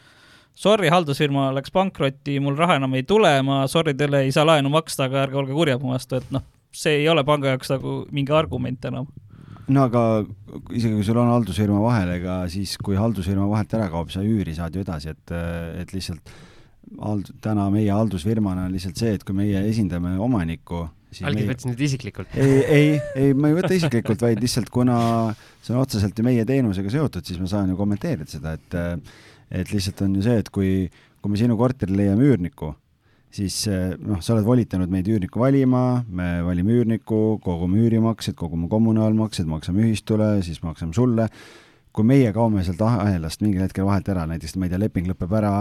sorry, 0.59 0.89
haldusfirma 0.91 1.49
läks 1.55 1.73
pankrotti, 1.75 2.39
mul 2.43 2.57
raha 2.59 2.79
enam 2.79 2.95
ei 2.99 3.05
tule, 3.07 3.31
ma 3.45 3.63
sorry, 3.71 3.95
teile 3.97 4.25
ei 4.27 4.35
saa 4.35 4.47
laenu 4.47 4.71
maksta, 4.73 5.09
aga 5.09 5.25
ärge 5.27 5.41
olge 5.43 5.55
kurjad 5.55 5.83
mu 5.83 5.95
vastu, 5.95 6.19
et 6.19 6.35
noh, 6.35 6.45
see 6.75 7.01
ei 7.01 7.09
ole 7.09 7.23
panga 7.27 7.53
jaoks 7.53 7.73
nagu 7.73 8.03
mingi 8.13 8.35
argument 8.35 8.85
enam 8.91 9.09
no 9.73 9.87
aga 9.89 10.03
isegi 10.73 10.95
kui 10.97 11.07
sul 11.07 11.19
on 11.21 11.31
haldusfirma 11.33 11.79
vahel, 11.83 12.13
ega 12.17 12.37
siis, 12.51 12.75
kui 12.81 12.97
haldusfirma 12.99 13.47
vahelt 13.49 13.73
ära 13.77 13.89
kaob, 13.93 14.11
sa 14.13 14.23
üüri 14.25 14.55
saad 14.57 14.75
ju 14.75 14.85
edasi, 14.85 15.13
et, 15.13 15.33
et 15.81 15.93
lihtsalt 15.95 16.33
hald-, 16.97 17.33
täna 17.43 17.67
meie 17.73 17.91
haldusfirmana 17.93 18.67
on 18.67 18.75
lihtsalt 18.75 18.99
see, 19.01 19.13
et 19.17 19.25
kui 19.27 19.37
meie 19.37 19.61
esindame 19.69 20.15
omanikku, 20.21 20.85
algis 21.21 21.25
meie... 21.25 21.49
võttis 21.51 21.69
nüüd 21.69 21.85
isiklikult? 21.89 22.35
ei, 22.37 22.59
ei, 22.65 22.91
ei, 23.15 23.33
ma 23.37 23.51
ei 23.51 23.57
võta 23.59 23.73
isiklikult, 23.77 24.25
vaid 24.25 24.41
lihtsalt 24.43 24.71
kuna 24.73 24.99
see 25.61 25.75
on 25.75 25.83
otseselt 25.83 26.17
ju 26.17 26.25
meie 26.25 26.45
teenusega 26.49 26.93
seotud, 26.93 27.25
siis 27.25 27.41
ma 27.41 27.49
saan 27.51 27.73
ju 27.73 27.79
kommenteerida 27.79 28.29
seda, 28.29 28.57
et 28.57 28.79
et 29.49 29.71
lihtsalt 29.73 30.03
on 30.05 30.17
ju 30.17 30.25
see, 30.25 30.41
et 30.43 30.51
kui, 30.53 30.73
kui 31.21 31.33
me 31.33 31.39
sinu 31.41 31.57
korterile 31.57 32.03
leiame 32.03 32.27
üürniku, 32.27 32.75
siis 33.35 33.61
eh, 33.69 33.95
noh, 33.99 34.21
sa 34.25 34.33
oled 34.35 34.47
volitanud 34.47 34.91
meid 34.91 35.07
üürnikku 35.09 35.41
valima, 35.41 36.03
me 36.09 36.39
valime 36.45 36.75
üürniku, 36.79 37.39
kogume 37.45 37.81
üürimaksed, 37.83 38.37
kogume 38.39 38.69
kommunaalmaksed, 38.71 39.49
maksame 39.49 39.85
ühistule, 39.87 40.37
siis 40.45 40.63
maksame 40.65 40.95
sulle 40.97 41.29
kui 41.95 42.05
meie 42.05 42.29
kaome 42.35 42.61
sealt 42.65 42.81
ahelast 42.85 43.41
mingil 43.41 43.63
hetkel 43.63 43.87
vahelt 43.87 44.09
ära, 44.13 44.25
näiteks 44.29 44.53
ma 44.59 44.67
ei 44.67 44.73
tea, 44.73 44.79
leping 44.81 45.07
lõpeb 45.09 45.31
ära, 45.39 45.53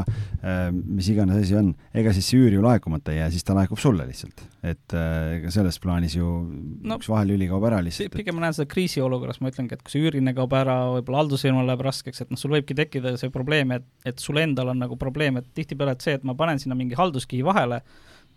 äh, 0.42 0.68
mis 0.72 1.08
iganes 1.12 1.40
asi 1.40 1.56
on, 1.56 1.70
ega 1.96 2.12
siis 2.16 2.28
see 2.28 2.42
üür 2.42 2.58
ju 2.58 2.64
laekumata 2.64 3.14
ei 3.14 3.22
jää, 3.22 3.30
siis 3.32 3.46
ta 3.48 3.56
laekub 3.56 3.80
sulle 3.80 4.04
lihtsalt. 4.08 4.44
et 4.62 4.94
äh, 4.98 5.38
ega 5.38 5.52
selles 5.54 5.78
plaanis 5.80 6.18
ju 6.18 6.28
no, 6.28 6.98
üks 6.98 7.08
vahelüli 7.08 7.48
kaob 7.48 7.64
ära 7.70 7.80
lihtsalt. 7.84 8.12
pigem 8.18 8.36
ma 8.36 8.44
näen 8.46 8.58
seda 8.58 8.68
kriisiolukorras, 8.70 9.40
ma 9.40 9.52
ütlengi, 9.54 9.78
et 9.78 9.82
kui 9.86 9.94
see 9.94 10.04
üüriline 10.04 10.36
kaob 10.36 10.52
ära, 10.58 10.76
võib-olla 10.98 11.24
haldusfirmal 11.24 11.66
läheb 11.70 11.86
raskeks, 11.88 12.22
et 12.24 12.34
noh, 12.34 12.40
sul 12.40 12.52
võibki 12.58 12.76
tekkida 12.76 13.16
see 13.20 13.32
probleem, 13.34 13.72
et, 13.78 13.88
et 14.08 14.20
sul 14.20 14.42
endal 14.42 14.74
on 14.74 14.84
nagu 14.84 15.00
probleem, 15.00 15.40
et 15.40 15.48
tihtipeale, 15.56 15.96
et 15.96 16.04
see, 16.04 16.18
et 16.20 16.28
ma 16.28 16.36
panen 16.38 16.60
sinna 16.60 16.76
mingi 16.78 16.98
halduskihi 16.98 17.46
vahele, 17.46 17.80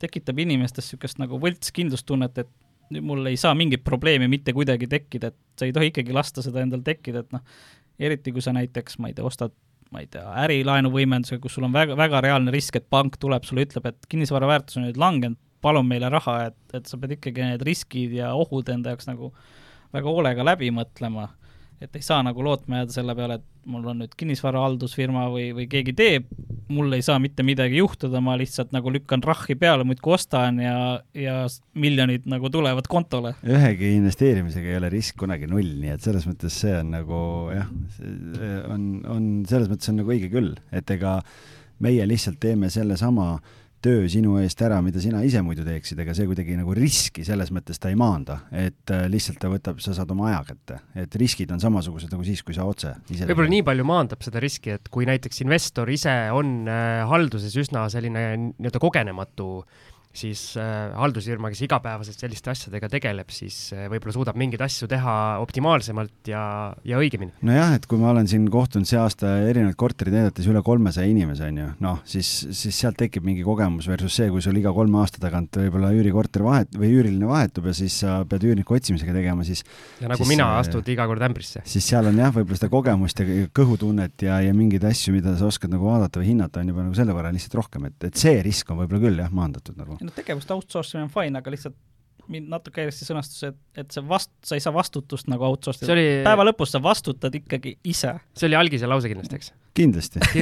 tekitab 0.01 0.39
inimestes 0.41 0.87
niisugust 0.87 1.19
nagu 1.21 1.37
võltskindlustunnet, 1.43 2.39
et 2.41 2.99
mul 2.99 3.25
ei 3.29 3.37
saa 3.37 3.53
mingit 3.55 3.83
probleemi 3.83 4.27
mitte 4.27 4.53
kuidagi 4.53 4.87
tekkida, 4.91 5.31
et 5.31 5.59
sa 5.59 5.67
ei 5.67 5.73
tohi 5.75 5.91
ikkagi 5.91 6.15
lasta 6.15 6.43
seda 6.43 6.63
endal 6.65 6.81
tekkida, 6.83 7.23
et 7.23 7.35
noh, 7.35 7.43
eriti 7.99 8.31
kui 8.31 8.43
sa 8.43 8.53
näiteks, 8.55 8.99
ma 8.99 9.11
ei 9.11 9.17
tea, 9.17 9.25
ostad 9.27 9.55
ma 9.91 10.03
ei 10.03 10.07
tea, 10.07 10.23
ärilaenu 10.45 10.91
võimendusega, 10.93 11.41
kus 11.43 11.57
sul 11.57 11.67
on 11.67 11.73
väga, 11.75 11.97
väga 11.99 12.21
reaalne 12.23 12.53
risk, 12.53 12.77
et 12.79 12.87
pank 12.89 13.17
tuleb 13.19 13.43
sulle, 13.47 13.65
ütleb, 13.67 13.89
et 13.91 14.07
kinnisvara 14.11 14.47
väärtus 14.47 14.79
on 14.79 14.87
nüüd 14.87 14.99
langenud, 15.01 15.39
palun 15.61 15.85
meile 15.85 16.09
raha, 16.09 16.37
et, 16.49 16.61
et 16.77 16.87
sa 16.89 16.97
pead 16.97 17.17
ikkagi 17.17 17.43
need 17.43 17.65
riskid 17.67 18.15
ja 18.17 18.31
ohud 18.33 18.71
enda 18.73 18.95
jaoks 18.95 19.09
nagu 19.09 19.29
väga 19.93 20.13
hoolega 20.15 20.45
läbi 20.47 20.71
mõtlema 20.73 21.27
et 21.81 21.95
ei 21.97 22.03
saa 22.05 22.21
nagu 22.25 22.43
lootma 22.45 22.81
jääda 22.81 22.93
selle 22.93 23.15
peale, 23.17 23.39
et 23.39 23.69
mul 23.71 23.85
on 23.89 24.01
nüüd 24.03 24.13
kinnisvarahaldusfirma 24.17 25.27
või, 25.33 25.47
või 25.57 25.67
keegi 25.69 25.93
teeb, 25.97 26.27
mul 26.71 26.93
ei 26.95 27.03
saa 27.05 27.17
mitte 27.21 27.43
midagi 27.45 27.79
juhtuda, 27.81 28.21
ma 28.23 28.35
lihtsalt 28.39 28.73
nagu 28.75 28.93
lükkan 28.93 29.23
rahhi 29.25 29.55
peale, 29.59 29.85
muudkui 29.87 30.13
ostan 30.15 30.59
ja, 30.61 30.75
ja 31.17 31.37
miljonid 31.73 32.27
nagu 32.31 32.51
tulevad 32.53 32.89
kontole. 32.91 33.33
ühegi 33.45 33.95
investeerimisega 33.97 34.71
ei 34.71 34.77
ole 34.81 34.91
risk 34.93 35.17
kunagi 35.21 35.49
null, 35.49 35.73
nii 35.81 35.95
et 35.95 36.05
selles 36.05 36.27
mõttes 36.29 36.61
see 36.63 36.75
on 36.79 36.93
nagu 36.95 37.21
jah, 37.55 37.71
on, 38.71 38.85
on 39.09 39.31
selles 39.49 39.71
mõttes 39.71 39.91
on 39.91 40.01
nagu 40.01 40.13
õige 40.13 40.31
küll, 40.33 40.53
et 40.71 40.93
ega 40.97 41.19
meie 41.81 42.05
lihtsalt 42.05 42.37
teeme 42.41 42.69
sellesama 42.69 43.33
töö 43.83 44.05
sinu 44.11 44.37
eest 44.41 44.61
ära, 44.63 44.79
mida 44.85 45.01
sina 45.03 45.23
ise 45.25 45.41
muidu 45.45 45.65
teeksid, 45.65 45.99
ega 46.03 46.13
see 46.17 46.27
kuidagi 46.29 46.57
nagu 46.59 46.73
riski 46.77 47.25
selles 47.27 47.51
mõttes 47.53 47.81
ta 47.81 47.91
ei 47.91 47.97
maanda, 47.99 48.41
et 48.53 48.93
äh, 48.93 49.07
lihtsalt 49.11 49.41
ta 49.41 49.51
võtab, 49.51 49.81
sa 49.83 49.95
saad 49.97 50.11
oma 50.13 50.29
aja 50.31 50.41
kätte, 50.51 50.79
et 51.03 51.17
riskid 51.19 51.51
on 51.53 51.61
samasugused 51.63 52.13
nagu 52.13 52.25
siis, 52.27 52.43
kui 52.45 52.57
sa 52.57 52.67
otse 52.69 52.93
ise 53.13 53.29
võib-olla 53.29 53.53
nii 53.55 53.65
palju 53.67 53.87
maandab 53.87 54.25
seda 54.25 54.43
riski, 54.43 54.75
et 54.77 54.91
kui 54.93 55.07
näiteks 55.09 55.43
investor 55.45 55.89
ise 55.93 56.15
on 56.35 56.69
äh, 56.69 57.01
halduses 57.09 57.57
üsna 57.61 57.87
selline 57.93 58.27
nii-öelda 58.37 58.81
kogenematu 58.81 59.49
siis 60.13 60.41
äh, 60.59 60.91
haldusfirma, 60.97 61.51
kes 61.53 61.63
igapäevaselt 61.65 62.19
selliste 62.19 62.51
asjadega 62.51 62.89
tegeleb, 62.91 63.31
siis 63.33 63.71
äh, 63.75 63.87
võib-olla 63.91 64.15
suudab 64.15 64.39
mingeid 64.39 64.61
asju 64.65 64.89
teha 64.91 65.15
optimaalsemalt 65.43 66.31
ja, 66.31 66.43
ja 66.87 66.99
õigemini. 66.99 67.33
nojah, 67.47 67.75
et 67.77 67.87
kui 67.89 67.99
ma 68.01 68.11
olen 68.11 68.27
siin 68.27 68.47
kohtunud 68.51 68.89
see 68.89 68.99
aasta 68.99 69.37
erinevaid 69.47 69.77
korterid 69.79 70.15
näidates 70.15 70.49
üle 70.51 70.63
kolmesaja 70.65 71.07
inimese, 71.09 71.47
on 71.47 71.61
ju, 71.61 71.69
noh, 71.85 72.01
siis, 72.07 72.29
siis 72.57 72.81
sealt 72.83 72.99
tekib 72.99 73.25
mingi 73.27 73.45
kogemus 73.47 73.87
versus 73.91 74.17
see, 74.19 74.27
kui 74.33 74.43
sul 74.43 74.59
iga 74.59 74.73
kolme 74.75 74.99
aasta 75.01 75.21
tagant 75.23 75.61
võib-olla 75.61 75.93
üürikorter 75.95 76.43
vahet- 76.45 76.75
või 76.75 76.91
üüriline 76.97 77.29
vahetub 77.29 77.71
ja 77.71 77.75
siis 77.77 78.01
sa 78.03 78.19
pead 78.27 78.45
üürniku 78.49 78.75
otsimisega 78.75 79.15
tegema, 79.15 79.47
siis 79.47 79.63
ja 80.01 80.11
nagu 80.11 80.19
siis, 80.19 80.33
mina, 80.33 80.49
äh, 80.57 80.61
astud 80.65 80.91
iga 80.91 81.07
kord 81.09 81.23
ämbrisse. 81.23 81.63
siis 81.63 81.87
seal 81.87 82.11
on 82.11 82.19
jah, 82.19 82.33
võib-olla 82.35 82.59
seda 82.59 82.71
kogemust 82.73 83.23
ja 83.23 83.47
kõhutunnet 83.55 84.27
ja, 84.27 84.41
ja 84.43 84.53
mingeid 84.57 84.85
asju, 84.91 85.15
mida 85.15 85.37
sa 85.39 85.47
oskad 85.47 85.71
nagu 85.71 85.87
vaadata 85.87 86.21
või 86.21 86.33
hinnata, 86.33 86.61
on 86.61 86.73
juba 86.73 86.85
nagu 86.85 86.99
selle 86.99 87.15
võrra 87.15 87.31
lihtsalt 87.33 87.57
rohkem, 87.61 87.87
et, 87.91 88.09
et 88.11 88.19
see 88.19 88.37
risk 88.43 88.71
on 88.73 88.81
võib-olla 88.83 89.05
küll 89.07 89.23
jah, 89.23 89.31
maandatud 89.41 89.79
nagu. 89.79 90.00
No 90.01 90.13
tegevust 90.15 90.51
outsource 90.53 90.95
imine 90.95 91.07
on 91.07 91.13
fine, 91.13 91.37
aga 91.37 91.53
lihtsalt 91.53 91.77
mind 92.31 92.51
natuke 92.51 92.83
häiris 92.83 93.01
see 93.01 93.09
sõnastus, 93.09 93.41
et, 93.49 93.57
et 93.81 93.91
see 93.93 94.03
vast-, 94.07 94.33
sa 94.45 94.57
ei 94.57 94.63
saa 94.63 94.73
vastutust 94.75 95.29
nagu 95.31 95.45
outsource 95.47 95.83
ida 95.83 95.95
oli, 95.95 96.05
päeva 96.27 96.45
lõpus 96.47 96.73
sa 96.75 96.81
vastutad 96.83 97.35
ikkagi 97.41 97.77
ise. 97.91 98.13
see 98.37 98.49
oli 98.49 98.59
algise 98.59 98.89
lause 98.89 99.11
kindlasti, 99.11 99.39
eks? 99.41 99.53
kindlasti 99.77 100.21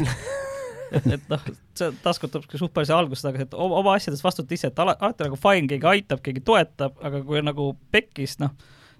et, 0.96 1.08
et 1.16 1.30
noh, 1.32 1.46
see 1.78 1.92
taaskord 2.04 2.34
tuleb 2.34 2.58
suht 2.62 2.74
palju 2.76 2.90
see 2.90 2.98
algusest, 2.98 3.30
aga 3.30 3.46
et 3.46 3.56
oma, 3.56 3.80
oma 3.82 3.96
asjades 3.98 4.24
vastuta 4.26 4.56
ise, 4.56 4.72
et 4.72 4.84
ala, 4.84 4.96
alati 5.00 5.28
nagu 5.28 5.40
fine, 5.40 5.70
keegi 5.72 5.90
aitab, 5.94 6.24
keegi 6.26 6.44
toetab, 6.46 6.98
aga 7.06 7.24
kui 7.26 7.42
on 7.42 7.50
nagu 7.50 7.72
pekkis, 7.94 8.38
noh, 8.44 8.54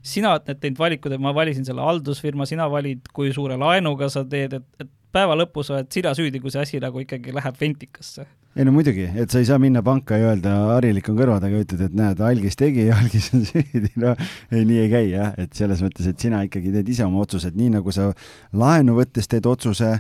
sina 0.06 0.34
oled 0.36 0.48
need 0.50 0.62
teinud 0.64 0.82
valikud, 0.82 1.16
et 1.16 1.24
ma 1.24 1.34
valisin 1.36 1.68
selle 1.68 1.84
haldusfirma, 1.84 2.48
sina 2.50 2.70
valid, 2.72 3.10
kui 3.16 3.34
suure 3.36 3.58
laenuga 3.60 4.10
sa 4.12 4.24
teed, 4.28 4.56
et, 4.60 4.68
et 4.86 4.92
päeva 5.16 5.38
lõpus 5.38 5.72
oled 5.74 5.90
sina 5.94 6.14
süüdi, 6.18 6.42
kui 6.42 6.54
see 6.54 6.62
asi 6.62 6.82
nagu 6.84 7.02
ikkagi 7.02 7.34
läheb 7.36 7.58
ventikasse. 7.60 8.26
ei 8.58 8.66
no 8.66 8.74
muidugi, 8.74 9.06
et 9.22 9.32
sa 9.32 9.40
ei 9.40 9.48
saa 9.48 9.60
minna 9.62 9.82
panka 9.86 10.18
ja 10.18 10.32
öelda, 10.32 10.56
harilik 10.74 11.10
on 11.12 11.18
kõrva 11.20 11.38
taga, 11.42 11.62
ütled, 11.64 11.84
et 11.86 11.98
näed, 11.98 12.22
algis 12.26 12.58
tegi 12.60 12.88
ja 12.88 12.98
algis 12.98 13.30
on 13.38 13.46
süüdi, 13.50 13.92
no 14.02 14.16
ei, 14.52 14.64
nii 14.66 14.80
ei 14.86 14.90
käi 14.92 15.12
jah, 15.12 15.36
et 15.42 15.54
selles 15.58 15.84
mõttes, 15.86 16.10
et 16.10 16.20
sina 16.22 16.42
ikkagi 16.48 16.74
teed 16.74 16.90
ise 16.90 17.06
oma 17.06 17.22
otsused, 17.24 17.58
nii 17.58 17.76
nagu 17.78 17.94
sa 17.96 18.10
laenu 18.58 18.98
võttes 18.98 19.30
teed 19.30 19.48
otsuse 19.50 19.92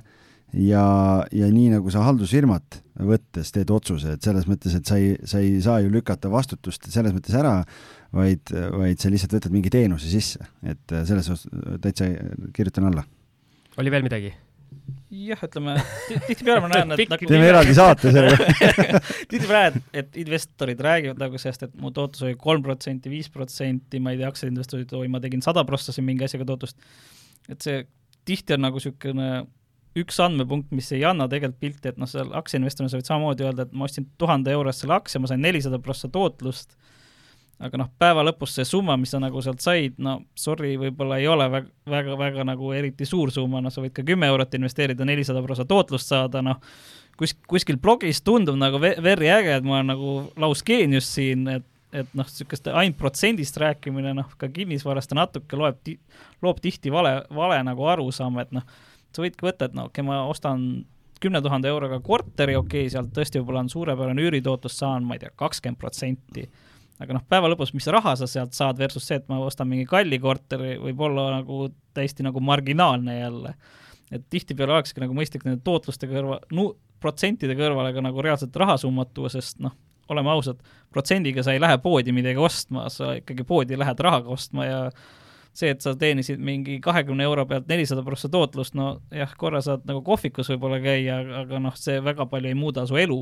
ja, 0.53 0.83
ja 1.31 1.51
nii 1.53 1.69
nagu 1.75 1.93
sa 1.93 2.03
haldusfirmat 2.07 2.81
võttes 3.09 3.53
teed 3.55 3.71
otsuse, 3.73 4.17
et 4.17 4.25
selles 4.25 4.49
mõttes, 4.49 4.75
et 4.75 4.89
sa 4.89 4.97
ei, 4.99 5.13
sa 5.29 5.41
ei 5.45 5.61
saa 5.63 5.79
ju 5.85 5.93
lükata 5.93 6.33
vastutust 6.33 6.89
selles 6.91 7.15
mõttes 7.15 7.37
ära, 7.37 7.61
vaid, 8.17 8.49
vaid 8.49 8.99
sa 8.99 9.13
lihtsalt 9.13 9.37
võtad 9.37 9.55
mingi 9.55 9.71
teenuse 9.73 10.09
sisse, 10.11 10.41
et 10.65 10.99
selles 11.05 11.29
osas 11.29 11.47
täitsa 11.85 12.09
kirjutan 12.53 12.89
alla. 12.91 13.05
oli 13.77 13.93
veel 13.93 14.03
midagi? 14.09 14.33
Jah, 15.09 15.41
ütleme 15.45 15.75
tihtipeale 16.27 16.63
ma 16.63 16.69
näen, 16.71 16.93
et 16.95 17.11
nagu 17.11 17.29
teeme 17.29 17.47
eraldi 17.49 17.75
saate 17.77 18.11
sellega 18.13 18.47
tihtipeale 19.31 19.61
näen, 19.71 19.85
et 20.01 20.19
investorid 20.21 20.81
räägivad 20.85 21.21
nagu 21.21 21.41
sellest, 21.41 21.65
et 21.65 21.77
mu 21.81 21.91
tootlus 21.95 22.25
oli 22.27 22.37
kolm 22.39 22.65
protsenti, 22.65 23.11
viis 23.11 23.31
protsenti, 23.33 24.01
ma 24.03 24.13
ei 24.13 24.21
tea, 24.21 24.29
aktsiainvestorid, 24.29 24.93
oi, 24.99 25.07
ma 25.11 25.21
tegin 25.23 25.43
sada 25.45 25.65
prossa 25.67 25.95
siin 25.95 26.07
mingi 26.07 26.27
asjaga 26.27 26.47
tootlust. 26.51 26.77
et 27.49 27.65
see 27.65 27.81
tihti 28.29 28.53
on 28.53 28.67
nagu 28.67 28.77
niisugune 28.77 29.29
üks 29.99 30.19
andmepunkt, 30.21 30.69
mis 30.75 30.91
ei 30.93 31.01
anna 31.07 31.25
tegelikult 31.31 31.59
pilti, 31.63 31.91
et 31.91 31.97
noh, 31.99 32.09
seal 32.09 32.29
aktsiainvestorina 32.37 32.91
sa 32.91 32.99
võid 32.99 33.09
samamoodi 33.09 33.47
öelda, 33.47 33.65
et 33.65 33.73
ma 33.73 33.87
ostsin 33.89 34.05
tuhande 34.21 34.53
eurost 34.53 34.83
selle 34.83 34.95
aktsia, 34.99 35.21
ma 35.21 35.31
sain 35.31 35.41
nelisada 35.41 35.81
prossa 35.81 36.11
tootlust 36.13 36.77
aga 37.59 37.79
noh, 37.81 37.89
päeva 37.99 38.23
lõpus 38.23 38.53
see 38.55 38.65
summa, 38.67 38.95
mis 38.99 39.11
sa 39.11 39.19
nagu 39.19 39.41
sealt 39.43 39.63
said, 39.63 39.97
no 40.01 40.19
sorry, 40.39 40.75
võib-olla 40.79 41.17
ei 41.19 41.27
ole 41.27 41.49
väga, 41.51 41.71
väga, 41.91 42.15
väga 42.19 42.45
nagu 42.47 42.71
eriti 42.75 43.07
suur 43.07 43.33
summa, 43.35 43.59
noh, 43.63 43.73
sa 43.73 43.83
võid 43.83 43.93
ka 43.95 44.05
kümme 44.07 44.29
eurot 44.31 44.55
investeerida, 44.55 45.07
nelisada 45.07 45.43
prossa 45.43 45.65
tootlust 45.67 46.11
saada, 46.11 46.43
noh, 46.45 46.61
kus, 47.19 47.35
kuskil 47.51 47.79
blogis 47.81 48.23
tundub 48.23 48.55
nagu 48.59 48.79
very 48.79 49.27
äge, 49.27 49.57
et 49.59 49.67
ma 49.67 49.79
olen 49.79 49.91
nagu 49.91 50.13
lausgeenius 50.39 51.09
siin, 51.17 51.43
et, 51.57 51.65
et 51.91 52.15
noh, 52.15 52.29
niisugust 52.29 52.69
ainult 52.71 52.99
protsendist 53.01 53.59
rääkimine, 53.59 54.15
noh, 54.21 54.31
ka 54.39 54.47
kinnisvarast 54.55 55.11
natuke 55.17 55.59
loeb, 55.59 55.91
loob 56.45 56.63
tihti 56.63 56.93
vale, 56.95 57.17
vale 57.35 57.59
nagu 57.67 57.91
arusaama, 57.91 58.47
et 58.47 58.55
noh, 58.55 58.79
sa 59.11 59.25
võidki 59.25 59.49
võtta, 59.49 59.67
et 59.67 59.75
no 59.75 59.89
okei 59.89 59.99
okay,, 59.99 60.07
ma 60.07 60.23
ostan 60.31 60.63
kümne 61.19 61.43
tuhande 61.43 61.67
euroga 61.67 61.99
korteri, 61.99 62.55
okei 62.55 62.85
okay,, 62.85 62.95
sealt 62.95 63.11
tõesti 63.11 63.41
võib-olla 63.41 63.65
on 63.65 63.73
suurepärane 63.75 64.23
üüritootlus, 64.29 64.79
saan, 64.79 65.03
ma 65.03 65.17
ei 65.17 65.25
tea, 65.25 65.35
kakskümmend 65.35 65.81
protsenti 65.81 66.47
aga 66.99 67.15
noh, 67.15 67.25
päeva 67.31 67.49
lõpus, 67.51 67.71
mis 67.75 67.87
raha 67.91 68.15
sa 68.19 68.27
sealt 68.27 68.55
saad 68.57 68.79
versus 68.79 69.05
see, 69.07 69.19
et 69.21 69.27
ma 69.31 69.39
ostan 69.43 69.69
mingi 69.69 69.87
kalli 69.89 70.19
korteri, 70.21 70.75
võib 70.81 71.05
olla 71.07 71.29
nagu 71.37 71.69
täiesti 71.95 72.25
nagu 72.25 72.43
marginaalne 72.43 73.19
jälle. 73.19 73.53
et 74.11 74.23
tihtipeale 74.29 74.73
olekski 74.73 75.03
nagu 75.03 75.13
mõistlik 75.13 75.43
nende 75.45 75.61
tootluste 75.63 76.07
kõrval, 76.09 76.41
no 76.57 76.71
protsentide 76.99 77.53
kõrvale 77.55 77.93
ka 77.93 78.01
nagu 78.01 78.23
reaalselt 78.25 78.55
rahasummat 78.55 79.13
tuua, 79.13 79.29
sest 79.29 79.59
noh, 79.63 79.75
oleme 80.09 80.31
ausad, 80.33 80.63
protsendiga 80.89 81.43
sa 81.45 81.53
ei 81.53 81.61
lähe 81.61 81.77
poodi 81.77 82.11
midagi 82.15 82.41
ostma, 82.41 82.87
sa 82.89 83.13
ikkagi 83.19 83.45
poodi 83.45 83.77
lähed 83.77 83.99
rahaga 84.01 84.33
ostma 84.33 84.65
ja 84.65 84.79
see, 85.53 85.69
et 85.69 85.85
sa 85.85 85.93
teenisid 85.99 86.41
mingi 86.41 86.79
kahekümne 86.81 87.23
euro 87.23 87.45
pealt 87.45 87.69
nelisada 87.69 88.01
prossa 88.05 88.31
tootlust, 88.33 88.73
no 88.77 88.95
jah, 89.13 89.29
korra 89.37 89.61
saad 89.61 89.85
nagu 89.89 90.01
kohvikus 90.05 90.49
võib-olla 90.53 90.81
käia, 90.83 91.21
aga 91.43 91.61
noh, 91.61 91.77
see 91.77 92.01
väga 92.03 92.25
palju 92.31 92.49
ei 92.49 92.57
muuda 92.57 92.87
su 92.89 92.97
elu 92.97 93.21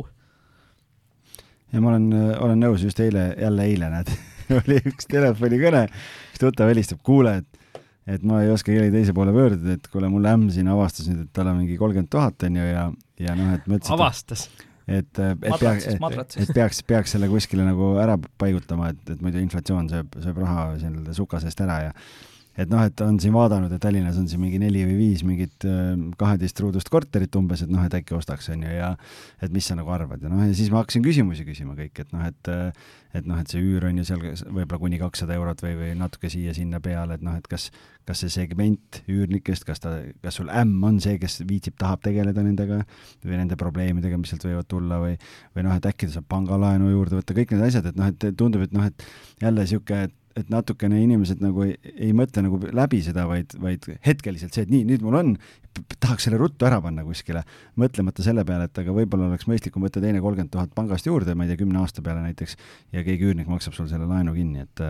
ja 1.74 1.84
ma 1.84 1.94
olen, 1.94 2.10
olen 2.40 2.66
nõus, 2.66 2.84
just 2.88 3.00
eile, 3.04 3.30
jälle 3.40 3.68
eile 3.68 3.92
näed 3.94 4.12
oli 4.62 4.80
üks 4.88 5.10
telefonikõne, 5.12 5.88
üks 6.32 6.42
tuttav 6.42 6.72
helistab, 6.72 7.02
kuule, 7.06 7.40
et, 7.42 7.82
et 8.18 8.24
ma 8.28 8.42
ei 8.44 8.52
oska 8.54 8.72
kellegi 8.72 8.96
teise 8.96 9.16
poole 9.18 9.34
pöörduda, 9.36 9.76
et 9.78 9.90
kuule, 9.92 10.12
mul 10.12 10.28
ämm 10.30 10.48
siin 10.54 10.70
avastas 10.72 11.10
nüüd, 11.12 11.26
et 11.28 11.34
tal 11.36 11.52
on 11.52 11.60
mingi 11.62 11.78
kolmkümmend 11.80 12.12
tuhat, 12.14 12.48
onju, 12.48 12.70
ja, 12.70 12.88
ja 13.24 13.36
noh, 13.38 13.54
et 13.58 13.68
ma 13.68 13.80
ütlesin. 13.80 13.98
avastas? 13.98 14.48
et, 14.88 15.20
et 15.20 15.60
peaks, 15.60 15.90
et, 15.92 16.40
et 16.46 16.56
peaks, 16.56 16.82
peaks 16.88 17.18
selle 17.18 17.28
kuskile 17.32 17.66
nagu 17.68 17.96
ära 18.00 18.16
paigutama, 18.40 18.94
et, 18.94 19.04
et 19.12 19.24
muidu 19.24 19.42
inflatsioon 19.44 19.92
sööb, 19.92 20.16
sööb 20.24 20.40
raha 20.46 20.70
selle 20.80 21.16
suka 21.18 21.42
seest 21.44 21.60
ära 21.66 21.82
ja 21.90 21.96
et 22.58 22.72
noh, 22.72 22.84
et 22.88 23.06
on 23.06 23.20
siin 23.22 23.36
vaadanud, 23.36 23.74
et 23.74 23.82
Tallinnas 23.84 24.20
on 24.20 24.28
siin 24.30 24.42
mingi 24.42 24.60
neli 24.62 24.84
või 24.88 24.98
viis 25.02 25.24
mingit 25.28 25.68
äh, 25.68 25.94
kaheteist 26.20 26.62
ruudust 26.64 26.92
korterit 26.94 27.36
umbes, 27.40 27.64
et 27.66 27.74
noh, 27.74 27.84
et 27.86 27.98
äkki 28.00 28.18
ostaks, 28.18 28.50
on 28.54 28.66
ju, 28.68 28.72
ja 28.74 28.94
et 29.42 29.54
mis 29.54 29.68
sa 29.68 29.78
nagu 29.78 29.92
arvad 29.94 30.24
ja 30.24 30.32
noh, 30.32 30.46
ja 30.48 30.56
siis 30.58 30.72
ma 30.74 30.82
hakkasin 30.84 31.06
küsimusi 31.06 31.48
küsima 31.48 31.78
kõik, 31.78 32.06
et 32.06 32.16
noh, 32.16 32.26
et 32.28 32.56
et 33.18 33.28
noh, 33.28 33.38
et 33.40 33.50
see 33.50 33.62
üür 33.64 33.86
on 33.88 33.98
ju 34.00 34.06
seal 34.08 34.22
võib-olla 34.22 34.80
kuni 34.82 35.00
kakssada 35.02 35.36
eurot 35.38 35.62
või, 35.64 35.74
või 35.80 35.94
natuke 35.98 36.30
siia-sinna 36.32 36.82
peale, 36.84 37.18
et 37.18 37.24
noh, 37.26 37.38
et 37.40 37.48
kas, 37.50 37.70
kas 38.08 38.22
see 38.24 38.34
segment 38.34 39.00
üürnikest, 39.10 39.66
kas 39.68 39.82
ta, 39.84 39.96
kas 40.24 40.40
sul 40.40 40.52
ämm 40.54 40.84
on 40.88 41.00
see, 41.04 41.18
kes 41.22 41.40
viitsib, 41.48 41.78
tahab 41.80 42.04
tegeleda 42.06 42.44
nendega 42.46 42.82
või 43.24 43.40
nende 43.40 43.58
probleemidega, 43.60 44.20
mis 44.20 44.34
sealt 44.34 44.46
võivad 44.48 44.70
tulla 44.70 45.02
või, 45.04 45.16
või 45.56 45.68
noh, 45.68 45.78
et 45.80 45.90
äkki 45.90 46.10
ta 46.10 46.18
saab 46.18 46.30
pangalaenu 46.32 46.92
juurde 46.94 47.22
võtta, 47.22 47.38
kõik 47.38 47.56
need 47.56 47.68
asjad, 47.70 47.90
et 47.92 48.00
noh, 48.00 48.12
et 48.12 48.30
tundub, 48.38 48.68
et 48.68 48.76
noh, 48.76 48.88
et 48.92 49.08
jälle 49.42 49.66
niisugune, 49.66 50.08
et 50.10 50.16
et 50.38 50.52
natukene 50.54 51.00
inimesed 51.02 51.42
nagu 51.44 51.64
ei, 51.66 51.76
ei 51.96 52.12
mõtle 52.18 52.44
nagu 52.46 52.60
läbi 52.76 53.00
seda, 53.06 53.26
vaid, 53.30 53.56
vaid 53.62 53.88
hetkeliselt 54.06 54.56
see, 54.56 54.68
et 54.68 54.74
nii, 54.74 54.84
nüüd 54.92 55.06
mul 55.06 55.18
on, 55.20 55.34
tahaks 55.98 56.28
selle 56.28 56.40
ruttu 56.42 56.68
ära 56.68 56.80
panna 56.84 57.06
kuskile, 57.06 57.44
mõtlemata 57.80 58.26
selle 58.26 58.46
peale, 58.48 58.70
et 58.70 58.82
aga 58.84 58.96
võib-olla 58.96 59.32
oleks 59.32 59.48
mõistlikum 59.50 59.86
võtta 59.86 60.04
teine 60.04 60.22
kolmkümmend 60.24 60.54
tuhat 60.54 60.76
pangast 60.78 61.10
juurde, 61.10 61.36
ma 61.38 61.46
ei 61.46 61.54
tea, 61.54 61.62
kümne 61.64 61.82
aasta 61.82 62.06
peale 62.06 62.26
näiteks, 62.26 62.58
ja 62.96 63.06
keegi 63.08 63.30
üürnik 63.30 63.50
maksab 63.52 63.78
sul 63.78 63.90
selle 63.92 64.10
laenu 64.10 64.36
kinni, 64.38 64.68
et 64.68 64.86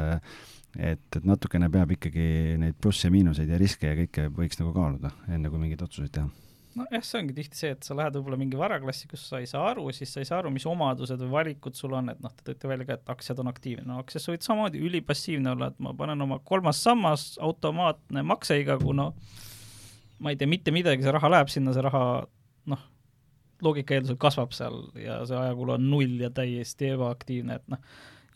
et, 0.77 1.05
et 1.15 1.23
natukene 1.25 1.71
peab 1.73 1.95
ikkagi 1.95 2.57
neid 2.61 2.75
plusse 2.81 3.07
ja 3.07 3.13
miinuseid 3.13 3.49
ja 3.49 3.57
riske 3.57 3.89
ja 3.89 3.97
kõike 4.03 4.27
võiks 4.35 4.59
nagu 4.61 4.75
kaaluda, 4.75 5.15
enne 5.31 5.49
kui 5.49 5.63
mingeid 5.63 5.81
otsuseid 5.87 6.13
teha 6.19 6.46
nojah, 6.77 7.03
see 7.05 7.19
ongi 7.19 7.35
tihti 7.37 7.59
see, 7.59 7.71
et 7.75 7.87
sa 7.87 7.95
lähed 7.97 8.15
võib-olla 8.17 8.37
mingi 8.39 8.59
varaklassi, 8.59 9.09
kus 9.11 9.23
sa 9.29 9.41
ei 9.41 9.49
saa 9.49 9.65
aru, 9.71 9.87
siis 9.95 10.11
sa 10.13 10.21
ei 10.21 10.29
saa 10.29 10.41
aru, 10.41 10.51
mis 10.53 10.65
omadused 10.69 11.21
või 11.23 11.33
valikud 11.33 11.77
sul 11.77 11.95
on, 11.97 12.11
et 12.13 12.21
noh, 12.23 12.33
te 12.37 12.45
tõite 12.47 12.71
välja 12.71 12.87
ka, 12.89 12.97
et 12.99 13.13
aktsiad 13.13 13.41
on 13.43 13.51
aktiivne, 13.51 13.87
no 13.89 13.99
aktsias 14.03 14.27
sa 14.27 14.33
võid 14.33 14.45
samamoodi 14.45 14.81
ülipassiivne 14.87 15.53
olla, 15.53 15.71
et 15.71 15.79
ma 15.83 15.93
panen 15.97 16.21
oma 16.27 16.39
kolmas 16.45 16.81
sammas, 16.85 17.29
automaatne 17.43 18.23
makseiga, 18.27 18.77
kuna 18.81 19.09
ma 20.23 20.33
ei 20.33 20.39
tea 20.39 20.49
mitte 20.49 20.73
midagi, 20.75 21.05
see 21.05 21.15
raha 21.15 21.33
läheb 21.33 21.53
sinna, 21.53 21.73
see 21.75 21.85
raha 21.85 22.03
noh, 22.73 22.85
loogika 23.65 23.97
eeldusel 23.97 24.19
kasvab 24.21 24.53
seal 24.55 24.83
ja 25.01 25.21
see 25.29 25.37
ajakulu 25.37 25.77
on 25.77 25.89
null 25.91 26.21
ja 26.21 26.29
täiesti 26.33 26.93
ebaaktiivne, 26.93 27.57
et 27.61 27.73
noh, 27.73 27.81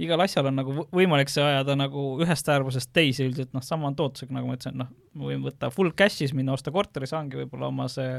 igal 0.02 0.24
asjal 0.24 0.50
on 0.50 0.58
nagu 0.60 0.86
võimalik 0.94 1.32
see 1.32 1.44
ajada 1.46 1.76
nagu 1.78 2.06
ühest 2.24 2.48
äärmusest 2.52 2.92
teise 2.96 3.26
üldiselt, 3.28 3.52
noh, 3.56 3.66
sama 3.66 3.90
on 3.90 3.98
tootlusega, 4.00 4.34
nagu 4.38 4.50
ma 4.50 4.58
ütlesin, 4.58 4.80
noh, 4.82 4.90
ma 5.18 5.28
võin 5.30 5.44
võtta 5.46 5.72
full 5.74 5.94
cash'is, 5.98 6.36
minna 6.38 6.56
osta 6.56 6.74
korteri, 6.74 7.10
saangi 7.10 7.40
võib-olla 7.42 7.70
oma 7.72 7.90
see 7.92 8.16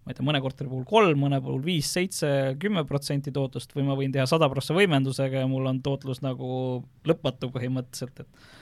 ma 0.00 0.14
ei 0.14 0.16
tea, 0.16 0.24
mõne 0.24 0.40
korteri 0.40 0.70
puhul 0.70 0.86
kolm, 0.88 1.18
mõne 1.20 1.42
puhul 1.44 1.60
viis, 1.64 1.90
seitse, 1.92 2.30
kümme 2.60 2.86
protsenti 2.88 3.32
tootlust 3.36 3.74
või 3.76 3.84
ma 3.88 3.96
võin 3.98 4.14
teha 4.14 4.24
sada 4.28 4.48
prossa 4.52 4.76
võimendusega 4.76 5.42
ja 5.42 5.50
mul 5.50 5.68
on 5.68 5.82
tootlus 5.84 6.22
nagu 6.24 6.48
lõpmatu 7.08 7.52
põhimõtteliselt, 7.52 8.24
et 8.24 8.58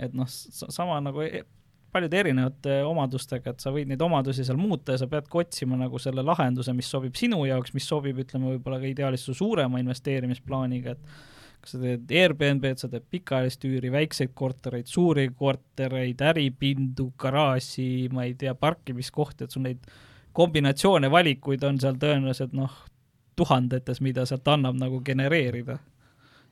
et 0.00 0.14
noh, 0.16 0.24
sama 0.30 0.96
nagu 1.04 1.20
e-, 1.20 1.44
paljude 1.92 2.16
erinevate 2.16 2.78
omadustega, 2.86 3.52
et 3.52 3.62
sa 3.62 3.72
võid 3.74 3.90
neid 3.90 4.00
omadusi 4.02 4.46
seal 4.46 4.58
muuta 4.60 4.94
ja 4.94 5.02
sa 5.02 5.08
peadki 5.10 5.42
otsima 5.42 5.78
nagu 5.78 5.98
selle 6.02 6.24
lahenduse, 6.24 6.72
mis 6.76 6.88
sobib 6.90 7.18
sinu 7.18 7.42
jaoks, 7.48 7.74
mis 7.76 7.86
sobib, 7.86 8.22
ütleme, 8.24 8.54
võib-olla 8.54 8.80
ka 8.80 8.88
ideaalis 8.88 9.26
su 9.26 9.34
suurema 9.36 9.82
investeerimisplaaniga, 9.82 10.96
et 10.96 11.29
kas 11.60 11.74
sa 11.74 11.80
teed 11.82 12.12
Airbnb-d, 12.22 12.78
sa 12.80 12.88
teed 12.90 13.04
pikaajalist 13.12 13.64
üüri, 13.68 13.90
väikseid 13.92 14.32
kortereid, 14.36 14.88
suuri 14.90 15.28
kortereid, 15.36 16.22
äripindu, 16.30 17.10
garaaži, 17.20 18.08
ma 18.14 18.26
ei 18.28 18.34
tea, 18.38 18.54
parkimiskohti, 18.58 19.46
et 19.46 19.56
sul 19.56 19.66
neid 19.66 19.84
kombinatsioone, 20.36 21.10
valikuid 21.12 21.64
on 21.66 21.80
seal 21.82 21.98
tõenäoliselt 22.00 22.54
noh, 22.56 22.74
tuhandetes, 23.38 24.02
mida 24.04 24.26
sealt 24.28 24.48
annab 24.52 24.78
nagu 24.78 25.00
genereerida. 25.04 25.78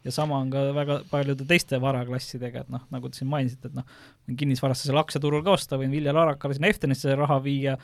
ja 0.05 0.12
sama 0.14 0.39
on 0.39 0.51
ka 0.51 0.60
väga 0.72 1.01
paljude 1.10 1.44
teiste 1.44 1.80
varaklassidega, 1.82 2.60
et 2.62 2.68
noh, 2.70 2.85
nagu 2.94 3.09
te 3.10 3.18
siin 3.18 3.28
mainisite, 3.28 3.68
et 3.68 3.74
noh, 3.74 3.86
kinnisvarasse 4.39 4.86
seal 4.86 5.01
aktsiaturul 5.01 5.43
ka 5.44 5.56
osta, 5.56 5.78
võin 5.80 5.90
Vilja 5.90 6.14
Laarakale 6.14 6.55
sinna 6.55 6.70
Eftenisse 6.70 7.16
raha 7.18 7.40
viia, 7.43 7.74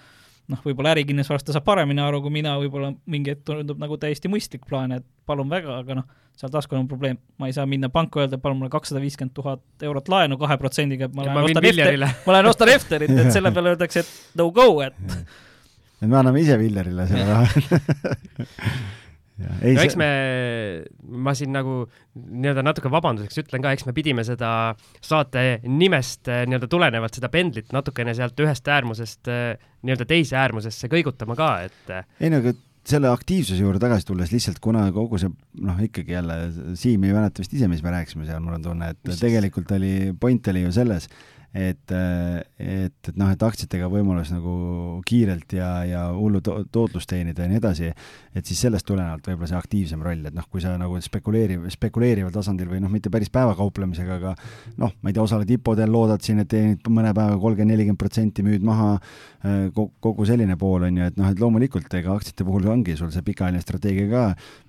noh, 0.53 0.61
võib-olla 0.65 0.93
ärikinnisvarast 0.95 1.47
ta 1.49 1.55
saab 1.57 1.65
paremini 1.67 2.03
aru 2.05 2.21
kui 2.25 2.33
mina, 2.35 2.57
võib-olla 2.61 2.93
mingi 3.11 3.33
hetk 3.33 3.47
tundub 3.49 3.81
nagu 3.81 3.97
täiesti 4.01 4.31
mõistlik 4.33 4.67
plaan, 4.69 4.93
et 4.99 5.07
palun 5.29 5.49
väga, 5.53 5.79
aga 5.85 5.99
noh, 6.01 6.09
seal 6.39 6.53
taaskord 6.53 6.83
on 6.83 6.89
probleem, 6.91 7.21
ma 7.41 7.49
ei 7.49 7.55
saa 7.57 7.65
minna 7.71 7.89
panka 7.93 8.25
öelda, 8.25 8.41
palun 8.43 8.61
mulle 8.61 8.73
kakssada 8.73 9.01
viiskümmend 9.03 9.35
tuhat 9.37 9.87
eurot 9.87 10.11
laenu 10.13 10.39
kahe 10.41 10.59
protsendiga, 10.61 11.09
et 11.09 11.17
ma 11.17 11.29
lähen 11.29 11.49
ostan 11.49 11.71
Efterit, 11.71 12.27
ma 12.27 12.37
lähen 12.37 12.51
ostan 12.51 12.75
Efterit, 12.75 13.15
et 13.25 13.33
selle 13.35 13.55
peale 13.55 13.75
öeldakse, 13.75 14.05
et 14.05 14.41
no 14.41 14.51
go, 14.55 14.69
et 14.85 14.99
et 16.03 16.09
me 16.11 16.21
anname 16.21 16.43
ise 16.45 16.59
Villerile 16.61 17.09
selle 17.09 17.25
raha 17.31 17.47
ei, 19.39 19.75
no 19.75 19.83
eks 19.83 19.97
me, 19.99 20.09
ma 21.27 21.35
siin 21.35 21.55
nagu 21.55 21.81
nii-öelda 22.15 22.63
natuke 22.63 22.91
vabanduseks 22.93 23.41
ütlen 23.43 23.65
ka, 23.65 23.73
eks 23.75 23.87
me 23.89 23.95
pidime 23.97 24.25
seda 24.27 24.51
saate 25.03 25.61
nimest 25.67 26.31
eh, 26.31 26.45
nii-öelda 26.49 26.71
tulenevalt 26.71 27.19
seda 27.19 27.31
pendlit 27.33 27.75
natukene 27.75 28.15
sealt 28.15 28.39
ühest 28.45 28.71
äärmusest 28.71 29.33
eh, 29.33 29.57
nii-öelda 29.83 30.07
teise 30.11 30.39
äärmusesse 30.39 30.91
kõigutama 30.93 31.39
ka, 31.39 31.51
et. 31.67 31.83
Eh, 31.91 32.07
ei 32.23 32.33
no 32.33 32.43
aga 32.45 32.55
selle 32.85 33.09
aktiivsuse 33.09 33.63
juurde 33.65 33.81
tagasi 33.81 34.07
tulles 34.07 34.33
lihtsalt, 34.33 34.61
kuna 34.63 34.85
kogu 34.93 35.19
see 35.21 35.31
noh, 35.65 35.79
ikkagi 35.87 36.15
jälle 36.15 36.37
Siim 36.79 37.07
ei 37.09 37.15
mäleta 37.17 37.41
vist 37.41 37.55
ise, 37.57 37.69
mis 37.71 37.83
me 37.85 37.95
rääkisime 37.95 38.29
seal, 38.29 38.43
mul 38.45 38.59
on 38.59 38.67
tunne, 38.67 38.91
et 38.93 39.15
tegelikult 39.21 39.73
oli, 39.77 39.95
point 40.21 40.53
oli 40.53 40.67
ju 40.67 40.75
selles, 40.77 41.09
et, 41.55 41.93
et, 42.59 43.09
et 43.09 43.11
noh, 43.15 43.31
et 43.31 43.43
aktsiatega 43.47 43.87
võimalus 43.91 44.33
nagu 44.35 44.55
kiirelt 45.07 45.55
ja, 45.55 45.69
ja 45.87 46.03
hullu 46.11 46.41
to 46.43 46.57
tootlust 46.75 47.09
teenida 47.11 47.45
ja 47.45 47.51
nii 47.51 47.61
edasi, 47.61 47.91
et 48.35 48.49
siis 48.49 48.65
sellest 48.67 48.87
tulenevalt 48.89 49.29
võib-olla 49.31 49.51
see 49.53 49.61
aktiivsem 49.61 50.03
roll, 50.03 50.25
et 50.27 50.35
noh, 50.35 50.49
kui 50.51 50.65
sa 50.65 50.73
nagu 50.81 50.99
spekuleeriv, 51.05 51.69
spekuleerival 51.71 52.35
tasandil 52.35 52.73
või 52.73 52.83
noh, 52.83 52.91
mitte 52.91 53.13
päris 53.15 53.31
päevakauplemisega, 53.35 54.19
aga 54.19 54.35
noh, 54.83 54.97
ma 54.99 55.13
ei 55.13 55.15
tea, 55.15 55.23
osaled 55.23 55.55
IPO-del, 55.55 55.93
loodad 55.95 56.27
siin, 56.27 56.43
et 56.43 56.51
teenid 56.51 56.91
mõne 56.91 57.15
päevaga 57.15 57.39
kolmkümmend, 57.39 57.75
nelikümmend 57.77 58.03
protsenti, 58.03 58.43
müüd 58.47 58.67
maha, 58.67 58.91
äh, 59.47 59.69
kogu 59.75 60.27
selline 60.27 60.59
pool 60.59 60.89
on 60.89 60.99
ju, 60.99 61.13
et 61.13 61.23
noh, 61.23 61.31
et 61.31 61.39
loomulikult 61.39 61.95
ega 62.01 62.19
aktsiate 62.19 62.47
puhul 62.49 62.67
ongi 62.75 62.99
sul 62.99 63.15
see 63.15 63.23
pikaajaline 63.31 63.63
strateegia 63.63 64.11
ka, 64.11 64.25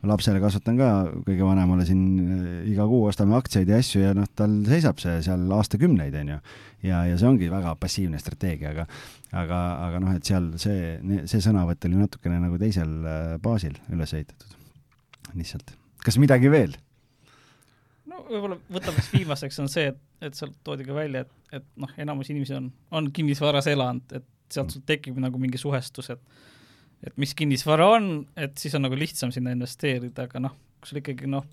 lapsele 0.05 0.43
kasvatan 0.43 0.77
ka 0.77 0.91
kõige 1.25 1.49
vanemale 1.49 1.89
siin 1.89 2.05
äh, 2.21 2.61
iga 2.75 2.85
kuu 2.91 3.07
ostame 3.09 3.39
aktsiaid 3.39 3.73
ja 3.73 3.81
asju 3.81 4.05
ja 4.05 4.13
noh, 4.13 4.29
tal 4.37 4.61
seisab 4.69 5.01
see 5.01 5.17
seal 5.25 5.49
aastakümneid, 5.57 6.21
on 6.21 6.35
ju 6.35 6.41
ja, 6.85 7.01
ja 7.09 7.17
see 7.19 7.29
ongi 7.29 7.49
väga 7.51 7.75
passiivne 7.81 8.19
strateegia, 8.21 8.71
aga 8.75 8.85
aga, 9.35 9.59
aga 9.87 10.01
noh, 10.03 10.15
et 10.17 10.27
seal 10.27 10.51
see, 10.61 10.95
see 11.29 11.43
sõnavõtt 11.43 11.87
oli 11.89 11.99
natukene 11.99 12.39
nagu 12.43 12.59
teisel 12.61 12.95
äh, 13.01 13.35
baasil 13.43 13.77
üles 13.93 14.15
ehitatud. 14.15 14.55
lihtsalt. 15.35 15.75
kas 16.05 16.19
midagi 16.21 16.51
veel? 16.53 16.77
no 18.09 18.23
võib-olla 18.29 18.59
võtame 18.71 19.01
siis 19.01 19.13
viimaseks, 19.19 19.59
on 19.63 19.71
see, 19.71 19.89
et, 19.91 20.01
et 20.29 20.37
sealt 20.37 20.55
toodi 20.63 20.87
ka 20.87 20.95
välja, 20.97 21.25
et, 21.25 21.59
et 21.59 21.67
noh, 21.81 21.91
enamus 22.01 22.31
inimesi 22.31 22.57
on, 22.57 22.71
on 22.95 23.11
kinnisvaras 23.15 23.69
elanud, 23.71 24.17
et 24.17 24.27
sealt 24.53 24.73
sul 24.73 24.85
tekib 24.85 25.17
nagu 25.21 25.41
mingi 25.41 25.61
suhestus, 25.61 26.13
et 26.15 26.43
et 27.05 27.17
mis 27.21 27.35
kinnisvara 27.37 27.85
on, 27.97 28.05
et 28.39 28.55
siis 28.57 28.73
on 28.77 28.81
nagu 28.85 28.97
lihtsam 28.97 29.29
sinna 29.33 29.51
investeerida, 29.53 30.25
aga 30.25 30.39
noh, 30.41 30.53
kui 30.79 30.89
sul 30.89 31.01
ikkagi 31.01 31.27
noh, 31.29 31.43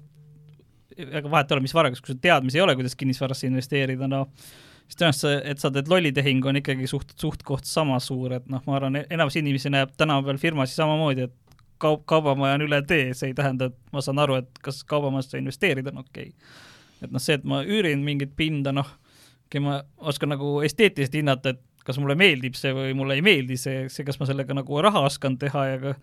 ega 0.97 1.29
vahet 1.29 1.51
ei 1.51 1.57
ole, 1.57 1.65
mis 1.65 1.75
varaga, 1.77 1.99
kui 1.99 2.13
sul 2.13 2.21
teadmisi 2.23 2.61
ei 2.61 2.65
ole, 2.65 2.77
kuidas 2.79 2.95
kinnisvarasse 2.97 3.51
investeerida, 3.51 4.09
no 4.09 4.23
siis 4.87 4.99
tõenäoliselt, 5.01 5.47
et 5.53 5.63
sa 5.63 5.71
teed 5.73 5.91
lollitehing, 5.91 6.45
on 6.47 6.59
ikkagi 6.61 6.89
suht, 6.91 7.15
suht-koht 7.21 7.69
sama 7.69 7.99
suur, 8.03 8.37
et 8.39 8.49
noh, 8.53 8.63
ma 8.67 8.77
arvan, 8.79 9.03
enamus 9.03 9.39
inimesi 9.41 9.73
näeb 9.73 9.95
tänapäeval 9.99 10.41
firmasid 10.43 10.81
samamoodi, 10.81 11.29
et 11.29 11.59
kaup, 11.83 12.05
kaubamaja 12.11 12.59
on 12.59 12.67
üle 12.69 12.83
tee, 12.87 13.11
see 13.19 13.33
ei 13.33 13.37
tähenda, 13.39 13.71
et 13.71 13.95
ma 13.95 14.03
saan 14.05 14.21
aru, 14.23 14.39
et 14.43 14.63
kas 14.65 14.83
kaubamajasse 14.89 15.41
investeerida 15.43 15.95
on 15.95 16.05
okei. 16.05 16.31
Okay.. 16.31 16.61
et 17.03 17.11
noh, 17.11 17.23
see, 17.23 17.39
et 17.39 17.47
ma 17.49 17.63
üürin 17.67 18.05
mingit 18.07 18.37
pinda, 18.39 18.75
noh, 18.75 18.89
ma 19.61 19.83
oskan 20.09 20.33
nagu 20.33 20.61
esteetiliselt 20.65 21.19
hinnata, 21.19 21.53
et 21.53 21.87
kas 21.87 21.99
mulle 21.99 22.15
meeldib 22.19 22.55
see 22.57 22.73
või 22.77 22.93
mulle 22.97 23.19
ei 23.19 23.25
meeldi 23.27 23.59
see, 23.59 23.89
see, 23.93 24.07
kas 24.07 24.21
ma 24.21 24.29
sellega 24.29 24.55
nagu 24.55 24.79
raha 24.85 25.03
oskan 25.09 25.37
teha 25.41 25.65
ja 25.67 25.81
ka 25.83 25.95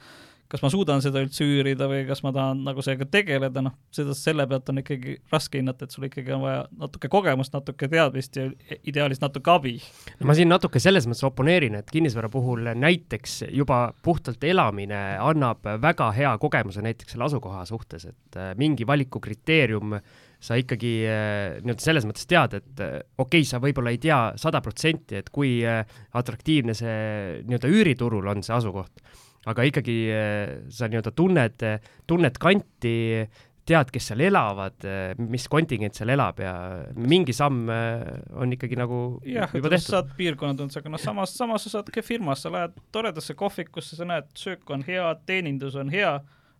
kas 0.50 0.64
ma 0.64 0.70
suudan 0.74 1.02
seda 1.04 1.22
üldse 1.22 1.46
üürida 1.46 1.86
või 1.90 2.02
kas 2.08 2.24
ma 2.26 2.32
tahan 2.34 2.64
nagu 2.66 2.82
sellega 2.82 3.06
tegeleda, 3.14 3.62
noh, 3.62 3.76
seda, 3.94 4.16
selle 4.18 4.48
pealt 4.50 4.72
on 4.72 4.82
ikkagi 4.82 5.20
raske 5.30 5.62
hinnata, 5.62 5.86
et 5.86 5.94
sul 5.94 6.08
ikkagi 6.08 6.34
on 6.34 6.42
vaja 6.42 6.64
natuke 6.80 7.12
kogemust, 7.12 7.54
natuke 7.54 7.90
teadmist 7.92 8.40
ja 8.40 8.48
ideaalis 8.90 9.22
natuke 9.22 9.54
abi. 9.54 9.76
ma 10.26 10.34
siin 10.38 10.50
natuke 10.50 10.82
selles 10.82 11.06
mõttes 11.10 11.22
oponeerin, 11.30 11.78
et 11.78 11.94
kinnisvara 11.94 12.32
puhul 12.34 12.72
näiteks 12.82 13.44
juba 13.54 13.92
puhtalt 14.06 14.44
elamine 14.50 15.04
annab 15.22 15.70
väga 15.84 16.10
hea 16.18 16.34
kogemuse 16.42 16.82
näiteks 16.82 17.14
selle 17.14 17.30
asukoha 17.30 17.62
suhtes, 17.70 18.10
et 18.10 18.42
äh, 18.42 18.52
mingi 18.58 18.90
valikukriteerium 18.90 20.00
sa 20.42 20.58
ikkagi 20.58 20.96
äh, 21.06 21.62
nii-öelda 21.62 21.84
selles 21.84 22.10
mõttes 22.10 22.26
tead, 22.26 22.58
et 22.58 22.82
äh, 22.82 22.98
okei 23.20 23.44
okay,, 23.44 23.46
sa 23.46 23.62
võib-olla 23.62 23.94
ei 23.94 24.02
tea 24.02 24.20
sada 24.40 24.66
protsenti, 24.66 25.22
et 25.22 25.30
kui 25.30 25.60
atraktiivne 25.62 26.74
see 26.74 27.00
nii-öelda 27.46 27.76
üüriturul 27.78 28.34
on 28.34 28.42
see 28.42 28.58
asukoht 28.58 29.06
aga 29.50 29.68
ikkagi 29.70 30.00
eh, 30.14 30.56
sa 30.74 30.90
nii-öelda 30.90 31.14
tunned, 31.18 31.64
tunned 32.10 32.42
kanti, 32.42 32.98
tead, 33.70 33.92
kes 33.94 34.10
seal 34.10 34.24
elavad, 34.26 34.86
mis 35.30 35.46
kontingent 35.52 35.98
seal 35.98 36.10
elab 36.16 36.40
ja 36.42 36.54
mingi 36.98 37.36
samm 37.38 37.70
eh, 37.74 38.06
on 38.42 38.56
ikkagi 38.56 38.80
nagu 38.80 39.02
jah, 39.28 39.52
juba 39.54 39.72
tehtud. 39.76 39.94
saad 39.94 40.14
piirkonna 40.18 40.58
tundse, 40.58 40.82
aga 40.82 40.94
noh, 40.94 41.02
samas, 41.02 41.36
samas 41.38 41.68
sa 41.68 41.78
saad 41.78 41.92
ka 41.94 42.04
firmas, 42.06 42.44
sa 42.46 42.54
lähed 42.54 42.78
toredasse 42.96 43.36
kohvikusse, 43.38 44.00
sa 44.00 44.08
näed, 44.10 44.30
söök 44.40 44.70
on 44.74 44.86
hea, 44.88 45.06
teenindus 45.30 45.78
on 45.80 45.94
hea, 45.94 46.16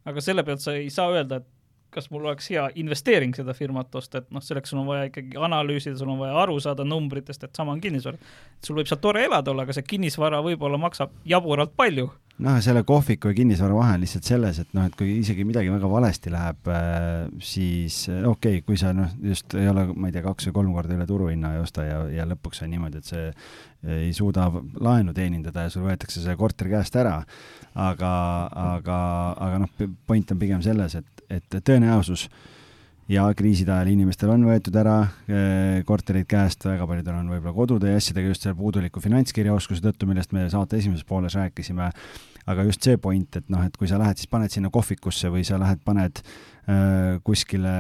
aga 0.10 0.24
selle 0.24 0.46
pealt 0.46 0.64
sa 0.66 0.78
ei 0.78 0.92
saa 0.94 1.10
öelda, 1.14 1.42
et 1.42 1.50
kas 1.94 2.10
mul 2.14 2.26
oleks 2.28 2.50
hea 2.54 2.68
investeering 2.82 3.36
seda 3.38 3.56
firmat 3.58 3.96
osta, 3.96 4.24
et 4.24 4.32
noh, 4.34 4.44
selleks 4.44 4.74
sul 4.74 4.82
on 4.84 4.90
vaja 4.90 5.10
ikkagi 5.10 5.38
analüüsida, 5.50 5.98
sul 6.00 6.14
on 6.14 6.22
vaja 6.22 6.38
aru 6.44 6.60
saada 6.64 6.86
numbritest, 6.88 7.44
et 7.44 7.56
sama 7.56 7.76
on 7.76 7.82
kinnisvara. 7.84 8.18
sul 8.66 8.80
võib 8.80 8.90
seal 8.90 9.02
tore 9.02 9.24
elada 9.26 9.52
olla, 9.52 9.68
aga 9.68 9.76
see 9.78 9.88
kinnisvara 9.96 10.42
võib-olla 10.46 10.82
maksab 10.82 11.14
jaburalt 11.26 11.76
palju 11.78 12.10
noh, 12.44 12.60
selle 12.64 12.84
kohviku 12.88 13.32
ja 13.32 13.38
kinnisvara 13.38 13.76
vahe 13.76 13.96
on 13.98 14.04
lihtsalt 14.04 14.28
selles, 14.28 14.60
et 14.62 14.72
noh, 14.78 14.86
et 14.88 14.96
kui 14.98 15.18
isegi 15.20 15.44
midagi 15.48 15.72
väga 15.74 15.90
valesti 15.92 16.32
läheb, 16.34 16.70
äh, 16.72 17.28
siis 17.44 18.02
äh, 18.12 18.24
okei 18.28 18.60
okay,, 18.60 18.66
kui 18.68 18.80
sa 18.80 18.94
noh, 18.96 19.12
just 19.24 19.56
ei 19.60 19.68
ole, 19.72 19.86
ma 19.94 20.10
ei 20.10 20.16
tea, 20.16 20.24
kaks 20.26 20.50
või 20.50 20.58
kolm 20.60 20.76
korda 20.78 20.96
üle 20.96 21.08
turuhinna 21.10 21.56
ei 21.56 21.64
osta 21.64 21.86
ja, 21.88 22.02
ja 22.14 22.28
lõpuks 22.30 22.64
on 22.64 22.72
niimoodi, 22.74 23.02
et 23.02 23.12
see 23.12 23.26
ei 24.00 24.12
suuda 24.16 24.50
laenu 24.80 25.14
teenindada 25.16 25.66
ja 25.66 25.74
sul 25.74 25.86
võetakse 25.88 26.24
see 26.24 26.36
korter 26.40 26.72
käest 26.72 26.96
ära, 27.00 27.18
aga, 27.76 28.12
aga, 28.76 29.00
aga 29.48 29.64
noh, 29.66 29.90
point 30.08 30.36
on 30.36 30.42
pigem 30.42 30.64
selles, 30.66 30.98
et, 31.00 31.19
et 31.30 31.60
tõenäosus 31.60 32.28
ja 33.10 33.26
kriiside 33.38 33.74
ajal 33.74 33.90
inimestel 33.94 34.30
on 34.34 34.46
võetud 34.46 34.76
ära 34.78 34.98
äh, 35.02 35.80
korterid 35.88 36.28
käest, 36.30 36.66
väga 36.68 36.86
paljudel 36.90 37.18
on 37.18 37.32
võib-olla 37.34 37.56
kodude 37.56 37.94
ja 37.94 38.02
asjadega 38.02 38.30
just 38.30 38.46
selle 38.46 38.58
puuduliku 38.60 39.02
finantskirjaoskuse 39.02 39.82
tõttu, 39.84 40.10
millest 40.10 40.36
me 40.36 40.46
saate 40.52 40.78
esimeses 40.78 41.08
pooles 41.10 41.38
rääkisime, 41.40 41.90
aga 42.50 42.66
just 42.68 42.86
see 42.86 43.00
point, 43.02 43.40
et 43.42 43.50
noh, 43.50 43.64
et 43.66 43.76
kui 43.78 43.90
sa 43.90 43.98
lähed, 44.02 44.22
siis 44.22 44.30
paned 44.30 44.54
sinna 44.54 44.70
kohvikusse 44.74 45.32
või 45.34 45.42
sa 45.48 45.58
lähed, 45.62 45.82
paned 45.86 46.22
äh, 46.22 47.18
kuskile, 47.26 47.74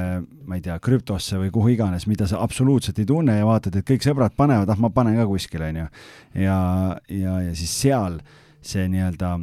ma 0.50 0.58
ei 0.58 0.66
tea, 0.66 0.80
krüptosse 0.82 1.38
või 1.42 1.54
kuhu 1.54 1.76
iganes, 1.76 2.10
mida 2.10 2.26
sa 2.30 2.42
absoluutselt 2.46 2.98
ei 3.02 3.08
tunne 3.10 3.38
ja 3.38 3.46
vaatad, 3.50 3.78
et 3.78 3.86
kõik 3.86 4.06
sõbrad 4.06 4.34
panevad, 4.38 4.74
ah, 4.74 4.82
ma 4.82 4.90
panen 4.94 5.20
ka 5.20 5.30
kuskile, 5.30 5.70
onju. 5.70 5.88
ja, 6.42 6.60
ja, 7.06 7.40
ja 7.46 7.56
siis 7.58 7.78
seal 7.86 8.18
see 8.66 8.90
nii-öelda 8.90 9.38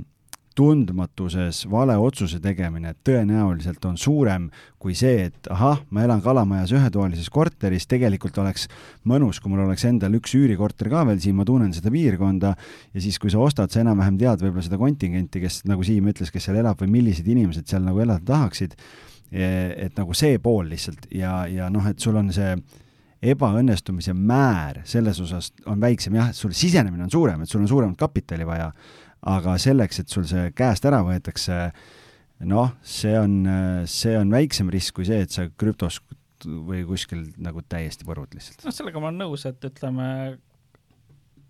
tundmatuses 0.57 1.65
vale 1.71 1.97
otsuse 2.01 2.39
tegemine 2.41 2.95
tõenäoliselt 3.05 3.85
on 3.89 3.99
suurem 4.01 4.49
kui 4.81 4.95
see, 4.97 5.27
et 5.29 5.51
ahah, 5.53 5.83
ma 5.93 6.07
elan 6.07 6.23
Kalamajas 6.25 6.73
ühetoalises 6.77 7.29
korteris, 7.33 7.89
tegelikult 7.91 8.39
oleks 8.41 8.67
mõnus, 9.09 9.41
kui 9.43 9.53
mul 9.53 9.67
oleks 9.67 9.85
endal 9.89 10.17
üks 10.17 10.33
üürikorter 10.39 10.89
ka 10.93 11.05
veel 11.09 11.21
siin, 11.23 11.37
ma 11.37 11.45
tunnen 11.49 11.75
seda 11.77 11.93
piirkonda 11.93 12.55
ja 12.57 13.03
siis, 13.05 13.21
kui 13.23 13.33
sa 13.33 13.43
ostad, 13.45 13.73
sa 13.73 13.83
enam-vähem 13.83 14.17
tead 14.21 14.45
võib-olla 14.45 14.65
seda 14.65 14.81
kontingenti, 14.81 15.43
kes, 15.45 15.61
nagu 15.69 15.85
Siim 15.87 16.09
ütles, 16.13 16.33
kes 16.33 16.49
seal 16.49 16.63
elab 16.63 16.81
või 16.81 16.95
millised 16.99 17.29
inimesed 17.29 17.69
seal 17.69 17.85
nagu 17.85 18.01
elada 18.05 18.25
tahaksid, 18.33 18.79
et 19.31 19.97
nagu 19.99 20.15
see 20.17 20.39
pool 20.41 20.69
lihtsalt 20.71 21.09
ja, 21.11 21.41
ja 21.51 21.71
noh, 21.73 21.85
et 21.91 22.01
sul 22.01 22.17
on 22.17 22.31
see 22.35 22.55
ebaõnnestumise 23.27 24.13
määr 24.15 24.83
selles 24.87 25.19
osas 25.25 25.51
on 25.67 25.81
väiksem, 25.83 26.15
jah, 26.19 26.31
et 26.31 26.39
sul 26.39 26.55
sisenemine 26.55 27.07
on 27.07 27.13
suurem, 27.13 27.43
et 27.43 27.51
sul 27.51 27.65
on 27.65 27.71
suuremat 27.71 27.99
kapitali 27.99 28.47
vaja 28.47 28.71
aga 29.27 29.57
selleks, 29.59 30.03
et 30.03 30.13
sul 30.13 30.27
see 30.29 30.51
käest 30.57 30.87
ära 30.89 31.03
võetakse, 31.07 31.71
noh, 32.47 32.75
see 32.87 33.15
on, 33.19 33.39
see 33.91 34.17
on 34.19 34.33
väiksem 34.35 34.71
risk 34.73 34.99
kui 34.99 35.09
see, 35.09 35.25
et 35.27 35.35
sa 35.35 35.49
krüptos 35.51 36.01
või 36.45 36.83
kuskil 36.87 37.25
nagu 37.43 37.63
täiesti 37.67 38.07
põrud 38.07 38.35
lihtsalt. 38.37 38.67
noh, 38.67 38.75
sellega 38.75 39.01
ma 39.03 39.11
olen 39.11 39.25
nõus, 39.25 39.47
et 39.49 39.65
ütleme, 39.67 40.09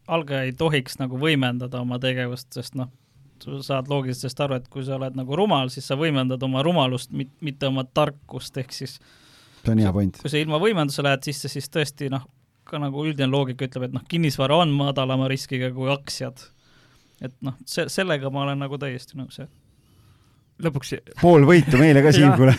algaja 0.07 0.47
ei 0.47 0.55
tohiks 0.57 1.01
nagu 1.03 1.19
võimendada 1.21 1.83
oma 1.83 1.99
tegevust, 2.03 2.49
sest 2.55 2.79
noh, 2.79 2.93
sa 3.43 3.61
saad 3.67 3.91
loogiliselt 3.93 4.41
aru, 4.47 4.61
et 4.61 4.69
kui 4.73 4.85
sa 4.87 4.97
oled 4.97 5.19
nagu 5.19 5.37
rumal, 5.37 5.69
siis 5.73 5.89
sa 5.91 5.99
võimendad 5.99 6.43
oma 6.47 6.63
rumalust, 6.65 7.13
mitte 7.13 7.69
oma 7.69 7.85
tarkust, 7.85 8.57
ehk 8.63 8.73
siis 8.73 8.97
see 9.67 9.75
on 9.75 9.83
hea 9.83 9.93
point. 9.93 10.19
kui 10.23 10.33
sa 10.33 10.41
ilma 10.41 10.61
võimenduse 10.63 11.05
lähed 11.05 11.27
sisse, 11.27 11.51
siis 11.53 11.69
tõesti 11.73 12.11
noh, 12.13 12.25
ka 12.67 12.81
nagu 12.83 13.05
üldine 13.05 13.29
loogika 13.31 13.67
ütleb, 13.69 13.89
et 13.89 13.97
noh, 13.97 14.05
kinnisvara 14.09 14.63
on 14.65 14.73
madalama 14.75 15.29
riskiga 15.31 15.71
kui 15.75 15.91
aktsiad. 15.93 16.47
Et 17.25 17.33
noh, 17.45 17.57
see, 17.69 17.89
sellega 17.93 18.33
ma 18.33 18.45
olen 18.45 18.61
nagu 18.67 18.79
täiesti 18.81 19.19
nõus, 19.21 19.41
jah 19.41 19.53
lõpuks 20.63 20.95
pool 21.21 21.45
võitu 21.49 21.77
meile 21.81 22.03
ka 22.05 22.13
siin, 22.17 22.33
kuule 22.37 22.55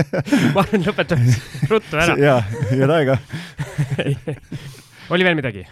ma 0.54 0.64
arvan, 0.64 0.82
lõpetame 0.86 1.36
ruttu 1.70 2.00
ära. 2.02 2.16
ja, 2.18 2.40
head 2.72 2.90
aega 2.90 3.18
oli 5.14 5.26
veel 5.26 5.38
midagi? 5.38 5.66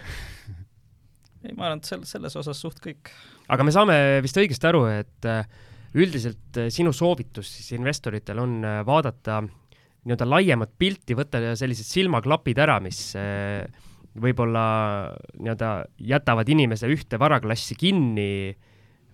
ei, 1.44 1.52
ma 1.52 1.68
arvan, 1.68 1.82
et 1.82 1.90
selles, 1.90 2.14
selles 2.14 2.38
osas 2.40 2.60
suht 2.62 2.80
kõik. 2.84 3.10
aga 3.50 3.66
me 3.66 3.74
saame 3.74 3.98
vist 4.24 4.38
õigesti 4.40 4.70
aru, 4.70 4.84
et 4.92 5.28
äh, 5.30 5.42
üldiselt 5.98 6.62
äh, 6.62 6.70
sinu 6.74 6.94
soovitus 6.94 7.50
siis 7.56 7.74
investoritel 7.78 8.42
on 8.42 8.60
äh, 8.62 8.80
vaadata 8.86 9.42
nii-öelda 10.04 10.28
laiemat 10.28 10.74
pilti, 10.78 11.16
võtta 11.16 11.40
sellised 11.56 11.88
silmaklapid 11.88 12.58
ära, 12.60 12.76
mis 12.84 12.98
võib-olla 14.20 14.64
nii-öelda 15.40 15.70
jätavad 15.98 16.50
inimese 16.52 16.90
ühte 16.92 17.18
varaklassi 17.18 17.76
kinni, 17.78 18.54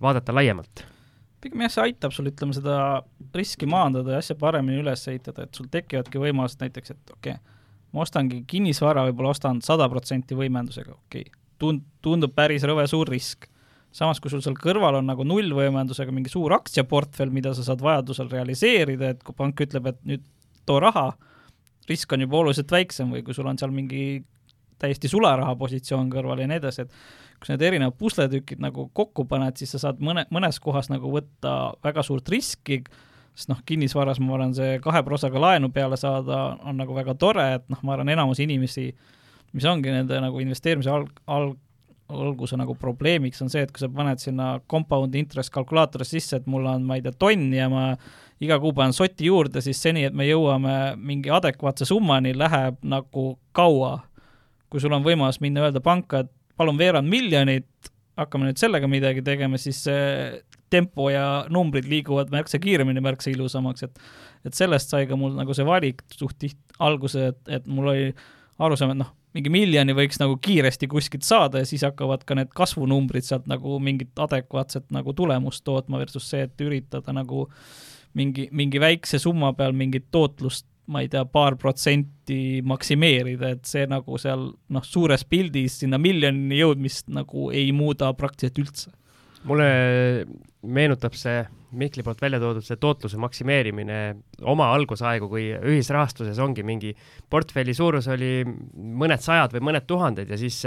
vaadata 0.00 0.34
laiemalt 0.36 0.84
pigem 1.40 1.64
jah, 1.64 1.72
see 1.72 1.86
aitab 1.88 2.14
sul, 2.14 2.28
ütleme, 2.30 2.54
seda 2.56 2.76
riski 3.36 3.68
maandada 3.70 4.16
ja 4.16 4.22
asja 4.22 4.36
paremini 4.40 4.82
üles 4.82 5.06
ehitada, 5.08 5.46
et 5.46 5.56
sul 5.56 5.70
tekivadki 5.72 6.20
võimalused 6.20 6.60
näiteks, 6.60 6.94
et 6.94 7.14
okei 7.14 7.36
okay,, 7.36 7.60
ma 7.94 8.04
ostangi 8.04 8.42
kinnisvara, 8.48 9.06
võib-olla 9.08 9.32
ostan 9.34 9.62
sada 9.64 9.88
protsenti 9.92 10.36
võimendusega, 10.38 10.92
okei 10.94 11.24
okay., 11.24 11.38
tund-, 11.60 11.86
tundub 12.04 12.34
päris 12.36 12.64
rõve 12.68 12.86
suur 12.90 13.08
risk. 13.10 13.48
samas, 13.92 14.20
kui 14.22 14.30
sul 14.30 14.42
seal 14.44 14.54
kõrval 14.54 15.00
on 15.00 15.08
nagu 15.10 15.24
nullvõimendusega 15.26 16.12
mingi 16.14 16.30
suur 16.30 16.52
aktsiaportfell, 16.54 17.32
mida 17.34 17.54
sa 17.56 17.64
saad 17.66 17.80
vajadusel 17.82 18.28
realiseerida, 18.30 19.14
et 19.14 19.24
kui 19.26 19.34
pank 19.34 19.60
ütleb, 19.60 19.88
et 19.90 19.98
nüüd 20.06 20.22
too 20.66 20.78
raha, 20.78 21.08
risk 21.88 22.12
on 22.12 22.22
juba 22.22 22.38
oluliselt 22.38 22.70
väiksem 22.70 23.10
või 23.10 23.24
kui 23.26 23.34
sul 23.34 23.48
on 23.50 23.58
seal 23.58 23.72
mingi 23.74 24.22
täiesti 24.80 25.10
sularaha 25.10 25.54
positsioon 25.60 26.10
kõrval 26.12 26.42
ja 26.42 26.48
nii 26.50 26.60
edasi, 26.60 26.86
et 26.86 27.40
kui 27.40 27.52
need 27.52 27.64
erinevad 27.64 27.96
pusletükid 28.00 28.60
nagu 28.60 28.88
kokku 28.96 29.24
paned, 29.28 29.56
siis 29.60 29.72
sa 29.74 29.80
saad 29.86 30.02
mõne, 30.04 30.26
mõnes 30.34 30.60
kohas 30.62 30.90
nagu 30.92 31.12
võtta 31.12 31.54
väga 31.84 32.04
suurt 32.06 32.28
riski, 32.32 32.82
sest 33.36 33.52
noh, 33.52 33.62
kinnisvaras 33.66 34.20
ma 34.20 34.36
arvan, 34.36 34.52
see 34.56 34.78
kahe 34.84 35.02
prosaga 35.06 35.40
laenu 35.40 35.70
peale 35.72 35.96
saada 36.00 36.42
on 36.66 36.80
nagu 36.80 36.96
väga 36.96 37.16
tore, 37.20 37.46
et 37.60 37.66
noh, 37.72 37.80
ma 37.86 37.96
arvan, 37.96 38.12
enamus 38.12 38.42
inimesi, 38.44 38.90
mis 39.56 39.66
ongi 39.66 39.92
nende 39.94 40.20
nagu 40.20 40.42
investeerimise 40.42 40.92
alg-, 40.92 41.22
alg-, 41.30 41.58
alguse 42.10 42.58
nagu 42.58 42.74
probleemiks 42.78 43.40
on 43.44 43.50
see, 43.52 43.62
et 43.64 43.72
kui 43.72 43.82
sa 43.82 43.88
paned 43.92 44.20
sinna 44.22 44.52
compound 44.70 45.14
interest 45.18 45.52
kalkulaatorisse 45.54 46.18
sisse, 46.18 46.40
et 46.40 46.50
mul 46.50 46.66
on, 46.68 46.84
ma 46.86 46.98
ei 46.98 47.04
tea, 47.04 47.14
tonn 47.16 47.54
ja 47.54 47.70
ma 47.72 47.94
iga 48.40 48.58
kuu 48.60 48.72
panen 48.76 48.94
soti 48.96 49.28
juurde, 49.28 49.62
siis 49.64 49.80
seni, 49.82 50.06
et 50.08 50.16
me 50.16 50.26
jõuame 50.28 50.96
mingi 50.96 51.32
adekvaatse 51.32 51.88
summani, 51.88 52.32
läheb 52.36 52.80
nagu 52.88 53.26
kaua. 53.56 53.98
Kui 54.70 54.82
sul 54.82 54.94
on 54.94 55.04
võimalus 55.06 55.40
minna 55.42 55.66
öelda 55.66 55.82
panka, 55.84 56.24
et 56.24 56.32
palun 56.60 56.78
veerand 56.78 57.08
miljonit, 57.10 57.90
hakkame 58.20 58.50
nüüd 58.50 58.60
sellega 58.60 58.88
midagi 58.90 59.24
tegema, 59.24 59.58
siis 59.60 59.84
see 59.86 60.40
tempo 60.70 61.08
ja 61.10 61.46
numbrid 61.50 61.88
liiguvad 61.90 62.30
märksa 62.32 62.60
kiiremini, 62.62 63.02
märksa 63.02 63.32
ilusamaks, 63.32 63.88
et 63.88 64.02
et 64.46 64.56
sellest 64.56 64.92
sai 64.92 65.04
ka 65.04 65.18
mul 65.20 65.34
nagu 65.36 65.52
see 65.52 65.66
valik 65.68 66.00
suht 66.14 66.38
tiht-, 66.40 66.76
alguse, 66.80 67.26
et, 67.32 67.40
et 67.58 67.66
mul 67.68 67.90
oli 67.92 68.06
arusaam, 68.60 68.94
et 68.94 69.00
noh, 69.02 69.10
mingi 69.36 69.52
miljoni 69.52 69.94
võiks 69.94 70.18
nagu 70.20 70.38
kiiresti 70.42 70.88
kuskilt 70.90 71.26
saada 71.26 71.60
ja 71.60 71.68
siis 71.68 71.84
hakkavad 71.86 72.24
ka 72.26 72.36
need 72.38 72.50
kasvunumbrid 72.56 73.26
sealt 73.26 73.46
nagu 73.50 73.76
mingit 73.82 74.18
adekvaatset 74.18 74.88
nagu 74.94 75.14
tulemust 75.16 75.64
tootma 75.66 76.00
versus 76.00 76.26
see, 76.32 76.46
et 76.48 76.64
üritada 76.64 77.14
nagu 77.14 77.46
mingi, 78.18 78.48
mingi 78.50 78.80
väikse 78.82 79.20
summa 79.22 79.52
peal 79.58 79.76
mingit 79.76 80.08
tootlust 80.10 80.66
ma 80.90 81.04
ei 81.04 81.10
tea, 81.10 81.22
paar 81.30 81.56
protsenti 81.60 82.60
maksimeerida, 82.66 83.54
et 83.54 83.68
see 83.68 83.86
nagu 83.90 84.18
seal 84.20 84.48
noh, 84.74 84.86
suures 84.86 85.24
pildis 85.28 85.80
sinna 85.84 86.00
miljonini 86.02 86.58
jõudmist 86.58 87.10
nagu 87.14 87.50
ei 87.54 87.70
muuda 87.76 88.12
praktiliselt 88.18 88.64
üldse. 88.64 88.90
mulle 89.48 89.70
meenutab 90.62 91.14
see 91.16 91.40
Mihkli 91.70 92.02
poolt 92.02 92.18
välja 92.18 92.40
toodud 92.42 92.64
see 92.66 92.80
tootluse 92.82 93.18
maksimeerimine 93.22 93.98
oma 94.50 94.72
algusaegu, 94.74 95.28
kui 95.30 95.44
ühisrahastuses 95.54 96.38
ongi 96.42 96.64
mingi 96.66 96.90
portfelli 97.30 97.74
suurus 97.78 98.08
oli 98.10 98.42
mõned 98.42 99.22
sajad 99.22 99.54
või 99.54 99.68
mõned 99.68 99.86
tuhanded 99.86 100.32
ja 100.34 100.38
siis 100.40 100.58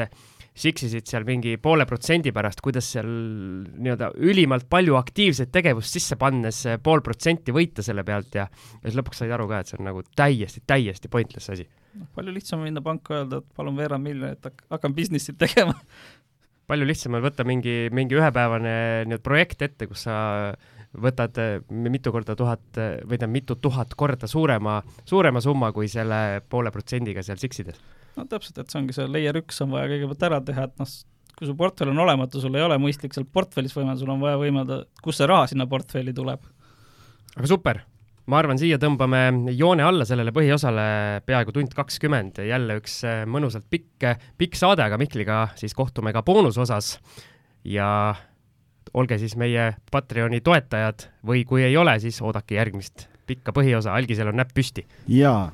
siksisid 0.54 1.08
seal 1.10 1.26
mingi 1.26 1.56
poole 1.62 1.86
protsendi 1.90 2.32
pärast, 2.34 2.62
kuidas 2.64 2.92
seal 2.94 3.08
nii-öelda 3.08 4.12
ülimalt 4.22 4.68
palju 4.70 4.98
aktiivset 5.00 5.52
tegevust 5.54 5.96
sisse 5.98 6.18
pannes 6.22 6.64
pool 6.84 7.02
protsenti 7.06 7.56
võita 7.56 7.86
selle 7.86 8.06
pealt 8.06 8.38
ja, 8.38 8.46
ja 8.46 8.84
siis 8.84 9.00
lõpuks 9.00 9.24
said 9.24 9.34
aru 9.34 9.48
ka, 9.50 9.64
et 9.64 9.72
see 9.72 9.80
on 9.80 9.90
nagu 9.90 10.04
täiesti, 10.16 10.62
täiesti 10.70 11.10
pointless 11.14 11.54
asi. 11.56 11.66
noh, 11.98 12.10
palju 12.14 12.36
lihtsam 12.36 12.62
minna 12.62 12.84
panka 12.86 13.18
öelda, 13.22 13.42
et 13.42 13.58
palun 13.58 13.80
veerand 13.82 14.06
miljonit, 14.06 14.52
hakkan 14.70 14.94
business'it 14.98 15.40
tegema 15.42 15.74
palju 16.70 16.88
lihtsam 16.88 17.18
on 17.18 17.26
võtta 17.26 17.48
mingi, 17.48 17.90
mingi 17.96 18.20
ühepäevane 18.20 18.78
nii-öelda 19.10 19.26
projekt 19.26 19.66
ette, 19.66 19.90
kus 19.90 20.06
sa 20.06 20.16
võtad 20.94 21.40
mitu 21.74 22.14
korda 22.14 22.36
tuhat 22.38 22.78
või 22.78 23.18
tähendab, 23.18 23.34
mitu 23.34 23.58
tuhat 23.58 23.98
korda 23.98 24.30
suurema, 24.30 24.78
suurema 25.10 25.42
summa 25.42 25.74
kui 25.74 25.90
selle 25.90 26.44
poole 26.46 26.70
protsendiga 26.72 27.26
seal 27.26 27.42
siksides 27.42 27.82
no 28.18 28.26
täpselt, 28.30 28.60
et 28.62 28.72
see 28.72 28.82
ongi 28.82 28.96
see 28.96 29.08
layer 29.10 29.40
üks 29.42 29.62
on 29.66 29.74
vaja 29.74 29.90
kõigepealt 29.92 30.28
ära 30.30 30.42
teha, 30.46 30.68
et 30.70 30.82
noh, 30.82 30.92
kui 31.38 31.50
su 31.50 31.56
portfell 31.58 31.94
on 31.94 32.04
olematu, 32.06 32.42
sul 32.42 32.56
ei 32.58 32.66
ole 32.66 32.78
mõistlik 32.82 33.16
seal 33.16 33.26
portfellis 33.26 33.74
võimelda, 33.76 34.00
sul 34.02 34.14
on 34.14 34.22
vaja 34.22 34.40
võimelda, 34.42 34.84
kust 35.04 35.22
see 35.22 35.30
raha 35.30 35.48
sinna 35.50 35.68
portfelli 35.70 36.14
tuleb. 36.16 36.46
aga 37.34 37.50
super, 37.50 37.82
ma 38.30 38.42
arvan, 38.42 38.60
siia 38.62 38.80
tõmbame 38.82 39.24
joone 39.58 39.86
alla 39.86 40.06
sellele 40.08 40.34
põhiosale 40.36 41.24
peaaegu 41.28 41.56
tund 41.56 41.74
kakskümmend, 41.78 42.44
jälle 42.48 42.78
üks 42.82 43.00
äh, 43.08 43.24
mõnusalt 43.30 43.66
pikk, 43.70 44.06
pikk 44.38 44.60
saade, 44.60 44.86
aga 44.86 45.00
Mihkliga 45.02 45.48
siis 45.60 45.76
kohtume 45.78 46.14
ka 46.14 46.24
boonusosas. 46.26 46.98
Ja 47.64 48.14
olge 48.94 49.16
siis 49.18 49.38
meie 49.40 49.70
Patreoni 49.92 50.42
toetajad 50.44 51.08
või 51.26 51.46
kui 51.48 51.64
ei 51.64 51.78
ole, 51.80 51.96
siis 52.04 52.20
oodake 52.22 52.58
järgmist 52.60 53.08
pikka 53.24 53.54
põhiosa, 53.56 53.96
Algisel 53.96 54.28
on 54.34 54.36
näpp 54.36 54.52
püsti. 54.52 54.84
jaa 55.08 55.48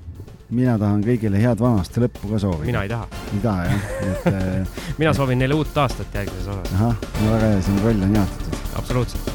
mina 0.49 0.77
tahan 0.81 1.01
kõigile 1.05 1.41
head 1.41 1.59
vana 1.61 1.83
aasta 1.83 2.01
lõppu 2.03 2.31
ka 2.31 2.39
soovida. 2.41 2.65
mina 2.65 2.83
ei 2.85 2.89
taha. 2.89 3.07
ei 3.33 3.41
taha 3.43 3.65
jah, 3.67 3.89
et 4.05 4.29
äh, 4.33 4.85
mina 4.97 5.13
soovin 5.13 5.41
neile 5.41 5.57
uut 5.57 5.77
aastat 5.77 6.15
järgmises 6.21 6.47
osas. 6.47 6.71
ahah, 6.77 6.95
no 7.23 7.33
väga 7.33 7.51
hea, 7.53 7.65
siin 7.67 7.83
roll 7.83 8.07
on 8.07 8.15
jaotatud. 8.17 8.63
absoluutselt. 8.81 9.29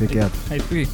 kõike 0.00 0.20
head. 0.22 0.42
häid 0.50 0.68
pühi. 0.72 0.88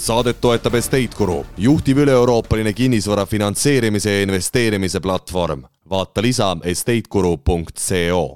saadet 0.00 0.40
toetab 0.42 0.74
Estate 0.74 1.14
Guru, 1.14 1.44
juhtiv 1.60 2.00
üle-euroopaline 2.02 2.72
kinnisvara 2.74 3.26
finantseerimise 3.26 4.16
ja 4.16 4.26
investeerimise 4.26 5.00
platvorm. 5.00 5.62
vaata 5.90 6.22
lisa 6.22 6.56
estateguru.co 6.64 8.28